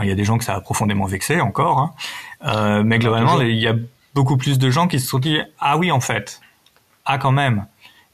il 0.03 0.09
y 0.09 0.13
a 0.13 0.15
des 0.15 0.25
gens 0.25 0.39
que 0.39 0.45
ça 0.45 0.55
a 0.55 0.61
profondément 0.61 1.07
vexé 1.07 1.41
encore, 1.41 1.79
hein. 2.43 2.83
mais 2.83 2.99
globalement, 2.99 3.41
il 3.41 3.59
y 3.59 3.69
a 3.69 3.75
beaucoup 4.15 4.37
plus 4.37 4.59
de 4.59 4.71
gens 4.71 4.89
qui 4.89 5.01
se 5.01 5.09
sont 5.09 5.19
dit 5.19 5.39
ah 5.59 5.79
oui 5.79 5.91
en 5.93 6.01
fait, 6.01 6.41
ah 7.07 7.19
quand 7.19 7.33
même, 7.33 7.67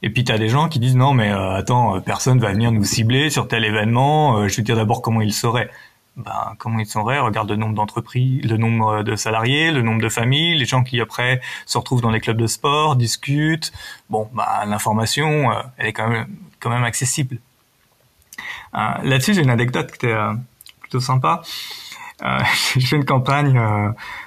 et 0.03 0.09
puis 0.11 0.23
tu 0.23 0.31
as 0.31 0.37
des 0.37 0.49
gens 0.49 0.69
qui 0.69 0.79
disent 0.79 0.95
non 0.95 1.13
mais 1.13 1.31
euh, 1.31 1.53
attends, 1.53 1.95
euh, 1.95 1.99
personne 1.99 2.39
va 2.39 2.51
venir 2.51 2.71
nous 2.71 2.83
cibler 2.83 3.29
sur 3.29 3.47
tel 3.47 3.65
événement. 3.65 4.37
Euh, 4.37 4.47
je 4.47 4.57
vais 4.57 4.61
te 4.61 4.67
dire 4.67 4.75
d'abord 4.75 5.01
comment 5.01 5.21
ils 5.21 5.33
sauraient. 5.33 5.69
Ben, 6.17 6.55
comment 6.57 6.79
ils 6.79 6.87
sauraient 6.87 7.19
Regarde 7.19 7.49
le 7.49 7.55
nombre 7.55 7.75
d'entreprises, 7.75 8.43
le 8.43 8.57
nombre 8.57 9.03
de 9.03 9.15
salariés, 9.15 9.71
le 9.71 9.81
nombre 9.81 10.01
de 10.01 10.09
familles, 10.09 10.57
les 10.57 10.65
gens 10.65 10.83
qui 10.83 10.99
après 10.99 11.41
se 11.65 11.77
retrouvent 11.77 12.01
dans 12.01 12.09
les 12.09 12.19
clubs 12.19 12.37
de 12.37 12.47
sport, 12.47 12.95
discutent. 12.95 13.71
Bon, 14.09 14.29
bah 14.33 14.63
l'information, 14.65 15.51
elle 15.77 15.87
est 15.87 15.93
quand 15.93 16.09
même 16.09 16.27
quand 16.59 16.69
même 16.71 16.83
accessible. 16.83 17.37
Là-dessus, 18.73 19.35
j'ai 19.35 19.41
une 19.41 19.49
anecdote 19.49 19.91
qui 19.91 20.07
était 20.07 20.17
plutôt 20.81 20.99
sympa. 20.99 21.41
j'ai 22.75 22.87
fait 22.87 22.95
une 22.95 23.05
campagne 23.05 23.61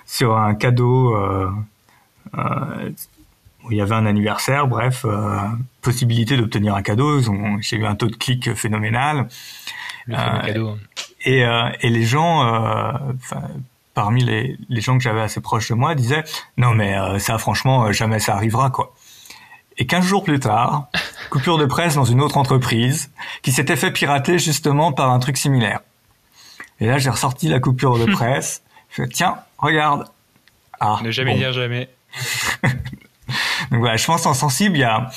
sur 0.06 0.36
un 0.36 0.54
cadeau 0.54 1.16
il 3.70 3.76
y 3.76 3.80
avait 3.80 3.94
un 3.94 4.06
anniversaire, 4.06 4.66
bref, 4.66 5.04
euh, 5.04 5.38
possibilité 5.82 6.36
d'obtenir 6.36 6.74
un 6.74 6.82
cadeau. 6.82 7.20
J'ai 7.60 7.76
eu 7.76 7.86
un 7.86 7.94
taux 7.94 8.08
de 8.08 8.16
clic 8.16 8.54
phénoménal. 8.54 9.28
Le 10.06 10.16
euh, 10.16 10.40
cadeau. 10.46 10.78
Et, 11.22 11.44
euh, 11.44 11.70
et 11.80 11.90
les 11.90 12.04
gens, 12.04 12.44
euh, 12.44 12.92
parmi 13.94 14.24
les, 14.24 14.56
les 14.68 14.80
gens 14.80 14.96
que 14.96 15.02
j'avais 15.02 15.20
assez 15.20 15.40
proches 15.40 15.68
de 15.68 15.74
moi, 15.74 15.94
disaient 15.94 16.24
non 16.56 16.72
mais 16.72 16.96
euh, 16.96 17.18
ça 17.18 17.38
franchement 17.38 17.92
jamais 17.92 18.18
ça 18.18 18.34
arrivera 18.34 18.70
quoi. 18.70 18.94
Et 19.76 19.86
15 19.86 20.04
jours 20.04 20.24
plus 20.24 20.40
tard, 20.40 20.88
coupure 21.30 21.58
de 21.58 21.66
presse 21.66 21.94
dans 21.94 22.04
une 22.04 22.20
autre 22.20 22.36
entreprise 22.36 23.10
qui 23.42 23.52
s'était 23.52 23.76
fait 23.76 23.90
pirater 23.90 24.38
justement 24.38 24.92
par 24.92 25.10
un 25.10 25.18
truc 25.18 25.36
similaire. 25.36 25.80
Et 26.80 26.86
là 26.86 26.98
j'ai 26.98 27.10
ressorti 27.10 27.48
la 27.48 27.60
coupure 27.60 27.98
de 27.98 28.04
presse. 28.12 28.62
je 28.90 29.02
fais 29.02 29.08
tiens 29.08 29.36
regarde. 29.58 30.06
Ah, 30.80 30.98
ne 31.02 31.10
jamais 31.10 31.36
dire 31.36 31.52
jamais. 31.52 31.90
Donc 33.70 33.80
voilà, 33.80 33.96
je 33.96 34.06
pense 34.06 34.26
en 34.26 34.34
sensible, 34.34 34.76
il 34.76 34.80
y 34.80 34.84
a, 34.84 35.10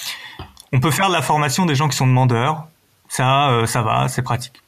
on 0.74 0.80
peut 0.80 0.92
faire 0.92 1.08
de 1.08 1.14
la 1.14 1.22
formation 1.22 1.66
des 1.66 1.76
gens 1.76 1.88
qui 1.88 1.96
sont 1.96 2.08
demandeurs. 2.08 2.68
Ça, 3.08 3.50
euh, 3.50 3.66
ça 3.66 3.82
va, 3.82 4.08
c'est 4.08 4.24
pratique. 4.24 4.63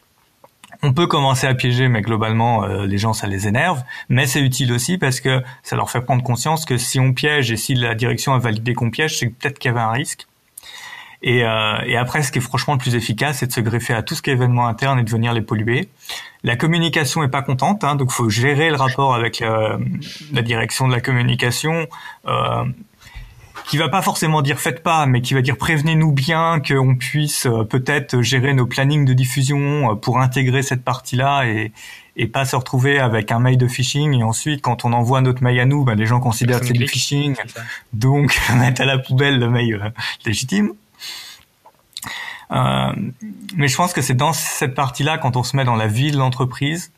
On 0.83 0.93
peut 0.93 1.07
commencer 1.07 1.47
à 1.47 1.53
piéger, 1.53 1.87
mais 1.87 2.01
globalement, 2.01 2.63
euh, 2.63 2.85
les 2.85 2.97
gens, 2.97 3.13
ça 3.13 3.27
les 3.27 3.47
énerve. 3.47 3.83
Mais 4.09 4.27
c'est 4.27 4.41
utile 4.41 4.71
aussi 4.73 4.97
parce 4.97 5.19
que 5.19 5.41
ça 5.63 5.75
leur 5.75 5.89
fait 5.89 6.01
prendre 6.01 6.23
conscience 6.23 6.65
que 6.65 6.77
si 6.77 6.99
on 6.99 7.13
piège 7.13 7.51
et 7.51 7.57
si 7.57 7.75
la 7.75 7.95
direction 7.95 8.33
a 8.33 8.39
validé 8.39 8.73
qu'on 8.73 8.91
piège, 8.91 9.17
c'est 9.17 9.27
peut-être 9.27 9.59
qu'il 9.59 9.69
y 9.69 9.73
avait 9.73 9.83
un 9.83 9.91
risque. 9.91 10.27
Et, 11.21 11.43
euh, 11.43 11.79
et, 11.85 11.97
après, 11.97 12.21
ce 12.21 12.31
qui 12.31 12.37
est 12.37 12.41
franchement 12.41 12.73
le 12.73 12.79
plus 12.79 12.93
efficace, 12.93 13.37
c'est 13.39 13.47
de 13.47 13.51
se 13.51 13.61
greffer 13.61 13.93
à 13.93 14.03
tout 14.03 14.13
ce 14.13 14.21
qui 14.21 14.29
est 14.29 14.33
événement 14.33 14.67
interne 14.67 14.99
et 14.99 15.03
de 15.03 15.09
venir 15.09 15.33
les 15.33 15.41
polluer. 15.41 15.89
La 16.43 16.55
communication 16.55 17.23
est 17.23 17.29
pas 17.29 17.41
contente, 17.41 17.83
hein, 17.83 17.95
donc 17.95 18.11
faut 18.11 18.29
gérer 18.29 18.69
le 18.69 18.75
rapport 18.75 19.15
avec 19.15 19.39
la, 19.39 19.79
la 20.33 20.41
direction 20.43 20.87
de 20.87 20.93
la 20.93 21.01
communication. 21.01 21.87
Euh, 23.65 23.69
qui 23.69 23.77
va 23.77 23.89
pas 23.89 24.01
forcément 24.01 24.41
dire 24.41 24.59
faites 24.59 24.83
pas, 24.83 25.05
mais 25.05 25.21
qui 25.21 25.33
va 25.33 25.41
dire 25.41 25.57
prévenez-nous 25.57 26.11
bien 26.11 26.59
qu'on 26.59 26.95
puisse 26.95 27.45
euh, 27.45 27.63
peut-être 27.63 28.21
gérer 28.21 28.53
nos 28.53 28.65
plannings 28.65 29.05
de 29.05 29.13
diffusion 29.13 29.91
euh, 29.91 29.95
pour 29.95 30.19
intégrer 30.19 30.61
cette 30.61 30.83
partie-là 30.83 31.45
et, 31.45 31.71
et 32.17 32.27
pas 32.27 32.45
se 32.45 32.55
retrouver 32.55 32.99
avec 32.99 33.31
un 33.31 33.39
mail 33.39 33.57
de 33.57 33.67
phishing 33.67 34.13
et 34.13 34.23
ensuite 34.23 34.61
quand 34.61 34.85
on 34.85 34.93
envoie 34.93 35.21
notre 35.21 35.43
mail 35.43 35.59
à 35.59 35.65
nous, 35.65 35.83
ben, 35.83 35.95
les 35.95 36.05
gens 36.05 36.19
considèrent 36.19 36.59
que 36.61 36.67
c'est 36.67 36.73
du 36.73 36.87
phishing, 36.87 37.35
donc 37.93 38.39
mettre 38.55 38.81
à 38.81 38.85
la 38.85 38.97
poubelle 38.97 39.39
le 39.39 39.49
mail 39.49 39.75
euh, 39.75 39.89
légitime. 40.25 40.73
Euh, 42.51 42.93
mais 43.55 43.67
je 43.67 43.75
pense 43.75 43.93
que 43.93 44.01
c'est 44.01 44.13
dans 44.13 44.33
cette 44.33 44.75
partie-là, 44.75 45.17
quand 45.17 45.35
on 45.35 45.43
se 45.43 45.57
met 45.57 45.65
dans 45.65 45.75
la 45.75 45.87
vie 45.87 46.11
de 46.11 46.17
l'entreprise, 46.17 46.91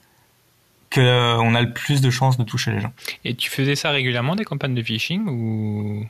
qu'on 0.93 1.55
a 1.55 1.61
le 1.61 1.73
plus 1.73 2.01
de 2.01 2.09
chances 2.09 2.37
de 2.37 2.43
toucher 2.43 2.71
les 2.71 2.79
gens. 2.79 2.93
Et 3.25 3.33
tu 3.33 3.49
faisais 3.49 3.75
ça 3.75 3.91
régulièrement, 3.91 4.35
des 4.35 4.45
campagnes 4.45 4.75
de 4.75 4.83
phishing 4.83 5.27
ou 5.27 6.05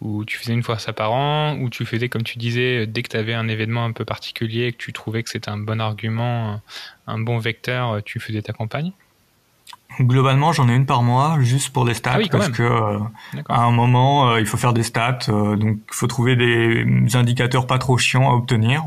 ou 0.00 0.24
tu 0.24 0.38
faisais 0.38 0.52
une 0.52 0.62
fois 0.62 0.78
ça 0.78 0.92
par 0.92 1.12
an, 1.12 1.56
ou 1.58 1.70
tu 1.70 1.84
faisais, 1.84 2.08
comme 2.08 2.22
tu 2.22 2.38
disais, 2.38 2.86
dès 2.86 3.02
que 3.02 3.08
tu 3.08 3.16
avais 3.16 3.34
un 3.34 3.48
événement 3.48 3.84
un 3.84 3.92
peu 3.92 4.04
particulier, 4.04 4.72
que 4.72 4.78
tu 4.78 4.92
trouvais 4.92 5.22
que 5.22 5.30
c'était 5.30 5.50
un 5.50 5.58
bon 5.58 5.80
argument, 5.80 6.60
un 7.06 7.18
bon 7.18 7.38
vecteur, 7.38 8.02
tu 8.04 8.20
faisais 8.20 8.42
ta 8.42 8.52
campagne? 8.52 8.92
Globalement, 10.00 10.52
j'en 10.52 10.68
ai 10.68 10.74
une 10.74 10.86
par 10.86 11.02
mois, 11.02 11.38
juste 11.40 11.70
pour 11.70 11.84
les 11.84 11.94
stats, 11.94 12.18
ah 12.22 12.28
parce 12.30 12.50
que 12.50 12.62
euh, 12.62 12.98
à 13.48 13.62
un 13.62 13.72
moment, 13.72 14.30
euh, 14.30 14.40
il 14.40 14.46
faut 14.46 14.56
faire 14.56 14.72
des 14.72 14.84
stats, 14.84 15.18
euh, 15.28 15.56
donc 15.56 15.78
il 15.88 15.94
faut 15.94 16.06
trouver 16.06 16.36
des 16.36 16.86
indicateurs 17.16 17.66
pas 17.66 17.78
trop 17.78 17.98
chiants 17.98 18.30
à 18.30 18.34
obtenir. 18.34 18.84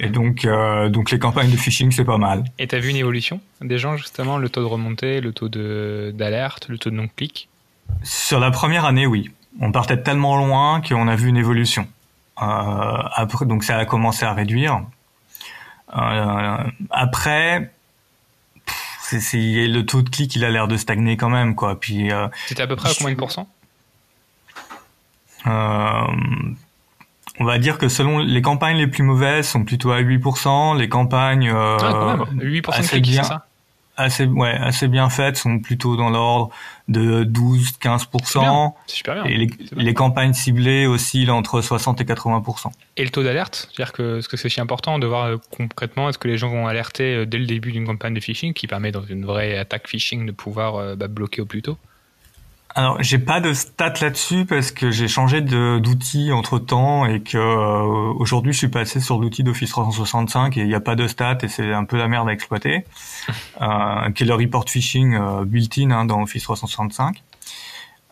Et 0.00 0.08
donc, 0.08 0.44
donc 0.90 1.12
les 1.12 1.20
campagnes 1.20 1.50
de 1.50 1.56
phishing, 1.56 1.92
c'est 1.92 2.04
pas 2.04 2.18
mal. 2.18 2.42
Et 2.58 2.66
tu 2.66 2.74
as 2.74 2.80
vu 2.80 2.90
une 2.90 2.96
évolution 2.96 3.40
des 3.60 3.78
gens, 3.78 3.96
justement, 3.96 4.36
le 4.36 4.48
taux 4.48 4.62
de 4.62 4.66
remontée, 4.66 5.20
le 5.20 5.32
taux 5.32 5.48
d'alerte, 5.48 6.68
le 6.68 6.76
taux 6.76 6.90
de 6.90 6.96
non-clic? 6.96 7.48
Sur 8.02 8.40
la 8.40 8.50
première 8.50 8.84
année, 8.84 9.06
oui 9.06 9.30
on 9.60 9.72
partait 9.72 10.02
tellement 10.02 10.36
loin 10.36 10.80
qu'on 10.80 11.08
a 11.08 11.16
vu 11.16 11.28
une 11.28 11.36
évolution. 11.36 11.86
Euh, 12.40 13.02
après, 13.14 13.46
donc 13.46 13.64
ça 13.64 13.76
a 13.78 13.84
commencé 13.84 14.24
à 14.24 14.32
réduire. 14.32 14.82
Euh, 15.96 16.56
après, 16.90 17.70
c'est, 19.00 19.66
le 19.66 19.82
taux 19.82 20.02
de 20.02 20.08
clic, 20.08 20.34
il 20.36 20.44
a 20.44 20.50
l'air 20.50 20.68
de 20.68 20.76
stagner 20.76 21.16
quand 21.16 21.28
même, 21.28 21.54
quoi. 21.54 21.78
Puis. 21.78 22.10
Euh, 22.10 22.28
C'était 22.46 22.62
à 22.62 22.66
peu 22.66 22.76
près 22.76 22.90
à 22.90 22.92
combien 22.96 23.12
de 23.12 23.18
pourcents? 23.18 23.48
On 27.38 27.44
va 27.44 27.58
dire 27.58 27.78
que 27.78 27.88
selon 27.88 28.18
les 28.18 28.42
campagnes 28.42 28.76
les 28.76 28.86
plus 28.86 29.02
mauvaises 29.02 29.48
sont 29.48 29.64
plutôt 29.64 29.90
à 29.90 30.00
8%, 30.00 30.76
les 30.78 30.88
campagnes 30.88 31.50
ah, 31.50 31.76
quand 31.80 32.06
même. 32.06 32.24
8% 32.38 32.82
de 32.82 32.88
clics, 32.88 33.06
c'est 33.06 33.22
ça? 33.24 33.46
Assez, 33.96 34.24
ouais, 34.24 34.52
assez 34.52 34.88
bien 34.88 35.10
faites, 35.10 35.36
sont 35.36 35.58
plutôt 35.58 35.96
dans 35.96 36.10
l'ordre 36.10 36.50
de 36.88 37.24
12-15%. 37.24 38.72
C'est 38.86 38.96
super 38.96 39.14
bien. 39.14 39.24
Et 39.24 39.48
les, 39.72 39.94
campagnes 39.94 40.32
ciblées 40.32 40.86
oscillent 40.86 41.30
entre 41.30 41.60
60 41.60 42.00
et 42.00 42.04
80%. 42.04 42.70
Et 42.96 43.04
le 43.04 43.10
taux 43.10 43.22
d'alerte, 43.22 43.68
c'est-à-dire 43.70 43.92
que 43.92 44.18
est-ce 44.18 44.28
que 44.28 44.36
c'est 44.36 44.46
aussi 44.46 44.60
important 44.60 44.98
de 44.98 45.06
voir 45.06 45.26
euh, 45.26 45.36
concrètement 45.50 46.08
est-ce 46.08 46.18
que 46.18 46.28
les 46.28 46.38
gens 46.38 46.48
vont 46.48 46.66
alerter 46.66 47.14
euh, 47.14 47.26
dès 47.26 47.38
le 47.38 47.46
début 47.46 47.72
d'une 47.72 47.86
campagne 47.86 48.14
de 48.14 48.20
phishing 48.20 48.52
qui 48.54 48.66
permet 48.66 48.92
dans 48.92 49.04
une 49.04 49.24
vraie 49.24 49.58
attaque 49.58 49.88
phishing 49.88 50.26
de 50.26 50.32
pouvoir 50.32 50.76
euh, 50.76 50.96
bah, 50.96 51.08
bloquer 51.08 51.42
au 51.42 51.46
plus 51.46 51.62
tôt? 51.62 51.76
Alors, 52.74 53.02
j'ai 53.02 53.18
pas 53.18 53.40
de 53.40 53.52
stats 53.52 53.94
là-dessus 54.00 54.46
parce 54.46 54.72
que 54.72 54.90
j'ai 54.90 55.06
changé 55.06 55.42
d'outil 55.42 56.32
entre 56.32 56.58
temps 56.58 57.04
et 57.04 57.20
que 57.20 57.36
euh, 57.36 58.14
aujourd'hui 58.18 58.54
je 58.54 58.58
suis 58.58 58.68
passé 58.68 58.98
sur 58.98 59.18
l'outil 59.18 59.42
d'Office 59.42 59.70
365 59.70 60.56
et 60.56 60.60
il 60.60 60.68
n'y 60.68 60.74
a 60.74 60.80
pas 60.80 60.94
de 60.94 61.06
stats 61.06 61.38
et 61.42 61.48
c'est 61.48 61.72
un 61.72 61.84
peu 61.84 61.98
la 61.98 62.08
merde 62.08 62.30
à 62.30 62.32
exploiter, 62.32 62.86
euh, 63.60 64.10
qui 64.12 64.22
est 64.22 64.26
le 64.26 64.34
report 64.34 64.70
phishing 64.70 65.14
euh, 65.14 65.44
built-in 65.44 65.90
hein, 65.90 66.06
dans 66.06 66.22
Office 66.22 66.44
365. 66.44 67.22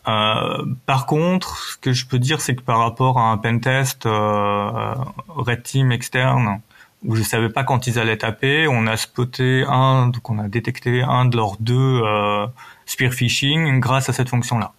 Euh, 0.07 0.65
par 0.85 1.05
contre, 1.05 1.57
ce 1.57 1.77
que 1.77 1.93
je 1.93 2.05
peux 2.05 2.19
dire, 2.19 2.41
c'est 2.41 2.55
que 2.55 2.61
par 2.61 2.79
rapport 2.79 3.19
à 3.19 3.31
un 3.31 3.37
pentest 3.37 4.05
euh, 4.05 4.93
Red 5.27 5.63
Team 5.63 5.91
externe 5.91 6.61
où 7.03 7.15
je 7.15 7.23
savais 7.23 7.49
pas 7.49 7.63
quand 7.63 7.87
ils 7.87 7.97
allaient 7.99 8.17
taper, 8.17 8.67
on 8.67 8.85
a 8.87 8.95
spoté 8.97 9.63
un, 9.67 10.07
donc 10.07 10.29
on 10.29 10.37
a 10.39 10.47
détecté 10.47 11.01
un 11.01 11.25
de 11.25 11.35
leurs 11.35 11.57
deux 11.59 12.01
euh, 12.03 12.45
spear 12.85 13.11
phishing 13.13 13.79
grâce 13.79 14.09
à 14.09 14.13
cette 14.13 14.29
fonction-là. 14.29 14.73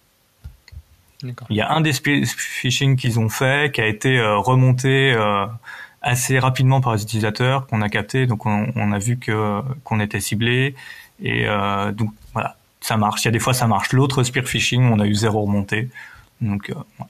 Il 1.50 1.56
y 1.56 1.60
a 1.60 1.70
un 1.70 1.80
des 1.80 1.92
spear 1.92 2.24
phishing 2.26 2.96
qu'ils 2.96 3.18
ont 3.20 3.28
fait 3.28 3.72
qui 3.72 3.80
a 3.80 3.86
été 3.86 4.18
euh, 4.18 4.38
remonté 4.38 5.12
euh, 5.12 5.46
assez 6.00 6.38
rapidement 6.38 6.80
par 6.80 6.94
les 6.94 7.02
utilisateurs 7.02 7.66
qu'on 7.66 7.80
a 7.80 7.88
capté, 7.88 8.26
donc 8.26 8.46
on, 8.46 8.72
on 8.74 8.92
a 8.92 8.98
vu 8.98 9.18
que 9.18 9.60
qu'on 9.84 10.00
était 10.00 10.20
ciblé 10.20 10.74
et 11.22 11.46
euh, 11.46 11.92
donc 11.92 12.10
voilà, 12.32 12.56
ça 12.80 12.96
marche. 12.96 13.22
Il 13.22 13.26
y 13.26 13.28
a 13.28 13.32
des 13.32 13.38
fois 13.38 13.54
ça 13.54 13.66
marche. 13.66 13.92
L'autre 13.92 14.22
spear 14.24 14.44
phishing, 14.44 14.82
on 14.82 14.98
a 14.98 15.06
eu 15.06 15.14
zéro 15.14 15.42
remontée. 15.42 15.88
Donc 16.40 16.70
euh, 16.70 16.74
ouais. 16.98 17.06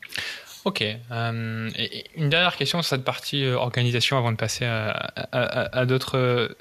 Ok. 0.65 0.83
euh, 0.83 1.71
une 2.17 2.29
dernière 2.29 2.57
question 2.57 2.83
sur 2.83 2.89
cette 2.89 3.05
partie 3.05 3.45
euh, 3.45 3.57
organisation 3.57 4.17
avant 4.17 4.31
de 4.31 4.37
passer 4.37 4.65
à, 4.65 5.13
euh, 5.35 5.85
d'autres 5.87 6.57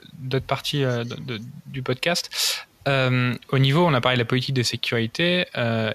parties 0.47 0.83
du 1.67 1.83
podcast. 1.83 2.65
Au 2.87 3.59
niveau, 3.59 3.85
on 3.85 3.93
a 3.93 4.01
parlé 4.01 4.17
de 4.17 4.21
la 4.21 4.25
politique 4.25 4.55
de 4.55 4.63
sécurité 4.63 5.45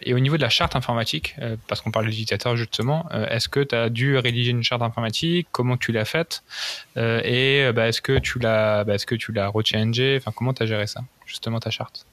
et 0.03 0.15
au 0.15 0.21
niveau 0.21 0.37
de 0.37 0.43
la 0.43 0.49
charte 0.49 0.77
informatique, 0.77 1.35
parce 1.67 1.81
qu'on 1.81 1.91
parle 1.91 2.05
de 2.05 2.11
l'utilisateur 2.11 2.57
justement, 2.57 3.09
est-ce 3.29 3.49
que 3.49 3.59
tu 3.59 3.75
as 3.75 3.91
dû 3.91 4.17
rédiger 4.17 4.53
une 4.53 4.63
charte 4.63 4.83
informatique? 4.83 5.49
Comment 5.51 5.77
tu 5.77 5.91
l'as 5.91 6.05
faite? 6.05 6.45
Et 6.97 7.69
bah, 7.75 7.89
est-ce 7.89 8.01
que 8.01 8.19
tu 8.21 8.39
l'as 8.39 8.85
bah, 8.85 8.95
est-ce 8.95 9.07
que 9.07 9.17
tu 9.17 9.33
l'as 9.33 9.49
rechangé 9.49 10.17
Enfin, 10.17 10.31
comment 10.33 10.55
tu 10.55 10.63
as 10.63 10.67
géré 10.67 10.87
ça, 10.87 11.01
justement 11.27 11.59
ta 11.59 11.71
charte? 11.71 12.07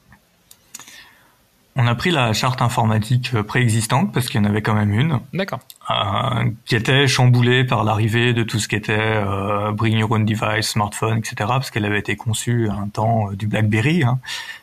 On 1.76 1.86
a 1.86 1.94
pris 1.94 2.10
la 2.10 2.32
charte 2.32 2.62
informatique 2.62 3.40
préexistante 3.42 4.12
parce 4.12 4.28
qu'il 4.28 4.40
y 4.40 4.44
en 4.44 4.48
avait 4.48 4.62
quand 4.62 4.74
même 4.74 4.92
une. 4.92 5.18
D'accord. 5.32 5.58
euh, 5.90 6.50
qui 6.66 6.76
était 6.76 7.06
chamboulée 7.08 7.64
par 7.64 7.82
l'arrivée 7.84 8.32
de 8.32 8.42
tout 8.44 8.58
ce 8.60 8.68
qui 8.68 8.76
était 8.76 8.96
euh, 8.96 9.72
Bring 9.72 9.98
Your 9.98 10.10
Own 10.12 10.24
Device, 10.24 10.68
smartphone, 10.68 11.18
etc., 11.18 11.34
parce 11.38 11.70
qu'elle 11.70 11.84
avait 11.84 11.98
été 11.98 12.14
conçue 12.16 12.68
à 12.68 12.74
un 12.74 12.88
temps 12.88 13.30
euh, 13.30 13.36
du 13.36 13.46
BlackBerry, 13.48 14.04
hein, 14.04 14.18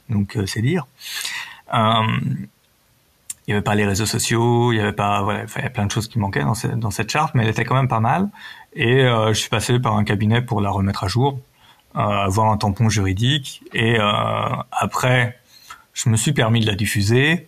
donc 0.10 0.38
euh, 0.38 0.46
c'est 0.46 0.62
dire. 0.62 0.88
Euh, 1.74 2.02
il 3.48 3.52
n'y 3.52 3.54
avait 3.56 3.64
pas 3.64 3.76
les 3.76 3.86
réseaux 3.86 4.06
sociaux, 4.06 4.72
il 4.72 4.78
y 4.78 4.80
avait 4.80 4.94
pas, 4.94 5.22
voilà, 5.24 5.44
il 5.58 5.62
y 5.62 5.66
a 5.66 5.70
plein 5.70 5.86
de 5.88 5.92
choses 5.92 6.08
qui 6.08 6.20
manquaient 6.20 6.44
dans, 6.44 6.54
cette- 6.54 6.80
dans 6.80 6.92
cette 6.92 7.12
charte, 7.12 7.34
mais 7.36 7.44
elle 7.44 7.50
était 7.50 7.66
quand 7.66 7.76
même 7.76 7.88
pas 7.88 8.00
mal. 8.00 8.30
Et 8.74 9.02
euh, 9.04 9.30
je 9.34 9.40
suis 9.40 9.50
passé 9.50 9.80
par 9.80 9.98
un 9.98 10.04
cabinet 10.04 10.42
pour 10.42 10.62
la 10.62 10.70
remettre 10.70 11.04
à 11.04 11.08
jour, 11.08 11.40
euh, 11.98 12.00
avoir 12.00 12.52
un 12.52 12.58
tampon 12.58 12.88
juridique, 12.88 13.64
et 13.74 14.00
euh, 14.00 14.04
après, 14.72 15.40
je 15.94 16.10
me 16.10 16.18
suis 16.18 16.34
permis 16.34 16.60
de 16.62 16.68
la 16.68 16.76
diffuser. 16.76 17.48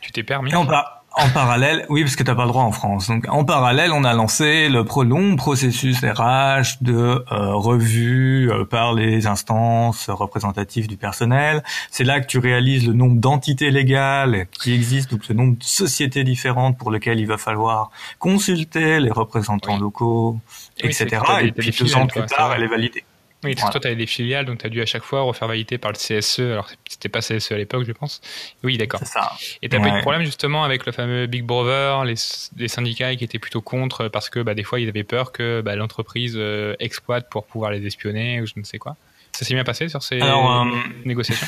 Tu 0.00 0.12
t'es 0.12 0.22
permis 0.22 0.50
Et 0.52 0.54
en, 0.54 0.66
par- 0.66 1.02
en 1.16 1.28
parallèle, 1.30 1.86
oui, 1.88 2.02
parce 2.02 2.16
que 2.16 2.22
t'as 2.24 2.34
pas 2.34 2.42
le 2.42 2.48
droit 2.48 2.64
en 2.64 2.72
France. 2.72 3.06
Donc, 3.06 3.26
en 3.28 3.44
parallèle, 3.44 3.92
on 3.92 4.02
a 4.04 4.12
lancé 4.14 4.68
le 4.68 4.84
pro- 4.84 5.04
long 5.04 5.36
processus 5.36 6.00
RH 6.04 6.82
de 6.82 6.92
euh, 7.30 7.54
revue 7.54 8.50
euh, 8.50 8.64
par 8.64 8.92
les 8.94 9.26
instances 9.28 10.10
représentatives 10.10 10.88
du 10.88 10.96
personnel. 10.96 11.62
C'est 11.90 12.02
là 12.04 12.20
que 12.20 12.26
tu 12.26 12.38
réalises 12.38 12.86
le 12.86 12.94
nombre 12.94 13.20
d'entités 13.20 13.70
légales 13.70 14.46
qui 14.60 14.74
existent, 14.74 15.14
donc 15.16 15.28
le 15.28 15.34
nombre 15.36 15.56
de 15.56 15.62
sociétés 15.64 16.24
différentes 16.24 16.76
pour 16.78 16.90
lesquelles 16.90 17.20
il 17.20 17.26
va 17.28 17.38
falloir 17.38 17.90
consulter 18.18 18.98
les 18.98 19.10
représentants 19.12 19.74
Oui. 19.74 19.80
locaux, 19.80 20.40
Oui, 20.82 20.90
etc. 20.90 21.22
Et 21.42 21.52
puis 21.52 21.70
deux 21.70 21.94
ans 21.96 22.06
plus 22.08 22.26
tard, 22.26 22.52
elle 22.56 22.64
est 22.64 22.68
validée. 22.68 23.04
Oui, 23.44 23.54
parce 23.54 23.60
Voilà. 23.62 23.68
que 23.68 23.72
toi, 23.72 23.80
tu 23.82 23.86
avais 23.88 23.96
des 23.96 24.06
filiales, 24.06 24.46
donc 24.46 24.58
tu 24.58 24.66
as 24.66 24.70
dû 24.70 24.80
à 24.80 24.86
chaque 24.86 25.02
fois 25.02 25.20
refaire 25.20 25.46
valider 25.48 25.76
par 25.78 25.92
le 25.92 25.96
CSE. 25.98 26.40
Alors, 26.40 26.68
c'était 26.88 27.10
pas 27.10 27.20
CSE 27.20 27.52
à 27.52 27.56
l'époque, 27.58 27.84
je 27.86 27.92
pense. 27.92 28.20
Oui, 28.62 28.78
d'accord. 28.78 29.00
C'est 29.00 29.06
ça. 29.12 29.32
Et 29.62 29.68
t'as 29.68 29.78
pas 29.80 29.88
eu 29.88 29.90
de 29.90 29.94
Ouais. 29.96 30.00
problème 30.00 30.22
justement 30.24 30.64
avec 30.64 30.86
le 30.86 30.92
fameux 30.92 31.26
Big 31.26 31.44
Brother, 31.44 32.04
les, 32.04 32.14
les 32.56 32.68
syndicats 32.68 33.14
qui 33.16 33.24
étaient 33.24 33.38
plutôt 33.38 33.60
contre 33.60 34.08
parce 34.08 34.30
que 34.30 34.40
bah, 34.40 34.54
des 34.54 34.62
fois 34.64 34.80
ils 34.80 34.88
avaient 34.88 35.04
peur 35.04 35.30
que 35.32 35.60
bah, 35.60 35.76
l'entreprise 35.76 36.34
euh, 36.36 36.74
exploite 36.80 37.28
pour 37.30 37.44
pouvoir 37.44 37.70
les 37.70 37.86
espionner 37.86 38.40
ou 38.40 38.46
je 38.46 38.54
ne 38.56 38.64
sais 38.64 38.78
quoi. 38.78 38.96
Ça 39.32 39.44
s'est 39.44 39.54
bien 39.54 39.64
passé 39.64 39.88
sur 39.88 40.02
ces 40.02 40.20
Alors, 40.20 40.62
euh, 40.62 40.64
négociations? 41.04 41.46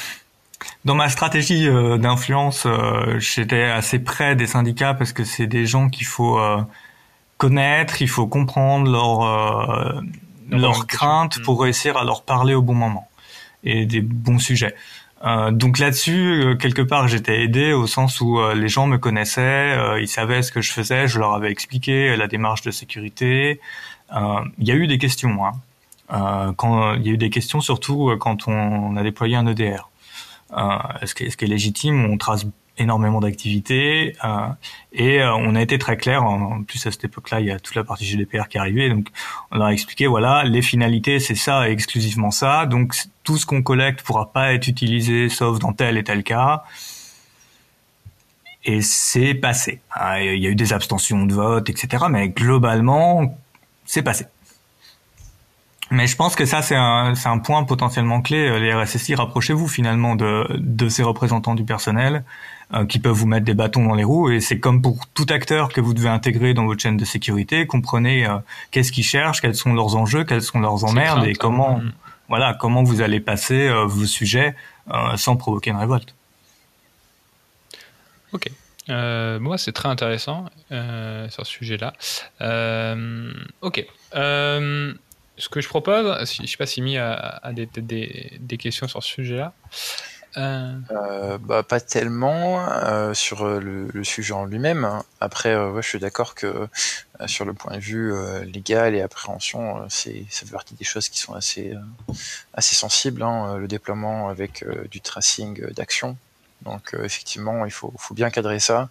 Dans 0.85 0.95
ma 0.95 1.09
stratégie 1.09 1.67
euh, 1.69 1.97
d'influence, 1.97 2.67
j'étais 3.19 3.63
assez 3.63 3.99
près 4.01 4.37
des 4.37 4.47
syndicats 4.47 4.95
parce 4.95 5.13
que 5.13 5.25
c'est 5.25 5.47
des 5.47 5.67
gens 5.67 5.89
qu'il 5.89 6.07
faut 6.07 6.39
connaître, 7.39 8.03
il 8.03 8.09
faut 8.09 8.27
comprendre 8.27 8.91
Leur 8.91 10.03
leurs 10.51 10.87
craintes 10.87 11.43
pour 11.43 11.61
réussir 11.63 11.97
à 11.97 12.05
leur 12.05 12.23
parler 12.23 12.55
au 12.55 12.63
bon 12.63 12.75
moment 12.75 13.09
et 13.65 13.87
des 13.87 14.01
bons 14.01 14.39
sujets. 14.39 14.75
Euh, 15.25 15.51
donc 15.51 15.79
là-dessus, 15.79 16.43
euh, 16.45 16.55
quelque 16.57 16.83
part, 16.83 17.09
j'étais 17.09 17.43
aidé 17.43 17.73
au 17.73 17.87
sens 17.87 18.21
où 18.21 18.39
euh, 18.39 18.55
les 18.55 18.69
gens 18.69 18.87
me 18.87 18.99
connaissaient, 18.99 19.41
euh, 19.41 20.01
ils 20.01 20.09
savaient 20.09 20.43
ce 20.43 20.53
que 20.53 20.61
je 20.61 20.71
faisais, 20.73 21.09
je 21.09 21.19
leur 21.19 21.33
avais 21.35 21.51
expliqué 21.51 22.17
la 22.17 22.27
démarche 22.27 22.63
de 22.63 22.71
sécurité. 22.71 23.61
Euh, 24.15 24.41
Il 24.59 24.69
y 24.69 24.73
a 24.73 24.75
eu 24.75 24.87
des 24.87 24.99
questions. 24.99 25.45
Hein. 25.45 25.53
Euh, 26.13 26.53
quand 26.53 26.95
il 26.95 27.07
y 27.07 27.11
a 27.11 27.13
eu 27.13 27.17
des 27.17 27.31
questions, 27.31 27.61
surtout 27.61 28.15
quand 28.21 28.47
on 28.47 28.97
a 28.97 29.03
déployé 29.03 29.37
un 29.37 29.47
EDR. 29.47 29.89
Euh, 30.57 30.79
ce, 31.05 31.15
qui 31.15 31.25
est, 31.25 31.31
ce 31.31 31.37
qui 31.37 31.45
est 31.45 31.49
légitime, 31.49 32.05
on 32.05 32.17
trace 32.19 32.47
énormément 32.79 33.21
d'activités 33.21 34.17
euh, 34.25 34.49
et 34.93 35.23
euh, 35.23 35.35
on 35.35 35.55
a 35.55 35.63
été 35.63 35.79
très 35.79 35.97
clair. 35.97 36.25
En, 36.25 36.63
plus 36.63 36.87
à 36.87 36.91
cette 36.91 37.05
époque-là, 37.05 37.41
il 37.41 37.47
y 37.47 37.51
a 37.51 37.59
toute 37.59 37.75
la 37.75 37.85
partie 37.85 38.05
GDPR 38.05 38.49
qui 38.49 38.57
est 38.57 38.61
arrivée, 38.61 38.89
donc 38.89 39.09
on 39.51 39.59
leur 39.59 39.67
a 39.67 39.73
expliqué 39.73 40.07
voilà 40.07 40.45
les 40.45 40.63
finalités, 40.63 41.21
c'est 41.21 41.35
ça 41.35 41.69
et 41.69 41.73
exclusivement 41.73 42.31
ça. 42.31 42.67
Donc 42.67 42.95
tout 43.25 43.37
ce 43.37 43.47
qu'on 43.47 43.63
collecte 43.63 44.03
pourra 44.03 44.33
pas 44.33 44.53
être 44.53 44.69
utilisé 44.69 45.29
sauf 45.29 45.59
dans 45.59 45.73
tel 45.73 45.97
et 45.97 46.05
tel 46.05 46.23
cas. 46.23 46.65
Et 48.65 48.83
c'est 48.83 49.35
passé. 49.35 49.81
Ah, 49.91 50.21
Il 50.21 50.43
y 50.43 50.47
a 50.47 50.51
eu 50.51 50.57
des 50.57 50.73
abstentions 50.73 51.25
de 51.25 51.33
vote, 51.33 51.71
etc. 51.71 52.07
Mais 52.11 52.29
globalement, 52.31 53.39
c'est 53.85 54.03
passé. 54.03 54.27
Mais 55.93 56.09
je 56.09 56.17
pense 56.17 56.35
que 56.35 56.45
ça, 56.47 56.63
c'est 56.63 56.75
un, 56.75 57.15
c'est 57.15 57.29
un 57.29 57.39
point 57.39 57.63
potentiellement 57.63 58.21
clé. 58.23 58.59
Les 58.59 58.75
RSSI, 58.75 59.15
rapprochez-vous 59.15 59.69
finalement 59.69 60.17
de, 60.17 60.49
de 60.59 60.89
ces 60.89 61.05
représentants 61.05 61.55
du 61.55 61.63
personnel 61.63 62.25
qui 62.89 62.99
peuvent 62.99 63.13
vous 63.13 63.27
mettre 63.27 63.45
des 63.45 63.55
bâtons 63.55 63.85
dans 63.85 63.95
les 63.95 64.05
roues. 64.05 64.31
Et 64.31 64.41
c'est 64.41 64.59
comme 64.59 64.83
pour 64.83 65.07
tout 65.15 65.27
acteur 65.31 65.69
que 65.69 65.81
vous 65.81 65.95
devez 65.95 66.09
intégrer 66.09 66.53
dans 66.53 66.67
votre 66.67 66.81
chaîne 66.81 66.97
de 66.97 67.05
sécurité. 67.05 67.67
Comprenez 67.67 68.27
euh, 68.27 68.39
qu'est-ce 68.71 68.91
qu'ils 68.91 69.05
cherchent, 69.05 69.41
quels 69.41 69.55
sont 69.55 69.73
leurs 69.73 69.95
enjeux, 69.95 70.25
quelles 70.25 70.43
sont 70.43 70.59
leurs 70.59 70.85
emmerdes 70.85 71.25
et 71.27 71.35
comment, 71.35 71.81
hein. 71.81 71.93
voilà, 72.29 72.55
comment 72.55 72.83
vous 72.83 73.03
allez 73.03 73.21
passer 73.21 73.69
euh, 73.69 73.85
vos 73.85 74.05
sujets 74.07 74.57
euh, 74.91 75.17
sans 75.17 75.37
provoquer 75.37 75.71
une 75.71 75.77
révolte. 75.77 76.15
Ok. 78.33 78.51
Euh, 78.89 79.41
moi, 79.41 79.59
c'est 79.59 79.73
très 79.73 79.89
intéressant 79.89 80.47
euh, 80.73 81.29
sur 81.29 81.47
ce 81.47 81.53
sujet-là. 81.53 81.93
Euh, 82.41 83.33
ok. 83.61 83.85
Euh, 84.15 84.93
ce 85.39 85.49
que 85.49 85.61
je 85.61 85.69
propose, 85.69 86.25
si, 86.25 86.47
je 86.47 86.51
sais 86.51 86.57
pas 86.57 86.67
si 86.67 86.83
Mi 86.83 86.97
a, 86.97 87.13
a 87.43 87.53
des, 87.53 87.67
des, 87.77 88.33
des 88.41 88.57
questions 88.57 88.89
sur 88.89 89.03
ce 89.03 89.13
sujet-là. 89.13 89.53
Euh, 90.37 90.73
Euh, 90.91 91.39
bah, 91.39 91.63
pas 91.63 91.81
tellement 91.81 92.69
euh, 92.69 93.15
sur 93.15 93.43
euh, 93.45 93.59
le, 93.59 93.89
le 93.93 94.05
sujet 94.05 94.33
en 94.35 94.45
lui-même. 94.45 94.85
hein. 94.85 95.03
Après, 95.21 95.57
ouais, 95.57 95.83
je 95.83 95.89
suis 95.89 95.99
d'accord 95.99 96.35
que 96.35 96.69
sur 97.27 97.45
le 97.47 97.55
point 97.55 97.73
de 97.75 97.81
vue 97.81 98.13
légal 98.45 98.95
et 98.95 99.01
appréhension, 99.01 99.87
c'est 99.89 100.27
ça 100.31 100.45
fait 100.45 100.53
partie 100.53 100.75
des 100.75 100.85
choses 100.85 101.09
qui 101.09 101.19
sont 101.19 101.33
assez 101.35 101.73
assez 102.53 102.75
sensibles. 102.75 103.23
hein, 103.23 103.57
le 103.57 103.67
déploiement 103.69 104.29
avec 104.29 104.65
du 104.91 105.01
tracing 105.01 105.67
d'action. 105.73 106.17
Donc 106.63 106.95
effectivement, 107.03 107.65
il 107.65 107.71
faut, 107.73 107.93
faut 107.99 108.15
bien 108.15 108.29
cadrer 108.31 108.59
ça. 108.61 108.91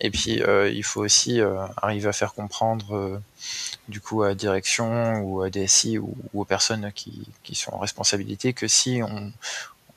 Et 0.00 0.10
puis 0.10 0.42
euh, 0.42 0.70
il 0.70 0.84
faut 0.84 1.00
aussi 1.02 1.40
euh, 1.40 1.66
arriver 1.76 2.08
à 2.08 2.12
faire 2.12 2.34
comprendre 2.34 2.96
euh, 2.96 3.20
du 3.88 4.00
coup 4.00 4.22
à 4.22 4.34
direction 4.34 5.20
ou 5.22 5.42
à 5.42 5.50
DSI 5.50 5.98
ou, 5.98 6.16
ou 6.32 6.42
aux 6.42 6.44
personnes 6.44 6.92
qui, 6.94 7.26
qui 7.42 7.54
sont 7.56 7.72
en 7.74 7.78
responsabilité 7.78 8.52
que 8.52 8.68
si 8.68 9.00
on, 9.02 9.32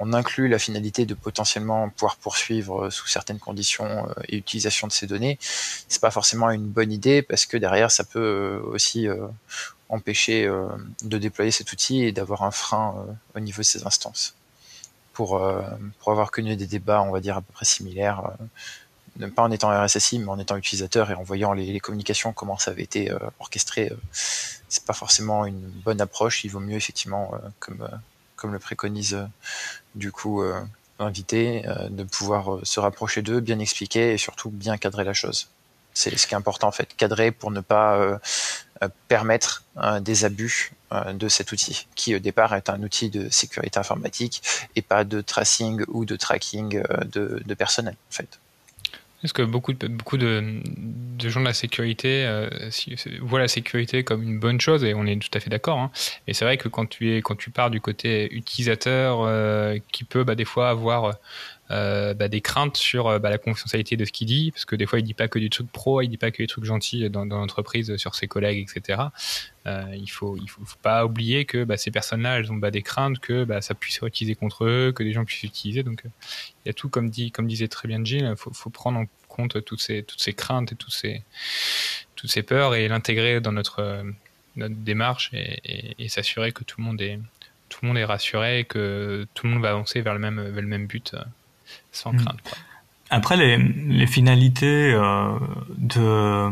on 0.01 0.13
inclut 0.13 0.47
la 0.47 0.57
finalité 0.57 1.05
de 1.05 1.13
potentiellement 1.13 1.89
pouvoir 1.89 2.15
poursuivre 2.17 2.85
euh, 2.85 2.89
sous 2.89 3.07
certaines 3.07 3.39
conditions 3.39 4.09
euh, 4.09 4.13
et 4.27 4.37
utilisation 4.37 4.87
de 4.87 4.91
ces 4.91 5.05
données, 5.05 5.37
c'est 5.41 6.01
pas 6.01 6.09
forcément 6.09 6.49
une 6.49 6.65
bonne 6.65 6.91
idée 6.91 7.21
parce 7.21 7.45
que 7.45 7.55
derrière 7.55 7.91
ça 7.91 8.03
peut 8.03 8.19
euh, 8.19 8.59
aussi 8.63 9.07
empêcher 9.89 10.49
de 11.03 11.17
déployer 11.17 11.51
cet 11.51 11.73
outil 11.73 12.03
et 12.05 12.13
d'avoir 12.13 12.43
un 12.43 12.51
frein 12.51 13.05
au 13.35 13.39
niveau 13.41 13.61
de 13.61 13.65
ces 13.65 13.85
instances. 13.85 14.35
pour, 15.13 15.41
pour 15.99 16.11
avoir 16.13 16.31
connu 16.31 16.55
des 16.55 16.65
débats, 16.65 17.01
on 17.01 17.11
va 17.11 17.19
dire, 17.19 17.35
à 17.35 17.41
peu 17.41 17.51
près 17.51 17.65
similaires 17.65 18.31
pas 19.35 19.43
en 19.43 19.51
étant 19.51 19.69
RSSI, 19.69 20.19
mais 20.19 20.29
en 20.29 20.39
étant 20.39 20.55
utilisateur 20.55 21.11
et 21.11 21.13
en 21.13 21.23
voyant 21.23 21.51
les, 21.51 21.81
communications, 21.81 22.31
comment 22.31 22.57
ça 22.57 22.71
avait 22.71 22.83
été 22.83 23.11
orchestré, 23.41 23.91
c'est 24.13 24.85
pas 24.85 24.93
forcément 24.93 25.45
une 25.45 25.59
bonne 25.59 25.99
approche. 25.99 26.45
Il 26.45 26.51
vaut 26.51 26.61
mieux 26.61 26.77
effectivement, 26.77 27.33
comme 27.59 27.85
comme 28.41 28.53
le 28.53 28.59
préconise 28.59 29.17
du 29.95 30.11
coup 30.11 30.43
l'invité, 30.99 31.63
de 31.89 32.03
pouvoir 32.03 32.59
se 32.63 32.79
rapprocher 32.79 33.21
d'eux, 33.21 33.39
bien 33.39 33.59
expliquer 33.59 34.13
et 34.13 34.17
surtout 34.17 34.49
bien 34.49 34.77
cadrer 34.77 35.03
la 35.03 35.13
chose. 35.13 35.47
C'est 35.93 36.17
ce 36.17 36.27
qui 36.27 36.33
est 36.33 36.37
important 36.37 36.67
en 36.67 36.71
fait, 36.71 36.95
cadrer 36.95 37.31
pour 37.31 37.51
ne 37.51 37.59
pas 37.59 37.97
euh, 37.97 38.17
euh, 38.81 38.89
permettre 39.07 39.63
euh, 39.77 39.99
des 39.99 40.25
abus 40.25 40.71
de 41.13 41.29
cet 41.29 41.53
outil, 41.53 41.87
qui 41.95 42.13
au 42.15 42.19
départ 42.19 42.53
est 42.53 42.69
un 42.69 42.83
outil 42.83 43.09
de 43.09 43.29
sécurité 43.29 43.79
informatique 43.79 44.43
et 44.75 44.81
pas 44.81 45.05
de 45.05 45.21
tracing 45.21 45.85
ou 45.87 46.03
de 46.03 46.17
tracking 46.17 46.83
de, 47.05 47.41
de 47.45 47.53
personnel 47.53 47.95
en 48.09 48.13
fait. 48.13 48.40
Est-ce 49.23 49.33
que 49.33 49.43
beaucoup 49.43 49.73
de, 49.73 49.87
beaucoup 49.87 50.17
de, 50.17 50.61
gens 51.19 51.39
de 51.39 51.45
la 51.45 51.53
sécurité 51.53 52.27
voient 53.21 53.39
la 53.39 53.47
sécurité 53.47 54.03
comme 54.03 54.23
une 54.23 54.39
bonne 54.39 54.59
chose 54.59 54.83
et 54.83 54.93
on 54.93 55.05
est 55.05 55.21
tout 55.21 55.29
à 55.35 55.39
fait 55.39 55.49
d'accord. 55.49 55.79
Hein. 55.79 55.91
Mais 56.27 56.33
c'est 56.33 56.45
vrai 56.45 56.57
que 56.57 56.67
quand 56.67 56.87
tu 56.87 57.15
es 57.15 57.21
quand 57.21 57.35
tu 57.35 57.51
pars 57.51 57.69
du 57.69 57.81
côté 57.81 58.33
utilisateur, 58.33 59.29
qui 59.91 60.03
peut 60.03 60.23
bah, 60.23 60.35
des 60.35 60.45
fois 60.45 60.69
avoir 60.69 61.13
euh, 61.71 62.13
bah, 62.13 62.27
des 62.27 62.41
craintes 62.41 62.75
sur 62.75 63.07
euh, 63.07 63.19
bah, 63.19 63.29
la 63.29 63.37
confidentialité 63.37 63.95
de 63.95 64.03
ce 64.03 64.11
qu'il 64.11 64.27
dit, 64.27 64.51
parce 64.51 64.65
que 64.65 64.75
des 64.75 64.85
fois 64.85 64.99
il 64.99 65.03
dit 65.03 65.13
pas 65.13 65.29
que 65.29 65.39
du 65.39 65.49
truc 65.49 65.71
pro, 65.71 66.01
il 66.01 66.09
dit 66.09 66.17
pas 66.17 66.29
que 66.29 66.37
des 66.39 66.47
trucs 66.47 66.65
gentils 66.65 67.09
dans, 67.09 67.23
l'entreprise 67.23 67.95
sur 67.95 68.13
ses 68.15 68.27
collègues, 68.27 68.67
etc. 68.69 69.03
Euh, 69.67 69.85
il 69.95 70.09
faut 70.09 70.35
il 70.37 70.49
faut, 70.49 70.63
pas 70.81 71.05
oublier 71.05 71.45
que 71.45 71.63
bah, 71.63 71.77
ces 71.77 71.89
personnes-là, 71.89 72.39
elles 72.39 72.51
ont 72.51 72.57
des 72.57 72.81
craintes 72.81 73.19
que 73.19 73.47
ça 73.61 73.73
puisse 73.73 73.97
être 73.97 74.07
utilisé 74.07 74.35
contre 74.35 74.65
eux, 74.65 74.91
que 74.93 75.03
des 75.03 75.13
gens 75.13 75.23
puissent 75.23 75.43
l'utiliser. 75.43 75.83
Donc 75.83 76.03
il 76.03 76.67
y 76.67 76.69
a 76.69 76.73
tout 76.73 76.89
comme 76.89 77.09
dit 77.09 77.31
comme 77.31 77.47
disait 77.47 77.69
très 77.69 77.87
bien 77.87 78.03
Gilles, 78.03 78.33
faut, 78.37 78.51
faut 78.51 78.69
prendre 78.69 78.99
en 78.99 79.05
compte 79.29 79.63
toutes 79.63 79.81
ces 79.81 80.03
toutes 80.03 80.21
ces 80.21 80.33
craintes 80.33 80.73
et 80.73 80.75
toutes 80.75 80.93
ces 80.93 81.23
toutes 82.17 82.31
ces 82.31 82.43
peurs 82.43 82.75
et 82.75 82.89
l'intégrer 82.89 83.39
dans 83.39 83.53
notre 83.53 84.03
notre 84.57 84.75
démarche 84.75 85.29
et, 85.31 85.95
et, 85.97 86.09
s'assurer 86.09 86.51
que 86.51 86.65
tout 86.65 86.81
le 86.81 86.83
monde 86.83 87.01
est 87.01 87.17
tout 87.69 87.79
le 87.83 87.87
monde 87.87 87.97
est 87.97 88.03
rassuré, 88.03 88.65
que 88.65 89.25
tout 89.33 89.47
le 89.47 89.53
monde 89.53 89.61
va 89.61 89.69
avancer 89.69 90.01
vers 90.01 90.13
le 90.13 90.19
même 90.19 90.41
vers 90.41 90.61
le 90.61 90.67
même 90.67 90.87
but 90.87 91.15
sans 91.91 92.13
mm. 92.13 92.17
crainte. 92.17 92.55
Après, 93.09 93.35
les, 93.35 93.57
les 93.57 94.07
finalités 94.07 94.93
euh, 94.93 95.37
de 95.77 96.49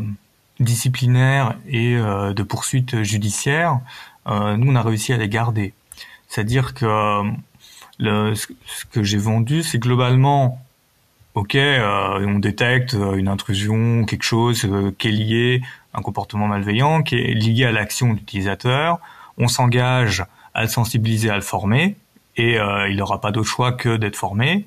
disciplinaire 0.60 1.56
et 1.70 1.96
euh, 1.96 2.34
de 2.34 2.44
poursuite 2.44 3.02
judiciaire, 3.04 3.80
euh, 4.28 4.58
nous, 4.58 4.72
on 4.72 4.76
a 4.76 4.82
réussi 4.82 5.14
à 5.14 5.18
les 5.18 5.30
garder. 5.30 5.74
C'est-à-dire 6.28 6.74
que 6.74 6.86
euh, 6.86 7.24
le, 7.98 8.36
ce 8.36 8.86
que 8.92 9.04
j'ai 9.04 9.18
vendu, 9.18 9.64
c'est 9.64 9.80
globalement, 9.80 10.62
ok, 11.34 11.56
euh, 11.56 12.26
on 12.28 12.40
détecte 12.40 12.94
une 12.94 13.30
intrusion, 13.30 14.04
quelque 14.04 14.24
chose 14.24 14.68
qui 14.98 15.08
est 15.08 15.12
lié 15.12 15.62
à 15.94 16.00
un 16.00 16.02
comportement 16.02 16.48
malveillant, 16.48 17.04
qui 17.04 17.16
est 17.16 17.34
lié 17.34 17.66
à 17.66 17.72
l'action 17.72 18.10
de 18.10 18.20
l'utilisateur. 18.20 19.00
On 19.38 19.48
s'engage 19.48 20.26
à 20.54 20.64
le 20.64 20.68
sensibiliser, 20.68 21.30
à 21.30 21.36
le 21.36 21.42
former, 21.42 21.96
et 22.36 22.58
il 22.90 22.96
n'aura 22.98 23.22
pas 23.22 23.32
d'autre 23.32 23.48
choix 23.48 23.72
que 23.72 23.96
d'être 23.96 24.16
formé. 24.18 24.66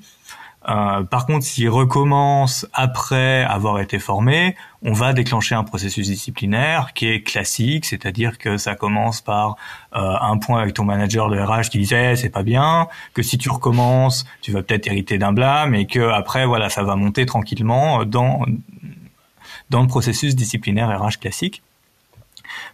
Euh, 0.69 1.03
par 1.03 1.25
contre, 1.25 1.45
s'il 1.45 1.69
recommence 1.69 2.65
après 2.73 3.43
avoir 3.43 3.79
été 3.79 3.99
formé, 3.99 4.55
on 4.81 4.93
va 4.93 5.13
déclencher 5.13 5.55
un 5.55 5.63
processus 5.63 6.07
disciplinaire 6.07 6.93
qui 6.93 7.07
est 7.07 7.21
classique, 7.21 7.85
c'est-à-dire 7.85 8.37
que 8.37 8.57
ça 8.57 8.75
commence 8.75 9.21
par 9.21 9.57
euh, 9.95 10.15
un 10.21 10.37
point 10.37 10.61
avec 10.61 10.73
ton 10.73 10.85
manager 10.85 11.29
de 11.29 11.37
RH 11.39 11.69
qui 11.69 11.79
disait 11.79 12.15
c'est 12.15 12.29
pas 12.29 12.43
bien, 12.43 12.87
que 13.13 13.23
si 13.23 13.37
tu 13.37 13.49
recommences, 13.49 14.25
tu 14.41 14.51
vas 14.51 14.63
peut-être 14.63 14.87
hériter 14.87 15.17
d'un 15.17 15.33
blâme 15.33 15.75
et 15.75 15.85
que 15.85 16.11
après 16.11 16.45
voilà, 16.45 16.69
ça 16.69 16.83
va 16.83 16.95
monter 16.95 17.25
tranquillement 17.25 18.05
dans 18.05 18.45
dans 19.69 19.81
le 19.81 19.87
processus 19.87 20.35
disciplinaire 20.35 20.89
RH 20.89 21.19
classique. 21.19 21.63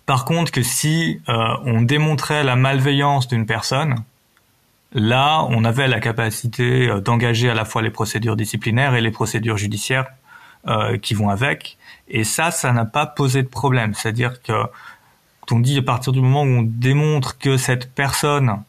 Par 0.06 0.26
contre, 0.26 0.52
que 0.52 0.64
si 0.64 1.22
euh, 1.30 1.56
on 1.66 1.82
démontrait 1.82 2.44
la 2.44 2.56
malveillance 2.56 3.28
d'une 3.28 3.46
personne, 3.46 4.04
Là, 4.94 5.46
on 5.50 5.64
avait 5.64 5.88
la 5.88 6.00
capacité 6.00 6.90
euh, 6.90 7.00
d'engager 7.00 7.50
à 7.50 7.54
la 7.54 7.66
fois 7.66 7.82
les 7.82 7.92
procédures 7.92 8.36
disciplinaires 8.36 8.96
et 8.96 9.02
les 9.02 9.12
procédures 9.12 9.58
judiciaires 9.58 10.08
euh, 10.68 10.98
qui 10.98 11.14
vont 11.14 11.30
avec. 11.30 11.78
Et 12.08 12.24
ça, 12.24 12.52
ça 12.52 12.74
n'a 12.74 12.86
pas 12.86 13.06
posé 13.06 13.44
de 13.44 13.48
problème. 13.48 13.94
C'est-à-dire 13.94 14.42
que 14.42 14.54
on 15.52 15.60
dit 15.60 15.78
à 15.78 15.82
partir 15.82 16.14
du 16.14 16.22
moment 16.22 16.44
où 16.44 16.60
on 16.60 16.62
démontre 16.64 17.38
que 17.38 17.58
cette 17.58 17.94
personne, 17.94 18.62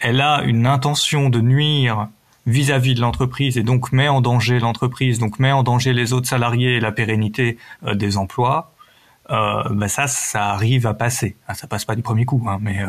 elle 0.00 0.20
a 0.20 0.42
une 0.42 0.66
intention 0.66 1.28
de 1.28 1.40
nuire 1.40 2.08
vis-à-vis 2.46 2.94
de 2.94 3.00
l'entreprise 3.00 3.58
et 3.58 3.62
donc 3.62 3.92
met 3.92 4.08
en 4.08 4.20
danger 4.20 4.58
l'entreprise, 4.58 5.18
donc 5.18 5.38
met 5.38 5.52
en 5.52 5.62
danger 5.62 5.92
les 5.92 6.12
autres 6.12 6.28
salariés 6.28 6.76
et 6.76 6.80
la 6.80 6.92
pérennité 6.92 7.58
euh, 7.84 7.94
des 7.94 8.16
emplois, 8.16 8.72
euh, 9.30 9.62
ben 9.70 9.88
ça, 9.88 10.06
ça 10.06 10.50
arrive 10.50 10.86
à 10.86 10.94
passer. 10.94 11.36
Ça 11.54 11.66
passe 11.66 11.84
pas 11.84 11.96
du 11.96 12.02
premier 12.02 12.26
coup, 12.26 12.44
hein, 12.48 12.58
mais 12.60 12.80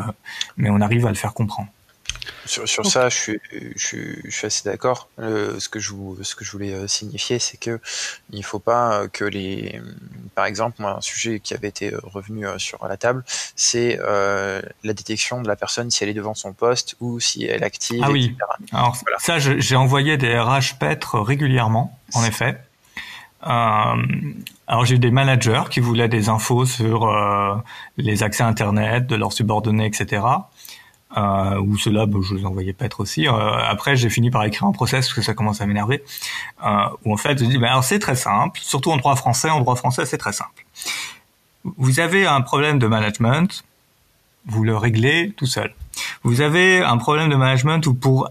mais 0.56 0.70
on 0.70 0.80
arrive 0.80 1.06
à 1.06 1.08
le 1.08 1.14
faire 1.14 1.32
comprendre. 1.32 1.68
Sur, 2.44 2.68
sur 2.68 2.86
ça, 2.86 3.08
je 3.08 3.16
suis, 3.16 3.40
je, 3.76 3.96
je 4.24 4.30
suis 4.30 4.46
assez 4.46 4.68
d'accord. 4.68 5.08
ce 5.18 5.68
que 5.68 5.80
je 5.80 5.92
ce 6.22 6.34
que 6.34 6.44
je 6.44 6.52
voulais 6.52 6.72
euh, 6.72 6.86
signifier, 6.86 7.38
c'est 7.38 7.56
que 7.56 7.80
il 8.30 8.44
faut 8.44 8.58
pas 8.58 9.00
euh, 9.00 9.08
que 9.08 9.24
les, 9.24 9.80
par 10.34 10.46
exemple, 10.46 10.76
moi, 10.80 10.96
un 10.98 11.00
sujet 11.00 11.40
qui 11.40 11.54
avait 11.54 11.68
été 11.68 11.92
euh, 11.92 12.00
revenu 12.02 12.46
sur 12.58 12.86
la 12.86 12.96
table, 12.96 13.24
c'est 13.54 13.98
euh, 14.00 14.60
la 14.84 14.92
détection 14.92 15.42
de 15.42 15.48
la 15.48 15.56
personne 15.56 15.90
si 15.90 16.04
elle 16.04 16.10
est 16.10 16.14
devant 16.14 16.34
son 16.34 16.52
poste 16.52 16.96
ou 17.00 17.20
si 17.20 17.44
elle 17.44 17.64
active. 17.64 18.02
Ah 18.04 18.10
oui. 18.10 18.36
Alors 18.72 18.96
ça, 19.18 19.38
j'ai 19.38 19.76
envoyé 19.76 20.16
des 20.16 20.38
RH 20.38 20.78
Petre 20.78 21.20
régulièrement, 21.20 21.98
en 22.14 22.24
effet. 22.24 22.60
Euh, 23.46 23.48
alors 24.66 24.84
j'ai 24.84 24.96
eu 24.96 24.98
des 24.98 25.10
managers 25.10 25.64
qui 25.70 25.80
voulaient 25.80 26.08
des 26.08 26.28
infos 26.28 26.66
sur 26.66 27.14
les 27.96 28.22
accès 28.22 28.42
Internet 28.42 29.06
de 29.06 29.14
leurs 29.14 29.32
subordonnés, 29.32 29.86
etc 29.86 30.22
euh, 31.16 31.58
ou 31.60 31.78
cela, 31.78 32.06
bah, 32.06 32.18
je 32.22 32.34
les 32.34 32.44
envoyais 32.44 32.72
pas 32.72 32.84
être 32.84 33.00
aussi. 33.00 33.26
Euh, 33.26 33.32
après, 33.32 33.96
j'ai 33.96 34.10
fini 34.10 34.30
par 34.30 34.44
écrire 34.44 34.64
un 34.64 34.72
process 34.72 35.06
parce 35.06 35.14
que 35.14 35.22
ça 35.22 35.34
commence 35.34 35.60
à 35.60 35.66
m'énerver. 35.66 36.02
Euh, 36.64 36.68
où 37.04 37.12
en 37.12 37.16
fait, 37.16 37.38
je 37.38 37.44
dis, 37.44 37.58
bah, 37.58 37.68
alors 37.70 37.84
c'est 37.84 37.98
très 37.98 38.16
simple, 38.16 38.60
surtout 38.62 38.90
en 38.90 38.96
droit 38.96 39.16
français. 39.16 39.48
En 39.48 39.60
droit 39.60 39.76
français, 39.76 40.04
c'est 40.04 40.18
très 40.18 40.32
simple. 40.32 40.64
Vous 41.76 42.00
avez 42.00 42.26
un 42.26 42.40
problème 42.42 42.78
de 42.78 42.86
management, 42.86 43.64
vous 44.46 44.62
le 44.62 44.76
réglez 44.76 45.32
tout 45.36 45.46
seul. 45.46 45.74
Vous 46.22 46.40
avez 46.40 46.82
un 46.82 46.98
problème 46.98 47.28
de 47.28 47.36
management 47.36 47.84
où 47.86 47.94
pour 47.94 48.30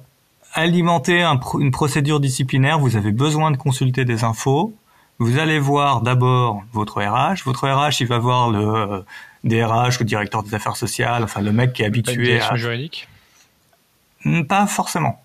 alimenter 0.53 1.21
une 1.59 1.71
procédure 1.71 2.19
disciplinaire, 2.19 2.79
vous 2.79 2.95
avez 2.95 3.11
besoin 3.11 3.51
de 3.51 3.57
consulter 3.57 4.05
des 4.05 4.23
infos. 4.23 4.73
Vous 5.19 5.39
allez 5.39 5.59
voir 5.59 6.01
d'abord 6.01 6.63
votre 6.73 7.01
RH. 7.01 7.43
Votre 7.45 7.69
RH, 7.69 8.01
il 8.01 8.07
va 8.07 8.17
voir 8.19 8.49
le 8.49 9.05
DRH 9.45 9.99
ou 10.01 10.03
directeur 10.03 10.43
des 10.43 10.53
affaires 10.55 10.75
sociales, 10.75 11.23
enfin 11.23 11.41
le 11.41 11.51
mec 11.51 11.73
qui 11.73 11.83
est 11.83 11.85
habitué 11.85 12.41
à... 12.41 12.55
juridique? 12.55 13.07
Hmm, 14.25 14.43
Pas 14.43 14.67
forcément. 14.67 15.21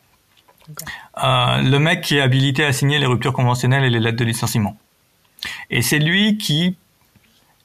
Euh, 1.24 1.58
le 1.62 1.78
mec 1.78 2.02
qui 2.02 2.16
est 2.16 2.20
habilité 2.20 2.64
à 2.64 2.72
signer 2.72 2.98
les 2.98 3.06
ruptures 3.06 3.32
conventionnelles 3.32 3.84
et 3.84 3.90
les 3.90 3.98
lettres 3.98 4.18
de 4.18 4.24
licenciement. 4.24 4.76
Et 5.70 5.82
c'est 5.82 5.98
lui 5.98 6.38
qui, 6.38 6.76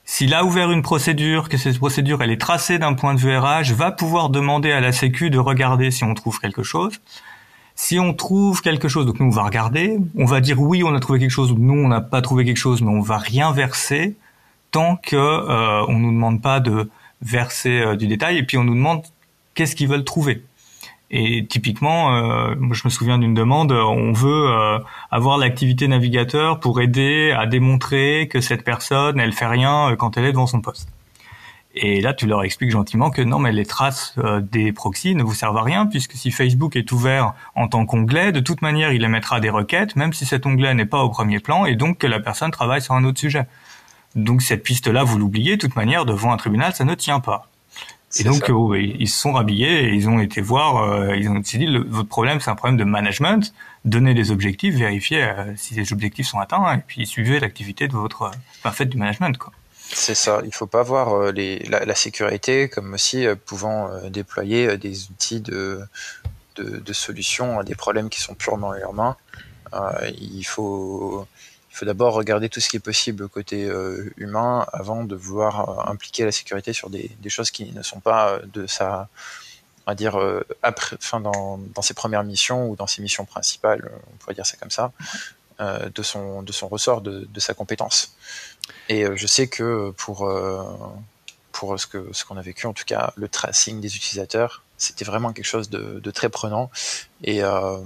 s'il 0.06 0.34
a 0.34 0.44
ouvert 0.44 0.72
une 0.72 0.82
procédure, 0.82 1.50
que 1.50 1.58
cette 1.58 1.78
procédure 1.78 2.24
elle 2.24 2.32
est 2.32 2.42
tracée 2.42 2.80
d'un 2.80 2.94
point 2.94 3.14
de 3.14 3.20
vue 3.20 3.38
RH, 3.38 3.74
va 3.74 3.92
pouvoir 3.92 4.30
demander 4.30 4.72
à 4.72 4.80
la 4.80 4.92
Sécu 4.92 5.30
de 5.30 5.38
regarder 5.38 5.92
si 5.92 6.04
on 6.04 6.14
trouve 6.16 6.40
quelque 6.40 6.64
chose. 6.64 7.00
Si 7.76 8.00
on 8.00 8.14
trouve 8.14 8.62
quelque 8.62 8.88
chose, 8.88 9.06
donc 9.06 9.20
nous 9.20 9.28
on 9.28 9.32
va 9.32 9.44
regarder, 9.44 10.00
on 10.18 10.26
va 10.26 10.40
dire 10.40 10.62
oui 10.62 10.84
on 10.84 10.96
a 10.96 11.00
trouvé 11.00 11.20
quelque 11.20 11.30
chose, 11.30 11.52
ou 11.52 11.58
nous 11.58 11.74
on 11.74 11.90
n'a 11.90 12.02
pas 12.02 12.22
trouvé 12.22 12.46
quelque 12.46 12.58
chose, 12.58 12.82
mais 12.82 12.90
on 12.90 13.02
va 13.02 13.18
rien 13.18 13.52
verser 13.52 14.16
tant 14.72 14.96
que 14.96 15.16
euh, 15.16 15.86
on 15.88 16.00
nous 16.00 16.12
demande 16.12 16.42
pas 16.42 16.60
de 16.60 16.90
verser 17.22 17.82
euh, 17.82 17.96
du 17.96 18.08
détail 18.08 18.38
et 18.38 18.44
puis 18.44 18.58
on 18.58 18.64
nous 18.64 18.76
demande 18.76 19.04
qu'est-ce 19.54 19.76
qu'ils 19.76 19.88
veulent 19.88 20.04
trouver. 20.04 20.44
Et 21.12 21.46
typiquement, 21.46 22.16
euh, 22.16 22.56
je 22.72 22.82
me 22.84 22.90
souviens 22.90 23.20
d'une 23.20 23.34
demande, 23.34 23.72
on 23.72 24.12
veut 24.12 24.50
euh, 24.50 24.80
avoir 25.12 25.38
l'activité 25.38 25.88
navigateur 25.88 26.60
pour 26.60 26.82
aider 26.82 27.32
à 27.38 27.46
démontrer 27.46 28.28
que 28.30 28.42
cette 28.42 28.64
personne, 28.64 29.20
elle 29.20 29.34
fait 29.34 29.46
rien 29.46 29.96
quand 29.98 30.18
elle 30.18 30.26
est 30.26 30.32
devant 30.32 30.48
son 30.48 30.62
poste. 30.62 30.90
Et 31.76 32.02
là, 32.02 32.14
tu 32.14 32.26
leur 32.26 32.44
expliques 32.44 32.72
gentiment 32.72 33.10
que 33.10 33.22
non, 33.22 33.40
mais 33.40 33.52
les 33.52 33.66
traces 33.66 34.16
des 34.52 34.72
proxys 34.72 35.16
ne 35.16 35.24
vous 35.24 35.34
servent 35.34 35.58
à 35.58 35.64
rien, 35.64 35.86
puisque 35.86 36.14
si 36.14 36.32
Facebook 36.32 36.76
est 36.76 36.92
ouvert 36.92 37.34
en 37.56 37.68
tant 37.68 37.86
qu'onglet, 37.86 38.32
de 38.32 38.40
toute 38.40 38.62
manière, 38.62 38.94
il 38.94 39.04
émettra 39.04 39.40
des 39.40 39.50
requêtes, 39.50 39.96
même 39.96 40.14
si 40.14 40.26
cet 40.26 40.46
onglet 40.46 40.74
n'est 40.74 40.86
pas 40.86 41.04
au 41.04 41.10
premier 41.10 41.40
plan, 41.40 41.66
et 41.66 41.76
donc 41.76 41.98
que 41.98 42.08
la 42.08 42.20
personne 42.20 42.52
travaille 42.52 42.82
sur 42.82 42.94
un 42.94 43.04
autre 43.04 43.20
sujet. 43.20 43.46
Donc 44.16 44.42
cette 44.42 44.64
piste-là, 44.64 45.04
vous 45.04 45.18
l'oubliez, 45.18 45.58
de 45.58 45.62
toute 45.62 45.76
manière, 45.76 46.06
devant 46.06 46.32
un 46.32 46.38
tribunal, 46.38 46.74
ça 46.74 46.86
ne 46.86 46.96
tient 46.96 47.20
pas. 47.20 47.50
Et 48.18 48.24
donc 48.24 48.50
euh, 48.50 48.80
ils 48.80 49.10
se 49.10 49.20
sont 49.20 49.34
rhabillés 49.34 49.86
et 49.86 49.94
ils 49.94 50.08
ont 50.08 50.20
été 50.20 50.40
voir, 50.40 50.78
euh, 50.78 51.18
ils 51.18 51.30
ont 51.30 51.40
dit 51.40 51.68
votre 51.88 52.08
problème 52.08 52.40
c'est 52.40 52.50
un 52.50 52.56
problème 52.56 52.78
de 52.78 52.86
management, 52.86 53.54
donnez 53.84 54.14
des 54.14 54.32
objectifs, 54.32 54.74
vérifiez 54.74 55.24
euh, 55.24 55.54
si 55.58 55.74
les 55.74 55.92
objectifs 55.92 56.28
sont 56.28 56.40
atteints 56.40 56.76
et 56.76 56.78
puis 56.78 57.06
suivez 57.06 57.42
l'activité 57.42 57.90
de 57.90 57.94
votre, 57.94 58.32
enfin 58.60 58.72
faites 58.72 58.90
du 58.90 58.98
management 58.98 59.38
quoi. 59.38 59.52
C'est 59.94 60.16
ça, 60.16 60.42
il 60.44 60.54
faut 60.54 60.68
pas 60.68 60.84
voir 60.84 61.32
les, 61.32 61.60
la, 61.60 61.96
sécurité 61.96 62.70
comme 62.70 62.94
aussi 62.94 63.26
pouvant 63.46 63.90
déployer 64.10 64.78
des 64.78 65.10
outils 65.10 65.42
de 65.42 65.82
de, 66.56 66.94
solutions 66.94 67.60
à 67.60 67.64
des 67.64 67.76
problèmes 67.76 68.10
qui 68.10 68.22
sont 68.22 68.34
purement 68.34 68.74
urbains. 68.76 69.16
il 70.18 70.44
faut 70.44 71.28
il 71.72 71.78
faut 71.78 71.86
d'abord 71.86 72.14
regarder 72.14 72.50
tout 72.50 72.62
ce 72.62 72.70
qui 72.70 72.78
est 72.78 72.88
possible 72.92 73.28
côté 73.30 73.70
humain 74.18 74.66
avant 74.74 75.04
de 75.04 75.16
vouloir 75.16 75.88
impliquer 75.90 76.26
la 76.26 76.32
sécurité 76.32 76.74
sur 76.74 76.90
des, 76.90 77.10
choses 77.28 77.52
qui 77.52 77.72
ne 77.72 77.84
sont 77.84 78.00
pas 78.00 78.40
on 79.86 79.92
va 79.92 79.96
dire, 79.96 80.20
euh, 80.20 80.46
enfin, 80.64 81.20
dans, 81.20 81.82
ses 81.82 81.94
premières 81.94 82.24
missions 82.24 82.70
ou 82.70 82.76
dans 82.76 82.88
ses 82.88 83.02
missions 83.02 83.26
principales, 83.26 83.86
euh, 83.86 83.98
on 84.14 84.18
pourrait 84.18 84.34
dire 84.34 84.46
ça 84.46 84.58
comme 84.58 84.72
ça, 84.72 84.92
euh, 85.60 85.90
de, 85.94 86.02
son, 86.02 86.44
ressort, 86.68 87.02
de 87.02 87.40
sa 87.40 87.54
compétence. 87.54 88.16
Et 88.90 89.06
je 89.16 89.28
sais 89.28 89.48
que 89.48 89.92
pour, 89.92 90.32
pour 91.52 91.80
ce 91.80 91.88
que 91.88 92.10
ce 92.12 92.26
qu'on 92.26 92.38
a 92.38 92.42
vécu, 92.42 92.68
en 92.68 92.74
tout 92.74 92.86
cas, 92.86 93.14
le 93.16 93.28
tracing 93.28 93.80
des 93.82 93.96
utilisateurs, 93.96 94.64
c'était 94.78 95.06
vraiment 95.06 95.34
quelque 95.34 95.46
chose 95.46 95.70
de, 95.70 96.00
de 96.00 96.12
très 96.12 96.30
prenant. 96.30 96.70
Et 97.24 97.42
dans, 97.42 97.84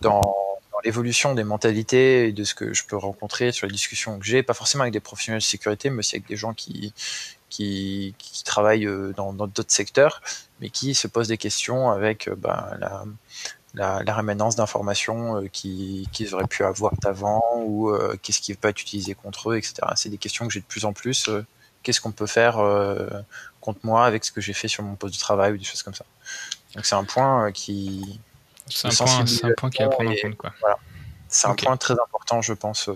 dans 0.00 0.80
l'évolution 0.84 1.34
des 1.34 1.44
mentalités 1.44 2.28
et 2.28 2.32
de 2.32 2.44
ce 2.44 2.54
que 2.54 2.72
je 2.72 2.84
peux 2.84 2.96
rencontrer 2.96 3.52
sur 3.52 3.66
les 3.66 3.72
discussions 3.72 4.18
que 4.18 4.24
j'ai, 4.24 4.42
pas 4.42 4.54
forcément 4.54 4.82
avec 4.82 4.92
des 4.92 5.00
professionnels 5.00 5.40
de 5.40 5.44
sécurité, 5.44 5.90
mais 5.90 6.00
aussi 6.00 6.16
avec 6.16 6.28
des 6.28 6.36
gens 6.36 6.54
qui, 6.54 6.92
qui, 7.48 8.14
qui 8.18 8.44
travaillent 8.44 8.88
dans 9.16 9.32
d'autres 9.32 9.72
secteurs, 9.72 10.22
mais 10.60 10.70
qui 10.70 10.94
se 10.94 11.08
posent 11.08 11.28
des 11.28 11.38
questions 11.38 11.90
avec 11.90 12.28
euh, 12.28 12.34
bah, 12.36 12.74
la, 12.78 13.04
la, 13.74 14.02
la, 14.02 14.14
rémanence 14.14 14.56
d'informations 14.56 15.42
euh, 15.42 15.48
qu'ils 15.48 16.34
auraient 16.34 16.46
pu 16.46 16.64
avoir 16.64 16.92
avant 17.04 17.42
ou 17.56 17.90
euh, 17.90 18.16
qu'est-ce 18.22 18.40
qui 18.40 18.54
peut 18.54 18.68
être 18.68 18.80
utilisé 18.80 19.14
contre 19.14 19.50
eux, 19.50 19.56
etc. 19.56 19.74
C'est 19.94 20.08
des 20.08 20.18
questions 20.18 20.46
que 20.46 20.52
j'ai 20.52 20.60
de 20.60 20.64
plus 20.64 20.84
en 20.84 20.92
plus. 20.92 21.28
qu'est-ce 21.82 22.00
qu'on 22.00 22.12
peut 22.12 22.26
faire 22.26 22.58
contre 23.60 23.80
moi 23.84 24.06
avec 24.06 24.24
ce 24.24 24.32
que 24.32 24.40
j'ai 24.40 24.52
fait 24.52 24.68
sur 24.68 24.82
mon 24.82 24.94
poste 24.94 25.14
de 25.14 25.20
travail 25.20 25.52
ou 25.52 25.58
des 25.58 25.64
choses 25.64 25.82
comme 25.82 25.94
ça. 25.94 26.04
Donc 26.74 26.86
c'est 26.86 26.96
un 26.96 27.04
point 27.04 27.52
qui... 27.52 28.20
C'est 28.70 28.88
un, 28.88 28.90
point, 28.90 29.24
un 29.44 29.54
point 29.56 29.70
qui 29.70 29.80
est 29.80 29.84
à 29.84 29.88
prendre 29.88 30.10
en 30.10 30.14
compte. 30.20 30.36
Quoi. 30.36 30.52
Voilà. 30.60 30.76
C'est 31.28 31.46
un 31.46 31.54
point 31.54 31.76
très 31.78 31.94
important, 31.94 32.42
je 32.42 32.52
pense. 32.52 32.90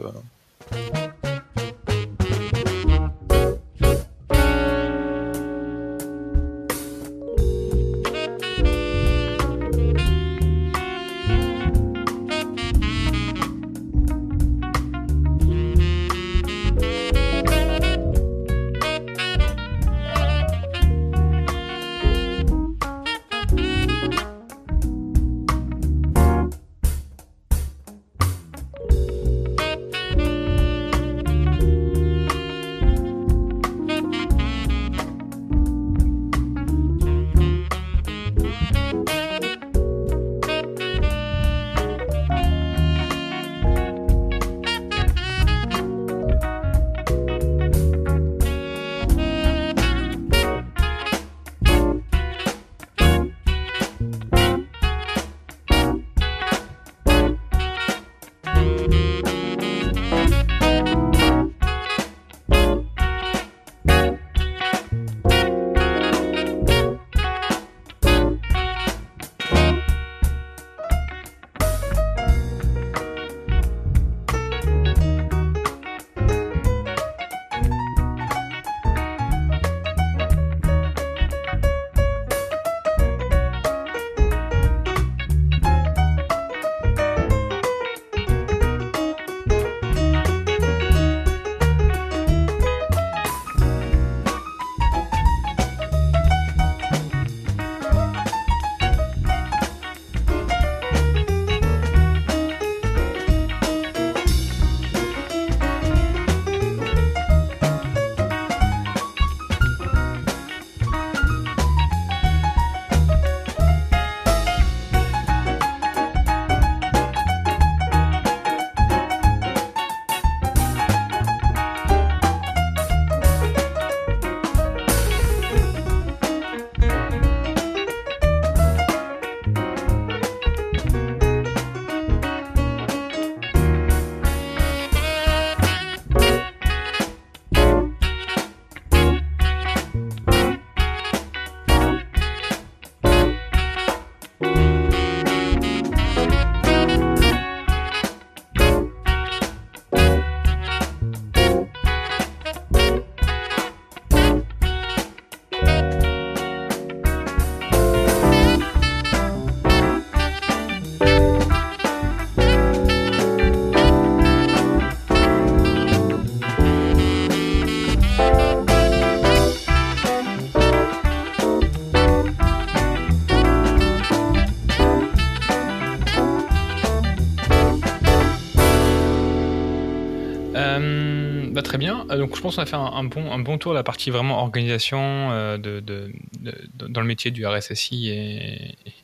Euh, 181.74 182.18
donc 182.18 182.36
je 182.36 182.40
pense 182.40 182.56
qu'on 182.56 182.62
a 182.62 182.66
fait 182.66 182.76
un, 182.76 183.04
bon, 183.04 183.58
tour 183.58 183.72
de 183.72 183.76
la 183.76 183.82
partie 183.82 184.10
vraiment 184.10 184.40
organisation 184.40 185.30
euh, 185.32 185.58
dans 185.58 187.00
le 187.00 187.06
métier 187.06 187.30
du 187.30 187.46
RSSI 187.46 188.10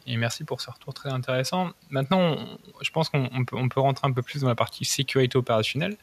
et, 0.06 0.16
merci 0.16 0.44
pour 0.44 0.60
ce 0.60 0.70
retour 0.70 0.94
très 0.94 1.10
intéressant. 1.10 1.70
Maintenant, 1.90 2.36
je 2.80 2.90
pense 2.90 3.08
qu'on 3.08 3.44
peut, 3.44 3.80
rentrer 3.80 4.06
un 4.06 4.12
peu 4.12 4.22
plus 4.22 4.40
dans 4.40 4.48
la 4.48 4.54
partie 4.54 4.84
sécurité 4.84 5.36
opérationnelle. 5.36 5.96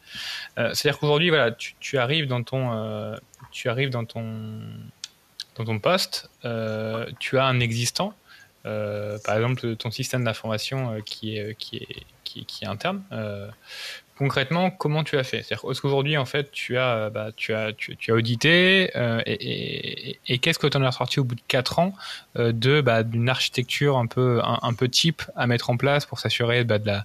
Euh, 0.58 0.72
c'est-à-dire 0.74 0.98
qu'aujourd'hui, 0.98 1.28
voilà, 1.28 1.52
tu, 1.52 1.98
arrives 1.98 2.26
dans 2.26 2.42
ton, 2.42 3.16
tu 3.50 3.68
arrives 3.68 3.90
dans 3.90 4.04
ton, 4.04 5.78
poste, 5.80 6.30
tu 7.18 7.38
as 7.38 7.44
un 7.44 7.60
existant. 7.60 8.14
par 8.62 9.36
exemple, 9.36 9.76
ton 9.76 9.90
système 9.90 10.24
d'information 10.24 11.00
qui 11.04 11.36
est 11.36 12.66
interne 12.66 13.02
concrètement, 14.16 14.70
comment 14.70 15.04
tu 15.04 15.18
as 15.18 15.24
fait? 15.24 15.42
C'est-à-dire, 15.42 15.60
qu'aujourd'hui, 15.80 16.16
en 16.16 16.24
fait, 16.24 16.50
tu 16.50 16.76
as, 16.78 16.96
euh, 16.96 17.10
bah, 17.10 17.30
tu 17.36 17.52
as, 17.52 17.72
tu, 17.72 17.96
as 18.08 18.14
audité 18.14 18.90
euh, 18.96 19.20
et, 19.26 20.18
et, 20.26 20.38
qu'est-ce 20.38 20.58
que 20.58 20.66
tu 20.66 20.76
en 20.76 20.82
as 20.82 20.90
ressorti 20.90 21.20
au 21.20 21.24
bout 21.24 21.34
de 21.34 21.40
4 21.48 21.78
ans 21.78 21.92
euh, 22.38 22.52
de 22.52 22.80
bah, 22.80 23.02
d'une 23.02 23.28
architecture 23.28 23.98
un 23.98 24.06
peu 24.06 24.40
un, 24.42 24.74
peu 24.74 24.88
type 24.88 25.22
à 25.36 25.46
mettre 25.46 25.70
en 25.70 25.76
place 25.76 26.06
pour 26.06 26.18
s'assurer 26.18 26.64
bah, 26.64 26.78
de 26.78 26.86
la 26.86 27.04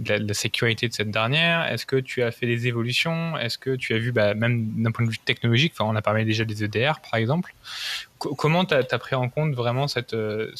de 0.00 0.26
la, 0.26 0.34
sécurité 0.34 0.88
de 0.88 0.92
cette 0.92 1.10
dernière? 1.10 1.70
Est-ce 1.70 1.86
que 1.86 1.96
tu 1.96 2.22
as 2.22 2.30
fait 2.30 2.46
des 2.46 2.66
évolutions? 2.66 3.36
Est-ce 3.38 3.58
que 3.58 3.76
tu 3.76 3.94
as 3.94 3.98
vu, 3.98 4.12
bah, 4.12 4.34
même 4.34 4.82
d'un 4.82 4.90
point 4.90 5.04
de 5.04 5.10
vue 5.10 5.18
technologique, 5.18 5.74
on 5.80 5.94
a 5.94 6.02
parlé 6.02 6.24
déjà 6.24 6.44
des 6.44 6.64
EDR 6.64 7.00
par 7.10 7.18
exemple, 7.18 7.54
comment 8.18 8.64
tu 8.64 8.74
as, 8.74 8.98
pris 8.98 9.14
en 9.14 9.28
compte 9.28 9.54
vraiment 9.54 9.88
cette, 9.88 10.14
euh, 10.14 10.52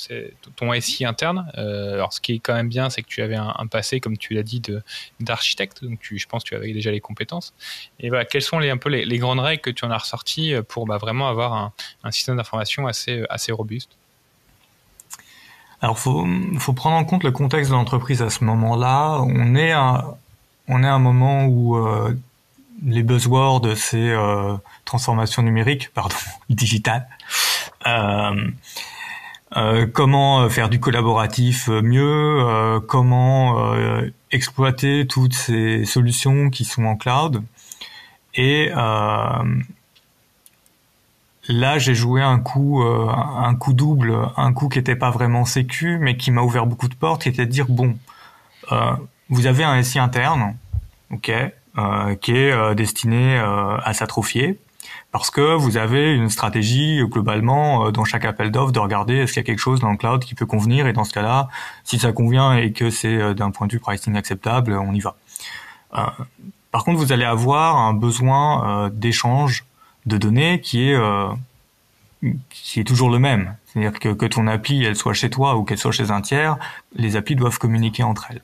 ton 0.56 0.72
SI 0.80 1.04
interne? 1.04 1.50
Euh, 1.58 1.94
Alors, 1.94 2.12
ce 2.12 2.20
qui 2.20 2.34
est 2.34 2.38
quand 2.38 2.54
même 2.54 2.68
bien, 2.68 2.90
c'est 2.90 3.02
que 3.02 3.08
tu 3.08 3.22
avais 3.22 3.36
un, 3.36 3.66
passé, 3.66 4.00
comme 4.00 4.16
tu 4.16 4.34
l'as 4.34 4.42
dit, 4.42 4.62
d'architecte, 5.20 5.84
donc 5.84 6.00
tu, 6.00 6.18
je 6.18 6.26
pense 6.26 6.44
que 6.44 6.50
tu 6.50 6.54
avais 6.54 6.72
déjà 6.72 6.90
les 6.90 7.00
compétences. 7.00 7.54
Et 7.98 8.08
voilà, 8.08 8.24
quelles 8.24 8.42
sont 8.42 8.58
les, 8.58 8.70
un 8.70 8.78
peu 8.78 8.88
les, 8.88 9.18
grandes 9.18 9.40
règles 9.40 9.62
que 9.62 9.70
tu 9.70 9.84
en 9.84 9.90
as 9.90 9.98
ressorties 9.98 10.54
pour 10.68 10.86
bah, 10.86 10.96
vraiment 10.96 11.28
avoir 11.28 11.52
un, 11.54 11.72
un 12.02 12.10
système 12.10 12.36
d'information 12.36 12.86
assez, 12.86 13.24
assez 13.28 13.52
robuste? 13.52 13.99
Alors, 15.82 15.98
faut, 15.98 16.26
faut 16.58 16.72
prendre 16.74 16.96
en 16.96 17.04
compte 17.04 17.24
le 17.24 17.30
contexte 17.30 17.70
de 17.70 17.76
l'entreprise 17.76 18.20
à 18.22 18.30
ce 18.30 18.44
moment-là. 18.44 19.20
On 19.22 19.54
est 19.54 19.72
à, 19.72 20.16
on 20.68 20.82
est 20.82 20.86
à 20.86 20.94
un 20.94 20.98
moment 20.98 21.46
où 21.46 21.76
euh, 21.76 22.14
les 22.84 23.02
buzzwords, 23.02 23.76
c'est 23.76 24.10
euh, 24.10 24.56
transformation 24.84 25.42
numérique, 25.42 25.90
pardon, 25.94 26.16
digitale. 26.48 27.06
Euh, 27.86 28.50
euh, 29.56 29.86
comment 29.86 30.48
faire 30.48 30.68
du 30.68 30.78
collaboratif 30.78 31.68
mieux, 31.68 32.80
comment 32.86 33.74
exploiter 34.30 35.06
toutes 35.06 35.34
ces 35.34 35.84
solutions 35.84 36.50
qui 36.50 36.64
sont 36.64 36.84
en 36.84 36.96
cloud. 36.96 37.42
Et 38.34 38.70
Là, 41.50 41.78
j'ai 41.78 41.96
joué 41.96 42.22
un 42.22 42.38
coup, 42.38 42.80
euh, 42.80 43.08
un 43.08 43.56
coup 43.56 43.72
double, 43.72 44.16
un 44.36 44.52
coup 44.52 44.68
qui 44.68 44.78
n'était 44.78 44.94
pas 44.94 45.10
vraiment 45.10 45.44
sécu, 45.44 45.98
mais 46.00 46.16
qui 46.16 46.30
m'a 46.30 46.42
ouvert 46.42 46.64
beaucoup 46.64 46.86
de 46.86 46.94
portes, 46.94 47.22
qui 47.22 47.28
était 47.28 47.44
de 47.44 47.50
dire 47.50 47.66
bon, 47.68 47.96
euh, 48.70 48.92
vous 49.30 49.46
avez 49.46 49.64
un 49.64 49.82
SI 49.82 49.98
interne, 49.98 50.54
ok, 51.10 51.32
euh, 51.78 52.14
qui 52.14 52.36
est 52.36 52.74
destiné 52.76 53.36
à 53.36 53.92
s'atrophier, 53.94 54.60
parce 55.10 55.30
que 55.30 55.56
vous 55.56 55.76
avez 55.76 56.14
une 56.14 56.30
stratégie 56.30 57.00
globalement 57.04 57.90
dans 57.90 58.04
chaque 58.04 58.24
appel 58.24 58.52
d'offres 58.52 58.72
de 58.72 58.78
regarder 58.78 59.16
est-ce 59.16 59.32
qu'il 59.32 59.42
y 59.42 59.44
a 59.44 59.46
quelque 59.46 59.58
chose 59.58 59.80
dans 59.80 59.90
le 59.90 59.96
cloud 59.96 60.24
qui 60.24 60.36
peut 60.36 60.46
convenir, 60.46 60.86
et 60.86 60.92
dans 60.92 61.04
ce 61.04 61.12
cas-là, 61.12 61.48
si 61.82 61.98
ça 61.98 62.12
convient 62.12 62.54
et 62.54 62.72
que 62.72 62.90
c'est 62.90 63.34
d'un 63.34 63.50
point 63.50 63.66
de 63.66 63.72
vue 63.72 63.80
pricing 63.80 64.16
acceptable, 64.16 64.74
on 64.74 64.92
y 64.92 65.00
va. 65.00 65.16
par 66.70 66.84
contre, 66.84 66.98
vous 66.98 67.10
allez 67.10 67.24
avoir 67.24 67.76
un 67.76 67.92
besoin 67.92 68.88
d'échange 68.90 69.64
de 70.06 70.16
données 70.16 70.60
qui 70.60 70.90
est 70.90 70.94
euh, 70.94 71.28
qui 72.50 72.80
est 72.80 72.84
toujours 72.84 73.10
le 73.10 73.18
même. 73.18 73.54
C'est-à-dire 73.66 73.98
que, 73.98 74.10
que 74.10 74.26
ton 74.26 74.46
appli, 74.46 74.84
elle 74.84 74.96
soit 74.96 75.14
chez 75.14 75.30
toi 75.30 75.56
ou 75.56 75.64
qu'elle 75.64 75.78
soit 75.78 75.92
chez 75.92 76.10
un 76.10 76.20
tiers, 76.20 76.58
les 76.94 77.16
applis 77.16 77.36
doivent 77.36 77.58
communiquer 77.58 78.02
entre 78.02 78.26
elles. 78.30 78.42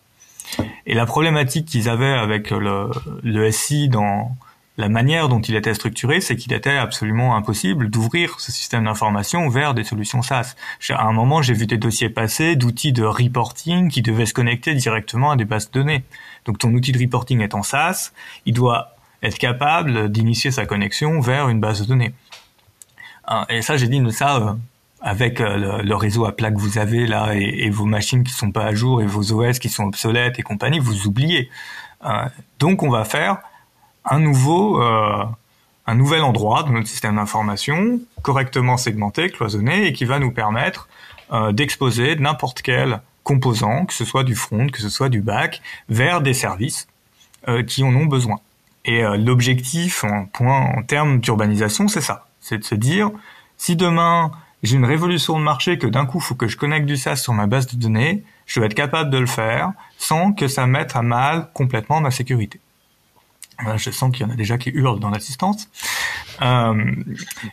Et 0.87 0.95
la 0.95 1.07
problématique 1.07 1.67
qu'ils 1.67 1.89
avaient 1.89 2.15
avec 2.15 2.51
le, 2.51 2.91
le 3.23 3.51
SI 3.51 3.89
dans 3.89 4.37
la 4.79 4.89
manière 4.89 5.29
dont 5.29 5.41
il 5.41 5.57
était 5.57 5.75
structuré, 5.75 6.21
c'est 6.21 6.37
qu'il 6.37 6.53
était 6.53 6.77
absolument 6.77 7.35
impossible 7.35 7.89
d'ouvrir 7.89 8.39
ce 8.41 8.53
système 8.53 8.85
d'information 8.85 9.49
vers 9.49 9.75
des 9.75 9.85
solutions 9.85 10.23
SaaS. 10.23 10.55
À 10.91 11.07
un 11.07 11.13
moment, 11.13 11.41
j'ai 11.43 11.55
vu 11.55 11.67
des 11.67 11.79
dossiers 11.79 12.11
passer 12.11 12.57
d'outils 12.57 12.93
de 12.93 13.03
reporting 13.03 13.89
qui 13.89 14.03
devaient 14.03 14.27
se 14.27 14.35
connecter 14.35 14.75
directement 14.75 15.31
à 15.31 15.37
des 15.37 15.47
bases 15.47 15.71
de 15.71 15.81
données. 15.81 16.05
Donc 16.45 16.59
ton 16.59 16.73
outil 16.75 16.93
de 16.93 16.99
reporting 16.99 17.41
est 17.41 17.55
en 17.55 17.63
SaaS, 17.63 18.13
il 18.45 18.55
doit 18.55 18.96
être 19.27 19.39
capable 19.39 20.09
d'initier 20.11 20.51
sa 20.51 20.67
connexion 20.67 21.21
vers 21.21 21.49
une 21.49 21.61
base 21.61 21.81
de 21.81 21.87
données. 21.87 22.15
Hein, 23.29 23.45
et 23.49 23.63
ça, 23.63 23.77
j'ai 23.77 23.89
dit 23.89 24.01
ça 24.13 24.37
euh, 24.37 24.53
avec 25.01 25.41
euh, 25.41 25.83
le, 25.83 25.97
réseau 25.97 26.25
à 26.25 26.33
plat 26.33 26.51
que 26.51 26.59
vous 26.59 26.79
avez 26.79 27.07
là 27.07 27.35
et, 27.35 27.69
vos 27.71 27.85
machines 27.85 28.25
qui 28.25 28.33
sont 28.33 28.53
pas 28.53 28.65
à 28.65 28.75
jour 28.75 29.03
et 29.03 29.07
vos 29.07 29.33
OS 29.33 29.59
qui 29.59 29.69
sont 29.69 29.85
obsolètes 29.85 30.39
et 30.39 30.43
compagnie, 30.43 30.79
vous 30.79 31.07
oubliez. 31.07 31.51
Hein, 32.03 32.29
donc, 32.59 32.83
on 32.83 32.91
va 32.91 33.05
faire 33.05 33.39
un 34.05 34.21
nouveau, 34.21 34.81
euh, 34.81 35.25
un 35.87 35.95
nouvel 35.95 36.23
endroit 36.23 36.63
de 36.63 36.71
notre 36.71 36.89
système 36.89 37.17
d'information 37.17 38.01
correctement 38.23 38.77
segmenté, 38.77 39.31
cloisonné 39.31 39.87
et 39.87 39.93
qui 39.93 40.05
va 40.05 40.19
nous 40.19 40.31
permettre 40.31 40.89
d'exposer 41.51 42.15
n'importe 42.15 42.63
quel 42.63 43.01
composant, 43.25 43.85
que 43.85 43.95
ce 43.95 44.05
soit 44.05 44.23
du 44.23 44.37
front, 44.37 44.69
que 44.69 44.81
ce 44.81 44.89
soit 44.89 45.09
du 45.09 45.21
back, 45.21 45.61
vers 45.89 46.21
des 46.21 46.35
services 46.35 46.87
qui 47.67 47.83
en 47.83 47.89
ont 47.89 48.07
besoin. 48.07 48.39
Et 48.87 49.05
euh, 49.05 49.17
l'objectif 49.17 50.05
en 50.05 50.27
point 50.27 50.61
en 50.77 50.83
termes 50.83 51.21
d'urbanisation, 51.21 51.89
c'est 51.89 52.01
ça, 52.01 52.27
c'est 52.41 52.59
de 52.59 52.65
se 52.65 52.75
dire 52.75 53.11
si 53.57 53.77
demain 53.77 54.31
j'ai 54.63 54.77
une 54.77 54.85
révolution 54.85 55.39
de 55.39 55.45
marché 55.45 55.77
que 55.77 55.87
d'un 55.87 56.07
coup 56.07 56.21
faut 56.21 56.35
que 56.35 56.49
je 56.49 56.57
connecte 56.57 56.87
du 56.87 56.97
SaaS 56.97 57.17
sur 57.17 57.35
ma 57.35 57.47
base 57.47 57.67
de 57.67 57.77
données, 57.77 58.25
je 58.47 58.61
vais 58.61 58.67
être 58.67 58.75
capable 58.75 59.11
de 59.11 59.19
le 59.19 59.27
faire 59.27 59.73
sans 59.99 60.33
que 60.33 60.49
ça 60.49 60.67
mette 60.67 60.97
à 60.97 61.03
mal 61.03 61.51
complètement 61.53 62.01
ma 62.01 62.11
sécurité. 62.11 62.61
Je 63.77 63.91
sens 63.91 64.13
qu'il 64.13 64.27
y 64.27 64.29
en 64.29 64.33
a 64.33 64.37
déjà 64.37 64.59
qui 64.59 64.71
hurlent 64.71 65.01
dans 65.01 65.11
l'assistance. 65.11 65.69
Euh, 66.43 66.75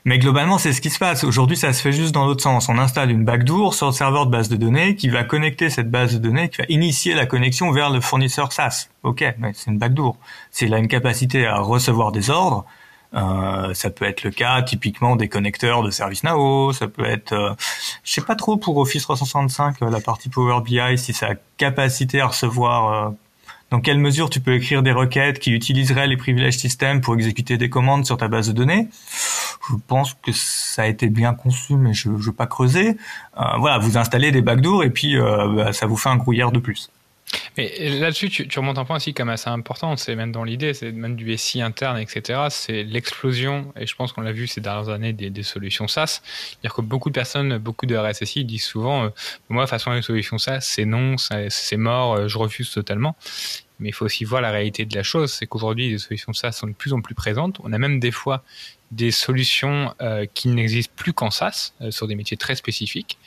mais 0.06 0.20
globalement, 0.20 0.58
c'est 0.58 0.74
ce 0.74 0.82
qui 0.82 0.90
se 0.90 1.00
passe. 1.00 1.24
Aujourd'hui, 1.24 1.58
ça 1.58 1.74
se 1.74 1.82
fait 1.82 1.94
juste 1.94 2.14
dans 2.14 2.26
l'autre 2.26 2.44
sens. 2.44 2.70
On 2.70 2.78
installe 2.78 3.12
une 3.12 3.26
backdoor 3.26 3.74
sur 3.74 3.88
le 3.88 3.94
serveur 3.94 4.26
de 4.26 4.32
base 4.32 4.50
de 4.50 4.56
données 4.56 4.96
qui 4.96 5.10
va 5.10 5.24
connecter 5.24 5.70
cette 5.70 5.90
base 5.90 6.14
de 6.14 6.20
données, 6.20 6.50
qui 6.50 6.58
va 6.58 6.66
initier 6.70 7.14
la 7.14 7.26
connexion 7.26 7.72
vers 7.72 7.90
le 7.90 8.02
fournisseur 8.02 8.52
SaaS. 8.52 8.90
Ok, 9.04 9.24
c'est 9.54 9.72
une 9.72 9.78
backdoor. 9.78 10.18
S'il 10.52 10.74
a 10.74 10.78
une 10.78 10.88
capacité 10.88 11.46
à 11.46 11.60
recevoir 11.60 12.12
des 12.12 12.30
ordres, 12.30 12.66
euh, 13.16 13.74
ça 13.74 13.90
peut 13.92 14.06
être 14.06 14.24
le 14.24 14.32
cas 14.32 14.62
typiquement 14.64 15.16
des 15.16 15.30
connecteurs 15.30 15.84
de 15.84 15.92
ServiceNow, 15.92 16.74
ça 16.74 16.88
peut 16.88 17.06
être, 17.06 17.34
euh, 17.34 17.54
je 18.04 18.12
sais 18.12 18.22
pas 18.22 18.36
trop 18.36 18.58
pour 18.58 18.78
Office 18.78 19.04
365, 19.04 19.82
la 19.82 20.00
partie 20.00 20.30
Power 20.30 20.62
BI, 20.62 20.98
si 20.98 21.14
ça 21.14 21.28
a 21.28 21.34
capacité 21.58 22.22
à 22.22 22.28
recevoir 22.28 23.14
dans 23.74 23.82
quelle 23.82 23.98
mesure 23.98 24.30
tu 24.30 24.40
peux 24.40 24.54
écrire 24.54 24.84
des 24.84 24.92
requêtes 24.92 25.40
qui 25.40 25.50
utiliseraient 25.50 26.06
les 26.06 26.16
privilèges 26.16 26.58
système 26.58 27.02
pour 27.02 27.16
exécuter 27.16 27.58
des 27.58 27.72
commandes 27.72 28.06
sur 28.06 28.18
ta 28.18 28.28
base 28.28 28.48
de 28.48 28.54
données? 28.54 28.88
Je 29.68 29.74
pense 29.88 30.14
que 30.14 30.32
ça 30.32 30.84
a 30.84 30.86
été 30.86 31.08
bien 31.08 31.34
conçu, 31.34 31.74
mais 31.74 31.92
je 31.92 32.10
ne 32.10 32.18
veux 32.18 32.32
pas 32.32 32.46
creuser. 32.46 32.90
Euh, 33.40 33.44
voilà, 33.58 33.80
vous 33.80 33.98
installez 33.98 34.32
des 34.32 34.44
backdoors 34.44 34.84
et 34.84 34.92
puis 34.92 35.18
euh, 35.18 35.48
bah, 35.56 35.74
ça 35.74 35.88
vous 35.88 35.98
fait 35.98 36.10
un 36.10 36.18
grouillard 36.18 36.52
de 36.52 36.60
plus. 36.60 36.92
Mais 37.58 37.90
là-dessus, 38.00 38.30
tu, 38.30 38.60
remontes 38.60 38.78
un 38.78 38.86
point 38.86 38.98
aussi 38.98 39.16
comme 39.16 39.30
assez 39.30 39.50
important, 39.50 39.96
c'est 39.98 40.16
même 40.16 40.32
dans 40.32 40.44
l'idée, 40.44 40.76
c'est 40.76 40.92
même 40.92 41.16
du 41.16 41.36
SI 41.36 41.62
interne, 41.62 41.98
etc. 41.98 42.42
C'est 42.50 42.84
l'explosion, 42.84 43.74
et 43.76 43.88
je 43.88 43.96
pense 43.96 44.12
qu'on 44.12 44.22
l'a 44.22 44.34
vu 44.34 44.46
ces 44.46 44.62
dernières 44.62 44.90
années, 44.90 45.14
des, 45.14 45.44
solutions 45.44 45.88
SaaS. 45.88 46.22
C'est-à-dire 46.24 46.76
que 46.76 46.82
beaucoup 46.82 47.10
de 47.10 47.16
personnes, 47.16 47.58
beaucoup 47.58 47.88
de 47.88 47.96
RSSI 47.96 48.46
disent 48.46 48.66
souvent, 48.66 49.06
euh, 49.06 49.10
moi, 49.50 49.66
façon 49.66 49.92
les 49.92 50.04
solutions 50.04 50.38
SaaS, 50.38 50.62
c'est 50.62 50.86
non, 50.86 51.16
c'est 51.18 51.78
mort, 51.78 52.28
je 52.28 52.38
refuse 52.38 52.72
totalement. 52.72 53.16
Mais 53.84 53.90
il 53.90 53.92
faut 53.92 54.06
aussi 54.06 54.24
voir 54.24 54.42
la 54.42 54.50
réalité 54.50 54.86
de 54.86 54.96
la 54.96 55.04
chose, 55.04 55.34
c'est 55.34 55.46
qu'aujourd'hui, 55.46 55.90
les 55.90 55.98
solutions 55.98 56.32
SaaS 56.32 56.54
sont 56.54 56.68
de 56.68 56.74
plus 56.74 56.94
en 56.94 57.02
plus 57.02 57.16
présentes. 57.16 57.58
On 57.66 57.74
a 57.74 57.78
même 57.78 58.00
des 58.00 58.12
fois 58.12 58.42
des 58.92 59.12
solutions 59.12 59.94
euh, 60.02 60.26
qui 60.34 60.48
n'existent 60.48 60.94
plus 60.96 61.12
qu'en 61.12 61.32
SaaS, 61.32 61.74
euh, 61.82 61.92
sur 61.92 62.08
des 62.08 62.16
métiers 62.16 62.38
très 62.38 62.56
spécifiques. 62.56 63.18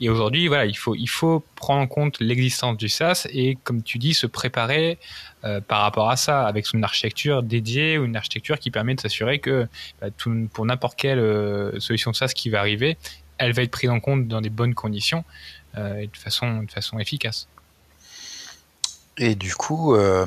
Et 0.00 0.10
aujourd'hui, 0.10 0.48
voilà, 0.48 0.66
il 0.66 0.76
faut, 0.76 0.96
il 0.96 1.06
faut 1.06 1.44
prendre 1.54 1.80
en 1.80 1.86
compte 1.86 2.18
l'existence 2.18 2.76
du 2.76 2.88
SaaS 2.88 3.28
et, 3.30 3.56
comme 3.62 3.84
tu 3.84 3.98
dis, 3.98 4.12
se 4.12 4.26
préparer 4.26 4.98
euh, 5.44 5.60
par 5.60 5.82
rapport 5.82 6.10
à 6.10 6.16
ça, 6.16 6.44
avec 6.44 6.66
son 6.66 6.82
architecture 6.82 7.44
dédiée 7.44 7.96
ou 7.96 8.04
une 8.04 8.16
architecture 8.16 8.58
qui 8.58 8.72
permet 8.72 8.96
de 8.96 9.00
s'assurer 9.00 9.38
que 9.38 9.68
bah, 10.00 10.08
pour 10.52 10.66
n'importe 10.66 10.98
quelle 10.98 11.80
solution 11.80 12.12
SaaS 12.12 12.32
qui 12.34 12.50
va 12.50 12.58
arriver, 12.58 12.96
elle 13.38 13.52
va 13.52 13.62
être 13.62 13.70
prise 13.70 13.90
en 13.90 14.00
compte 14.00 14.26
dans 14.26 14.40
des 14.40 14.50
bonnes 14.50 14.74
conditions 14.74 15.24
et 15.76 16.08
de 16.08 16.16
façon, 16.16 16.64
de 16.64 16.70
façon 16.70 16.98
efficace. 16.98 17.46
Et 19.22 19.34
du 19.34 19.54
coup, 19.54 19.94
euh, 19.94 20.24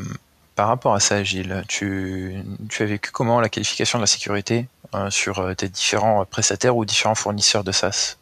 par 0.56 0.68
rapport 0.68 0.94
à 0.94 1.00
ça, 1.00 1.24
Gilles, 1.24 1.64
tu, 1.68 2.36
tu, 2.70 2.84
as 2.84 2.86
vécu 2.86 3.10
comment 3.12 3.41
la 3.41 3.50
qualification 3.50 3.98
de 3.98 4.04
la 4.04 4.08
sécurité 4.08 4.68
euh, 4.94 5.10
sur 5.10 5.39
euh, 5.39 5.56
tes 5.56 5.68
différents 5.68 6.24
prestataires 6.26 6.78
ou 6.78 6.86
différents 6.86 7.16
fournisseurs 7.16 7.64
de 7.64 7.72
SaaS? 7.72 8.18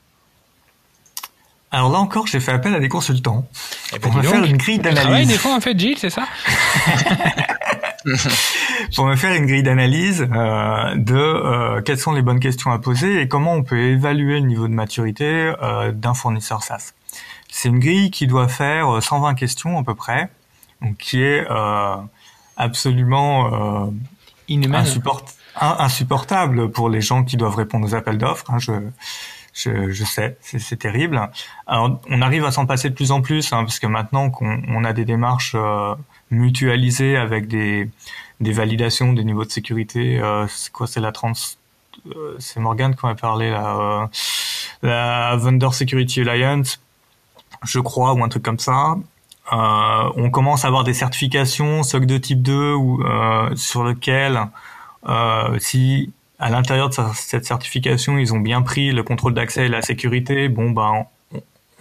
Alors 1.72 1.92
là 1.92 2.00
encore, 2.00 2.26
j'ai 2.26 2.40
fait 2.40 2.54
appel 2.54 2.74
à 2.74 2.80
des 2.80 2.88
consultants 2.88 3.46
eh 3.90 4.00
ben, 4.00 4.02
pour 4.02 4.14
me 4.14 4.24
faire 4.24 4.46
une 4.46 4.56
grille 4.56 4.80
d'analyse. 4.80 5.28
des 5.28 5.38
fois 5.38 5.54
en 5.54 5.60
fait, 5.60 5.78
Gilles, 5.78 5.98
c'est 5.98 6.10
ça? 6.10 6.26
Pour 8.96 9.06
me 9.06 9.16
faire 9.16 9.36
une 9.36 9.46
grille 9.46 9.62
d'analyse 9.62 10.22
de 10.22 11.80
quelles 11.82 12.00
sont 12.00 12.14
les 12.14 12.24
bonnes 12.24 12.40
questions 12.40 12.72
à 12.72 12.80
poser 12.80 13.22
et 13.22 13.28
comment 13.28 13.54
on 13.54 13.62
peut 13.62 13.78
évaluer 13.78 14.40
le 14.40 14.48
niveau 14.48 14.68
de 14.68 14.74
maturité 14.74 15.54
d'un 15.94 16.16
fournisseur 16.16 16.64
SaaS. 16.64 16.94
C'est 17.48 17.70
une 17.70 17.78
grille 17.78 18.10
qui 18.10 18.26
doit 18.26 18.48
faire 18.48 19.04
120 19.04 19.36
questions 19.36 19.78
à 19.78 19.84
peu 19.84 19.94
près 19.94 20.32
qui 21.00 21.22
est 21.22 21.46
euh, 21.50 21.96
absolument 22.58 23.88
euh, 23.88 23.92
insupportable 25.56 26.72
pour 26.72 26.90
les 26.90 27.02
gens 27.02 27.24
qui 27.24 27.38
doivent 27.38 27.56
répondre 27.56 27.86
aux 27.86 27.96
appels 27.96 28.18
d'offres. 28.18 28.50
Hein, 28.52 28.60
je, 28.60 28.74
je, 29.54 29.92
je, 29.92 30.04
sais, 30.04 30.38
c'est 30.42 30.80
terrible. 30.80 31.30
Alors, 31.68 32.00
on 32.10 32.22
arrive 32.22 32.46
à 32.46 32.52
s'en 32.52 32.66
passer 32.66 32.90
de 32.90 32.96
plus 32.96 33.12
en 33.12 33.22
plus, 33.22 33.52
hein, 33.54 33.64
parce 33.64 33.80
que 33.80 33.88
maintenant 33.88 34.30
qu'on 34.30 34.62
on 34.68 34.84
a 34.84 34.94
des 34.94 35.06
démarches 35.06 35.54
euh, 35.56 35.96
mutualisées 36.30 37.18
avec 37.18 37.48
des, 37.48 37.90
des 38.40 38.52
validations 38.54 39.14
des 39.14 39.24
niveaux 39.24 39.46
de 39.46 39.52
sécurité, 39.52 40.20
euh, 40.20 40.48
c'est 40.48 40.72
quoi, 40.72 40.88
c'est 40.88 41.02
la 41.02 41.12
trans, 41.12 41.34
euh, 42.16 42.36
c'est 42.40 42.60
Morgan 42.60 42.96
qui 42.96 43.06
m'a 43.06 43.16
parlé 43.16 43.50
là, 43.50 44.10
la 44.82 45.36
Vendor 45.36 45.76
Security 45.76 46.22
Alliance, 46.22 46.80
je 47.64 47.80
crois, 47.80 48.14
ou 48.14 48.24
un 48.24 48.30
truc 48.30 48.44
comme 48.44 48.60
ça. 48.60 48.96
On 49.52 50.30
commence 50.32 50.66
à 50.66 50.68
avoir 50.68 50.84
des 50.84 50.94
certifications 50.94 51.84
SOC 51.84 52.06
de 52.06 52.18
type 52.18 52.42
2 52.42 52.74
ou 52.74 53.04
sur 53.56 53.84
lequel 53.84 54.40
si 55.60 56.14
à 56.40 56.50
l'intérieur 56.50 56.90
de 56.90 56.96
cette 57.14 57.46
certification 57.46 58.18
ils 58.18 58.34
ont 58.34 58.40
bien 58.40 58.62
pris 58.62 58.92
le 58.92 59.04
contrôle 59.04 59.34
d'accès 59.34 59.66
et 59.66 59.70
la 59.70 59.82
sécurité, 59.82 60.48
bon 60.48 60.72
ben 60.72 61.06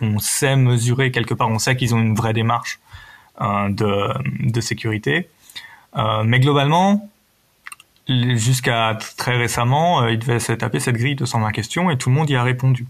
on 0.01 0.19
sait 0.19 0.57
mesurer 0.57 1.11
quelque 1.11 1.35
part, 1.35 1.49
on 1.49 1.59
sait 1.59 1.77
qu'ils 1.77 1.95
ont 1.95 2.01
une 2.01 2.15
vraie 2.15 2.33
démarche 2.33 2.81
de, 3.41 4.09
de 4.51 4.61
sécurité. 4.61 5.29
mais 6.25 6.41
globalement, 6.41 7.09
jusqu'à 8.37 8.99
très 9.17 9.37
récemment, 9.37 10.03
euh, 10.03 10.11
il 10.11 10.19
devait 10.19 10.41
se 10.41 10.53
taper 10.53 10.81
cette 10.81 10.97
grille 10.97 11.17
de 11.17 11.25
120 11.25 11.53
questions 11.53 11.91
et 11.91 11.99
tout 11.99 12.11
le 12.11 12.15
monde 12.15 12.29
y 12.31 12.37
a 12.37 12.43
répondu, 12.43 12.87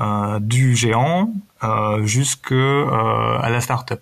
euh, 0.00 0.38
du 0.40 0.76
géant 0.76 1.32
euh, 1.64 2.04
jusque 2.04 2.52
euh, 2.52 3.38
à 3.40 3.50
la 3.50 3.60
start-up. 3.60 4.00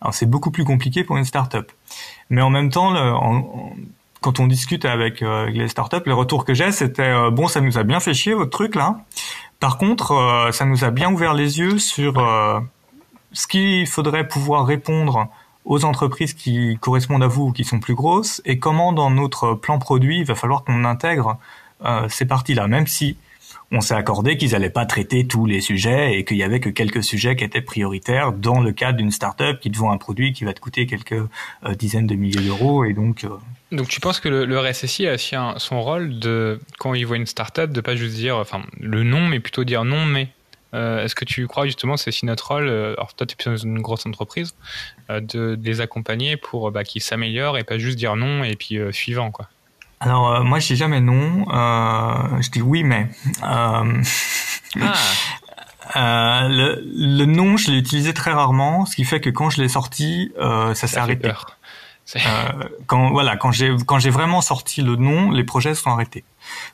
Alors 0.00 0.14
c'est 0.14 0.26
beaucoup 0.26 0.50
plus 0.50 0.64
compliqué 0.64 1.04
pour 1.04 1.16
une 1.16 1.24
start-up, 1.24 1.70
mais 2.30 2.42
en 2.42 2.50
même 2.50 2.70
temps, 2.70 2.92
quand 4.20 4.40
on 4.40 4.46
discute 4.46 4.84
avec 4.84 5.20
les 5.20 5.68
start-up, 5.68 6.06
les 6.06 6.12
retours 6.12 6.44
que 6.44 6.52
j'ai, 6.52 6.72
c'était 6.72 7.30
bon, 7.30 7.46
ça 7.46 7.60
nous 7.60 7.78
a 7.78 7.82
bien 7.82 8.00
fait 8.00 8.12
chier 8.12 8.34
votre 8.34 8.50
truc 8.50 8.74
là. 8.74 8.96
Par 9.58 9.78
contre, 9.78 10.48
ça 10.52 10.64
nous 10.64 10.84
a 10.84 10.90
bien 10.90 11.10
ouvert 11.10 11.32
les 11.32 11.60
yeux 11.60 11.78
sur 11.78 12.14
ce 13.32 13.46
qu'il 13.46 13.86
faudrait 13.86 14.26
pouvoir 14.26 14.66
répondre 14.66 15.28
aux 15.64 15.84
entreprises 15.84 16.34
qui 16.34 16.78
correspondent 16.80 17.22
à 17.22 17.26
vous 17.26 17.48
ou 17.48 17.52
qui 17.52 17.64
sont 17.64 17.80
plus 17.80 17.94
grosses 17.94 18.40
et 18.44 18.58
comment 18.58 18.92
dans 18.92 19.10
notre 19.10 19.54
plan 19.54 19.78
produit 19.78 20.18
il 20.18 20.24
va 20.24 20.34
falloir 20.34 20.64
qu'on 20.64 20.84
intègre 20.84 21.38
euh, 21.84 22.08
ces 22.08 22.26
parties-là, 22.26 22.66
même 22.66 22.86
si 22.86 23.16
on 23.72 23.80
s'est 23.80 23.94
accordé 23.94 24.36
qu'ils 24.36 24.50
n'allaient 24.50 24.68
pas 24.68 24.84
traiter 24.84 25.26
tous 25.26 25.46
les 25.46 25.60
sujets 25.60 26.18
et 26.18 26.24
qu'il 26.24 26.36
y 26.36 26.42
avait 26.42 26.60
que 26.60 26.68
quelques 26.68 27.04
sujets 27.04 27.36
qui 27.36 27.44
étaient 27.44 27.62
prioritaires 27.62 28.32
dans 28.32 28.60
le 28.60 28.72
cadre 28.72 28.98
d'une 28.98 29.12
start-up 29.12 29.60
qui 29.60 29.70
te 29.70 29.78
vend 29.78 29.92
un 29.92 29.96
produit 29.96 30.32
qui 30.32 30.44
va 30.44 30.52
te 30.52 30.60
coûter 30.60 30.86
quelques 30.86 31.12
euh, 31.12 31.74
dizaines 31.78 32.06
de 32.06 32.16
milliers 32.16 32.42
d'euros 32.42 32.84
et 32.84 32.92
donc. 32.92 33.24
Euh, 33.24 33.30
donc 33.70 33.88
tu 33.88 34.00
penses 34.00 34.18
que 34.18 34.28
le, 34.28 34.44
le 34.44 34.58
RSSI 34.58 35.06
a 35.06 35.14
aussi 35.14 35.36
son 35.58 35.80
rôle 35.80 36.18
de 36.18 36.58
quand 36.78 36.94
il 36.94 37.06
voit 37.06 37.16
une 37.16 37.26
start-up 37.26 37.70
de 37.70 37.80
pas 37.80 37.94
juste 37.94 38.16
dire 38.16 38.36
enfin 38.36 38.62
le 38.80 39.04
nom 39.04 39.28
mais 39.28 39.38
plutôt 39.38 39.62
dire 39.62 39.84
non 39.84 40.04
mais 40.04 40.28
euh, 40.72 41.04
est-ce 41.04 41.14
que 41.14 41.24
tu 41.24 41.46
crois 41.46 41.66
justement 41.66 41.96
c'est 41.96 42.08
aussi 42.08 42.26
notre 42.26 42.48
rôle, 42.48 42.68
euh, 42.68 42.94
alors 42.96 43.14
toi 43.14 43.26
tu 43.26 43.36
es 43.40 43.50
dans 43.50 43.56
une 43.56 43.80
grosse 43.80 44.06
entreprise, 44.06 44.54
euh, 45.10 45.20
de, 45.20 45.58
les 45.62 45.80
accompagner 45.80 46.36
pour 46.36 46.70
bah, 46.70 46.84
qu'ils 46.84 47.02
s'améliorent 47.02 47.58
et 47.58 47.64
pas 47.64 47.78
juste 47.78 47.98
dire 47.98 48.14
non 48.16 48.44
et 48.44 48.54
puis 48.56 48.78
suivant 48.92 49.30
quoi? 49.30 49.48
Alors 49.98 50.44
moi 50.44 50.60
je 50.60 50.68
dis 50.68 50.76
jamais 50.76 51.00
non, 51.00 51.44
je 52.40 52.50
dis 52.50 52.62
oui 52.62 52.84
mais. 52.84 53.08
Ah. 53.42 53.84
le, 56.48 56.80
le, 56.94 57.24
non, 57.26 57.56
je 57.56 57.72
l'ai 57.72 57.78
utilisé 57.78 58.14
très 58.14 58.30
rarement, 58.30 58.86
ce 58.86 58.94
qui 58.94 59.04
fait 59.04 59.20
que 59.20 59.28
quand 59.28 59.50
je 59.50 59.60
l'ai 59.60 59.68
sorti, 59.68 60.32
ça, 60.38 60.74
s'est 60.74 60.98
arrêté. 60.98 61.28
Peur. 61.28 61.58
Quand 62.86 63.10
voilà, 63.10 63.36
quand 63.36 63.52
j'ai 63.52 63.74
quand 63.86 63.98
j'ai 63.98 64.10
vraiment 64.10 64.40
sorti 64.40 64.82
le 64.82 64.96
nom, 64.96 65.30
les 65.30 65.44
projets 65.44 65.74
sont 65.74 65.90
arrêtés. 65.90 66.24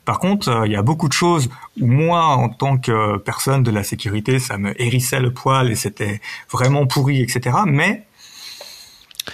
Par 0.05 0.19
contre, 0.19 0.49
euh, 0.49 0.67
il 0.67 0.71
y 0.71 0.75
a 0.75 0.81
beaucoup 0.81 1.07
de 1.07 1.13
choses 1.13 1.49
où 1.79 1.87
moi, 1.87 2.25
en 2.25 2.49
tant 2.49 2.77
que 2.77 3.17
personne 3.17 3.63
de 3.63 3.71
la 3.71 3.83
sécurité, 3.83 4.39
ça 4.39 4.57
me 4.57 4.79
hérissait 4.81 5.19
le 5.19 5.33
poil 5.33 5.71
et 5.71 5.75
c'était 5.75 6.21
vraiment 6.51 6.85
pourri, 6.87 7.21
etc. 7.21 7.57
Mais 7.65 8.05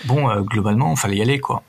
bon, 0.05 0.29
euh, 0.29 0.41
globalement, 0.41 0.91
il 0.91 0.97
fallait 0.97 1.17
y 1.17 1.21
aller, 1.21 1.39
quoi. 1.39 1.63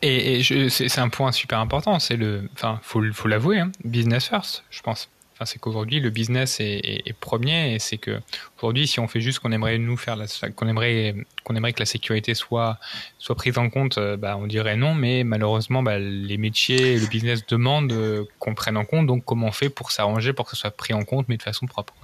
Et, 0.00 0.38
et 0.40 0.68
c'est 0.68 0.98
un 0.98 1.08
point 1.08 1.32
super 1.32 1.58
important, 1.58 1.98
c'est 1.98 2.16
le, 2.16 2.48
enfin, 2.54 2.78
faut, 2.82 3.02
faut 3.12 3.26
l'avouer, 3.26 3.58
hein, 3.58 3.72
business 3.84 4.28
first, 4.28 4.62
je 4.70 4.80
pense 4.80 5.10
c'est 5.46 5.58
qu'aujourd'hui 5.58 6.00
le 6.00 6.10
business 6.10 6.56
est, 6.60 7.12
premier 7.20 7.74
et 7.74 7.78
c'est 7.78 7.98
que 7.98 8.20
aujourd'hui, 8.56 8.86
si 8.86 9.00
on 9.00 9.08
fait 9.08 9.20
juste 9.20 9.38
qu'on 9.38 9.52
aimerait 9.52 9.78
nous 9.78 9.96
faire, 9.96 10.18
qu'on 10.56 10.68
aimerait 10.68 11.14
qu'on 11.44 11.54
aimerait 11.54 11.72
que 11.72 11.80
la 11.80 11.86
sécurité 11.86 12.34
soit 12.34 12.78
soit 13.18 13.34
prise 13.34 13.58
en 13.58 13.70
compte, 13.70 13.98
euh, 13.98 14.16
bah, 14.16 14.36
on 14.36 14.46
dirait 14.46 14.76
non, 14.76 14.94
mais 14.94 15.24
malheureusement, 15.24 15.82
bah, 15.82 15.98
les 15.98 16.36
métiers, 16.36 16.94
et 16.94 16.98
le 16.98 17.06
business 17.06 17.46
demandent 17.46 17.92
euh, 17.92 18.24
qu'on 18.38 18.54
prenne 18.54 18.76
en 18.76 18.84
compte. 18.84 19.06
Donc, 19.06 19.24
comment 19.24 19.48
on 19.48 19.52
fait 19.52 19.68
pour 19.68 19.92
s'arranger 19.92 20.32
pour 20.32 20.46
que 20.46 20.52
ce 20.52 20.56
soit 20.56 20.70
pris 20.70 20.94
en 20.94 21.04
compte, 21.04 21.26
mais 21.28 21.36
de 21.36 21.42
façon 21.42 21.66
propre 21.66 21.94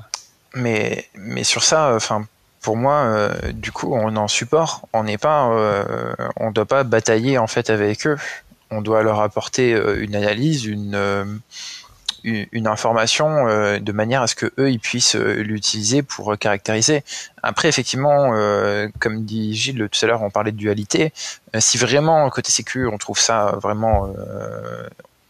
Mais 0.54 1.08
mais 1.14 1.44
sur 1.44 1.62
ça, 1.62 1.94
enfin 1.94 2.26
pour 2.62 2.76
moi, 2.76 3.04
euh, 3.04 3.52
du 3.52 3.72
coup, 3.72 3.94
on 3.94 4.16
en 4.16 4.28
support. 4.28 4.88
On 4.94 5.04
n'est 5.04 5.18
pas, 5.18 5.50
on 6.36 6.50
doit 6.50 6.64
pas 6.64 6.82
batailler 6.82 7.36
en 7.36 7.46
fait 7.46 7.68
avec 7.68 8.06
eux. 8.06 8.16
On 8.70 8.80
doit 8.80 9.02
leur 9.02 9.20
apporter 9.20 9.78
une 9.98 10.16
analyse, 10.16 10.64
une 10.64 11.40
une 12.24 12.66
information 12.66 13.46
euh, 13.48 13.78
de 13.78 13.92
manière 13.92 14.22
à 14.22 14.26
ce 14.26 14.34
que 14.34 14.46
eux 14.58 14.70
ils 14.70 14.80
puissent 14.80 15.16
euh, 15.16 15.42
l'utiliser 15.42 16.02
pour 16.02 16.32
euh, 16.32 16.36
caractériser. 16.36 17.04
Après 17.42 17.68
effectivement, 17.68 18.30
comme 18.98 19.24
dit 19.24 19.54
Gilles 19.54 19.88
tout 19.90 20.04
à 20.04 20.08
l'heure, 20.08 20.22
on 20.22 20.30
parlait 20.30 20.52
de 20.52 20.56
dualité. 20.56 21.12
si 21.58 21.76
vraiment 21.76 22.30
côté 22.30 22.50
sécu 22.50 22.86
on 22.86 22.96
trouve 22.96 23.18
ça 23.18 23.58
vraiment 23.62 24.10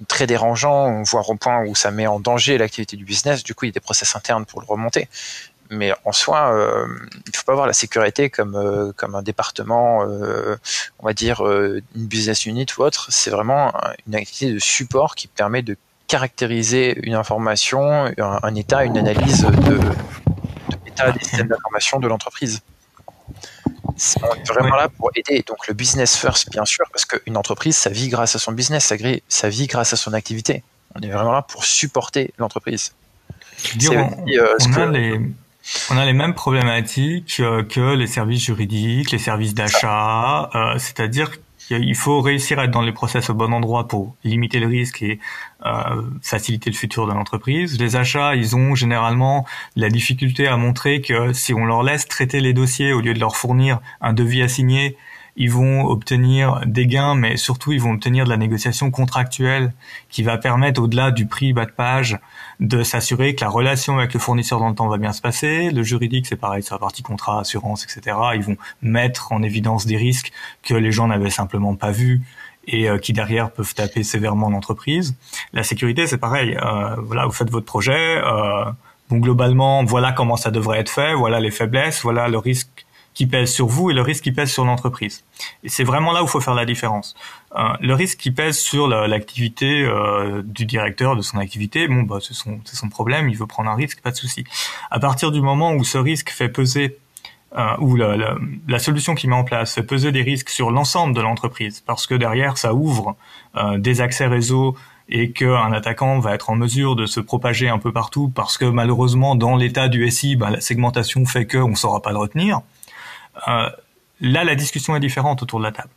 très 0.07 0.29
dérangeant, 0.29 1.03
voire 1.03 1.29
au 1.29 1.35
point 1.35 1.65
où 1.65 1.75
ça 1.75 1.91
met 1.91 2.07
en 2.07 2.21
danger 2.21 2.57
l'activité 2.57 2.97
du 2.97 3.05
business, 3.05 3.43
du 3.43 3.53
coup 3.55 3.65
il 3.65 3.69
y 3.69 3.73
a 3.73 3.73
des 3.73 3.81
process 3.81 4.15
internes 4.15 4.47
pour 4.47 4.61
le 4.61 4.67
remonter. 4.67 5.09
Mais 5.71 5.93
en 6.05 6.13
soi, 6.13 6.55
euh, 6.55 6.87
il 7.27 7.35
faut 7.35 7.45
pas 7.45 7.55
voir 7.55 7.67
la 7.67 7.73
sécurité 7.73 8.31
comme 8.31 8.93
comme 8.97 9.17
un 9.17 9.23
département, 9.23 10.05
on 11.01 11.07
va 11.07 11.15
dire 11.15 11.41
une 11.45 12.07
business 12.07 12.47
unit 12.47 12.67
ou 12.79 12.83
autre. 12.83 13.09
C'est 13.11 13.31
vraiment 13.31 13.73
une 14.07 14.15
activité 14.15 14.53
de 14.53 14.61
support 14.61 15.17
qui 15.17 15.27
permet 15.27 15.63
de 15.63 15.77
caractériser 16.07 16.99
une 17.03 17.15
information, 17.15 18.13
un, 18.19 18.55
état, 18.55 18.85
une 18.85 18.99
analyse 18.99 19.43
de, 19.43 19.81
l'état 20.85 21.11
des 21.13 21.21
systèmes 21.21 21.49
d'information 21.49 21.99
de 21.99 22.09
l'entreprise. 22.09 22.63
On 24.23 24.35
est 24.35 24.49
vraiment 24.49 24.77
là 24.77 24.89
pour 24.89 25.11
aider. 25.15 25.45
Donc 25.47 25.67
le 25.69 25.75
business 25.75 26.17
first, 26.17 26.51
bien 26.51 26.65
sûr, 26.65 26.85
parce 26.93 27.05
qu'une 27.05 27.37
entreprise, 27.37 27.77
ça 27.77 27.91
vit 27.91 28.09
grâce 28.09 28.35
à 28.35 28.39
son 28.39 28.53
business, 28.53 28.93
ça, 29.29 29.49
vit 29.49 29.67
grâce 29.67 29.93
à 29.93 29.97
son 29.97 30.13
activité. 30.13 30.63
On 30.95 31.01
est 31.01 31.11
vraiment 31.11 31.33
là 31.33 31.43
pour 31.43 31.65
supporter 31.65 32.33
l'entreprise. 32.39 32.95
Euh, 33.91 34.05
on, 34.69 34.73
a 34.75 34.87
les, 34.87 35.21
on 35.91 35.97
a 35.97 36.05
les 36.05 36.13
mêmes 36.13 36.35
problématiques 36.35 37.37
euh, 37.41 37.63
que 37.63 37.95
les 37.95 38.07
services 38.07 38.45
juridiques, 38.45 39.11
les 39.11 39.19
services 39.19 39.55
d'achat, 39.55 40.51
euh, 40.55 40.79
c'est-à-dire 40.79 41.31
il 41.71 41.95
faut 41.95 42.21
réussir 42.21 42.59
à 42.59 42.65
être 42.65 42.71
dans 42.71 42.83
les 42.83 42.93
process 42.93 43.31
au 43.31 43.35
bon 43.35 43.53
endroit 43.53 43.89
pour 43.89 44.17
limiter 44.25 44.59
le 44.61 44.67
risque 44.67 45.03
et 45.03 45.19
euh, 45.65 46.03
faciliter 46.23 46.71
le 46.71 46.77
futur 46.77 47.07
de 47.07 47.13
l'entreprise. 47.13 47.79
Les 47.79 47.97
achats, 47.97 48.35
ils 48.35 48.55
ont 48.57 48.75
généralement 48.75 49.47
la 49.77 49.89
difficulté 49.89 50.47
à 50.47 50.57
montrer 50.57 51.01
que 51.01 51.33
si 51.33 51.55
on 51.55 51.65
leur 51.65 51.83
laisse 51.83 52.07
traiter 52.07 52.41
les 52.41 52.53
dossiers 52.53 52.93
au 52.93 53.01
lieu 53.01 53.15
de 53.15 53.21
leur 53.21 53.37
fournir 53.37 53.81
un 54.01 54.13
devis 54.13 54.43
assigné, 54.43 54.97
ils 55.37 55.51
vont 55.51 55.85
obtenir 55.87 56.61
des 56.67 56.87
gains, 56.87 57.15
mais 57.15 57.37
surtout 57.37 57.73
ils 57.73 57.81
vont 57.81 57.93
obtenir 57.93 58.25
de 58.25 58.31
la 58.31 58.37
négociation 58.37 58.91
contractuelle 58.91 59.73
qui 60.09 60.23
va 60.23 60.39
permettre, 60.39 60.81
au-delà 60.81 61.11
du 61.11 61.27
prix 61.27 61.53
bas 61.53 61.67
de 61.67 61.73
page, 61.73 62.19
de 62.61 62.83
s'assurer 62.83 63.35
que 63.35 63.45
la 63.45 63.51
relation 63.51 63.99
avec 63.99 64.15
le 64.15 64.21
fournisseur 64.21 64.59
dans 64.61 64.69
le 64.69 64.75
temps 64.75 64.89
va 64.89 64.99
bien 64.99 65.13
se 65.13 65.21
passer. 65.21 65.71
Le 65.71 65.83
juridique, 65.83 66.27
c'est 66.27 66.37
pareil 66.37 66.63
sur 66.63 66.75
la 66.75 66.79
partie 66.79 67.03
contrat, 67.03 67.41
assurance, 67.41 67.85
etc. 67.85 68.17
Ils 68.35 68.43
vont 68.43 68.57
mettre 68.83 69.33
en 69.33 69.43
évidence 69.43 69.87
des 69.87 69.97
risques 69.97 70.33
que 70.63 70.75
les 70.75 70.93
gens 70.93 71.09
n'avaient 71.09 71.31
simplement 71.31 71.75
pas 71.75 71.91
vus 71.91 72.23
et 72.67 72.89
euh, 72.89 72.99
qui 72.99 73.13
derrière 73.13 73.51
peuvent 73.51 73.75
taper 73.75 74.03
sévèrement 74.03 74.51
l'entreprise. 74.51 75.15
La 75.53 75.63
sécurité, 75.63 76.07
c'est 76.07 76.19
pareil. 76.19 76.57
Euh, 76.57 76.97
voilà, 76.99 77.27
vous 77.27 77.33
faites 77.33 77.51
votre 77.51 77.67
projet. 77.67 78.23
Euh, 78.25 78.65
globalement, 79.13 79.85
voilà 79.85 80.13
comment 80.13 80.37
ça 80.37 80.51
devrait 80.51 80.81
être 80.81 80.91
fait. 80.91 81.15
Voilà 81.15 81.41
les 81.41 81.51
faiblesses. 81.51 82.03
Voilà 82.03 82.29
le 82.29 82.39
risque 82.39 82.87
qui 83.15 83.27
pèse 83.27 83.53
sur 83.53 83.67
vous 83.67 83.91
et 83.91 83.95
le 83.95 84.03
risque 84.03 84.25
qui 84.25 84.33
pèse 84.33 84.51
sur 84.51 84.65
l'entreprise. 84.65 85.25
Et 85.63 85.69
c'est 85.69 85.85
vraiment 85.85 86.13
là 86.13 86.23
où 86.23 86.27
il 86.27 86.31
faut 86.31 86.41
faire 86.41 86.55
la 86.55 86.67
différence. 86.67 87.15
Le 87.81 87.95
risque 87.95 88.19
qui 88.19 88.33
pèse 88.33 88.59
sur 88.59 88.89
l'activité 88.89 89.85
euh, 89.85 90.43
du 90.45 90.67
directeur 90.67 91.15
de 91.15 91.23
son 91.23 91.39
activité, 91.39 91.87
bon 91.87 92.03
bah 92.03 92.19
c'est 92.21 92.35
son, 92.35 92.89
problème, 92.89 93.29
il 93.29 93.37
veut 93.37 93.47
prendre 93.47 93.71
un 93.71 93.77
risque, 93.77 94.01
pas 94.01 94.11
de 94.11 94.17
souci. 94.17 94.45
À 94.91 94.99
partir 94.99 95.31
du 95.31 95.41
moment 95.41 95.73
où 95.73 95.85
ce 95.85 95.97
risque 95.97 96.31
fait 96.31 96.49
peser 96.49 96.99
euh, 97.57 97.77
ou 97.79 97.95
la, 97.95 98.17
la, 98.17 98.35
la, 98.67 98.79
solution 98.81 99.15
qu'il 99.15 99.31
met 99.31 99.37
en 99.37 99.45
place 99.45 99.75
fait 99.75 99.85
peser 99.85 100.11
des 100.11 100.23
risques 100.23 100.49
sur 100.49 100.73
l'ensemble 100.73 101.15
de 101.15 101.21
l'entreprise, 101.21 101.81
parce 101.87 102.09
que 102.09 102.17
derrière 102.17 102.59
ça 102.59 102.75
ouvre 102.75 103.17
euh, 103.55 103.79
des 103.79 104.01
accès 104.01 104.27
réseau 104.27 104.77
et 105.09 105.31
qu'un 105.31 105.73
attaquant 105.73 106.19
va 106.19 106.35
être 106.35 106.51
en 106.51 106.57
mesure 106.57 106.97
de 106.97 107.07
se 107.07 107.21
propager 107.21 107.69
un 107.69 107.79
peu 107.79 107.93
partout, 107.93 108.33
parce 108.35 108.59
que 108.59 108.65
malheureusement 108.65 109.37
dans 109.37 109.55
l'état 109.55 109.89
du 109.89 110.11
SI, 110.11 110.35
bah, 110.35 110.51
la 110.51 110.61
segmentation 110.61 111.25
fait 111.27 111.47
qu'on 111.47 111.71
ne 111.71 111.77
saura 111.77 112.03
pas 112.03 112.11
le 112.11 112.19
retenir. 112.19 112.63
Euh, 113.47 113.69
là, 114.21 114.45
la 114.45 114.55
discussion 114.55 114.97
est 114.97 115.01
différente 115.01 115.43
autour 115.43 115.61
de 115.61 115.65
la 115.65 115.73
table. 115.73 115.91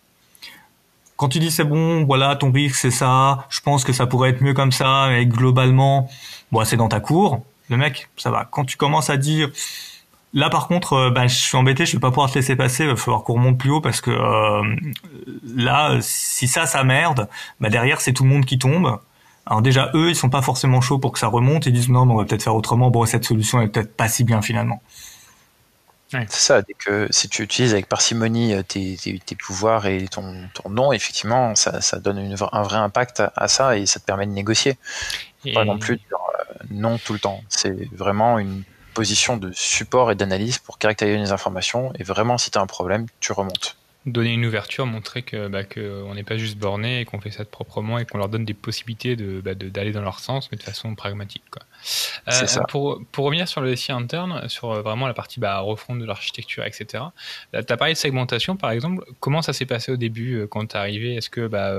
Quand 1.18 1.30
tu 1.30 1.40
dis 1.40 1.50
c'est 1.50 1.64
bon, 1.64 2.06
voilà, 2.06 2.36
ton 2.36 2.52
risque 2.52 2.76
c'est 2.76 2.92
ça, 2.92 3.46
je 3.50 3.60
pense 3.60 3.84
que 3.84 3.92
ça 3.92 4.06
pourrait 4.06 4.30
être 4.30 4.42
mieux 4.42 4.54
comme 4.54 4.72
ça, 4.72 5.08
mais 5.10 5.26
globalement, 5.26 6.10
bon, 6.52 6.64
c'est 6.64 6.78
dans 6.78 6.90
ta 6.90 7.00
cour, 7.00 7.42
le 7.70 7.78
mec, 7.78 8.10
ça 8.18 8.30
va. 8.30 8.48
Quand 8.50 8.66
tu 8.66 8.78
commences 8.78 9.10
à 9.10 9.18
dire, 9.18 9.50
là 10.34 10.52
par 10.52 10.68
contre, 10.68 11.10
ben, 11.10 11.28
je 11.28 11.36
suis 11.36 11.58
embêté, 11.58 11.88
je 11.88 11.94
vais 11.94 12.00
pas 12.00 12.12
pouvoir 12.12 12.30
te 12.30 12.36
laisser 12.36 12.56
passer, 12.56 12.84
il 12.84 12.90
va 12.90 12.96
falloir 12.96 13.24
qu'on 13.24 13.34
remonte 13.34 13.58
plus 13.58 13.72
haut 13.72 13.82
parce 13.82 14.00
que 14.00 14.12
euh, 14.12 14.76
là, 15.56 15.98
si 16.02 16.48
ça, 16.48 16.68
ça 16.68 16.84
merde, 16.84 17.28
ben, 17.60 17.70
derrière 17.70 18.00
c'est 18.00 18.14
tout 18.14 18.24
le 18.24 18.30
monde 18.30 18.46
qui 18.46 18.60
tombe. 18.60 19.00
Alors 19.48 19.62
déjà, 19.62 19.90
eux, 19.96 20.10
ils 20.10 20.16
sont 20.16 20.30
pas 20.30 20.42
forcément 20.42 20.82
chauds 20.82 21.00
pour 21.00 21.14
que 21.14 21.20
ça 21.20 21.28
remonte, 21.28 21.66
ils 21.66 21.74
disent 21.74 21.90
non, 21.90 22.06
mais 22.06 22.14
on 22.14 22.18
va 22.18 22.26
peut-être 22.26 22.44
faire 22.44 22.56
autrement, 22.56 22.92
bon, 22.92 23.06
cette 23.06 23.26
solution 23.26 23.60
est 23.62 23.70
peut-être 23.70 23.96
pas 23.96 24.08
si 24.08 24.24
bien 24.24 24.42
finalement. 24.42 24.82
C'est 26.10 26.32
ça, 26.32 26.62
dès 26.62 26.74
que 26.74 27.08
si 27.12 27.28
tu 27.28 27.44
utilises 27.44 27.74
avec 27.74 27.88
parcimonie 27.88 28.54
euh, 28.54 28.64
tes, 28.64 28.98
tes, 28.98 29.36
pouvoirs 29.36 29.88
et 29.88 30.08
ton, 30.08 30.48
ton 30.54 30.70
nom, 30.70 30.94
effectivement, 30.94 31.54
ça, 31.56 31.82
ça 31.82 32.00
donne 32.00 32.18
une, 32.18 32.36
un 32.52 32.64
vrai 32.64 32.78
impact 32.78 33.24
à, 33.36 33.48
ça 33.48 33.78
et 33.78 33.86
ça 33.86 34.00
te 34.00 34.06
permet 34.06 34.26
de 34.26 34.32
négocier. 34.32 34.78
Pas 35.54 35.66
non 35.66 35.78
plus 35.78 35.98
dire 35.98 36.18
euh, 36.40 36.54
non 36.70 36.98
tout 36.98 37.14
le 37.14 37.20
temps. 37.20 37.42
C'est 37.50 37.90
vraiment 37.94 38.40
une 38.40 38.64
position 38.94 39.38
de 39.38 39.52
support 39.52 40.12
et 40.12 40.16
d'analyse 40.16 40.60
pour 40.60 40.78
caractériser 40.78 41.18
les 41.18 41.32
informations 41.32 41.92
et 42.00 42.04
vraiment 42.04 42.38
si 42.38 42.52
tu 42.52 42.58
as 42.58 42.62
un 42.62 42.68
problème, 42.68 43.06
tu 43.20 43.34
remontes 43.34 43.78
donner 44.08 44.34
une 44.34 44.46
ouverture, 44.46 44.86
montrer 44.86 45.22
que 45.22 45.48
bah, 45.48 45.64
qu'on 45.64 46.16
n'est 46.16 46.24
pas 46.24 46.38
juste 46.38 46.58
borné 46.58 47.02
et 47.02 47.06
qu'on 47.06 47.20
fait 47.20 47.30
ça 47.30 47.44
de 47.44 47.50
proprement 47.50 48.00
et 48.00 48.06
qu'on 48.06 48.18
leur 48.18 48.30
donne 48.30 48.46
des 48.46 48.54
possibilités 48.54 49.16
de, 49.16 49.42
bah, 49.42 49.54
d'aller 49.54 49.92
dans 49.92 50.02
leur 50.02 50.20
sens, 50.20 50.50
mais 50.52 50.58
de 50.58 50.64
façon 50.64 50.96
pragmatique. 50.96 51.44
Quoi. 51.52 51.62
Euh, 52.30 52.64
pour, 52.70 53.02
pour 53.12 53.26
revenir 53.26 53.48
sur 53.48 53.62
le 53.62 53.76
SI 53.76 53.92
interne, 53.92 54.48
sur 54.48 54.72
euh, 54.72 54.82
vraiment 54.82 55.08
la 55.08 55.14
partie 55.14 55.40
bah, 55.40 55.60
refonte 55.60 56.00
de 56.00 56.06
l'architecture, 56.06 56.64
etc. 56.66 57.04
Tu 57.52 57.58
as 57.58 57.78
parlé 57.78 57.94
de 57.94 58.00
segmentation, 58.00 58.56
par 58.56 58.72
exemple. 58.72 59.06
Comment 59.20 59.42
ça 59.42 59.52
s'est 59.52 59.66
passé 59.66 59.92
au 59.92 59.98
début 59.98 60.36
euh, 60.36 60.48
quand 60.48 60.66
tu 60.66 60.76
es 60.76 60.80
arrivé? 60.80 61.16
Est-ce 61.16 61.30
que, 61.30 61.48
bah, 61.48 61.74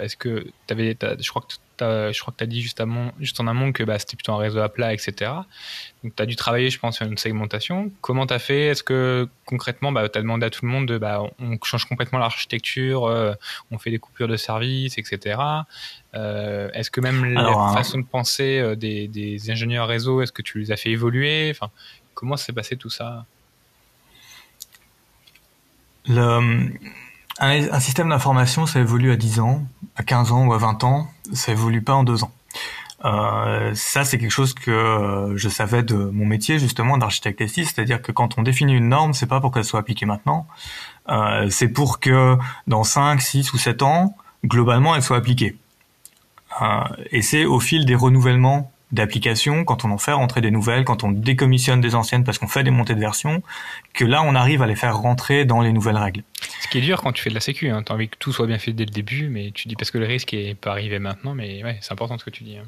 est-ce 0.00 0.16
que 0.16 0.46
avais, 0.70 0.96
je 1.18 1.28
crois 1.28 1.42
que 1.42 1.54
je 1.82 2.20
crois 2.20 2.32
que 2.32 2.38
tu 2.38 2.44
as 2.44 2.46
dit 2.46 2.62
juste, 2.62 2.82
juste 3.20 3.40
en 3.40 3.46
amont 3.46 3.72
que 3.72 3.82
bah, 3.82 3.98
c'était 3.98 4.16
plutôt 4.16 4.32
un 4.32 4.38
réseau 4.38 4.60
à 4.60 4.68
plat, 4.68 4.92
etc. 4.92 5.30
Donc, 6.02 6.16
tu 6.16 6.22
as 6.22 6.26
dû 6.26 6.36
travailler, 6.36 6.70
je 6.70 6.78
pense, 6.78 6.96
sur 6.96 7.06
une 7.06 7.18
segmentation. 7.18 7.92
Comment 8.00 8.26
tu 8.26 8.34
as 8.34 8.38
fait? 8.38 8.66
Est-ce 8.66 8.82
que 8.82 9.28
concrètement, 9.46 9.92
bah, 9.92 10.08
tu 10.08 10.18
as 10.18 10.22
demandé 10.22 10.46
à 10.46 10.50
tout 10.50 10.64
le 10.64 10.70
monde 10.70 10.86
de 10.86 10.98
bah, 10.98 11.22
on 11.38 11.58
change 11.62 11.84
complètement 11.84 12.18
l'architecture, 12.18 13.06
euh, 13.06 13.34
on 13.70 13.78
fait 13.78 13.90
des 13.90 13.98
coupures 13.98 14.28
de 14.28 14.36
services, 14.36 14.98
etc. 14.98 15.38
Euh, 16.14 16.70
est-ce 16.72 16.90
que 16.90 17.00
même 17.00 17.24
la 17.24 17.46
hein. 17.46 17.74
façon 17.74 17.98
de 17.98 18.04
penser 18.04 18.58
euh, 18.58 18.74
des, 18.74 19.08
des, 19.08 19.50
ingénieurs 19.50 19.88
réseau, 19.88 20.22
est-ce 20.22 20.32
que 20.32 20.42
tu 20.42 20.58
les 20.58 20.72
as 20.72 20.76
fait 20.76 20.90
évoluer? 20.90 21.50
Enfin, 21.50 21.70
Comment 22.14 22.36
s'est 22.36 22.52
passé 22.52 22.76
tout 22.76 22.90
ça? 22.90 23.26
Le, 26.06 26.70
un, 27.38 27.80
système 27.80 28.08
d'information, 28.08 28.66
ça 28.66 28.80
évolue 28.80 29.10
à 29.10 29.16
10 29.16 29.40
ans, 29.40 29.62
à 29.96 30.02
15 30.02 30.32
ans 30.32 30.46
ou 30.46 30.52
à 30.52 30.58
20 30.58 30.84
ans, 30.84 31.08
ça 31.32 31.52
évolue 31.52 31.82
pas 31.82 31.94
en 31.94 32.04
2 32.04 32.24
ans. 32.24 32.32
Euh, 33.04 33.72
ça, 33.74 34.04
c'est 34.04 34.18
quelque 34.18 34.30
chose 34.30 34.54
que 34.54 34.70
euh, 34.70 35.36
je 35.36 35.48
savais 35.48 35.82
de 35.82 35.96
mon 35.96 36.24
métier 36.24 36.58
justement 36.60 36.98
d'architecte 36.98 37.42
c'est-à-dire 37.48 38.00
que 38.00 38.12
quand 38.12 38.38
on 38.38 38.42
définit 38.42 38.74
une 38.74 38.88
norme, 38.88 39.12
c'est 39.12 39.26
pas 39.26 39.40
pour 39.40 39.50
qu'elle 39.52 39.64
soit 39.64 39.80
appliquée 39.80 40.06
maintenant, 40.06 40.46
euh, 41.08 41.48
c'est 41.50 41.68
pour 41.68 41.98
que 41.98 42.36
dans 42.66 42.84
5, 42.84 43.20
6 43.20 43.52
ou 43.52 43.58
7 43.58 43.82
ans, 43.82 44.16
globalement, 44.44 44.94
elle 44.94 45.02
soit 45.02 45.16
appliquée. 45.16 45.56
Et 47.10 47.22
c'est 47.22 47.46
au 47.46 47.60
fil 47.60 47.86
des 47.86 47.94
renouvellements 47.94 48.71
d'applications, 48.92 49.64
quand 49.64 49.84
on 49.84 49.90
en 49.90 49.98
fait 49.98 50.12
rentrer 50.12 50.40
des 50.40 50.50
nouvelles, 50.50 50.84
quand 50.84 51.02
on 51.02 51.10
décommissionne 51.10 51.80
des 51.80 51.94
anciennes 51.94 52.24
parce 52.24 52.38
qu'on 52.38 52.46
fait 52.46 52.62
des 52.62 52.70
montées 52.70 52.94
de 52.94 53.00
version, 53.00 53.42
que 53.94 54.04
là 54.04 54.22
on 54.22 54.34
arrive 54.34 54.62
à 54.62 54.66
les 54.66 54.76
faire 54.76 54.96
rentrer 54.96 55.44
dans 55.44 55.60
les 55.60 55.72
nouvelles 55.72 55.96
règles. 55.96 56.22
Ce 56.60 56.68
qui 56.68 56.78
est 56.78 56.82
dur 56.82 57.02
quand 57.02 57.12
tu 57.12 57.22
fais 57.22 57.30
de 57.30 57.34
la 57.34 57.40
sécu, 57.40 57.70
hein. 57.70 57.82
tu 57.84 57.90
as 57.90 57.94
envie 57.94 58.08
que 58.08 58.16
tout 58.18 58.32
soit 58.32 58.46
bien 58.46 58.58
fait 58.58 58.72
dès 58.72 58.84
le 58.84 58.90
début, 58.90 59.28
mais 59.28 59.50
tu 59.52 59.68
dis 59.68 59.76
parce 59.76 59.90
que 59.90 59.98
le 59.98 60.06
risque 60.06 60.34
est 60.34 60.54
pas 60.54 60.70
arrivé 60.70 60.98
maintenant, 60.98 61.34
mais 61.34 61.64
ouais, 61.64 61.78
c'est 61.80 61.92
important 61.92 62.18
ce 62.18 62.24
que 62.24 62.30
tu 62.30 62.44
dis. 62.44 62.58
Hein. 62.58 62.64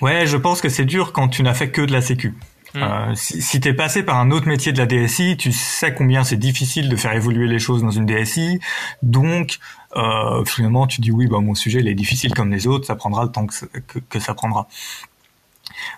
Ouais, 0.00 0.26
je 0.26 0.36
pense 0.36 0.60
que 0.60 0.68
c'est 0.68 0.84
dur 0.84 1.12
quand 1.12 1.28
tu 1.28 1.42
n'as 1.42 1.54
fait 1.54 1.70
que 1.70 1.82
de 1.82 1.92
la 1.92 2.00
sécu. 2.00 2.34
Hmm. 2.74 2.82
Euh, 2.82 3.14
si, 3.14 3.42
si 3.42 3.60
tu 3.60 3.68
es 3.68 3.74
passé 3.74 4.02
par 4.02 4.16
un 4.16 4.30
autre 4.30 4.48
métier 4.48 4.72
de 4.72 4.78
la 4.78 4.86
DSI, 4.86 5.36
tu 5.36 5.52
sais 5.52 5.92
combien 5.94 6.24
c'est 6.24 6.38
difficile 6.38 6.88
de 6.88 6.96
faire 6.96 7.12
évoluer 7.12 7.46
les 7.46 7.58
choses 7.58 7.82
dans 7.82 7.90
une 7.90 8.06
DSI. 8.06 8.60
Donc, 9.02 9.58
euh, 9.94 10.44
finalement, 10.46 10.86
tu 10.86 11.02
dis 11.02 11.10
oui, 11.10 11.26
bah, 11.26 11.38
mon 11.40 11.54
sujet 11.54 11.80
il 11.80 11.88
est 11.88 11.94
difficile 11.94 12.32
comme 12.32 12.50
les 12.50 12.66
autres, 12.66 12.86
ça 12.86 12.96
prendra 12.96 13.24
le 13.24 13.30
temps 13.30 13.46
que, 13.46 13.98
que 13.98 14.18
ça 14.18 14.32
prendra. 14.34 14.68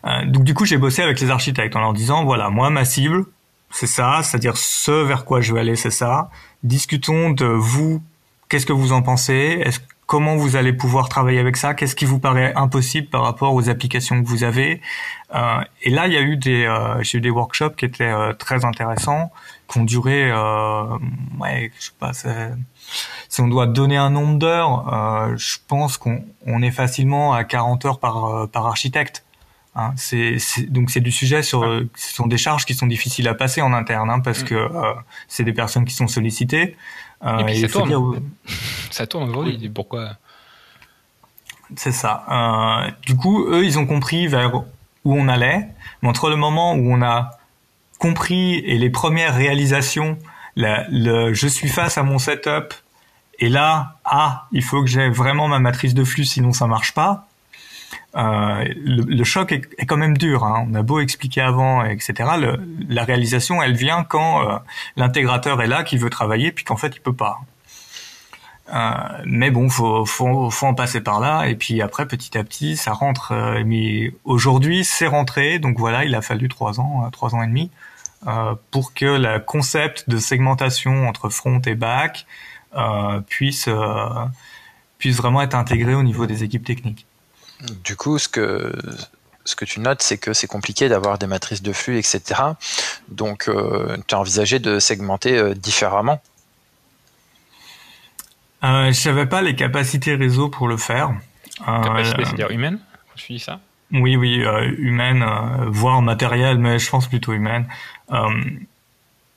Euh, 0.05 0.25
donc 0.27 0.45
du 0.45 0.55
coup, 0.55 0.65
j'ai 0.65 0.77
bossé 0.77 1.03
avec 1.03 1.21
les 1.21 1.31
architectes 1.31 1.77
en 1.77 1.81
leur 1.81 1.93
disant, 1.93 2.25
voilà, 2.25 2.51
moi, 2.51 2.71
ma 2.71 2.85
cible, 2.85 3.25
c'est 3.71 3.87
ça, 3.87 4.21
c'est-à-dire 4.23 4.57
ce 4.57 4.93
vers 4.93 5.25
quoi 5.25 5.41
je 5.41 5.53
veux 5.53 5.59
aller, 5.59 5.77
c'est 5.77 5.91
ça. 5.91 6.31
Discutons 6.63 7.31
de 7.31 7.47
vous, 7.47 8.03
qu'est-ce 8.49 8.67
que 8.67 8.73
vous 8.73 8.93
en 8.93 9.03
pensez 9.03 9.61
Est-ce 9.65 9.81
comment 10.07 10.37
vous 10.37 10.57
allez 10.57 10.73
pouvoir 10.73 11.09
travailler 11.09 11.39
avec 11.39 11.57
ça 11.57 11.75
Qu'est-ce 11.75 11.97
qui 11.97 12.05
vous 12.05 12.19
paraît 12.19 12.53
impossible 12.55 13.09
par 13.09 13.23
rapport 13.23 13.55
aux 13.55 13.69
applications 13.69 14.23
que 14.23 14.29
vous 14.29 14.45
avez 14.45 14.81
euh, 15.35 15.61
Et 15.83 15.91
là, 15.91 16.07
il 16.07 16.13
y 16.13 16.17
a 16.17 16.21
eu 16.21 16.37
des, 16.37 16.65
euh, 16.65 17.03
j'ai 17.03 17.19
eu 17.19 17.21
des 17.21 17.31
workshops 17.31 17.75
qui 17.77 17.85
étaient 17.85 18.05
euh, 18.05 18.33
très 18.33 18.65
intéressants, 18.65 19.33
qui 19.69 19.79
ont 19.79 19.85
duré, 19.85 20.31
ouais, 21.41 21.73
je 21.79 21.87
sais 21.87 21.93
pas, 21.99 22.13
si 22.13 23.41
on 23.41 23.49
doit 23.49 23.67
donner 23.67 23.97
un 23.97 24.11
nombre 24.11 24.39
d'heures, 24.39 25.37
je 25.37 25.57
pense 25.67 25.97
qu'on 25.97 26.23
on 26.47 26.63
est 26.63 26.71
facilement 26.71 27.33
à 27.33 27.45
40 27.45 27.85
heures 27.87 27.99
par 27.99 28.49
par 28.51 28.67
architecte. 28.67 29.24
Hein, 29.77 29.93
c'est, 29.97 30.39
donc 30.69 30.91
c'est 30.91 31.01
du 31.01 31.11
sujet 31.11 31.43
sur 31.43 31.65
ce 31.97 32.15
sont 32.15 32.29
des 32.29 32.39
charges 32.39 32.65
qui 32.65 32.75
sont 32.75 32.87
difficiles 32.87 33.27
à 33.27 33.35
passer 33.35 33.61
en 33.61 33.73
interne 33.73 34.09
hein, 34.09 34.21
parce 34.21 34.43
mm. 34.43 34.45
que 34.45 34.55
euh, 34.55 34.95
c'est 35.27 35.43
des 35.43 35.53
personnes 35.53 35.85
qui 35.85 35.95
sont 35.95 36.07
sollicitées. 36.07 36.77
Euh, 37.25 37.39
et 37.39 37.45
puis 37.45 37.61
ça, 37.61 37.69
tourne. 37.69 38.23
ça 38.91 39.07
tourne 39.07 39.31
aujourd'hui. 39.31 39.69
Pourquoi 39.69 40.13
C'est 41.77 41.93
ça. 41.93 42.25
Euh, 42.31 42.91
du 43.05 43.17
coup, 43.17 43.47
eux, 43.49 43.65
ils 43.65 43.79
ont 43.79 43.87
compris 43.87 44.29
vers 44.29 44.55
où 44.55 45.15
on 45.15 45.29
allait, 45.29 45.69
mais 46.03 46.09
entre 46.09 46.31
le 46.31 46.37
moment 46.37 46.75
où 46.75 46.93
on 46.93 47.03
a 47.03 47.33
compris 47.99 48.57
et 48.59 48.79
les 48.79 48.91
premières 48.91 49.35
réalisations, 49.35 50.19
la, 50.55 50.87
le, 50.89 51.35
je 51.35 51.49
suis 51.49 51.69
face 51.69 51.99
à 51.99 52.05
mon 52.05 52.19
setup 52.19 52.75
et 53.41 53.49
là, 53.49 53.97
ah, 54.05 54.47
il 54.53 54.63
faut 54.63 54.83
que 54.83 54.87
j'ai 54.89 55.09
vraiment 55.09 55.49
ma 55.49 55.59
matrice 55.59 55.95
de 55.95 56.05
flux, 56.05 56.25
sinon 56.25 56.53
ça 56.53 56.69
marche 56.69 56.93
pas 56.93 57.27
euh, 58.17 58.65
le, 58.77 59.25
choc 59.25 59.53
est, 59.53 59.87
quand 59.87 59.97
même 59.97 60.17
dur. 60.17 60.45
Hein. 60.45 60.67
On 60.71 60.75
a 60.75 60.83
beau 60.83 61.01
expliquer 61.01 61.41
avant, 61.41 61.85
etc. 61.85 62.31
la 62.89 63.05
réalisation, 63.05 63.63
elle 63.63 63.75
vient 63.75 64.05
quand 64.05 64.49
euh, 64.49 64.59
l'intégrateur 64.97 65.61
est 65.63 65.67
là, 65.67 65.83
qui 65.83 65.97
veut 65.97 66.11
travailler, 66.11 66.53
puis 66.53 66.65
qu'en 66.65 66.77
fait, 66.77 66.95
il 66.95 67.01
peut 67.01 67.15
pas. 67.15 67.41
Euh, 68.73 68.93
mais 69.27 69.51
bon, 69.51 69.69
faut, 69.69 70.05
faut, 70.07 70.67
en 70.67 70.75
passer 70.75 71.01
par 71.01 71.21
là, 71.21 71.47
et 71.47 71.57
puis 71.57 71.83
après, 71.83 72.07
petit 72.07 72.39
à 72.39 72.45
petit, 72.45 72.77
ça 72.77 72.93
rentre. 72.93 73.35
Mais 73.65 74.15
aujourd'hui, 74.25 74.85
c'est 74.85 75.07
rentré, 75.09 75.59
donc 75.59 75.79
voilà, 75.79 76.05
il 76.05 76.15
a 76.15 76.23
fallu 76.23 76.49
trois 76.49 76.81
ans, 76.81 77.09
trois 77.11 77.35
ans 77.35 77.43
et 77.43 77.47
demi, 77.47 77.71
pour 78.71 78.95
que 78.95 79.05
le 79.05 79.39
concept 79.41 80.09
de 80.09 80.19
segmentation 80.19 81.09
entre 81.09 81.29
front 81.29 81.61
et 81.67 81.75
back 81.75 82.27
puisse 83.29 83.69
vraiment 83.69 85.43
être 85.43 85.55
intégré 85.55 85.95
au 85.95 86.03
niveau 86.03 86.27
des 86.27 86.45
équipes 86.45 86.65
techniques. 86.65 87.07
Du 87.61 87.97
coup, 87.97 88.19
ce 88.19 88.29
que, 88.29 88.73
ce 89.45 89.57
que 89.57 89.65
tu 89.65 89.81
notes, 89.81 90.03
c'est 90.03 90.19
que 90.19 90.33
c'est 90.33 90.47
compliqué 90.47 90.89
d'avoir 90.89 91.19
des 91.19 91.27
matrices 91.27 91.63
de 91.63 91.73
flux, 91.73 91.99
etc. 91.99 92.23
Donc, 93.09 93.49
euh, 93.49 93.97
tu 94.07 94.15
as 94.15 94.19
envisagé 94.19 94.59
de 94.59 94.79
segmenter 94.79 95.37
euh, 95.37 95.55
différemment 95.55 96.21
euh, 98.65 98.93
Je 98.93 99.09
n'avais 99.09 99.27
pas 99.27 99.43
les 99.43 99.55
capacités 99.55 100.15
réseau 100.15 100.49
pour 100.49 100.69
le 100.69 100.77
faire. 100.77 101.15
Capacités, 101.65 102.25
c'est-à-dire 102.25 102.51
humaine 102.51 102.81
Tu 103.17 103.35
dis 103.35 103.39
ça? 103.39 103.61
Oui, 103.93 104.17
oui, 104.17 104.43
humaine, 104.79 105.25
voire 105.69 106.03
matériel, 106.03 106.59
mais 106.59 106.81
je 106.81 106.91
pense 106.91 107.07
plutôt 107.07 107.33
humaine. 107.33 107.69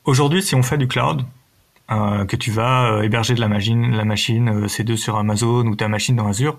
Aujourd'hui, 0.04 0.42
si 0.42 0.56
on 0.56 0.64
fait 0.64 0.80
du 0.80 0.88
cloud, 0.88 1.24
que 1.90 2.36
tu 2.36 2.50
vas 2.50 3.02
héberger 3.04 3.36
de 3.36 3.40
la 3.40 3.50
machine, 3.50 3.96
la 3.96 4.06
machine 4.06 4.66
C2 4.66 4.96
sur 4.96 5.18
Amazon 5.18 5.68
ou 5.68 5.76
ta 5.76 5.90
machine 5.90 6.16
dans 6.16 6.28
Azure, 6.28 6.58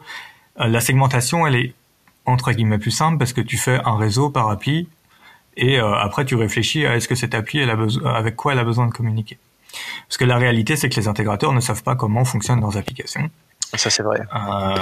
la 0.58 0.80
segmentation, 0.80 1.46
elle 1.46 1.56
est 1.56 1.74
entre 2.28 2.52
guillemets 2.52 2.78
plus 2.78 2.90
simple 2.90 3.18
parce 3.18 3.32
que 3.32 3.40
tu 3.40 3.56
fais 3.56 3.80
un 3.84 3.96
réseau 3.96 4.30
par 4.30 4.50
appli 4.50 4.88
et 5.56 5.80
euh, 5.80 5.94
après 5.94 6.24
tu 6.24 6.34
réfléchis 6.34 6.86
à 6.86 6.96
est-ce 6.96 7.08
que 7.08 7.14
cette 7.14 7.34
appli 7.34 7.58
elle 7.58 7.70
a 7.70 7.76
besoin, 7.76 8.14
avec 8.14 8.36
quoi 8.36 8.52
elle 8.52 8.58
a 8.58 8.64
besoin 8.64 8.86
de 8.86 8.92
communiquer. 8.92 9.38
Parce 10.06 10.18
que 10.18 10.24
la 10.24 10.36
réalité 10.36 10.76
c'est 10.76 10.88
que 10.88 10.96
les 10.96 11.08
intégrateurs 11.08 11.52
ne 11.52 11.60
savent 11.60 11.82
pas 11.82 11.96
comment 11.96 12.24
fonctionnent 12.24 12.60
leurs 12.60 12.76
applications. 12.76 13.30
Ça 13.74 13.90
c'est 13.90 14.02
vrai. 14.02 14.20
Euh, 14.20 14.74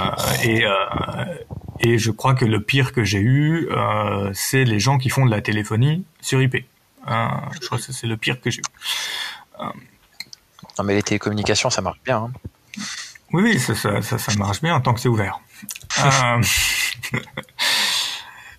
et 0.43 0.65
euh, 0.65 0.73
et 1.79 1.97
je 1.97 2.11
crois 2.11 2.35
que 2.35 2.45
le 2.45 2.61
pire 2.61 2.91
que 2.91 3.03
j'ai 3.03 3.19
eu 3.19 3.67
euh, 3.71 4.31
c'est 4.33 4.65
les 4.65 4.79
gens 4.79 4.97
qui 4.97 5.09
font 5.09 5.25
de 5.25 5.31
la 5.31 5.41
téléphonie 5.41 6.05
sur 6.21 6.41
IP. 6.41 6.65
je 7.07 7.65
crois 7.65 7.77
que 7.77 7.91
c'est 7.91 8.07
le 8.07 8.17
pire 8.17 8.41
que 8.41 8.49
j'ai 8.49 8.59
eu. 8.61 9.59
Non 9.59 10.83
mais 10.83 10.95
les 10.95 11.03
télécommunications 11.03 11.69
ça 11.69 11.81
marche 11.81 11.99
bien. 12.03 12.17
Hein. 12.17 12.31
Oui, 13.33 13.43
oui, 13.43 13.59
ça, 13.59 13.75
ça, 13.75 14.01
ça, 14.01 14.35
marche 14.37 14.61
bien 14.61 14.79
tant 14.79 14.93
que 14.93 14.99
c'est 14.99 15.09
ouvert. 15.09 15.39
euh... 15.99 16.41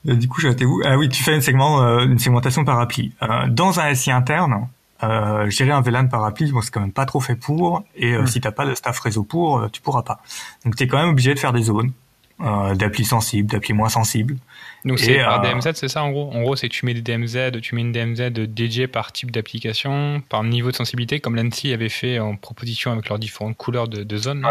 du 0.14 0.28
coup, 0.28 0.40
j'étais 0.40 0.64
où 0.64 0.82
Ah 0.84 0.96
oui, 0.96 1.08
tu 1.08 1.22
fais 1.22 1.34
une, 1.34 1.40
segment, 1.40 1.82
euh, 1.82 2.04
une 2.04 2.18
segmentation 2.18 2.64
par 2.64 2.78
appli. 2.78 3.12
Euh, 3.22 3.48
dans 3.48 3.80
un 3.80 3.94
SI 3.94 4.10
interne, 4.10 4.68
euh, 5.02 5.48
gérer 5.48 5.70
un 5.70 5.80
VLAN 5.80 6.08
par 6.08 6.24
appli, 6.24 6.50
bon, 6.50 6.60
c'est 6.60 6.72
quand 6.72 6.80
même 6.80 6.92
pas 6.92 7.06
trop 7.06 7.20
fait 7.20 7.36
pour. 7.36 7.84
Et 7.94 8.14
euh, 8.14 8.22
hmm. 8.22 8.26
si 8.26 8.40
t'as 8.40 8.50
pas 8.50 8.64
le 8.64 8.74
staff 8.74 8.98
réseau 8.98 9.22
pour, 9.22 9.58
euh, 9.58 9.68
tu 9.68 9.80
pourras 9.80 10.02
pas. 10.02 10.20
Donc, 10.64 10.76
tu 10.76 10.84
es 10.84 10.86
quand 10.86 10.98
même 10.98 11.10
obligé 11.10 11.34
de 11.34 11.38
faire 11.38 11.52
des 11.52 11.62
zones 11.62 11.92
euh, 12.40 12.74
d'appli 12.74 13.04
sensibles, 13.04 13.50
d'appli 13.50 13.72
moins 13.72 13.88
sensibles. 13.88 14.36
Donc 14.84 15.00
c'est 15.00 15.18
par 15.18 15.44
euh, 15.44 15.52
DMZ, 15.52 15.72
c'est 15.74 15.88
ça 15.88 16.04
en 16.04 16.10
gros? 16.10 16.30
En 16.32 16.42
gros, 16.42 16.54
c'est 16.54 16.68
que 16.68 16.74
tu 16.74 16.86
mets 16.86 16.94
des 16.94 17.02
DMZ, 17.02 17.60
tu 17.60 17.74
mets 17.74 17.80
une 17.80 17.92
DMZ 17.92 18.30
dédiée 18.30 18.86
par 18.86 19.12
type 19.12 19.32
d'application, 19.32 20.22
par 20.28 20.44
niveau 20.44 20.70
de 20.70 20.76
sensibilité, 20.76 21.18
comme 21.18 21.34
l'ANSI 21.34 21.72
avait 21.72 21.88
fait 21.88 22.20
en 22.20 22.36
proposition 22.36 22.92
avec 22.92 23.08
leurs 23.08 23.18
différentes 23.18 23.56
couleurs 23.56 23.88
de, 23.88 24.04
de 24.04 24.16
zones. 24.16 24.46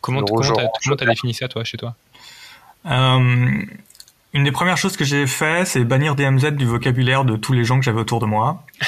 Comment 0.00 0.22
tu 0.22 0.32
as, 0.92 1.06
défini 1.06 1.34
ça, 1.34 1.48
toi, 1.48 1.64
chez 1.64 1.76
toi? 1.76 1.96
Euh, 2.86 3.62
Une 4.32 4.44
des 4.44 4.52
premières 4.52 4.76
choses 4.76 4.96
que 4.96 5.04
j'ai 5.04 5.26
fait, 5.26 5.66
c'est 5.66 5.84
bannir 5.84 6.14
DMZ 6.14 6.52
du 6.52 6.66
vocabulaire 6.66 7.24
de 7.24 7.36
tous 7.36 7.52
les 7.52 7.64
gens 7.64 7.78
que 7.78 7.84
j'avais 7.84 8.00
autour 8.00 8.20
de 8.20 8.26
moi. 8.26 8.62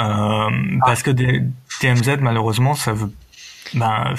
Euh, 0.00 0.50
parce 0.86 1.02
que 1.02 1.10
des 1.10 1.42
TMZ, 1.80 2.16
malheureusement, 2.20 2.74
ça 2.74 2.94
veut. 2.94 3.12
Ben, 3.74 4.14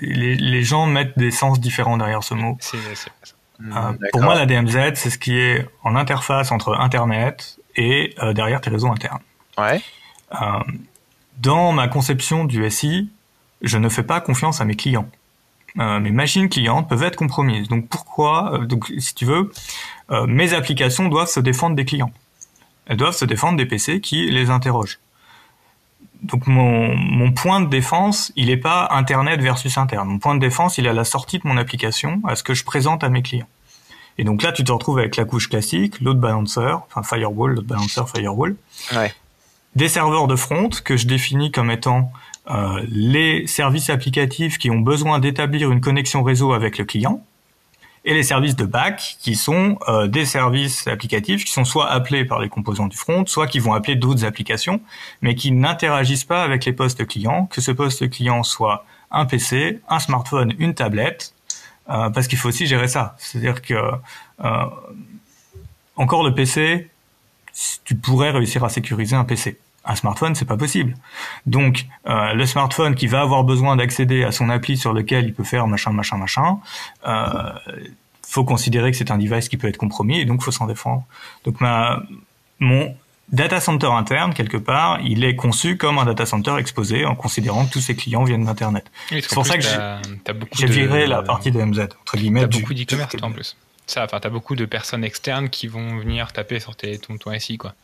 les, 0.00 0.34
les, 0.34 0.62
gens 0.62 0.86
mettent 0.86 1.18
des 1.18 1.30
sens 1.30 1.60
différents 1.60 1.96
derrière 1.96 2.22
ce 2.22 2.34
mot. 2.34 2.56
C'est, 2.60 2.78
euh, 2.78 3.92
pour 4.12 4.22
moi, 4.22 4.34
la 4.34 4.46
DMZ, 4.46 4.94
c'est 4.94 5.10
ce 5.10 5.18
qui 5.18 5.38
est 5.38 5.66
en 5.84 5.94
interface 5.94 6.50
entre 6.50 6.74
Internet 6.74 7.58
et 7.76 8.14
euh, 8.22 8.32
derrière 8.32 8.60
tes 8.60 8.70
réseaux 8.70 8.88
internes. 8.88 9.20
Ouais. 9.58 9.80
Euh, 10.32 10.60
dans 11.38 11.72
ma 11.72 11.88
conception 11.88 12.44
du 12.44 12.68
SI, 12.70 13.10
je 13.62 13.78
ne 13.78 13.88
fais 13.88 14.02
pas 14.02 14.20
confiance 14.20 14.60
à 14.60 14.64
mes 14.64 14.74
clients. 14.74 15.08
Euh, 15.78 16.00
mes 16.00 16.10
machines 16.10 16.48
clientes 16.48 16.88
peuvent 16.88 17.02
être 17.02 17.16
compromises. 17.16 17.68
Donc 17.68 17.88
pourquoi 17.88 18.54
euh, 18.54 18.66
Donc 18.66 18.92
si 18.98 19.14
tu 19.14 19.24
veux, 19.24 19.50
euh, 20.10 20.26
mes 20.26 20.52
applications 20.52 21.08
doivent 21.08 21.30
se 21.30 21.40
défendre 21.40 21.76
des 21.76 21.84
clients. 21.84 22.12
Elles 22.86 22.96
doivent 22.96 23.16
se 23.16 23.24
défendre 23.24 23.56
des 23.56 23.66
PC 23.66 24.00
qui 24.00 24.30
les 24.30 24.50
interrogent. 24.50 24.98
Donc 26.22 26.46
mon, 26.46 26.94
mon 26.96 27.32
point 27.32 27.60
de 27.60 27.68
défense, 27.68 28.32
il 28.36 28.46
n'est 28.46 28.56
pas 28.56 28.88
Internet 28.90 29.40
versus 29.40 29.76
interne. 29.76 30.08
Mon 30.08 30.18
point 30.18 30.34
de 30.34 30.40
défense, 30.40 30.78
il 30.78 30.86
est 30.86 30.90
à 30.90 30.94
la 30.94 31.04
sortie 31.04 31.38
de 31.38 31.46
mon 31.46 31.56
application, 31.56 32.20
à 32.26 32.36
ce 32.36 32.42
que 32.42 32.54
je 32.54 32.64
présente 32.64 33.02
à 33.02 33.08
mes 33.08 33.22
clients. 33.22 33.48
Et 34.18 34.24
donc 34.24 34.42
là, 34.42 34.52
tu 34.52 34.62
te 34.62 34.70
retrouves 34.70 34.98
avec 34.98 35.16
la 35.16 35.24
couche 35.24 35.48
classique, 35.48 36.00
load 36.00 36.20
balancer, 36.20 36.76
enfin 36.86 37.02
firewall, 37.02 37.54
load 37.54 37.66
balancer, 37.66 38.02
firewall. 38.14 38.56
Ouais. 38.94 39.12
Des 39.74 39.88
serveurs 39.88 40.26
de 40.26 40.36
front 40.36 40.68
que 40.84 40.96
je 40.96 41.06
définis 41.06 41.50
comme 41.50 41.70
étant 41.70 42.12
euh, 42.50 42.84
les 42.88 43.46
services 43.46 43.88
applicatifs 43.88 44.58
qui 44.58 44.70
ont 44.70 44.80
besoin 44.80 45.18
d'établir 45.18 45.70
une 45.70 45.80
connexion 45.80 46.22
réseau 46.22 46.52
avec 46.52 46.76
le 46.78 46.84
client 46.84 47.24
et 48.04 48.14
les 48.14 48.22
services 48.22 48.56
de 48.56 48.64
back 48.64 49.16
qui 49.20 49.36
sont 49.36 49.78
euh, 49.88 50.08
des 50.08 50.24
services 50.24 50.86
applicatifs 50.88 51.44
qui 51.44 51.52
sont 51.52 51.64
soit 51.64 51.88
appelés 51.88 52.24
par 52.24 52.40
les 52.40 52.48
composants 52.48 52.88
du 52.88 52.96
front, 52.96 53.24
soit 53.26 53.46
qui 53.46 53.60
vont 53.60 53.74
appeler 53.74 53.94
d'autres 53.94 54.24
applications, 54.24 54.80
mais 55.20 55.34
qui 55.34 55.52
n'interagissent 55.52 56.24
pas 56.24 56.42
avec 56.42 56.64
les 56.64 56.72
postes 56.72 57.06
clients, 57.06 57.46
que 57.46 57.60
ce 57.60 57.70
poste 57.70 58.10
client 58.10 58.42
soit 58.42 58.84
un 59.10 59.24
PC, 59.26 59.80
un 59.88 60.00
smartphone, 60.00 60.54
une 60.58 60.74
tablette, 60.74 61.34
euh, 61.90 62.10
parce 62.10 62.26
qu'il 62.26 62.38
faut 62.38 62.48
aussi 62.48 62.66
gérer 62.66 62.88
ça. 62.88 63.14
C'est-à-dire 63.18 63.62
que 63.62 63.74
euh, 63.74 64.64
encore 65.96 66.24
le 66.24 66.34
PC, 66.34 66.90
tu 67.84 67.94
pourrais 67.94 68.30
réussir 68.30 68.64
à 68.64 68.68
sécuriser 68.68 69.14
un 69.14 69.24
PC. 69.24 69.58
Un 69.84 69.96
smartphone, 69.96 70.34
c'est 70.34 70.44
pas 70.44 70.56
possible. 70.56 70.94
Donc, 71.46 71.86
euh, 72.06 72.34
le 72.34 72.46
smartphone 72.46 72.94
qui 72.94 73.08
va 73.08 73.20
avoir 73.20 73.42
besoin 73.42 73.76
d'accéder 73.76 74.22
à 74.22 74.30
son 74.30 74.48
appli 74.48 74.76
sur 74.76 74.92
lequel 74.92 75.26
il 75.26 75.34
peut 75.34 75.44
faire 75.44 75.66
machin, 75.66 75.92
machin, 75.92 76.18
machin, 76.18 76.58
euh, 77.06 77.52
faut 78.26 78.44
considérer 78.44 78.92
que 78.92 78.96
c'est 78.96 79.10
un 79.10 79.18
device 79.18 79.48
qui 79.48 79.56
peut 79.56 79.68
être 79.68 79.78
compromis 79.78 80.20
et 80.20 80.24
donc 80.24 80.42
faut 80.42 80.52
s'en 80.52 80.66
défendre. 80.66 81.04
Donc, 81.44 81.60
ma, 81.60 82.00
mon 82.60 82.94
data 83.32 83.60
center 83.60 83.88
interne, 83.88 84.34
quelque 84.34 84.56
part, 84.56 85.00
il 85.02 85.24
est 85.24 85.34
conçu 85.34 85.76
comme 85.76 85.98
un 85.98 86.04
data 86.04 86.26
center 86.26 86.56
exposé 86.58 87.04
en 87.04 87.16
considérant 87.16 87.66
que 87.66 87.72
tous 87.72 87.80
ses 87.80 87.96
clients 87.96 88.24
viennent 88.24 88.44
d'Internet. 88.44 88.90
Oui, 89.10 89.20
c'est 89.22 89.34
pour 89.34 89.46
ça 89.46 89.56
que 89.56 89.64
j'ai 89.64 90.66
de... 90.66 90.72
viré 90.72 91.06
la 91.06 91.22
partie 91.22 91.50
de 91.50 91.60
MZ, 91.60 91.88
entre 92.00 92.16
guillemets. 92.16 92.42
T'as 92.42 92.58
beaucoup 92.58 92.74
d'e-commerce, 92.74 93.16
en 93.20 93.32
plus. 93.32 93.56
Ça, 93.86 94.04
enfin, 94.04 94.20
t'as 94.20 94.28
beaucoup 94.28 94.54
de 94.54 94.64
personnes 94.64 95.02
externes 95.02 95.50
qui 95.50 95.66
vont 95.66 95.98
venir 95.98 96.32
taper 96.32 96.60
sur 96.60 96.76
tes, 96.76 96.98
ton, 96.98 97.16
ton 97.18 97.36
SI, 97.38 97.58
quoi. 97.58 97.74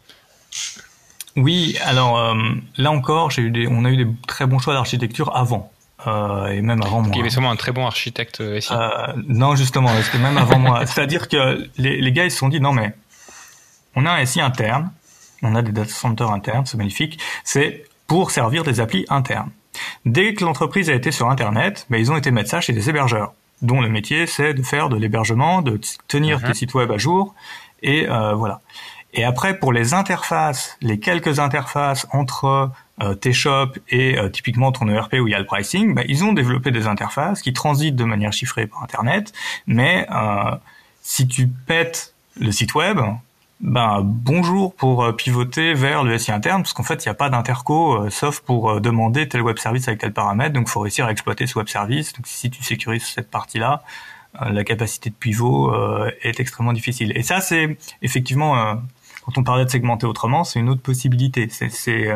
Oui, 1.37 1.77
alors 1.85 2.19
euh, 2.19 2.35
là 2.77 2.91
encore, 2.91 3.31
eu 3.39 3.51
des, 3.51 3.69
on 3.69 3.85
a 3.85 3.91
eu 3.91 3.97
des 3.97 4.11
très 4.27 4.47
bons 4.47 4.59
choix 4.59 4.75
d'architecture 4.75 5.35
avant. 5.37 5.71
Euh, 6.07 6.47
et 6.49 6.63
même 6.63 6.81
avant 6.83 7.03
moi. 7.03 7.11
Il 7.13 7.19
y 7.19 7.21
avait 7.21 7.31
sûrement 7.31 7.51
un 7.51 7.57
très 7.57 7.73
bon 7.73 7.85
architecte 7.85 8.37
SI. 8.61 8.73
Euh, 8.73 9.13
non, 9.27 9.57
justement, 9.57 9.91
c'était 10.03 10.19
même 10.19 10.39
avant 10.39 10.59
moi. 10.59 10.87
C'est-à-dire 10.87 11.29
que 11.29 11.69
les, 11.77 12.01
les, 12.01 12.13
gars, 12.13 12.25
ils 12.25 12.31
se 12.31 12.39
sont 12.39 12.49
dit, 12.49 12.61
non 12.61 12.73
mais, 12.73 12.95
on 13.97 14.07
a 14.07 14.13
un 14.13 14.25
SI 14.25 14.41
interne, 14.41 14.91
on 15.43 15.55
a 15.57 15.63
des 15.63 15.73
data 15.73 15.91
centers 15.91 16.31
internes, 16.31 16.67
c'est 16.67 16.79
magnifique, 16.79 17.19
c'est 17.45 17.85
pour 18.07 18.31
servir 18.31 18.63
des 18.63 18.81
applis 18.81 19.05
internes. 19.09 19.51
Dès 20.05 20.35
que 20.35 20.45
l'entreprise 20.45 20.91
a 20.91 20.95
été 20.95 21.13
sur 21.13 21.29
Internet, 21.29 21.87
ben, 21.91 21.99
ils 21.99 22.11
ont 22.11 22.17
été 22.17 22.31
mettre 22.31 22.51
ça 22.51 22.61
chez 22.61 22.73
des 22.73 22.89
hébergeurs, 22.89 23.33
dont 23.63 23.81
le 23.81 23.89
métier 23.89 24.27
c'est 24.27 24.55
de 24.55 24.63
faire 24.63 24.89
de 24.89 24.97
l'hébergement, 24.97 25.63
de 25.63 25.81
tenir 26.09 26.39
uh 26.39 26.43
-huh. 26.43 26.47
tes 26.47 26.55
sites 26.55 26.75
web 26.75 26.91
à 26.91 26.99
jour, 26.99 27.35
et 27.83 28.09
euh, 28.09 28.35
voilà. 28.35 28.61
Et 29.15 29.25
après, 29.25 29.59
pour 29.59 29.73
les 29.73 29.95
interfaces, 29.95 30.77
les 30.81 31.01
quelques 31.01 31.39
interfaces 31.39 32.07
entre 32.13 32.71
euh, 33.03 33.15
tes 33.15 33.33
shops 33.33 33.79
et 33.89 34.19
euh, 34.19 34.29
typiquement 34.29 34.73
ton 34.73 34.89
ERP 34.89 35.15
où 35.15 35.29
il 35.29 35.31
y 35.31 35.35
a 35.35 35.39
le 35.39 35.47
pricing, 35.47 35.95
bah, 35.95 36.03
ils 36.07 36.25
ont 36.25 36.33
développé 36.33 36.71
des 36.71 36.87
interfaces 36.87 37.43
qui 37.43 37.53
transitent 37.53 37.97
de 37.97 38.05
manière 38.05 38.33
chiffrée 38.33 38.67
par 38.67 38.83
Internet. 38.83 39.33
Mais 39.67 40.07
euh, 40.11 40.55
si 41.03 41.27
tu 41.27 41.49
pètes 41.49 42.15
le 42.39 42.53
site 42.53 42.75
web, 42.75 43.01
ben 43.61 44.03
bonjour 44.05 44.75
pour 44.75 45.17
pivoter 45.17 45.75
vers 45.75 46.05
le 46.05 46.17
SI 46.17 46.31
interne, 46.31 46.63
parce 46.63 46.73
qu'en 46.73 46.85
fait, 46.85 47.05
il 47.05 47.09
n'y 47.09 47.11
a 47.11 47.15
pas 47.15 47.29
d'interco, 47.29 48.09
sauf 48.09 48.39
pour 48.39 48.81
demander 48.81 49.27
tel 49.27 49.43
web 49.43 49.59
service 49.59 49.89
avec 49.89 50.01
tel 50.01 50.13
paramètre. 50.13 50.53
Donc, 50.53 50.69
faut 50.69 50.79
réussir 50.79 51.07
à 51.07 51.11
exploiter 51.11 51.49
ce 51.49 51.59
web 51.59 51.67
service. 51.67 52.13
Donc, 52.13 52.29
si 52.29 52.51
tu 52.51 52.63
sécurises 52.63 53.05
cette 53.05 53.31
partie-là, 53.31 53.83
la 54.41 54.63
capacité 54.63 55.11
de 55.11 55.17
pivot 55.17 55.75
est 56.23 56.39
extrêmement 56.39 56.73
difficile. 56.73 57.13
Et 57.17 57.25
ça, 57.25 57.41
c'est 57.41 57.77
effectivement 58.01 58.79
quand 59.29 59.37
on 59.37 59.45
parlait 59.45 59.67
de 59.67 59.71
segmenter 59.71 60.07
autrement, 60.07 60.43
c'est 60.43 60.59
une 60.59 60.71
autre 60.71 60.81
possibilité. 60.81 61.51
C'est 61.51 62.09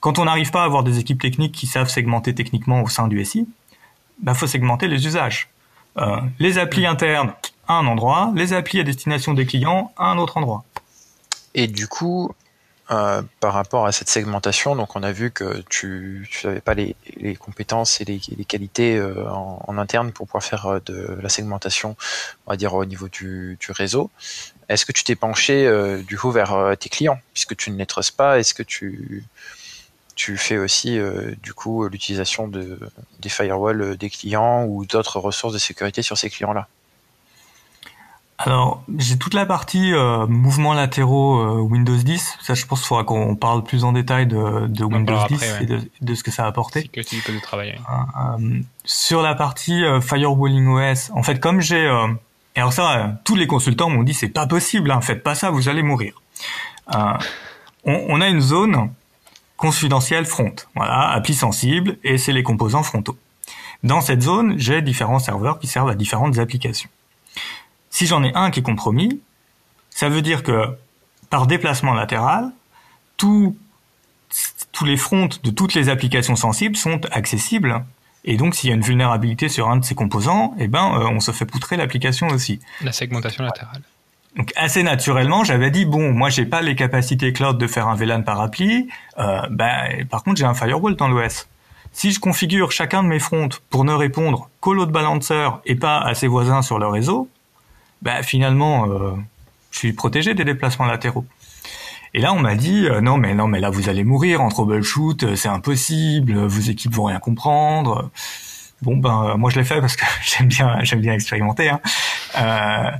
quand 0.00 0.18
on 0.18 0.24
n'arrive 0.24 0.50
pas 0.50 0.62
à 0.62 0.64
avoir 0.64 0.82
des 0.82 0.98
équipes 0.98 1.22
techniques 1.22 1.54
qui 1.54 1.68
savent 1.68 1.88
segmenter 1.88 2.34
techniquement 2.34 2.82
au 2.82 2.88
sein 2.88 3.06
du 3.06 3.24
SI, 3.24 3.48
bah 4.20 4.34
faut 4.34 4.48
segmenter 4.48 4.88
les 4.88 5.06
usages. 5.06 5.50
Euh, 5.98 6.16
les 6.40 6.58
applis 6.58 6.84
internes 6.84 7.32
à 7.68 7.74
un 7.74 7.86
endroit, 7.86 8.32
les 8.34 8.54
applis 8.54 8.80
à 8.80 8.82
destination 8.82 9.34
des 9.34 9.46
clients 9.46 9.92
à 9.96 10.06
un 10.06 10.18
autre 10.18 10.36
endroit. 10.36 10.64
Et 11.54 11.68
du 11.68 11.86
coup, 11.86 12.34
euh, 12.90 13.22
par 13.38 13.52
rapport 13.52 13.86
à 13.86 13.92
cette 13.92 14.08
segmentation, 14.08 14.74
on 14.94 15.02
a 15.04 15.12
vu 15.12 15.30
que 15.30 15.62
tu 15.68 16.28
n'avais 16.42 16.60
pas 16.60 16.74
les, 16.74 16.96
compétences 17.38 18.00
et 18.00 18.04
les, 18.04 18.44
qualités 18.44 18.96
euh, 18.96 19.30
en, 19.30 19.78
interne 19.78 20.10
pour 20.10 20.26
pouvoir 20.26 20.42
faire 20.42 20.66
euh, 20.66 20.80
de 20.86 21.18
la 21.22 21.28
segmentation, 21.28 21.94
on 22.48 22.50
va 22.50 22.56
dire 22.56 22.74
au 22.74 22.84
niveau 22.84 23.08
du 23.08 23.58
réseau. 23.68 24.10
Est-ce 24.68 24.84
que 24.84 24.92
tu 24.92 25.04
t'es 25.04 25.16
penché 25.16 25.66
euh, 25.66 26.02
du 26.02 26.18
coup 26.18 26.30
vers 26.30 26.52
euh, 26.52 26.74
tes 26.74 26.88
clients 26.88 27.20
puisque 27.32 27.56
tu 27.56 27.70
ne 27.70 27.76
les 27.76 27.86
trustes 27.86 28.16
pas? 28.16 28.38
Est-ce 28.38 28.54
que 28.54 28.62
tu 28.62 29.24
tu 30.14 30.36
fais 30.36 30.58
aussi 30.58 30.98
euh, 30.98 31.32
du 31.42 31.54
coup 31.54 31.86
l'utilisation 31.86 32.48
de 32.48 32.78
des 33.20 33.28
firewalls 33.28 33.96
des 33.96 34.10
clients 34.10 34.64
ou 34.64 34.84
d'autres 34.84 35.18
ressources 35.20 35.54
de 35.54 35.58
sécurité 35.58 36.02
sur 36.02 36.18
ces 36.18 36.28
clients-là? 36.28 36.68
Alors, 38.40 38.84
j'ai 38.96 39.18
toute 39.18 39.34
la 39.34 39.46
partie 39.46 39.92
euh, 39.92 40.24
mouvements 40.28 40.72
latéraux 40.72 41.40
euh, 41.40 41.60
Windows 41.60 41.96
10. 41.96 42.38
Ça, 42.40 42.54
je 42.54 42.66
pense 42.66 42.80
qu'il 42.80 42.86
faudra 42.86 43.02
qu'on 43.02 43.34
parle 43.34 43.64
plus 43.64 43.82
en 43.82 43.90
détail 43.90 44.28
de, 44.28 44.68
de 44.68 44.84
Windows 44.84 45.16
après, 45.16 45.34
10 45.34 45.40
ouais. 45.40 45.62
et 45.62 45.66
de, 45.66 45.80
de, 46.00 46.14
ce 46.14 46.22
que 46.22 46.30
ça 46.30 46.44
a 46.44 46.46
apporté. 46.46 46.88
C'est 46.94 47.02
que 47.02 47.32
de 47.32 47.40
travailler. 47.40 47.74
Euh, 47.74 48.60
sur 48.84 49.22
la 49.22 49.34
partie 49.34 49.82
Firewalling 50.00 50.68
OS, 50.68 51.10
en 51.14 51.24
fait, 51.24 51.40
comme 51.40 51.60
j'ai... 51.60 51.90
et 52.58 52.60
alors 52.60 52.72
ça, 52.72 53.20
tous 53.22 53.36
les 53.36 53.46
consultants 53.46 53.88
m'ont 53.88 54.02
dit, 54.02 54.14
c'est 54.14 54.30
pas 54.30 54.44
possible, 54.48 54.90
hein, 54.90 55.00
faites 55.00 55.22
pas 55.22 55.36
ça, 55.36 55.50
vous 55.50 55.68
allez 55.68 55.84
mourir. 55.84 56.20
On, 56.92 57.14
on, 57.84 58.20
a 58.20 58.26
une 58.26 58.40
zone 58.40 58.90
confidentielle 59.56 60.26
front, 60.26 60.56
voilà, 60.74 61.08
appli 61.10 61.34
sensible, 61.34 61.98
et 62.02 62.18
c'est 62.18 62.32
les 62.32 62.42
composants 62.42 62.82
frontaux. 62.82 63.16
Dans 63.84 64.00
cette 64.00 64.22
zone, 64.22 64.58
j'ai 64.58 64.82
différents 64.82 65.20
serveurs 65.20 65.60
qui 65.60 65.68
servent 65.68 65.90
à 65.90 65.94
différentes 65.94 66.40
applications. 66.40 66.90
Si 67.90 68.06
j'en 68.06 68.24
ai 68.24 68.34
un 68.34 68.50
qui 68.50 68.58
est 68.58 68.64
compromis, 68.64 69.20
ça 69.90 70.08
veut 70.08 70.20
dire 70.20 70.42
que 70.42 70.76
par 71.30 71.46
déplacement 71.46 71.94
latéral, 71.94 72.50
tous 73.18 73.54
les 74.84 74.96
fronts 74.96 75.28
de 75.44 75.50
toutes 75.50 75.74
les 75.74 75.90
applications 75.90 76.34
sensibles 76.34 76.74
sont 76.74 77.06
accessibles. 77.12 77.84
Et 78.30 78.36
donc, 78.36 78.54
s'il 78.54 78.68
y 78.68 78.72
a 78.74 78.76
une 78.76 78.82
vulnérabilité 78.82 79.48
sur 79.48 79.70
un 79.70 79.78
de 79.78 79.84
ces 79.86 79.94
composants, 79.94 80.54
eh 80.58 80.68
ben, 80.68 80.92
euh, 80.94 81.08
on 81.08 81.18
se 81.18 81.32
fait 81.32 81.46
poutrer 81.46 81.78
l'application 81.78 82.26
aussi. 82.26 82.60
La 82.82 82.92
segmentation 82.92 83.42
latérale. 83.42 83.80
Donc, 84.36 84.52
assez 84.54 84.82
naturellement, 84.82 85.44
j'avais 85.44 85.70
dit 85.70 85.86
bon, 85.86 86.12
moi, 86.12 86.28
j'ai 86.28 86.44
pas 86.44 86.60
les 86.60 86.76
capacités 86.76 87.32
cloud 87.32 87.56
de 87.56 87.66
faire 87.66 87.88
un 87.88 87.94
VLAN 87.94 88.20
par 88.20 88.42
appli. 88.42 88.86
Euh, 89.18 89.40
ben, 89.50 90.06
par 90.10 90.24
contre, 90.24 90.36
j'ai 90.36 90.44
un 90.44 90.52
firewall 90.52 90.94
dans 90.94 91.08
l'OS. 91.08 91.48
Si 91.92 92.12
je 92.12 92.20
configure 92.20 92.70
chacun 92.70 93.02
de 93.02 93.08
mes 93.08 93.18
fronts 93.18 93.48
pour 93.70 93.86
ne 93.86 93.94
répondre 93.94 94.50
qu'au 94.60 94.74
load 94.74 94.90
balancer 94.90 95.48
et 95.64 95.74
pas 95.74 95.98
à 95.98 96.14
ses 96.14 96.26
voisins 96.26 96.60
sur 96.60 96.78
le 96.78 96.86
réseau, 96.86 97.30
bah, 98.02 98.22
finalement, 98.22 98.90
euh, 98.90 99.12
je 99.70 99.78
suis 99.78 99.94
protégé 99.94 100.34
des 100.34 100.44
déplacements 100.44 100.84
latéraux. 100.84 101.24
Et 102.14 102.20
là, 102.20 102.32
on 102.32 102.40
m'a 102.40 102.54
dit 102.54 102.86
euh, 102.86 103.00
non, 103.00 103.16
mais 103.18 103.34
non, 103.34 103.48
mais 103.48 103.60
là, 103.60 103.70
vous 103.70 103.88
allez 103.88 104.04
mourir 104.04 104.40
en 104.40 104.48
troubleshoot, 104.48 105.22
euh, 105.22 105.36
c'est 105.36 105.48
impossible, 105.48 106.34
vos 106.46 106.60
équipes 106.60 106.94
vont 106.94 107.04
rien 107.04 107.18
comprendre. 107.18 108.10
Bon, 108.82 108.96
ben, 108.96 109.36
moi, 109.36 109.50
je 109.50 109.58
l'ai 109.58 109.64
fait 109.64 109.80
parce 109.80 109.96
que 109.96 110.04
j'aime 110.22 110.48
bien, 110.48 110.78
j'aime 110.82 111.00
bien 111.00 111.12
expérimenter. 111.12 111.68
Hein. 111.68 111.80
Euh, 112.38 112.90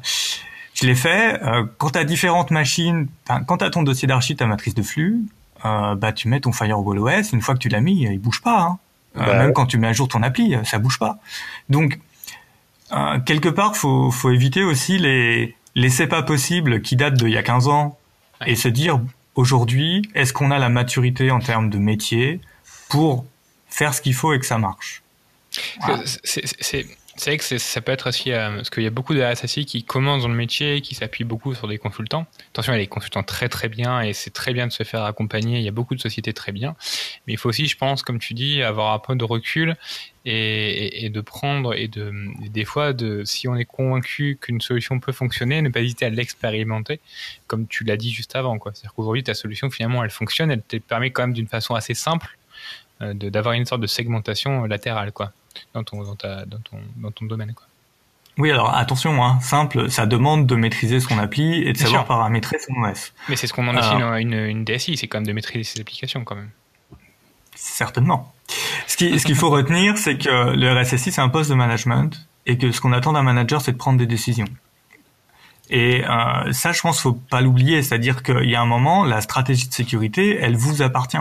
je 0.75 0.87
l'ai 0.87 0.95
fait. 0.95 1.43
Euh, 1.43 1.65
quand 1.79 1.91
tu 1.91 1.99
as 1.99 2.05
différentes 2.05 2.51
machines, 2.51 3.09
quand 3.47 3.59
tu 3.59 3.65
as 3.65 3.71
ton 3.71 3.83
dossier 3.83 4.07
d'archi, 4.07 4.37
ta 4.37 4.47
matrice 4.47 4.75
de 4.75 4.83
flux, 4.83 5.25
euh, 5.65 5.95
bah, 5.95 6.13
tu 6.13 6.29
mets 6.29 6.41
ton 6.41 6.53
firewall 6.53 6.99
OS. 6.99 7.33
Une 7.33 7.41
fois 7.41 7.55
que 7.55 7.61
tu 7.61 7.69
l'as 7.69 7.81
mis, 7.81 8.03
il 8.03 8.19
bouge 8.19 8.43
pas. 8.43 8.61
Hein. 8.61 8.79
Bah, 9.15 9.35
même 9.35 9.53
quand 9.53 9.67
tu 9.67 9.79
mets 9.79 9.89
à 9.89 9.93
jour 9.93 10.07
ton 10.07 10.23
appli, 10.23 10.57
ça 10.65 10.79
bouge 10.79 10.99
pas. 10.99 11.19
Donc, 11.69 11.99
euh, 12.93 13.19
quelque 13.21 13.49
part, 13.49 13.77
faut, 13.77 14.11
faut 14.11 14.31
éviter 14.31 14.63
aussi 14.63 14.99
les, 14.99 15.57
les 15.75 15.91
c'est 15.91 16.07
pas 16.07 16.23
possible 16.23 16.81
qui 16.83 16.95
datent 16.95 17.15
d'il 17.15 17.31
y 17.31 17.37
a 17.37 17.43
15 17.43 17.69
ans 17.69 17.98
et 18.47 18.55
se 18.57 18.69
dire, 18.69 19.01
aujourd'hui, 19.35 20.09
est-ce 20.15 20.33
qu'on 20.33 20.51
a 20.51 20.59
la 20.59 20.69
maturité 20.69 21.31
en 21.31 21.41
termes 21.41 21.71
de 21.71 21.79
métier 21.79 22.41
pour 22.89 23.25
faire 23.69 23.95
ce 23.95 24.01
qu'il 24.01 24.15
faut 24.15 24.33
et 24.33 24.39
que 24.39 24.47
ça 24.47 24.59
marche? 24.59 25.03
C'est 26.25 26.87
c'est 27.19 27.31
vrai 27.31 27.39
que 27.39 27.59
ça 27.59 27.81
peut 27.81 27.91
être 27.91 28.09
aussi 28.09 28.31
euh, 28.31 28.55
parce 28.55 28.71
qu'il 28.71 28.85
y 28.85 28.87
a 28.87 28.91
beaucoup 28.91 29.13
de 29.13 29.65
qui 29.65 29.83
commencent 29.83 30.23
dans 30.23 30.29
le 30.29 30.35
métier, 30.35 30.81
qui 30.81 30.95
s'appuient 30.95 31.25
beaucoup 31.25 31.53
sur 31.53 31.67
des 31.67 31.77
consultants. 31.77 32.27
Attention, 32.53 32.73
il 32.73 32.77
y 32.77 32.79
a 32.79 32.83
des 32.85 32.89
consultants 32.89 33.25
très 33.25 33.49
très 33.49 33.69
bien 33.69 34.01
et 34.01 34.13
c'est 34.13 34.31
très 34.31 34.53
bien 34.53 34.69
de 34.69 34.73
se 34.73 34.85
faire 34.85 35.03
accompagner. 35.03 35.59
Il 35.59 35.65
y 35.65 35.69
a 35.69 35.73
beaucoup 35.73 35.97
de 35.97 36.01
sociétés 36.01 36.33
très 36.33 36.53
bien, 36.53 36.77
mais 37.27 37.33
il 37.33 37.37
faut 37.37 37.49
aussi, 37.49 37.67
je 37.67 37.77
pense, 37.77 38.03
comme 38.03 38.21
tu 38.21 38.35
dis, 38.35 38.63
avoir 38.63 38.95
un 38.95 39.01
peu 39.01 39.17
de 39.17 39.25
recul 39.25 39.77
et, 40.31 41.11
de 41.11 41.21
prendre 41.21 41.75
et 41.75 41.89
de 41.89 42.13
des 42.49 42.65
fois 42.65 42.93
de 42.93 43.25
si 43.25 43.49
on 43.49 43.57
est 43.57 43.65
convaincu 43.65 44.39
qu'une 44.41 44.61
solution 44.61 45.01
peut 45.01 45.13
fonctionner, 45.13 45.63
ne 45.63 45.69
pas 45.69 45.81
hésiter 45.81 46.07
à 46.07 46.11
l'expérimenter, 46.11 47.01
comme 47.47 47.67
tu 47.67 47.85
l'as 47.85 47.97
dit 47.97 48.13
juste 48.13 48.37
avant. 48.37 48.59
Quoi. 48.59 48.73
C'est-à-dire 48.75 48.95
qu'aujourd'hui 48.95 49.25
ta 49.25 49.35
solution 49.35 49.71
finalement 49.71 50.05
elle 50.05 50.11
fonctionne, 50.11 50.51
elle 50.51 50.63
te 50.63 50.77
permet 50.77 51.11
quand 51.11 51.23
même 51.23 51.33
d'une 51.33 51.49
façon 51.49 51.75
assez 51.75 51.95
simple 51.95 52.39
euh, 53.01 53.15
d'avoir 53.15 53.55
une 53.55 53.67
sorte 53.67 53.81
de 53.81 53.87
segmentation 53.87 54.65
latérale, 54.65 55.13
quoi 55.13 55.33
dans 55.75 55.85
ton, 55.85 56.03
dans, 56.03 56.17
ta, 56.17 56.45
dans 56.45 56.59
ton, 56.59 56.79
dans 56.97 57.11
ton 57.11 57.27
domaine. 57.27 57.53
Quoi. 57.55 57.67
Oui, 58.39 58.51
alors 58.51 58.75
attention, 58.75 59.23
hein, 59.25 59.41
simple, 59.41 59.91
ça 59.91 60.07
demande 60.07 60.47
de 60.47 60.55
maîtriser 60.55 61.01
son 61.01 61.19
appli 61.19 61.63
et 61.63 61.73
de 61.73 61.79
savoir 61.79 62.05
paramétrer 62.07 62.59
son 62.59 62.73
OS. 62.83 63.13
Mais 63.29 63.37
c'est 63.37 63.47
ce 63.47 63.53
qu'on 63.53 63.67
en 63.67 63.77
a 63.77 64.21
une, 64.21 64.35
une 64.35 64.65
DSI, 64.65 64.97
c'est 64.97 65.09
quand 65.09 65.19
même 65.19 65.27
de 65.27 65.33
maîtriser 65.33 65.65
ses 65.65 65.81
applications 65.81 66.25
quand 66.25 66.37
même. 66.37 66.51
Certainement. 67.59 68.33
Ce 68.87 68.97
qu'il 68.97 69.21
ce 69.21 69.27
qu'il 69.27 69.35
faut 69.35 69.51
retenir, 69.51 69.99
c'est 69.99 70.17
que 70.17 70.55
le 70.55 70.81
RSSI, 70.81 71.13
c'est 71.13 71.21
un 71.21 71.29
poste 71.29 71.51
de 71.51 71.55
management 71.55 72.27
et 72.47 72.57
que 72.57 72.73
ce 72.73 72.81
qu'on 72.81 72.93
attend 72.93 73.13
d'un 73.13 73.23
manager, 73.23 73.61
c'est 73.61 73.73
de 73.73 73.77
prendre 73.77 73.99
des 73.99 74.07
décisions. 74.07 74.47
Et 75.71 76.03
euh, 76.05 76.53
ça, 76.53 76.73
je 76.73 76.81
pense, 76.81 77.01
faut 77.01 77.13
pas 77.13 77.43
l'oublier, 77.43 77.83
c'est-à-dire 77.83 78.23
qu'il 78.23 78.49
y 78.49 78.55
a 78.55 78.61
un 78.61 78.67
moment, 78.67 79.05
la 79.05 79.21
stratégie 79.21 79.69
de 79.69 79.75
sécurité, 79.75 80.39
elle 80.41 80.57
vous 80.57 80.81
appartient. 80.81 81.19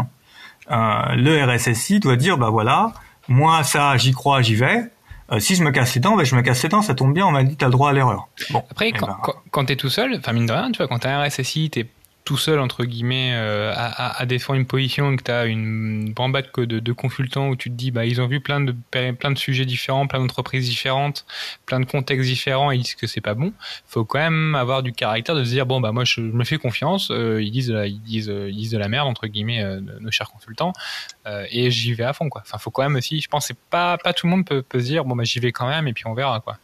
Euh, 0.72 1.16
le 1.16 1.44
RSSI 1.44 2.00
doit 2.00 2.16
dire, 2.16 2.38
bah 2.38 2.50
voilà, 2.50 2.94
moi, 3.28 3.64
ça, 3.64 3.98
j'y 3.98 4.14
crois, 4.14 4.42
j'y 4.42 4.56
vais. 4.56 4.90
Euh, 5.34 5.40
si 5.40 5.56
je 5.56 5.64
me 5.64 5.72
casse 5.72 5.96
les 5.96 6.02
dents, 6.02 6.16
ben, 6.16 6.24
je 6.24 6.36
me 6.36 6.42
casse 6.42 6.64
les 6.64 6.70
dents, 6.70 6.82
ça 6.82 6.96
tombe 6.96 7.14
bien, 7.14 7.26
on 7.26 7.32
m'a 7.32 7.44
dit 7.44 7.58
t'as 7.58 7.66
le 7.66 7.74
droit 7.74 7.90
à 7.90 7.94
l'erreur. 7.94 8.30
Bon, 8.50 8.64
Après, 8.72 8.90
eh 8.90 8.92
quand, 8.94 9.08
ben, 9.08 9.34
quand 9.52 9.66
t'es 9.66 9.76
tout 9.76 9.90
seul, 9.90 10.16
enfin 10.18 10.32
mine 10.32 10.46
de 10.46 10.54
rien, 10.54 10.72
tu 10.72 10.78
vois, 10.78 10.88
quand 10.88 11.00
t'as 11.00 11.18
un 11.18 11.28
RSSI, 11.28 11.70
t'es 11.70 11.86
tout 12.28 12.36
seul 12.36 12.60
entre 12.60 12.84
guillemets 12.84 13.32
euh, 13.36 13.72
à, 13.74 14.26
défendre 14.26 14.60
une 14.60 14.66
position 14.66 15.14
et 15.14 15.16
que 15.16 15.24
tu 15.24 15.32
as 15.32 15.46
une 15.46 16.12
bambade 16.12 16.48
de, 16.58 16.80
de 16.80 16.92
consultants 16.92 17.48
où 17.48 17.56
tu 17.56 17.70
te 17.70 17.76
dis 17.76 17.90
bah 17.90 18.06
ils 18.06 18.20
ont 18.20 18.28
vu 18.28 18.42
plein 18.42 18.60
de 18.60 18.76
plein 18.92 19.32
de 19.32 19.38
sujets 19.38 19.64
différents, 19.64 20.08
plein 20.08 20.20
d'entreprises 20.20 20.68
différentes, 20.68 21.26
plein 21.66 21.80
de 21.80 21.86
contextes 21.86 22.28
différents 22.28 22.70
et 22.70 22.76
ils 22.76 22.82
disent 22.82 22.96
que 22.96 23.08
c'est 23.08 23.22
pas 23.22 23.34
bon. 23.34 23.54
Faut 23.88 24.04
quand 24.04 24.20
même 24.20 24.56
avoir 24.56 24.84
du 24.84 24.92
caractère 24.92 25.36
de 25.36 25.46
se 25.46 25.52
dire 25.52 25.66
bon 25.66 25.80
bah 25.80 25.94
moi 25.94 26.04
je, 26.04 26.20
me 26.20 26.44
fais 26.44 26.58
confiance, 26.58 27.12
euh, 27.12 27.42
ils 27.42 27.52
disent 27.52 27.74
ils 27.86 28.02
disent 28.02 28.34
ils 28.50 28.58
disent 28.58 28.72
de 28.72 28.78
la 28.78 28.90
merde 28.90 29.08
entre 29.08 29.28
guillemets 29.28 29.64
euh, 29.64 29.80
nos 30.02 30.12
chers 30.12 30.30
consultants 30.30 30.74
et 31.50 31.72
j'y 31.72 31.94
vais 31.94 32.04
à 32.04 32.12
fond 32.12 32.28
quoi. 32.28 32.42
Enfin 32.42 32.58
faut 32.58 32.72
quand 32.72 32.84
même 32.84 32.98
aussi 32.98 33.22
je 33.22 33.30
pense 33.30 33.48
c'est 33.48 33.58
pas 33.70 33.98
pas 33.98 34.12
tout 34.12 34.28
le 34.28 34.32
monde 34.32 34.46
peut, 34.46 34.62
peut 34.62 34.82
se 34.82 34.88
dire 34.88 35.06
bon 35.06 35.16
bah 35.16 35.24
j'y 35.24 35.40
vais 35.40 35.54
quand 35.54 35.70
même 35.70 35.88
et 35.88 35.94
puis 35.94 36.06
on 36.08 36.14
verra 36.14 36.42
quoi. 36.42 36.58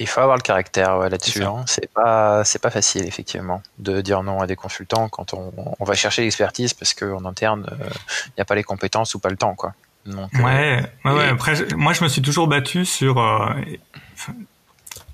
Il 0.00 0.08
faut 0.08 0.20
avoir 0.20 0.36
le 0.36 0.42
caractère 0.42 0.96
là-dessus. 0.96 1.44
Hein. 1.44 1.62
C'est 1.66 1.92
pas, 1.92 2.42
c'est 2.44 2.60
pas 2.60 2.70
facile 2.70 3.06
effectivement 3.06 3.62
de 3.78 4.00
dire 4.00 4.22
non 4.22 4.40
à 4.40 4.46
des 4.46 4.56
consultants 4.56 5.10
quand 5.10 5.34
on, 5.34 5.52
on 5.78 5.84
va 5.84 5.94
chercher 5.94 6.22
l'expertise 6.22 6.72
parce 6.72 6.94
qu'en 6.94 7.26
interne, 7.26 7.66
il 7.78 7.84
euh, 7.84 7.90
n'y 8.38 8.40
a 8.40 8.46
pas 8.46 8.54
les 8.54 8.64
compétences 8.64 9.14
ou 9.14 9.18
pas 9.18 9.28
le 9.28 9.36
temps, 9.36 9.54
quoi. 9.54 9.74
Donc, 10.06 10.30
euh, 10.34 10.42
ouais, 10.42 10.82
ouais, 11.04 11.28
Après, 11.28 11.54
moi, 11.76 11.92
je 11.92 12.02
me 12.02 12.08
suis 12.08 12.22
toujours 12.22 12.48
battu 12.48 12.86
sur. 12.86 13.18
Euh, 13.18 13.50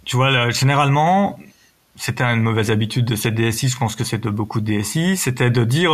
tu 0.05 0.15
vois, 0.15 0.51
généralement, 0.51 1.37
c'était 1.97 2.23
une 2.23 2.43
mauvaise 2.43 2.71
habitude 2.71 3.05
de 3.05 3.17
cette 3.17 3.35
DSI. 3.35 3.69
Je 3.69 3.77
pense 3.77 3.97
que 3.97 4.05
c'est 4.05 4.19
de 4.19 4.31
beaucoup 4.31 4.61
de 4.61 4.79
DSI. 4.79 5.17
C'était 5.17 5.51
de 5.51 5.65
dire 5.65 5.91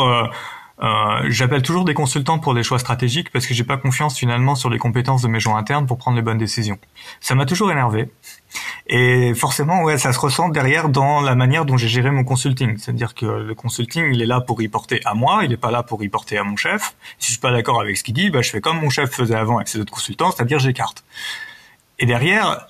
euh, 0.82 1.22
j'appelle 1.28 1.62
toujours 1.62 1.84
des 1.84 1.94
consultants 1.94 2.40
pour 2.40 2.54
des 2.54 2.64
choix 2.64 2.78
stratégiques 2.78 3.30
parce 3.30 3.46
que 3.46 3.54
j'ai 3.54 3.62
pas 3.62 3.76
confiance 3.76 4.18
finalement 4.18 4.56
sur 4.56 4.68
les 4.68 4.78
compétences 4.78 5.22
de 5.22 5.28
mes 5.28 5.38
gens 5.38 5.56
internes 5.56 5.86
pour 5.86 5.96
prendre 5.96 6.16
les 6.16 6.22
bonnes 6.22 6.38
décisions. 6.38 6.78
Ça 7.20 7.36
m'a 7.36 7.46
toujours 7.46 7.70
énervé. 7.70 8.10
Et 8.88 9.32
forcément, 9.34 9.82
ouais, 9.84 9.96
ça 9.96 10.12
se 10.12 10.18
ressent 10.18 10.48
derrière 10.48 10.88
dans 10.88 11.20
la 11.20 11.36
manière 11.36 11.64
dont 11.64 11.76
j'ai 11.76 11.86
géré 11.86 12.10
mon 12.10 12.24
consulting. 12.24 12.78
C'est-à-dire 12.78 13.14
que 13.14 13.26
le 13.26 13.54
consulting, 13.54 14.12
il 14.12 14.20
est 14.22 14.26
là 14.26 14.40
pour 14.40 14.60
y 14.60 14.68
porter 14.68 15.00
à 15.04 15.14
moi, 15.14 15.44
il 15.44 15.52
est 15.52 15.56
pas 15.56 15.70
là 15.70 15.84
pour 15.84 16.02
y 16.02 16.08
porter 16.08 16.36
à 16.36 16.42
mon 16.42 16.56
chef. 16.56 16.96
Si 17.18 17.28
je 17.28 17.32
suis 17.32 17.40
pas 17.40 17.52
d'accord 17.52 17.80
avec 17.80 17.96
ce 17.96 18.02
qu'il 18.02 18.14
dit, 18.14 18.30
bah, 18.30 18.42
je 18.42 18.50
fais 18.50 18.60
comme 18.60 18.80
mon 18.80 18.90
chef 18.90 19.10
faisait 19.10 19.36
avant 19.36 19.56
avec 19.56 19.68
ses 19.68 19.78
autres 19.78 19.92
consultants, 19.92 20.32
c'est-à-dire 20.32 20.58
j'écarte. 20.58 21.04
Et 22.00 22.06
derrière, 22.06 22.66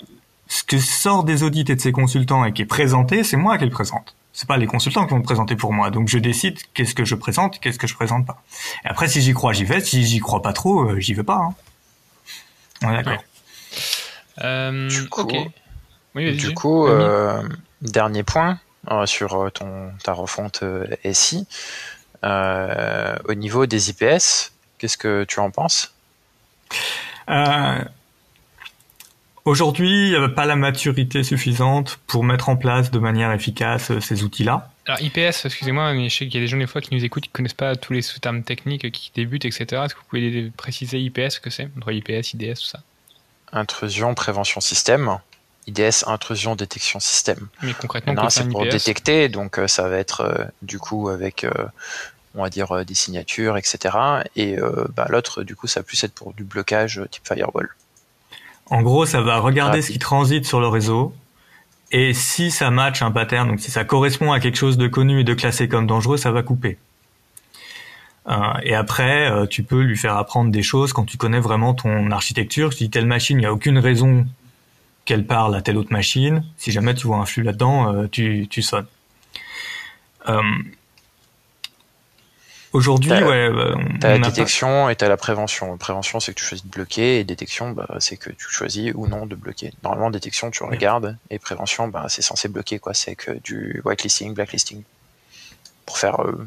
ce 0.49 0.63
que 0.65 0.79
sort 0.79 1.25
des 1.25 1.45
audits 1.45 1.65
et 1.69 1.77
de 1.77 1.81
ces 1.81 1.93
consultants 1.93 2.45
et 2.45 2.53
qui 2.53 2.61
est 2.61 2.67
présenté, 2.67 3.25
c'est 3.25 3.39
moi 3.39 3.57
qui 3.57 3.65
le 3.65 3.71
présente 3.71 4.15
c'est 4.33 4.49
pas 4.49 4.57
les 4.57 4.67
consultants 4.67 5.05
qui 5.05 5.11
vont 5.11 5.19
me 5.19 5.25
présenter 5.25 5.57
pour 5.57 5.73
moi. 5.73 5.91
Donc 5.91 6.09
je 6.09 6.19
décide 6.19 6.59
qu'est-ce 6.75 6.95
que 6.95 7.05
je 7.05 7.15
présente, 7.15 7.61
qu'est-ce 7.61 7.79
que 7.79 7.87
je 7.87 7.95
présente 7.95 8.27
pas. 8.27 8.43
Et 8.85 8.89
après, 8.89 9.09
si 9.09 9.21
j'y 9.21 9.35
crois, 9.35 9.53
j'y 9.53 9.65
vais. 9.65 9.81
Si 9.81 10.05
j'y 10.05 10.21
crois 10.21 10.43
pas 10.43 10.53
trop, 10.53 10.91
euh, 10.91 11.01
j'y 11.01 11.15
vais 11.15 11.23
pas. 11.23 11.37
Hein. 11.37 11.55
On 12.83 12.91
est 12.91 12.97
d'accord. 12.97 13.23
Euh, 14.43 14.89
du 14.89 15.09
coup, 15.09 15.29
du 16.15 16.55
coup 16.55 16.87
euh, 16.87 17.43
dernier 17.83 18.23
point 18.23 18.59
sur 19.05 19.51
ton 19.53 19.93
ta 20.03 20.13
refonte 20.13 20.65
SI. 21.13 21.47
au 22.23 23.35
niveau 23.35 23.67
des 23.67 23.91
IPS, 23.91 24.53
qu'est-ce 24.79 24.97
que 24.97 25.25
tu 25.25 25.41
en 25.41 25.51
penses? 25.51 25.95
Aujourd'hui, 29.45 30.07
il 30.07 30.11
n'y 30.11 30.15
avait 30.15 30.33
pas 30.33 30.47
la 30.47 30.55
maturité 30.55 31.25
suffisante 31.25 31.99
pour 32.07 32.23
mettre 32.23 32.49
en 32.49 32.57
place 32.57 32.93
de 32.93 32.99
manière 33.01 33.33
efficace 33.33 33.91
euh, 33.91 34.01
ces 34.01 34.23
outils-là. 34.23 34.71
Alors 34.87 35.01
IPS, 35.01 35.45
excusez-moi, 35.45 35.93
mais 35.95 36.09
je 36.09 36.17
sais 36.17 36.27
qu'il 36.27 36.35
y 36.35 36.39
a 36.39 36.41
des 36.41 36.47
gens 36.47 36.59
des 36.59 36.69
fois 36.69 36.81
qui 36.81 36.95
nous 36.95 37.05
écoutent 37.05 37.25
qui 37.25 37.31
ne 37.31 37.33
connaissent 37.33 37.53
pas 37.53 37.75
tous 37.75 37.93
les 37.93 38.03
termes 38.21 38.45
techniques 38.45 38.91
qui 38.93 39.11
débutent, 39.15 39.45
etc. 39.45 39.83
Est-ce 39.85 39.95
que 39.95 40.01
vous 40.01 40.07
pouvez 40.09 40.53
préciser 40.57 41.01
IPS 41.01 41.31
ce 41.31 41.41
que 41.41 41.51
c'est? 41.51 41.69
Entre 41.77 41.91
IPS, 41.91 42.35
IDS, 42.35 42.55
tout 42.55 42.67
ça 42.67 42.81
Intrusion, 43.53 44.15
prévention 44.15 44.61
système. 44.61 45.19
IDS, 45.67 46.05
intrusion, 46.07 46.55
détection 46.55 47.01
système. 47.01 47.49
Mais 47.63 47.75
concrètement, 47.75 48.31
c'est 48.31 48.49
pour 48.49 48.65
détecter, 48.65 49.29
donc 49.29 49.59
euh, 49.59 49.67
ça 49.67 49.89
va 49.89 49.99
être 49.99 50.21
euh, 50.23 50.45
du 50.63 50.79
coup 50.79 51.09
avec 51.09 51.47
on 52.35 52.43
va 52.43 52.49
dire 52.49 52.85
des 52.85 52.95
signatures, 52.95 53.57
etc. 53.59 53.97
Et 54.37 54.57
bah, 54.97 55.07
l'autre, 55.11 55.43
du 55.43 55.55
coup, 55.55 55.67
ça 55.67 55.81
va 55.81 55.85
plus 55.85 56.03
être 56.03 56.15
pour 56.15 56.33
du 56.33 56.45
blocage 56.45 57.03
type 57.11 57.27
firewall. 57.27 57.75
En 58.73 58.81
gros, 58.81 59.05
ça 59.05 59.21
va 59.21 59.39
regarder 59.39 59.81
ah, 59.81 59.83
ce 59.83 59.93
qui 59.93 59.99
transite 59.99 60.47
sur 60.47 60.59
le 60.59 60.67
réseau. 60.67 61.15
Et 61.91 62.15
si 62.15 62.51
ça 62.51 62.71
match 62.71 63.03
un 63.03 63.11
pattern, 63.11 63.47
donc 63.47 63.61
si 63.61 63.71
ça 63.71 63.85
correspond 63.85 64.33
à 64.33 64.41
quelque 64.41 64.57
chose 64.57 64.79
de 64.79 64.89
connu 64.89 65.21
et 65.21 65.25
de 65.25 65.35
classé 65.35 65.69
comme 65.69 65.87
dangereux, 65.87 66.17
ça 66.17 66.33
va 66.33 66.43
couper. 66.43 66.79
Euh, 68.31 68.35
et 68.63 68.75
après, 68.75 69.31
euh, 69.31 69.45
tu 69.45 69.63
peux 69.63 69.83
lui 69.83 69.99
faire 69.99 70.17
apprendre 70.17 70.51
des 70.51 70.63
choses 70.63 70.95
quand 70.95 71.05
tu 71.05 71.19
connais 71.19 71.39
vraiment 71.39 71.75
ton 71.75 72.11
architecture. 72.11 72.73
Si 72.73 72.89
telle 72.89 73.05
machine, 73.05 73.37
il 73.37 73.41
n'y 73.41 73.47
a 73.47 73.53
aucune 73.53 73.77
raison 73.77 74.27
qu'elle 75.05 75.27
parle 75.27 75.55
à 75.55 75.61
telle 75.61 75.77
autre 75.77 75.93
machine. 75.93 76.43
Si 76.57 76.73
jamais 76.73 76.95
tu 76.95 77.07
vois 77.07 77.19
un 77.19 77.27
flux 77.27 77.43
là-dedans, 77.43 77.95
euh, 77.95 78.07
tu, 78.11 78.47
tu 78.49 78.63
sonnes. 78.63 78.87
Aujourd'hui, 82.73 83.13
ouais. 83.13 83.51
Bah, 83.51 83.75
t'as 84.01 84.19
la 84.19 84.19
détection 84.19 84.89
et 84.89 84.97
t'as 84.97 85.09
la 85.09 85.19
prévention. 85.19 85.77
Prévention, 85.77 86.21
c'est 86.21 86.33
que 86.33 86.39
tu 86.39 86.45
choisis 86.45 86.65
de 86.65 86.71
bloquer, 86.71 87.21
et 87.21 87.25
détection, 87.25 87.73
bah, 87.73 87.87
c'est 87.99 88.17
que 88.17 88.31
tu 88.31 88.49
choisis 88.49 88.93
ou 88.95 89.07
non 89.07 89.27
de 89.27 89.35
bloquer. 89.35 89.73
Normalement, 89.83 90.11
détection, 90.11 90.51
tu 90.51 90.63
regardes, 90.63 91.19
et 91.31 91.39
prévention, 91.39 91.89
bah, 91.89 92.07
c'est 92.09 92.23
censé 92.23 92.49
bloquer, 92.49 92.79
quoi. 92.79 92.95
C'est 92.95 93.15
que 93.15 93.33
du 93.33 93.83
whitelisting, 93.85 94.33
blacklisting, 94.35 94.83
pour 95.85 95.99
faire 95.99 96.23
euh, 96.23 96.47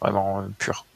vraiment 0.00 0.40
euh, 0.40 0.46
pur. 0.58 0.86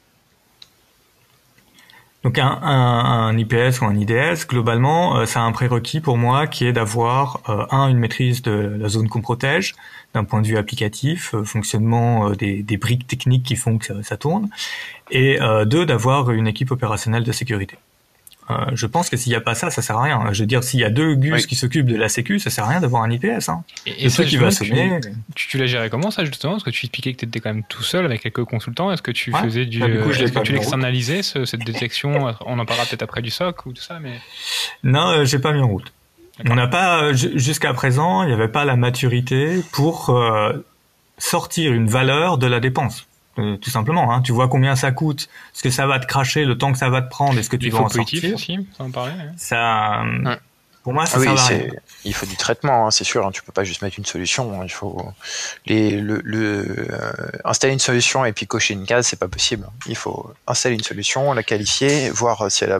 Donc 2.23 2.39
un, 2.39 3.37
IPS 3.37 3.81
ou 3.81 3.85
un 3.85 3.95
IDS, 3.95 4.47
globalement, 4.47 5.17
euh, 5.17 5.25
ça 5.25 5.41
a 5.41 5.43
un 5.43 5.51
prérequis 5.51 5.99
pour 5.99 6.17
moi 6.17 6.47
qui 6.47 6.65
est 6.65 6.71
d'avoir 6.71 7.41
un 7.69 7.89
une 7.89 7.97
maîtrise 7.97 8.41
de 8.41 8.77
la 8.79 8.87
zone 8.87 9.09
qu'on 9.09 9.21
protège, 9.21 9.75
d'un 10.13 10.23
point 10.23 10.41
de 10.41 10.47
vue 10.47 10.57
applicatif, 10.57 11.33
euh, 11.33 11.43
fonctionnement 11.43 12.29
euh, 12.29 12.35
des, 12.35 12.77
briques 12.77 13.07
techniques 13.07 13.43
qui 13.43 13.55
font 13.55 13.77
que 13.77 14.01
ça, 14.01 14.17
tourne, 14.17 14.49
et 15.11 15.41
euh, 15.41 15.65
deux, 15.65 15.85
d'avoir 15.85 16.31
une 16.31 16.47
équipe 16.47 16.71
opérationnelle 16.71 17.23
de 17.23 17.31
sécurité. 17.31 17.77
Euh, 18.49 18.55
je 18.73 18.85
pense 18.85 19.09
que 19.09 19.17
s'il 19.17 19.29
n'y 19.29 19.35
a 19.35 19.41
pas 19.41 19.55
ça, 19.55 19.69
ça 19.69 19.81
sert 19.81 19.97
à 19.97 20.03
rien. 20.03 20.33
Je 20.33 20.41
veux 20.41 20.45
dire, 20.45 20.63
s'il 20.63 20.79
y 20.79 20.83
a 20.83 20.89
deux 20.89 21.15
gus 21.15 21.45
qui 21.45 21.55
s'occupent 21.55 21.85
de 21.85 21.95
la 21.95 22.09
sécu, 22.09 22.39
ça 22.39 22.49
sert 22.49 22.65
à 22.65 22.69
rien 22.69 22.81
d'avoir 22.81 23.03
un 23.03 23.09
IPS. 23.09 23.47
Hein. 23.49 23.63
Et, 23.85 24.05
et 24.05 24.09
ça, 24.09 24.25
qui 24.25 24.37
va 24.37 24.51
sonner. 24.51 24.99
Tu, 25.35 25.47
tu 25.47 25.57
l'as 25.57 25.65
géré 25.65 25.89
comment 25.89 26.11
ça 26.11 26.25
justement? 26.25 26.53
Parce 26.53 26.63
que 26.63 26.69
tu 26.69 26.85
expliquais 26.85 27.13
que 27.13 27.19
tu 27.19 27.25
étais 27.25 27.39
quand 27.39 27.53
même 27.53 27.63
tout 27.69 27.83
seul 27.83 28.05
avec 28.05 28.21
quelques 28.21 28.43
consultants. 28.43 28.91
Est-ce 28.91 29.01
que 29.01 29.11
tu 29.11 29.31
faisais 29.31 29.65
du, 29.65 29.79
bah, 29.79 29.87
est-ce 29.87 30.31
que 30.31 30.39
tu 30.39 30.51
l'externalisais 30.51 31.23
cette 31.23 31.63
détection? 31.65 32.35
On 32.45 32.59
en 32.59 32.65
parlera 32.65 32.85
peut-être 32.85 33.03
après 33.03 33.21
du 33.21 33.29
SOC 33.29 33.65
ou 33.65 33.73
tout 33.73 33.81
ça, 33.81 33.99
mais 33.99 34.19
non, 34.83 35.23
j'ai 35.25 35.39
pas 35.39 35.53
mis 35.53 35.61
en 35.61 35.67
route. 35.67 35.93
On 36.49 36.55
n'a 36.55 36.67
pas, 36.67 37.03
euh, 37.03 37.13
jusqu'à 37.13 37.73
présent, 37.73 38.23
il 38.23 38.27
n'y 38.27 38.33
avait 38.33 38.47
pas 38.47 38.65
la 38.65 38.75
maturité 38.75 39.61
pour 39.71 40.09
euh, 40.09 40.53
sortir 41.17 41.73
une 41.73 41.87
valeur 41.87 42.39
de 42.39 42.47
la 42.47 42.59
dépense. 42.59 43.05
Euh, 43.39 43.57
tout 43.57 43.71
simplement, 43.71 44.13
hein. 44.13 44.21
tu 44.21 44.31
vois 44.31 44.47
combien 44.47 44.75
ça 44.75 44.91
coûte, 44.91 45.27
ce 45.53 45.63
que 45.63 45.71
ça 45.71 45.87
va 45.87 45.99
te 45.99 46.05
cracher, 46.05 46.45
le 46.45 46.55
temps 46.57 46.71
que 46.71 46.77
ça 46.77 46.89
va 46.89 47.01
te 47.01 47.09
prendre, 47.09 47.39
est-ce 47.39 47.49
que 47.49 47.57
tu 47.57 47.69
vas 47.71 47.79
en 47.79 47.89
sortir. 47.89 48.35
aussi, 48.35 48.67
ça 48.77 48.83
en 48.83 48.91
parler. 48.91 49.13
Ça, 49.37 50.03
Pour 50.83 50.93
moi, 50.93 51.05
ça 51.07 51.17
Ah 51.17 51.21
oui, 51.21 51.37
c'est, 51.37 51.71
il 52.05 52.13
faut 52.13 52.25
du 52.27 52.35
traitement, 52.35 52.85
hein, 52.85 52.91
c'est 52.91 53.03
sûr. 53.05 53.25
Hein, 53.25 53.31
tu 53.31 53.41
peux 53.41 53.51
pas 53.51 53.63
juste 53.63 53.81
mettre 53.81 53.97
une 53.97 54.05
solution. 54.05 54.61
hein, 54.61 54.65
il 54.65 54.71
faut 54.71 55.03
les, 55.65 55.99
le, 55.99 56.21
le 56.23 56.87
euh, 56.91 57.11
installer 57.43 57.73
une 57.73 57.79
solution 57.79 58.23
et 58.23 58.33
puis 58.33 58.45
cocher 58.45 58.75
une 58.75 58.85
case, 58.85 59.07
c'est 59.07 59.19
pas 59.19 59.27
possible. 59.29 59.65
Il 59.87 59.95
faut 59.95 60.31
installer 60.45 60.75
une 60.75 60.83
solution, 60.83 61.33
la 61.33 61.41
qualifier, 61.41 62.11
voir 62.11 62.51
si 62.51 62.65
elle, 62.65 62.73
a, 62.73 62.79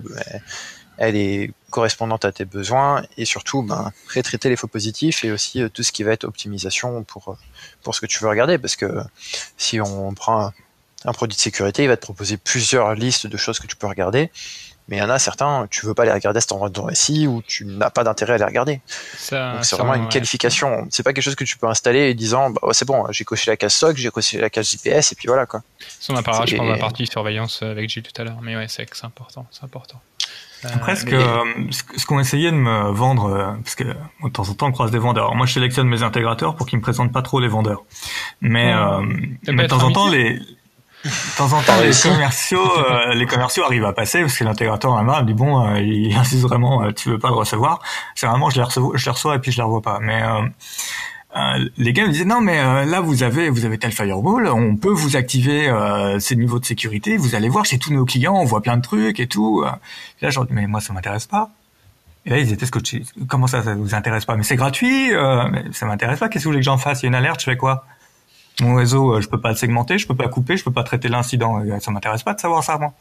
elle 0.98 1.16
est 1.16 1.52
correspondante 1.70 2.26
à 2.26 2.32
tes 2.32 2.46
besoins 2.46 3.04
et 3.18 3.26
surtout, 3.26 3.64
ben, 3.64 3.92
retraiter 4.14 4.50
les 4.50 4.56
faux 4.56 4.68
positifs 4.68 5.24
et 5.26 5.32
aussi 5.32 5.62
euh, 5.62 5.70
tout 5.70 5.84
ce 5.84 5.92
qui 5.92 6.04
va 6.04 6.12
être 6.12 6.24
optimisation 6.24 7.04
pour 7.04 7.30
euh, 7.30 7.34
pour 7.82 7.96
ce 7.96 8.02
que 8.02 8.06
tu 8.06 8.20
veux 8.24 8.30
regarder, 8.30 8.58
parce 8.58 8.76
que 8.76 9.02
si 9.58 9.82
on 9.82 10.14
prend 10.14 10.48
un, 10.48 10.54
un 11.06 11.12
produit 11.14 11.36
de 11.36 11.42
sécurité, 11.42 11.84
il 11.84 11.88
va 11.88 11.98
te 11.98 12.02
proposer 12.02 12.38
plusieurs 12.38 12.94
listes 12.96 13.28
de 13.28 13.38
choses 13.38 13.60
que 13.60 13.68
tu 13.68 13.76
peux 13.76 13.88
regarder. 13.88 14.32
Mais 14.90 14.98
il 14.98 15.00
y 15.00 15.04
en 15.04 15.10
a 15.10 15.18
certains, 15.18 15.66
tu 15.72 15.86
veux 15.86 15.94
pas 15.94 16.04
les 16.04 16.12
regarder 16.12 16.40
à 16.40 16.42
cet 16.42 16.52
endroit 16.52 16.68
de 16.68 16.74
ton 16.74 16.88
ou 17.28 17.42
tu 17.42 17.66
n'as 17.66 17.90
pas 17.90 18.04
d'intérêt 18.04 18.34
à 18.34 18.38
les 18.38 18.44
regarder. 18.44 18.82
Ça, 19.18 19.54
Donc 19.54 19.66
c'est 19.66 19.78
vraiment 19.78 19.94
une 19.94 20.04
ouais. 20.04 20.10
qualification. 20.10 20.88
C'est 20.92 21.04
pas 21.04 21.14
quelque 21.14 21.24
chose 21.24 21.36
que 21.36 21.46
tu 21.46 21.58
peux 21.58 21.68
installer 21.68 22.10
et 22.10 22.14
disant 22.14 22.50
bah, 22.50 22.60
c'est 22.74 22.86
bon, 22.86 23.06
j'ai 23.10 23.24
coché 23.24 23.50
la 23.50 23.56
case 23.56 23.74
SOC, 23.74 23.96
j'ai 23.96 24.10
coché 24.10 24.40
la 24.40 24.50
case 24.50 24.70
GPS 24.70 25.14
et 25.14 25.16
puis 25.16 25.28
voilà 25.28 25.46
quoi. 25.46 25.64
Ça, 26.00 26.12
on 26.12 26.18
en 26.18 26.24
parlera, 26.24 26.46
je 26.46 26.58
dans 26.58 26.66
la 26.66 26.78
partie 26.78 27.08
surveillance 27.08 27.62
euh, 27.64 27.72
avec 27.72 27.90
Gilles 27.90 28.04
tout 28.04 28.22
à 28.22 28.26
l'heure. 28.26 28.40
Mais 28.42 28.58
ouais, 28.58 28.68
c'est 28.68 28.86
c'est 28.94 29.06
important, 29.06 29.48
c'est 29.52 29.64
important. 29.64 30.02
Euh, 30.66 30.70
Après, 30.76 30.96
ce 30.96 31.04
mais- 31.06 31.12
que 31.12 31.16
euh, 31.18 31.44
ce 31.72 31.84
que- 31.84 32.00
ce 32.00 32.06
qu'on 32.06 32.20
essayait 32.22 32.50
de 32.52 32.56
me 32.56 32.90
vendre, 32.92 33.26
euh, 33.26 33.52
parce 33.64 33.76
que 33.76 33.84
de 33.84 34.30
temps 34.32 34.48
en 34.50 34.54
temps 34.54 34.68
on 34.68 34.72
croise 34.72 34.92
des 34.92 34.98
vendeurs. 34.98 35.26
Alors, 35.26 35.36
moi, 35.36 35.46
je 35.46 35.54
sélectionne 35.54 35.88
mes 35.90 36.04
intégrateurs 36.04 36.56
pour 36.56 36.68
qu'ils 36.68 36.78
me 36.80 36.84
présentent 36.84 37.12
pas 37.12 37.22
trop 37.22 37.42
les 37.42 37.50
vendeurs. 37.50 37.82
Mais, 38.40 38.72
euh, 38.74 39.02
mais 39.48 39.64
de 39.64 39.68
temps 39.68 39.84
en 39.84 39.92
temps, 39.92 40.08
les 40.10 40.40
de 41.04 41.38
temps 41.38 41.52
en 41.52 41.62
temps, 41.62 41.82
les 41.82 41.92
commerciaux, 41.92 42.72
euh, 42.78 43.14
les 43.14 43.26
commerciaux 43.26 43.66
arrivent 43.66 43.84
à 43.84 43.92
passer 43.92 44.22
parce 44.22 44.38
que 44.38 44.46
l'intégrateur 44.46 44.94
en 44.94 44.98
a 44.98 45.04
marre, 45.04 45.20
il 45.20 45.26
dit 45.26 45.34
bon, 45.34 45.68
euh, 45.68 45.82
il 45.82 46.16
insiste 46.16 46.44
vraiment, 46.44 46.82
euh, 46.84 46.92
tu 46.92 47.10
veux 47.10 47.20
pas 47.20 47.28
le 47.28 47.34
recevoir. 47.36 47.82
Je 48.16 48.26
les 48.26 48.64
reçois, 48.64 48.92
je 48.96 49.06
les 49.06 49.12
reçois 49.12 49.36
et 49.36 49.40
puis 49.40 49.52
je 49.52 49.58
les 49.58 49.64
revois 49.64 49.82
pas. 49.82 50.00
Mais 50.02 50.24
euh, 51.36 51.70
les 51.78 51.94
gars 51.94 52.06
me 52.06 52.12
disaient 52.12 52.26
non, 52.26 52.42
mais 52.42 52.60
euh, 52.60 52.86
là 52.86 53.02
vous 53.02 53.24
avez 53.24 53.50
vous 53.50 53.66
avez 53.66 53.80
tel 53.80 53.92
firewall, 53.92 54.48
on 54.48 54.76
peut 54.76 54.92
vous 54.92 55.16
activer 55.16 55.68
euh, 55.68 56.20
ces 56.20 56.36
niveaux 56.36 56.60
de 56.60 56.66
sécurité. 56.66 57.18
Vous 57.18 57.34
allez 57.36 57.50
voir 57.50 57.66
chez 57.66 57.80
tous 57.80 57.92
nos 57.92 58.06
clients, 58.06 58.36
on 58.36 58.46
voit 58.46 58.62
plein 58.62 58.78
de 58.78 58.84
trucs 58.84 59.20
et 59.20 59.28
tout. 59.28 59.64
Euh, 59.66 59.72
Là, 60.24 60.30
genre, 60.30 60.48
mais 60.50 60.68
moi, 60.68 60.80
ça 60.80 60.94
m'intéresse 60.94 61.26
pas. 61.28 61.50
Et 62.26 62.30
là, 62.30 62.38
ils 62.38 62.54
étaient 62.54 62.66
scotchés. 62.66 63.04
Comment 63.28 63.48
ça, 63.48 63.62
ça 63.62 63.76
vous 63.76 63.94
intéresse 63.94 64.24
pas? 64.24 64.38
Mais 64.38 64.44
c'est 64.44 64.56
gratuit, 64.56 65.14
euh, 65.14 65.50
mais 65.52 65.66
ça 65.74 65.86
m'intéresse 65.86 66.20
pas. 66.20 66.30
Qu'est-ce 66.30 66.46
que 66.46 66.48
vous 66.48 66.54
voulez 66.54 66.62
que 66.62 66.66
j'en 66.66 66.78
fasse? 66.78 67.02
Il 67.02 67.06
y 67.06 67.08
a 67.08 67.10
une 67.10 67.16
alerte, 67.16 67.42
je 67.42 67.46
fais 67.46 67.58
quoi? 67.58 67.86
Mon 68.62 68.76
réseau, 68.76 69.16
euh, 69.16 69.22
je 69.22 69.28
peux 69.28 69.42
pas 69.42 69.50
le 69.50 69.58
segmenter, 69.58 69.98
je 69.98 70.08
peux 70.08 70.16
pas 70.16 70.30
couper, 70.30 70.56
je 70.56 70.64
peux 70.64 70.72
pas 70.72 70.84
traiter 70.84 71.10
l'incident. 71.10 71.62
Ça 71.82 71.92
m'intéresse 71.92 72.24
pas 72.24 72.34
de 72.34 72.40
savoir 72.40 72.64
ça, 72.64 72.78
moi. 72.78 72.94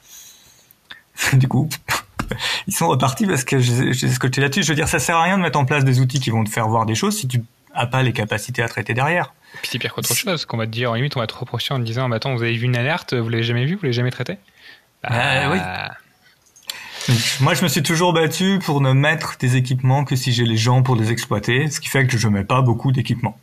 du 1.34 1.46
coup, 1.46 1.68
ils 2.66 2.74
sont 2.74 2.88
repartis 2.88 3.26
parce 3.26 3.44
que 3.44 3.60
j'ai 3.60 3.92
scotché 4.09 4.40
là-dessus. 4.40 4.64
Je 4.64 4.68
veux 4.70 4.74
dire, 4.74 4.88
ça 4.88 4.98
sert 4.98 5.16
à 5.16 5.22
rien 5.22 5.38
de 5.38 5.42
mettre 5.42 5.60
en 5.60 5.64
place 5.64 5.84
des 5.84 6.00
outils 6.00 6.18
qui 6.18 6.30
vont 6.30 6.42
te 6.42 6.50
faire 6.50 6.66
voir 6.66 6.86
des 6.86 6.96
choses 6.96 7.16
si 7.16 7.28
tu 7.28 7.40
as 7.74 7.86
pas 7.86 8.02
les 8.02 8.12
capacités 8.12 8.62
à 8.62 8.68
traiter 8.68 8.94
derrière. 8.94 9.32
Puis 9.60 9.70
c'est 9.72 9.78
pire 9.78 9.92
qu'autre 9.92 10.14
chose, 10.14 10.44
qu'on 10.46 10.56
va 10.56 10.66
te 10.66 10.70
dire, 10.70 10.90
en 10.90 10.94
limite, 10.94 11.16
on 11.16 11.20
va 11.20 11.26
te 11.26 11.34
reprocher 11.34 11.74
en 11.74 11.78
te 11.78 11.84
disant, 11.84 12.08
bah, 12.08 12.16
attends, 12.16 12.34
vous 12.34 12.42
avez 12.42 12.56
vu 12.56 12.64
une 12.64 12.76
alerte, 12.76 13.14
vous 13.14 13.28
l'avez 13.28 13.42
jamais 13.42 13.66
vue, 13.66 13.74
vous 13.74 13.82
l'avez 13.82 13.92
jamais 13.92 14.10
traitée? 14.10 14.38
Euh, 15.10 15.52
oui. 15.52 15.58
Moi, 17.40 17.54
je 17.54 17.62
me 17.62 17.68
suis 17.68 17.82
toujours 17.82 18.12
battu 18.12 18.60
pour 18.64 18.80
ne 18.80 18.92
mettre 18.92 19.36
des 19.38 19.56
équipements 19.56 20.04
que 20.04 20.16
si 20.16 20.32
j'ai 20.32 20.44
les 20.44 20.56
gens 20.56 20.82
pour 20.82 20.96
les 20.96 21.10
exploiter, 21.10 21.68
ce 21.68 21.80
qui 21.80 21.88
fait 21.88 22.06
que 22.06 22.16
je 22.16 22.28
mets 22.28 22.44
pas 22.44 22.62
beaucoup 22.62 22.92
d'équipements. 22.92 23.36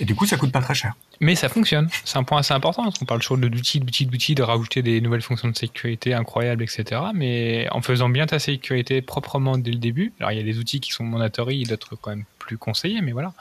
Et 0.00 0.04
du 0.04 0.14
coup, 0.14 0.26
ça 0.26 0.36
coûte 0.36 0.50
pas 0.50 0.60
très 0.60 0.74
cher. 0.74 0.94
Mais 1.20 1.36
ça 1.36 1.48
fonctionne. 1.48 1.88
C'est 2.04 2.18
un 2.18 2.24
point 2.24 2.38
assez 2.38 2.52
important 2.52 2.82
parce 2.82 2.98
qu'on 2.98 3.04
parle 3.04 3.20
toujours 3.20 3.38
d'outils, 3.38 3.78
d'outils, 3.78 4.06
d'outils, 4.06 4.34
de 4.34 4.42
rajouter 4.42 4.82
des 4.82 5.00
nouvelles 5.00 5.22
fonctions 5.22 5.48
de 5.48 5.56
sécurité 5.56 6.14
incroyables, 6.14 6.64
etc. 6.64 7.00
Mais 7.14 7.68
en 7.70 7.80
faisant 7.80 8.08
bien 8.08 8.26
ta 8.26 8.40
sécurité 8.40 9.02
proprement 9.02 9.56
dès 9.56 9.70
le 9.70 9.78
début. 9.78 10.12
Alors 10.18 10.32
il 10.32 10.38
y 10.38 10.40
a 10.40 10.44
des 10.44 10.58
outils 10.58 10.80
qui 10.80 10.90
sont 10.90 11.04
mandatory, 11.04 11.62
d'autres 11.62 11.94
quand 11.94 12.10
même 12.10 12.24
plus 12.44 12.58
conseillés, 12.58 13.00
mais 13.00 13.12
voilà. 13.12 13.32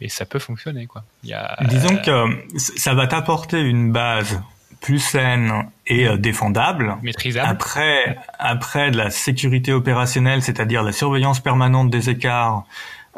Mais 0.00 0.08
ça 0.08 0.26
peut 0.26 0.38
fonctionner 0.38 0.86
quoi. 0.86 1.04
Il 1.24 1.30
y 1.30 1.34
a, 1.34 1.56
Disons 1.68 1.96
que 1.96 2.10
euh, 2.10 2.34
ça 2.54 2.94
va 2.94 3.06
t'apporter 3.06 3.60
une 3.60 3.92
base 3.92 4.40
plus 4.80 4.98
saine 4.98 5.68
et 5.86 6.06
euh, 6.06 6.16
défendable. 6.16 6.96
maîtrisable. 7.02 7.48
Après, 7.48 8.18
après 8.38 8.90
de 8.90 8.96
la 8.96 9.10
sécurité 9.10 9.72
opérationnelle, 9.72 10.42
c'est-à-dire 10.42 10.82
la 10.82 10.92
surveillance 10.92 11.40
permanente 11.40 11.90
des 11.90 12.10
écarts, 12.10 12.64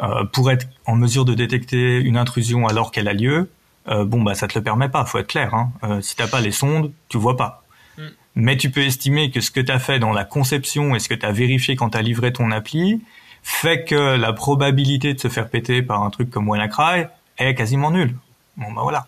euh, 0.03 0.25
pour 0.25 0.51
être 0.51 0.67
en 0.87 0.97
mesure 0.97 1.27
de 1.27 1.35
détecter 1.35 1.99
une 1.99 2.17
intrusion 2.17 2.67
alors 2.67 2.93
qu'elle 2.93 3.09
a 3.09 3.13
lieu, 3.13 3.51
euh, 3.89 4.07
bon 4.07 4.23
bah 4.23 4.35
ça 4.35 4.49
te 4.49 4.59
le 4.59 4.65
permet 4.65 4.89
pas, 4.89 5.05
faut 5.05 5.19
être 5.19 5.27
clair. 5.27 5.55
Hein. 5.55 5.71
Euh, 5.85 6.01
si 6.01 6.17
t'as 6.17 6.29
pas 6.29 6.41
les 6.41 6.51
sondes, 6.51 6.93
tu 7.11 7.19
vois 7.19 7.37
pas. 7.37 7.63
Mm. 7.99 8.03
Mais 8.37 8.57
tu 8.57 8.71
peux 8.71 8.81
estimer 8.81 9.31
que 9.31 9.43
ce 9.43 9.51
que 9.51 9.61
tu 9.61 9.71
as 9.71 9.79
fait 9.79 9.99
dans 9.99 10.13
la 10.13 10.25
conception 10.25 10.95
et 10.95 10.99
ce 10.99 11.11
que 11.11 11.15
tu 11.15 11.27
as 11.27 11.33
vérifié 11.33 11.77
quand 11.77 11.91
tu 11.91 11.99
as 11.99 12.03
livré 12.03 12.33
ton 12.33 12.51
appli 12.51 13.03
fait 13.43 13.85
que 13.85 14.17
la 14.17 14.33
probabilité 14.33 15.15
de 15.15 15.21
se 15.21 15.29
faire 15.29 15.49
péter 15.49 15.83
par 15.83 16.03
un 16.03 16.11
truc 16.11 16.31
comme 16.31 16.49
WannaCry 16.49 17.07
est 17.39 17.55
quasiment 17.55 17.91
nulle. 17.91 18.15
Bon 18.57 18.73
bah 18.73 18.83
voilà. 18.83 19.07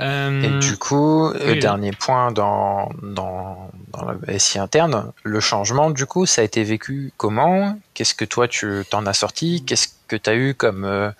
Euh, 0.00 0.42
Et 0.42 0.58
du 0.60 0.76
coup, 0.76 1.30
oui, 1.30 1.38
le 1.40 1.52
oui. 1.54 1.58
dernier 1.58 1.90
point 1.90 2.30
dans, 2.30 2.88
dans, 3.02 3.70
dans 3.88 4.04
la 4.04 4.38
SI 4.38 4.60
interne, 4.60 5.10
le 5.24 5.40
changement, 5.40 5.90
du 5.90 6.06
coup, 6.06 6.24
ça 6.24 6.42
a 6.42 6.44
été 6.44 6.62
vécu 6.62 7.12
comment? 7.16 7.76
Qu'est-ce 7.94 8.14
que 8.14 8.24
toi, 8.24 8.46
tu 8.46 8.84
t'en 8.88 9.06
as 9.06 9.14
sorti? 9.14 9.64
Qu'est-ce 9.64 9.88
que 10.06 10.14
tu 10.14 10.30
as 10.30 10.36
eu 10.36 10.54
comme, 10.54 10.84
euh, 10.84 11.10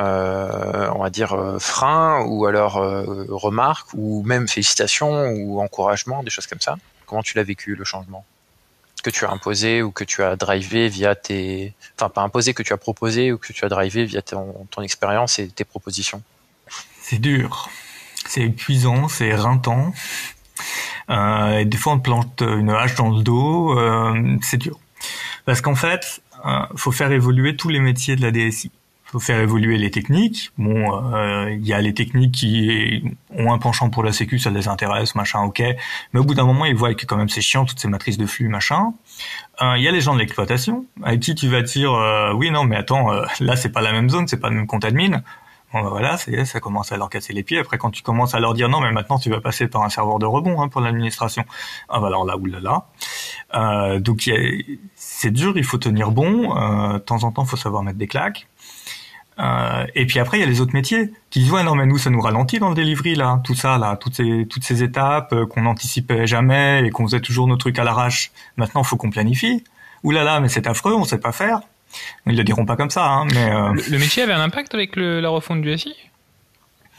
euh, 0.00 0.88
on 0.96 1.02
va 1.02 1.10
dire, 1.10 1.32
euh, 1.34 1.58
frein 1.60 2.24
ou 2.26 2.46
alors 2.46 2.78
euh, 2.78 3.26
remarque 3.28 3.88
ou 3.94 4.24
même 4.24 4.48
félicitations 4.48 5.28
ou 5.30 5.60
encouragement, 5.60 6.24
des 6.24 6.30
choses 6.30 6.48
comme 6.48 6.60
ça? 6.60 6.76
Comment 7.06 7.22
tu 7.22 7.36
l'as 7.36 7.44
vécu, 7.44 7.76
le 7.76 7.84
changement? 7.84 8.24
Que 9.08 9.16
tu 9.16 9.24
as 9.24 9.30
imposé 9.30 9.82
ou 9.82 9.90
que 9.90 10.04
tu 10.04 10.22
as 10.22 10.36
drivé 10.36 10.88
via 10.88 11.14
tes... 11.14 11.74
Enfin, 11.96 12.10
pas 12.10 12.22
imposé, 12.22 12.52
que 12.52 12.62
tu 12.62 12.72
as 12.72 12.76
proposé 12.76 13.32
ou 13.32 13.38
que 13.38 13.52
tu 13.52 13.64
as 13.64 13.68
drivé 13.68 14.04
via 14.04 14.20
ton, 14.22 14.66
expérience 14.82 15.38
et 15.38 15.48
tes 15.48 15.64
propositions 15.64 16.22
C'est 17.00 17.18
dur, 17.18 17.70
c'est 18.26 18.42
épuisant, 18.42 19.08
c'est 19.08 19.34
rintant. 19.34 19.92
Euh, 21.10 21.64
des 21.64 21.76
fois 21.78 21.94
on 21.94 21.98
te 21.98 22.04
plante 22.04 22.42
une 22.42 22.70
hache 22.70 22.96
dans 22.96 23.10
le 23.10 23.22
dos, 23.22 23.78
euh, 23.78 24.36
c'est 24.42 24.58
dur. 24.58 24.78
Parce 25.46 25.62
qu'en 25.62 25.74
fait, 25.74 26.20
euh, 26.44 26.60
faut 26.76 26.92
faire 26.92 27.10
évoluer 27.10 27.56
tous 27.56 27.70
les 27.70 27.80
métiers 27.80 28.14
de 28.14 28.22
la 28.22 28.30
DSI. 28.30 28.70
Faut 29.10 29.20
faire 29.20 29.40
évoluer 29.40 29.78
les 29.78 29.90
techniques. 29.90 30.50
Bon, 30.58 31.14
euh, 31.14 31.50
il 31.50 31.66
y 31.66 31.72
a 31.72 31.80
les 31.80 31.94
techniques 31.94 32.34
qui 32.34 33.02
ont 33.30 33.50
un 33.54 33.58
penchant 33.58 33.88
pour 33.88 34.02
la 34.02 34.12
sécu, 34.12 34.38
ça 34.38 34.50
les 34.50 34.68
intéresse, 34.68 35.14
machin, 35.14 35.40
ok. 35.40 35.62
Mais 36.12 36.20
au 36.20 36.24
bout 36.24 36.34
d'un 36.34 36.44
moment, 36.44 36.66
ils 36.66 36.76
voient 36.76 36.92
que 36.92 37.06
quand 37.06 37.16
même 37.16 37.30
c'est 37.30 37.40
chiant 37.40 37.64
toutes 37.64 37.80
ces 37.80 37.88
matrices 37.88 38.18
de 38.18 38.26
flux, 38.26 38.48
machin. 38.48 38.92
Euh, 39.62 39.78
Il 39.78 39.82
y 39.82 39.88
a 39.88 39.92
les 39.92 40.02
gens 40.02 40.12
de 40.12 40.18
l'exploitation 40.18 40.84
avec 41.02 41.20
qui 41.20 41.34
tu 41.34 41.48
vas 41.48 41.62
dire, 41.62 41.92
euh, 41.94 42.34
oui, 42.34 42.50
non, 42.50 42.64
mais 42.64 42.76
attends, 42.76 43.10
euh, 43.10 43.24
là 43.40 43.56
c'est 43.56 43.70
pas 43.72 43.80
la 43.80 43.92
même 43.92 44.10
zone, 44.10 44.28
c'est 44.28 44.40
pas 44.40 44.50
le 44.50 44.56
même 44.56 44.66
compte 44.66 44.84
admin. 44.84 45.22
Bon, 45.72 45.82
ben 45.82 45.88
voilà, 45.90 46.16
c'est, 46.16 46.46
ça 46.46 46.60
commence 46.60 46.92
à 46.92 46.96
leur 46.96 47.10
casser 47.10 47.34
les 47.34 47.42
pieds. 47.42 47.58
Après, 47.58 47.76
quand 47.76 47.90
tu 47.90 48.02
commences 48.02 48.34
à 48.34 48.40
leur 48.40 48.54
dire 48.54 48.70
non, 48.70 48.80
mais 48.80 48.90
maintenant 48.90 49.18
tu 49.18 49.28
vas 49.28 49.40
passer 49.40 49.68
par 49.68 49.82
un 49.82 49.90
serveur 49.90 50.18
de 50.18 50.24
rebond 50.24 50.62
hein, 50.62 50.68
pour 50.68 50.80
l'administration. 50.80 51.44
Ah 51.90 52.00
bah 52.00 52.06
alors 52.06 52.24
là, 52.24 52.38
oulala. 52.38 52.86
Euh, 53.54 54.00
donc 54.00 54.30
c'est 54.94 55.30
dur, 55.30 55.56
il 55.56 55.64
faut 55.64 55.76
tenir 55.78 56.10
bon. 56.10 56.56
Euh, 56.56 56.94
de 56.94 56.98
temps 56.98 57.22
en 57.24 57.32
temps, 57.32 57.44
faut 57.44 57.56
savoir 57.58 57.82
mettre 57.82 57.98
des 57.98 58.06
claques. 58.06 58.48
Euh, 59.40 59.86
et 59.94 60.04
puis 60.06 60.18
après, 60.18 60.38
il 60.38 60.40
y 60.40 60.44
a 60.44 60.46
les 60.46 60.60
autres 60.60 60.74
métiers 60.74 61.12
qui 61.30 61.38
disent 61.40 61.52
ouais 61.52 61.62
non 61.62 61.76
mais 61.76 61.86
nous 61.86 61.96
ça 61.96 62.10
nous 62.10 62.20
ralentit 62.20 62.58
dans 62.58 62.70
le 62.70 62.74
delivery 62.74 63.14
là, 63.14 63.40
tout 63.44 63.54
ça 63.54 63.78
là, 63.78 63.96
toutes 63.96 64.16
ces 64.16 64.46
toutes 64.50 64.64
ces 64.64 64.82
étapes 64.82 65.32
euh, 65.32 65.46
qu'on 65.46 65.62
n'anticipait 65.62 66.26
jamais 66.26 66.84
et 66.84 66.90
qu'on 66.90 67.04
faisait 67.06 67.20
toujours 67.20 67.46
nos 67.46 67.56
trucs 67.56 67.78
à 67.78 67.84
l'arrache. 67.84 68.32
Maintenant, 68.56 68.82
faut 68.82 68.96
qu'on 68.96 69.10
planifie. 69.10 69.62
Ouh 70.02 70.10
là 70.10 70.24
là, 70.24 70.40
mais 70.40 70.48
c'est 70.48 70.66
affreux, 70.66 70.94
on 70.94 71.04
sait 71.04 71.18
pas 71.18 71.32
faire. 71.32 71.60
Ils 72.26 72.36
le 72.36 72.44
diront 72.44 72.66
pas 72.66 72.76
comme 72.76 72.90
ça, 72.90 73.06
hein, 73.06 73.26
mais 73.32 73.50
euh, 73.50 73.72
le, 73.72 73.82
le 73.90 73.98
métier 73.98 74.22
avait 74.24 74.32
un 74.32 74.40
impact 74.42 74.74
avec 74.74 74.96
le- 74.96 75.20
la 75.20 75.28
refonte 75.30 75.62
du 75.62 75.76
SI 75.78 75.94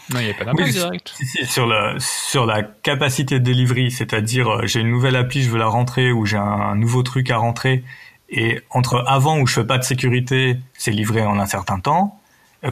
Non, 0.10 0.20
il 0.20 0.24
n'y 0.24 0.30
avait 0.30 0.34
pas 0.34 0.46
d'impact 0.46 0.68
Oui, 0.68 0.72
direct. 0.74 1.14
Si, 1.16 1.26
si, 1.26 1.46
sur 1.46 1.68
la 1.68 1.96
sur 2.00 2.46
la 2.46 2.64
capacité 2.64 3.40
de 3.40 3.44
delivery, 3.44 3.92
c'est-à-dire 3.92 4.48
euh, 4.50 4.66
j'ai 4.66 4.80
une 4.80 4.90
nouvelle 4.90 5.16
appli, 5.18 5.44
je 5.44 5.50
veux 5.50 5.60
la 5.60 5.68
rentrer 5.68 6.12
ou 6.14 6.26
j'ai 6.26 6.38
un, 6.38 6.76
nouveau 6.76 7.04
truc 7.04 7.30
à 7.32 7.38
rentrer 7.38 7.84
et 8.30 8.62
entre 8.70 9.04
avant 9.08 9.40
où 9.40 9.46
je 9.48 9.54
fais 9.56 9.66
pas 9.66 9.78
de 9.78 9.84
sécurité, 9.84 10.58
c'est 10.74 10.92
livré 10.92 11.26
en 11.26 11.38
un 11.40 11.46
certain 11.46 11.80
temps. 11.80 12.16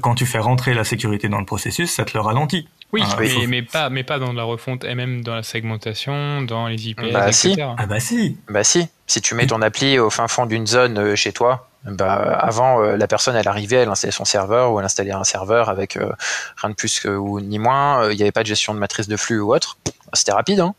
Quand 0.02 0.16
tu 0.16 0.26
fais 0.26 0.40
rentrer 0.40 0.74
la 0.74 0.84
sécurité 0.84 1.30
dans 1.30 1.40
le 1.40 1.46
processus, 1.46 1.92
ça 1.92 2.04
te 2.04 2.12
le 2.14 2.20
ralentit. 2.22 2.68
Oui, 2.94 3.02
Ah, 3.06 3.16
mais, 3.20 3.28
faut- 3.30 3.48
mais 3.48 3.62
pas, 3.62 3.90
mais 3.90 4.04
pas 4.04 4.20
dans 4.20 4.34
la 4.34 4.44
refonte, 4.44 4.84
et 4.84 4.96
même 4.96 5.22
dans 5.24 5.36
la 5.36 5.44
segmentation, 5.44 6.42
dans 6.42 6.68
les 6.68 6.90
IPS, 6.90 7.12
Bah, 7.14 7.28
etc. 7.30 7.56
Ah 7.78 7.86
bah 7.86 8.00
si. 8.00 8.38
Bah 8.50 8.64
si, 8.64 8.88
si 9.08 9.22
tu 9.22 9.36
mets 9.36 9.48
ton 9.48 9.62
appli 9.62 10.00
au 10.00 10.10
fin 10.10 10.28
fond 10.28 10.46
d'une 10.46 10.68
zone 10.68 10.98
euh, 10.98 11.16
chez 11.16 11.32
toi, 11.34 11.70
bah 11.86 12.16
avant 12.16 12.82
euh, 12.82 12.98
la 12.98 13.08
personne 13.08 13.36
elle 13.36 13.48
arrivait, 13.48 13.78
elle 13.78 13.90
installait 13.90 14.12
son 14.12 14.26
serveur 14.26 14.72
ou 14.74 14.80
elle 14.80 14.86
installait 14.86 15.12
un 15.12 15.24
serveur 15.24 15.70
avec 15.70 15.96
euh, 15.98 16.12
rien 16.58 16.70
de 16.72 16.76
plus 16.76 17.00
que, 17.00 17.10
ou 17.10 17.40
ni 17.42 17.60
moins, 17.60 18.04
euh, 18.04 18.14
il 18.14 18.16
n'y 18.18 18.22
avait 18.24 18.32
pas 18.34 18.44
de 18.44 18.48
gestion 18.48 18.74
de 18.74 18.80
matrice 18.80 19.08
de 19.08 19.16
flux 19.18 19.40
ou 19.40 19.54
autre. 19.54 19.78
C'était 20.14 20.34
rapide 20.34 20.60
hein. 20.62 20.74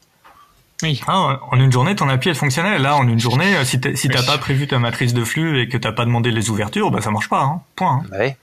Oui. 0.83 1.01
Ah, 1.09 1.41
en 1.51 1.59
une 1.59 1.73
journée, 1.73 1.95
ton 1.97 2.09
appli 2.09 2.31
elle 2.31 2.37
fonctionnait. 2.37 2.79
Là, 2.79 2.97
en 2.97 3.07
une 3.09 3.19
journée, 3.19 3.65
si 3.65 3.81
t'as 3.81 3.95
si 3.97 4.09
Oui. 4.09 4.15
pas 4.27 4.39
prévu 4.39 4.67
ta 4.69 4.79
matrice 4.79 5.13
de 5.13 5.25
flux 5.25 5.61
et 5.61 5.69
que 5.69 5.77
t'as 5.77 5.93
pas 5.93 6.05
demandé 6.05 6.31
les 6.31 6.51
ouvertures, 6.51 6.91
bah 6.91 7.01
ça 7.01 7.11
marche 7.11 7.29
pas. 7.29 7.41
Hein. 7.43 7.63
Point. 7.75 8.03
hein. 8.05 8.07
Bah 8.11 8.19
ouais. 8.19 8.37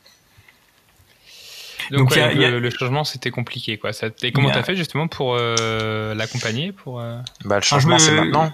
Donc, 1.91 1.99
Donc, 1.99 2.11
ouais, 2.11 2.15
il 2.17 2.19
y 2.21 2.23
a- 2.23 2.27
le, 2.29 2.35
il 2.35 2.41
y 2.41 2.45
a- 2.45 2.59
le 2.59 2.69
changement, 2.69 3.03
c'était 3.03 3.31
compliqué. 3.31 3.77
Quoi. 3.77 3.93
Ça, 3.93 4.07
et 4.23 4.31
comment 4.31 4.49
t'as 4.51 4.63
fait 4.63 4.75
justement 4.75 5.07
pour 5.07 5.35
euh, 5.39 6.13
l'accompagner 6.15 6.71
pour, 6.71 6.99
euh, 6.99 7.17
Bah 7.43 7.55
le 7.57 7.61
changement 7.61 7.99
c'est 7.99 8.11
maintenant. 8.11 8.51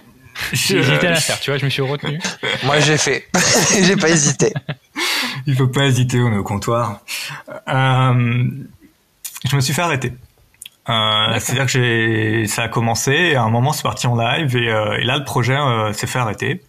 J'ai 0.53 0.77
hésité 0.79 1.07
à 1.07 1.11
la 1.11 1.15
faire, 1.19 1.39
tu 1.41 1.51
vois, 1.51 1.57
je 1.57 1.65
me 1.65 1.69
suis 1.69 1.81
retenu. 1.81 2.19
Moi, 2.63 2.79
j'ai 2.79 2.97
fait. 2.97 3.27
j'ai 3.83 3.95
pas 3.97 4.09
hésité. 4.09 4.53
Il 5.45 5.55
faut 5.55 5.67
pas 5.67 5.85
hésiter, 5.85 6.19
on 6.21 6.31
est 6.33 6.37
au 6.37 6.43
comptoir. 6.43 7.01
Euh, 7.67 8.43
je 9.49 9.55
me 9.55 9.61
suis 9.61 9.73
fait 9.73 9.81
arrêter. 9.81 10.13
Euh, 10.89 11.39
C'est-à-dire 11.39 11.65
que 11.65 11.71
j'ai, 11.71 12.47
ça 12.47 12.63
a 12.63 12.67
commencé, 12.67 13.11
et 13.11 13.35
à 13.35 13.43
un 13.43 13.49
moment 13.49 13.71
c'est 13.73 13.83
parti 13.83 14.07
en 14.07 14.15
live, 14.15 14.55
et, 14.55 14.69
euh, 14.69 14.97
et 14.97 15.03
là 15.03 15.17
le 15.17 15.23
projet 15.23 15.55
euh, 15.55 15.93
s'est 15.93 16.07
fait 16.07 16.19
arrêter. 16.19 16.61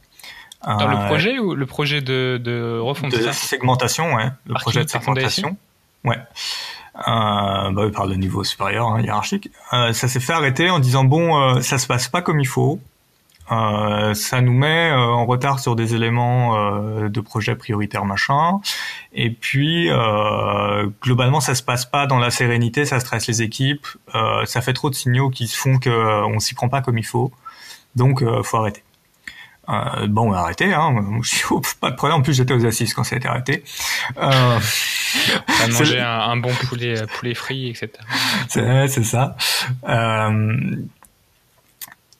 Dans 0.65 0.87
le 0.89 1.07
projet 1.07 1.39
ou 1.41 1.55
le 1.57 1.67
projet 1.67 2.01
de, 2.03 2.41
de 2.43 2.79
refonte 2.79 3.11
De 3.11 3.33
segmentation, 3.33 4.15
ouais. 4.15 4.27
Le 4.47 4.55
projet 4.55 4.85
de 4.85 4.89
segmentation. 4.91 5.57
Ouais. 6.05 6.19
Euh, 7.09 7.71
bah, 7.71 7.91
par 7.93 8.07
le 8.07 8.17
niveau 8.17 8.45
supérieur, 8.45 8.89
hein, 8.89 9.01
hiérarchique. 9.01 9.51
Euh, 9.73 9.93
ça 9.93 10.09
s'est 10.09 10.21
fait 10.21 10.33
arrêter 10.33 10.69
en 10.71 10.79
disant 10.79 11.05
bon, 11.05 11.41
euh, 11.41 11.61
ça 11.61 11.79
se 11.79 11.87
passe 11.87 12.09
pas 12.09 12.23
comme 12.23 12.41
il 12.41 12.47
faut. 12.47 12.81
Euh, 13.51 14.15
ça 14.15 14.41
nous 14.41 14.53
met 14.53 14.91
euh, 14.91 14.99
en 14.99 15.27
retard 15.27 15.59
sur 15.59 15.77
des 15.77 15.95
éléments 15.95 16.57
euh, 16.57 17.09
de 17.09 17.21
projet 17.21 17.55
prioritaire 17.57 18.05
machin. 18.05 18.61
Et 19.13 19.31
puis 19.31 19.91
globalement, 21.03 21.41
ça 21.41 21.55
se 21.55 21.63
passe 21.63 21.85
pas 21.85 22.07
dans 22.07 22.19
la 22.19 22.31
sérénité, 22.31 22.85
ça 22.87 23.01
stresse 23.01 23.27
les 23.27 23.43
équipes. 23.43 23.87
ça 24.47 24.61
fait 24.61 24.73
trop 24.73 24.91
de 24.91 24.95
signaux 24.95 25.31
qui 25.31 25.49
se 25.49 25.57
font 25.57 25.79
que 25.79 26.25
on 26.25 26.39
s'y 26.39 26.55
prend 26.55 26.69
pas 26.69 26.81
comme 26.81 26.99
il 26.99 27.07
faut. 27.07 27.31
Donc, 27.95 28.25
faut 28.43 28.57
arrêter. 28.57 28.83
Euh, 29.69 30.07
bon, 30.09 30.31
on 30.31 30.33
a 30.33 30.39
arrêté. 30.39 30.73
Hein. 30.73 30.95
pas 31.81 31.91
de 31.91 31.97
problème. 31.97 32.19
En 32.19 32.23
plus, 32.23 32.35
j'étais 32.35 32.55
aux 32.55 32.67
assises 32.67 32.95
quand 32.95 33.05
ça 33.05 33.17
a 33.17 33.19
été 33.19 33.29
arrêté. 33.29 33.65
Euh, 34.19 34.59
on 35.49 35.65
a 35.65 35.69
mangé 35.69 36.01
un, 36.01 36.19
un, 36.19 36.37
bon 36.37 36.53
poulet, 36.69 36.95
poulet 37.19 37.35
frit, 37.35 37.71
etc. 37.71 37.91
C'est 38.49 39.05
ça. 39.05 39.37
Euh, 39.89 40.77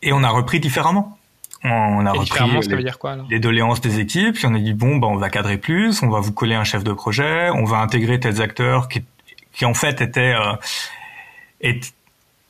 et 0.03 0.13
on 0.13 0.23
a 0.23 0.29
repris 0.29 0.61
différemment. 0.61 1.19
On 1.65 2.05
a 2.07 2.11
repris 2.11 2.41
les, 2.69 2.83
dire 2.83 2.99
quoi, 2.99 3.19
les 3.31 3.39
doléances 3.39 3.81
des 3.81 4.01
équipes, 4.01 4.35
puis 4.35 4.47
on 4.47 4.55
a 4.55 4.59
dit 4.59 4.75
bon, 4.75 4.97
ben 4.97 5.07
on 5.07 5.17
va 5.17 5.31
cadrer 5.31 5.59
plus, 5.59 6.03
on 6.03 6.09
va 6.09 6.19
vous 6.19 6.33
coller 6.33 6.57
un 6.57 6.65
chef 6.65 6.83
de 6.83 6.93
projet, 6.93 7.51
on 7.51 7.65
va 7.65 7.77
intégrer 7.77 8.19
tels 8.19 8.43
acteurs 8.43 8.89
qui, 8.89 9.05
qui 9.53 9.65
en 9.65 9.73
fait 9.73 10.01
étaient 10.01 10.35
euh, 10.35 11.73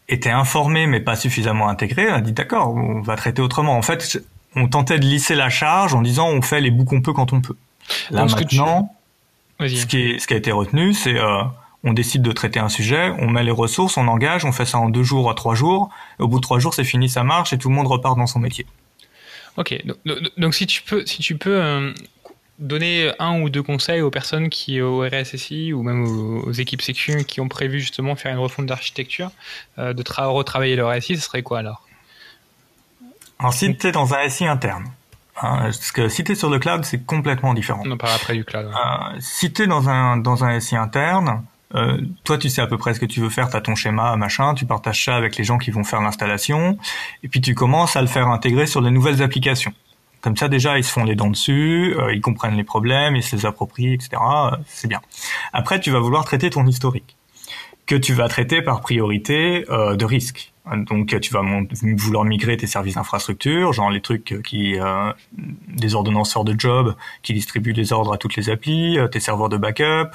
étaient 0.08 0.30
informés 0.30 0.86
mais 0.86 1.00
pas 1.00 1.14
suffisamment 1.14 1.68
intégrés. 1.68 2.10
On 2.10 2.14
a 2.14 2.20
dit 2.22 2.32
d'accord, 2.32 2.74
on 2.74 3.02
va 3.02 3.16
traiter 3.16 3.42
autrement. 3.42 3.76
En 3.76 3.82
fait, 3.82 4.18
on 4.56 4.68
tentait 4.68 4.98
de 4.98 5.04
lisser 5.04 5.34
la 5.34 5.50
charge 5.50 5.94
en 5.94 6.02
disant 6.02 6.28
on 6.28 6.42
fait 6.42 6.60
les 6.60 6.70
bouts 6.70 6.84
qu'on 6.84 7.00
peut 7.00 7.12
quand 7.12 7.32
on 7.32 7.40
peut. 7.40 7.56
Là 8.10 8.24
maintenant, 8.24 8.94
ce, 9.60 9.86
qui 9.86 10.00
est, 10.00 10.18
ce 10.18 10.26
qui 10.26 10.34
a 10.34 10.36
été 10.36 10.52
retenu, 10.52 10.94
c'est 10.94 11.18
euh, 11.18 11.42
on 11.84 11.92
décide 11.92 12.22
de 12.22 12.32
traiter 12.32 12.60
un 12.60 12.68
sujet, 12.68 13.12
on 13.18 13.28
met 13.28 13.42
les 13.42 13.50
ressources, 13.50 13.96
on 13.96 14.06
engage, 14.08 14.44
on 14.44 14.52
fait 14.52 14.66
ça 14.66 14.78
en 14.78 14.88
deux 14.88 15.02
jours 15.02 15.30
à 15.30 15.34
trois 15.34 15.54
jours. 15.54 15.90
au 16.18 16.28
bout 16.28 16.38
de 16.38 16.42
trois 16.42 16.58
jours, 16.58 16.74
c'est 16.74 16.84
fini, 16.84 17.08
ça 17.08 17.24
marche 17.24 17.52
et 17.52 17.58
tout 17.58 17.68
le 17.68 17.74
monde 17.74 17.86
repart 17.86 18.16
dans 18.16 18.26
son 18.26 18.38
métier. 18.38 18.66
Ok, 19.56 19.76
donc, 20.38 20.54
si 20.54 20.66
tu 20.66 20.82
peux, 20.82 21.04
si 21.04 21.20
tu 21.20 21.36
peux 21.36 21.60
euh, 21.60 21.92
donner 22.58 23.12
un 23.18 23.42
ou 23.42 23.50
deux 23.50 23.62
conseils 23.62 24.00
aux 24.00 24.10
personnes 24.10 24.48
qui 24.48 24.80
au 24.80 25.00
RSSI 25.00 25.74
ou 25.74 25.82
même 25.82 26.04
aux, 26.04 26.52
équipes 26.52 26.80
sécu 26.80 27.24
qui 27.24 27.40
ont 27.40 27.48
prévu 27.48 27.80
justement 27.80 28.16
faire 28.16 28.32
une 28.32 28.38
refonte 28.38 28.66
d'architecture, 28.66 29.30
euh, 29.78 29.92
de 29.92 30.02
retravailler 30.22 30.76
leur 30.76 30.96
RSI, 30.96 31.16
ce 31.16 31.22
serait 31.22 31.42
quoi 31.42 31.58
alors? 31.58 31.86
Alors 33.42 33.54
si 33.54 33.76
tu 33.76 33.88
es 33.88 33.92
dans 33.92 34.14
un 34.14 34.28
SI 34.28 34.46
interne, 34.46 34.84
hein, 35.42 35.58
parce 35.62 35.90
que 35.90 36.08
si 36.08 36.22
tu 36.22 36.32
es 36.32 36.34
sur 36.36 36.48
le 36.48 36.60
cloud, 36.60 36.84
c'est 36.84 37.04
complètement 37.04 37.54
différent. 37.54 37.82
Non, 37.84 37.96
pas 37.96 38.14
après 38.14 38.34
du 38.34 38.44
cloud. 38.44 38.66
Euh, 38.66 39.16
si 39.18 39.52
tu 39.52 39.62
es 39.62 39.66
dans 39.66 39.88
un, 39.88 40.16
dans 40.16 40.44
un 40.44 40.60
SI 40.60 40.76
interne, 40.76 41.42
euh, 41.74 42.00
toi 42.22 42.38
tu 42.38 42.48
sais 42.48 42.62
à 42.62 42.68
peu 42.68 42.78
près 42.78 42.94
ce 42.94 43.00
que 43.00 43.06
tu 43.06 43.18
veux 43.18 43.30
faire, 43.30 43.50
tu 43.50 43.56
as 43.56 43.60
ton 43.60 43.74
schéma, 43.74 44.14
machin, 44.14 44.54
tu 44.54 44.64
partages 44.64 45.04
ça 45.04 45.16
avec 45.16 45.36
les 45.36 45.42
gens 45.42 45.58
qui 45.58 45.72
vont 45.72 45.82
faire 45.82 46.00
l'installation, 46.00 46.78
et 47.24 47.28
puis 47.28 47.40
tu 47.40 47.56
commences 47.56 47.96
à 47.96 48.00
le 48.00 48.06
faire 48.06 48.28
intégrer 48.28 48.66
sur 48.66 48.80
les 48.80 48.92
nouvelles 48.92 49.22
applications. 49.22 49.72
Comme 50.20 50.36
ça 50.36 50.46
déjà 50.46 50.78
ils 50.78 50.84
se 50.84 50.92
font 50.92 51.02
les 51.02 51.16
dents 51.16 51.30
dessus, 51.30 51.96
euh, 51.98 52.14
ils 52.14 52.20
comprennent 52.20 52.56
les 52.56 52.62
problèmes, 52.62 53.16
ils 53.16 53.24
se 53.24 53.34
les 53.34 53.44
approprient, 53.44 53.94
etc. 53.94 54.22
c'est 54.68 54.86
bien. 54.86 55.00
Après 55.52 55.80
tu 55.80 55.90
vas 55.90 55.98
vouloir 55.98 56.24
traiter 56.24 56.48
ton 56.48 56.64
historique, 56.64 57.16
que 57.86 57.96
tu 57.96 58.14
vas 58.14 58.28
traiter 58.28 58.62
par 58.62 58.82
priorité 58.82 59.64
de 59.68 60.04
risque. 60.04 60.51
Donc 60.70 61.18
tu 61.20 61.32
vas 61.32 61.42
vouloir 61.96 62.24
migrer 62.24 62.56
tes 62.56 62.68
services 62.68 62.94
d'infrastructure, 62.94 63.72
genre 63.72 63.90
les 63.90 64.00
trucs 64.00 64.40
qui 64.44 64.78
euh, 64.78 65.12
des 65.32 65.96
ordonnanceurs 65.96 66.44
de 66.44 66.58
job 66.58 66.94
qui 67.22 67.34
distribuent 67.34 67.72
des 67.72 67.92
ordres 67.92 68.12
à 68.12 68.16
toutes 68.16 68.36
les 68.36 68.48
applis, 68.48 68.96
euh, 68.96 69.08
tes 69.08 69.18
serveurs 69.18 69.48
de 69.48 69.56
backup, 69.56 70.10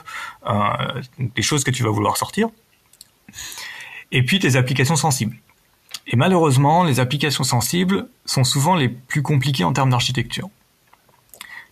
euh, 0.47 1.01
des 1.19 1.41
choses 1.41 1.65
que 1.65 1.71
tu 1.71 1.83
vas 1.83 1.89
vouloir 1.89 2.15
sortir. 2.15 2.47
Et 4.13 4.23
puis 4.23 4.39
tes 4.39 4.55
applications 4.55 4.95
sensibles. 4.95 5.35
Et 6.07 6.15
malheureusement, 6.15 6.85
les 6.85 7.01
applications 7.01 7.43
sensibles 7.43 8.07
sont 8.23 8.45
souvent 8.45 8.75
les 8.75 8.87
plus 8.87 9.21
compliquées 9.21 9.65
en 9.65 9.73
termes 9.73 9.89
d'architecture. 9.89 10.49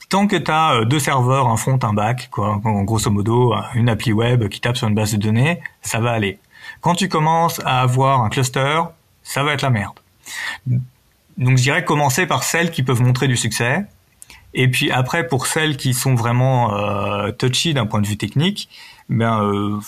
Tant 0.09 0.27
que 0.27 0.35
tu 0.35 0.51
as 0.51 0.83
deux 0.83 0.99
serveurs, 0.99 1.47
un 1.47 1.55
front, 1.55 1.79
un 1.81 1.93
back, 1.93 2.27
quoi, 2.29 2.61
grosso 2.61 3.09
modo, 3.09 3.55
une 3.73 3.87
appli 3.87 4.11
web 4.11 4.49
qui 4.49 4.59
tape 4.59 4.75
sur 4.75 4.89
une 4.89 4.95
base 4.95 5.13
de 5.13 5.17
données, 5.17 5.61
ça 5.81 6.01
va 6.01 6.11
aller. 6.11 6.39
Quand 6.85 6.93
tu 6.93 7.09
commences 7.09 7.59
à 7.65 7.81
avoir 7.81 8.21
un 8.21 8.29
cluster, 8.29 8.83
ça 9.23 9.41
va 9.41 9.53
être 9.53 9.63
la 9.63 9.71
merde. 9.71 9.95
Donc 10.67 11.57
je 11.57 11.63
dirais 11.63 11.83
commencer 11.83 12.27
par 12.27 12.43
celles 12.43 12.69
qui 12.69 12.83
peuvent 12.83 13.01
montrer 13.01 13.27
du 13.27 13.35
succès. 13.35 13.87
Et 14.53 14.69
puis 14.69 14.91
après, 14.91 15.25
pour 15.25 15.47
celles 15.47 15.77
qui 15.77 15.95
sont 15.95 16.13
vraiment 16.13 16.75
euh, 16.75 17.31
touchy 17.31 17.73
d'un 17.73 17.87
point 17.87 18.01
de 18.01 18.07
vue 18.07 18.17
technique, 18.17 18.69
ben 19.09 19.41
euh, 19.41 19.79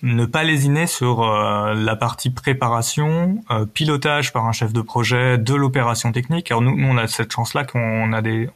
ne 0.00 0.24
pas 0.24 0.42
lésiner 0.42 0.86
sur 0.86 1.22
euh, 1.22 1.74
la 1.74 1.96
partie 1.96 2.30
préparation, 2.30 3.44
euh, 3.50 3.66
pilotage 3.66 4.32
par 4.32 4.46
un 4.46 4.52
chef 4.52 4.72
de 4.72 4.80
projet 4.80 5.36
de 5.36 5.54
l'opération 5.54 6.12
technique. 6.12 6.50
Alors 6.50 6.62
nous, 6.62 6.74
nous 6.78 6.88
on 6.88 6.96
a 6.96 7.08
cette 7.08 7.30
chance-là 7.30 7.64
qu'on 7.64 8.14
a 8.14 8.22
des, 8.22 8.48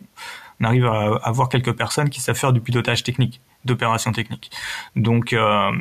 on 0.60 0.64
arrive 0.64 0.86
à 0.86 1.20
avoir 1.24 1.50
quelques 1.50 1.72
personnes 1.72 2.08
qui 2.08 2.22
savent 2.22 2.36
faire 2.36 2.54
du 2.54 2.62
pilotage 2.62 3.02
technique, 3.02 3.42
d'opération 3.66 4.12
technique. 4.12 4.50
Donc 4.96 5.34
euh, 5.34 5.72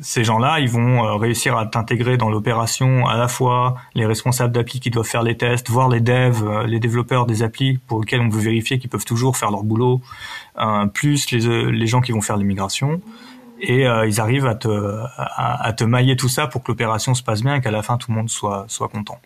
ces 0.00 0.24
gens-là, 0.24 0.60
ils 0.60 0.68
vont 0.68 1.04
euh, 1.04 1.14
réussir 1.16 1.56
à 1.56 1.66
t'intégrer 1.66 2.16
dans 2.16 2.30
l'opération 2.30 3.06
à 3.06 3.16
la 3.16 3.28
fois 3.28 3.76
les 3.94 4.06
responsables 4.06 4.52
d'appli 4.52 4.80
qui 4.80 4.90
doivent 4.90 5.06
faire 5.06 5.22
les 5.22 5.36
tests, 5.36 5.68
voir 5.68 5.88
les 5.88 6.00
devs, 6.00 6.42
euh, 6.42 6.66
les 6.66 6.80
développeurs 6.80 7.26
des 7.26 7.42
applis 7.42 7.78
pour 7.86 8.00
lesquels 8.00 8.20
on 8.20 8.28
veut 8.28 8.40
vérifier 8.40 8.78
qu'ils 8.78 8.90
peuvent 8.90 9.04
toujours 9.04 9.36
faire 9.36 9.50
leur 9.50 9.62
boulot, 9.62 10.00
euh, 10.58 10.86
plus 10.86 11.30
les, 11.30 11.72
les 11.72 11.86
gens 11.86 12.00
qui 12.00 12.12
vont 12.12 12.20
faire 12.20 12.36
l'immigration. 12.36 13.00
Et 13.62 13.82
ils 13.82 14.20
arrivent 14.22 14.46
à 14.46 14.54
te, 14.54 15.04
à, 15.18 15.70
te 15.74 15.84
mailler 15.84 16.16
tout 16.16 16.30
ça 16.30 16.46
pour 16.46 16.62
que 16.62 16.72
l'opération 16.72 17.12
se 17.12 17.22
passe 17.22 17.42
bien 17.42 17.56
et 17.56 17.60
qu'à 17.60 17.70
la 17.70 17.82
fin 17.82 17.98
tout 17.98 18.10
le 18.10 18.16
monde 18.16 18.30
soit, 18.30 18.64
soit 18.68 18.88
content. 18.88 19.20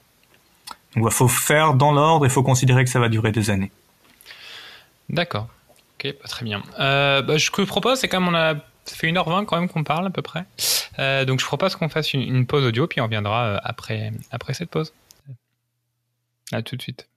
Donc 0.96 1.04
il 1.06 1.14
faut 1.14 1.28
faire 1.28 1.74
dans 1.74 1.92
l'ordre, 1.92 2.26
il 2.26 2.30
faut 2.30 2.42
considérer 2.42 2.82
que 2.82 2.90
ça 2.90 2.98
va 2.98 3.08
durer 3.08 3.30
des 3.30 3.50
années. 3.50 3.70
D'accord. 5.08 5.46
Ok, 6.04 6.12
très 6.24 6.44
bien. 6.44 6.62
Euh, 6.80 7.22
bah, 7.22 7.36
je 7.36 7.48
propose, 7.50 8.00
c'est 8.00 8.12
même 8.12 8.26
on 8.26 8.34
a 8.34 8.56
ça 8.84 8.96
fait 8.96 9.10
1h20 9.10 9.44
quand 9.46 9.58
même 9.58 9.68
qu'on 9.68 9.84
parle 9.84 10.06
à 10.06 10.10
peu 10.10 10.22
près. 10.22 10.44
Euh, 10.98 11.24
donc 11.24 11.40
je 11.40 11.46
propose 11.46 11.76
qu'on 11.76 11.88
fasse 11.88 12.12
une, 12.14 12.46
pause 12.46 12.64
audio, 12.64 12.86
puis 12.86 13.00
on 13.00 13.04
reviendra 13.04 13.44
euh, 13.46 13.58
après, 13.62 14.12
après 14.30 14.54
cette 14.54 14.70
pause. 14.70 14.92
À 16.52 16.62
tout 16.62 16.76
de 16.76 16.82
suite. 16.82 17.08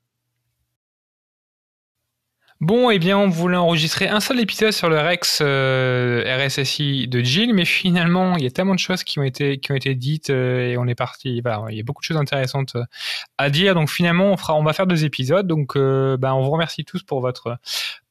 Bon, 2.59 2.89
eh 2.89 2.97
bien, 2.97 3.19
on 3.19 3.29
voulait 3.29 3.55
enregistrer 3.55 4.07
un 4.07 4.19
seul 4.19 4.39
épisode 4.39 4.71
sur 4.71 4.89
le 4.89 4.97
Rex 4.97 5.41
euh, 5.43 6.23
RSSI 6.25 7.07
de 7.07 7.19
Jill, 7.19 7.53
mais 7.53 7.65
finalement, 7.65 8.35
il 8.35 8.43
y 8.43 8.47
a 8.47 8.49
tellement 8.49 8.73
de 8.73 8.79
choses 8.79 9.03
qui 9.03 9.19
ont 9.19 9.23
été 9.23 9.59
qui 9.59 9.71
ont 9.71 9.75
été 9.75 9.93
dites 9.93 10.31
et 10.31 10.75
on 10.79 10.87
est 10.87 10.95
parti. 10.95 11.37
Il 11.37 11.75
y 11.75 11.79
a 11.79 11.83
beaucoup 11.83 12.01
de 12.01 12.05
choses 12.05 12.17
intéressantes 12.17 12.75
à 13.37 13.51
dire. 13.51 13.75
Donc 13.75 13.91
finalement, 13.91 14.35
on 14.49 14.63
va 14.63 14.73
faire 14.73 14.87
deux 14.87 15.05
épisodes. 15.05 15.45
Donc, 15.45 15.77
bah, 15.77 16.33
on 16.33 16.41
vous 16.41 16.49
remercie 16.49 16.83
tous 16.83 17.03
pour 17.03 17.21
votre 17.21 17.59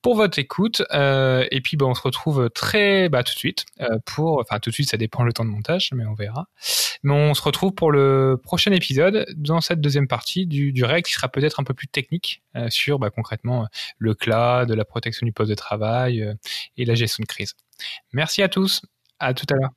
pour 0.06 0.14
votre 0.14 0.38
écoute. 0.38 0.84
Euh, 0.92 1.48
et 1.50 1.60
puis, 1.60 1.76
bah, 1.76 1.84
on 1.84 1.94
se 1.94 2.00
retrouve 2.00 2.48
très 2.50 3.08
bah, 3.08 3.24
tout 3.24 3.34
de 3.34 3.38
suite 3.40 3.64
euh, 3.80 3.98
pour, 4.04 4.38
enfin 4.38 4.60
tout 4.60 4.70
de 4.70 4.74
suite, 4.74 4.88
ça 4.88 4.96
dépend 4.96 5.24
le 5.24 5.32
temps 5.32 5.44
de 5.44 5.50
montage, 5.50 5.90
mais 5.92 6.06
on 6.06 6.14
verra. 6.14 6.46
Mais 7.02 7.12
on 7.12 7.34
se 7.34 7.42
retrouve 7.42 7.74
pour 7.74 7.90
le 7.90 8.40
prochain 8.40 8.70
épisode 8.70 9.26
dans 9.36 9.60
cette 9.60 9.80
deuxième 9.80 10.06
partie 10.06 10.46
du, 10.46 10.72
du 10.72 10.84
règle 10.84 11.02
qui 11.08 11.12
sera 11.12 11.28
peut-être 11.28 11.58
un 11.58 11.64
peu 11.64 11.74
plus 11.74 11.88
technique 11.88 12.44
euh, 12.54 12.70
sur 12.70 13.00
bah, 13.00 13.10
concrètement 13.10 13.66
le 13.98 14.14
cloud, 14.14 14.70
la 14.70 14.84
protection 14.84 15.26
du 15.26 15.32
poste 15.32 15.50
de 15.50 15.56
travail 15.56 16.24
et 16.76 16.84
la 16.84 16.94
gestion 16.94 17.22
de 17.22 17.26
crise. 17.26 17.54
Merci 18.12 18.44
à 18.44 18.48
tous. 18.48 18.82
À 19.18 19.34
tout 19.34 19.46
à 19.50 19.56
l'heure. 19.56 19.72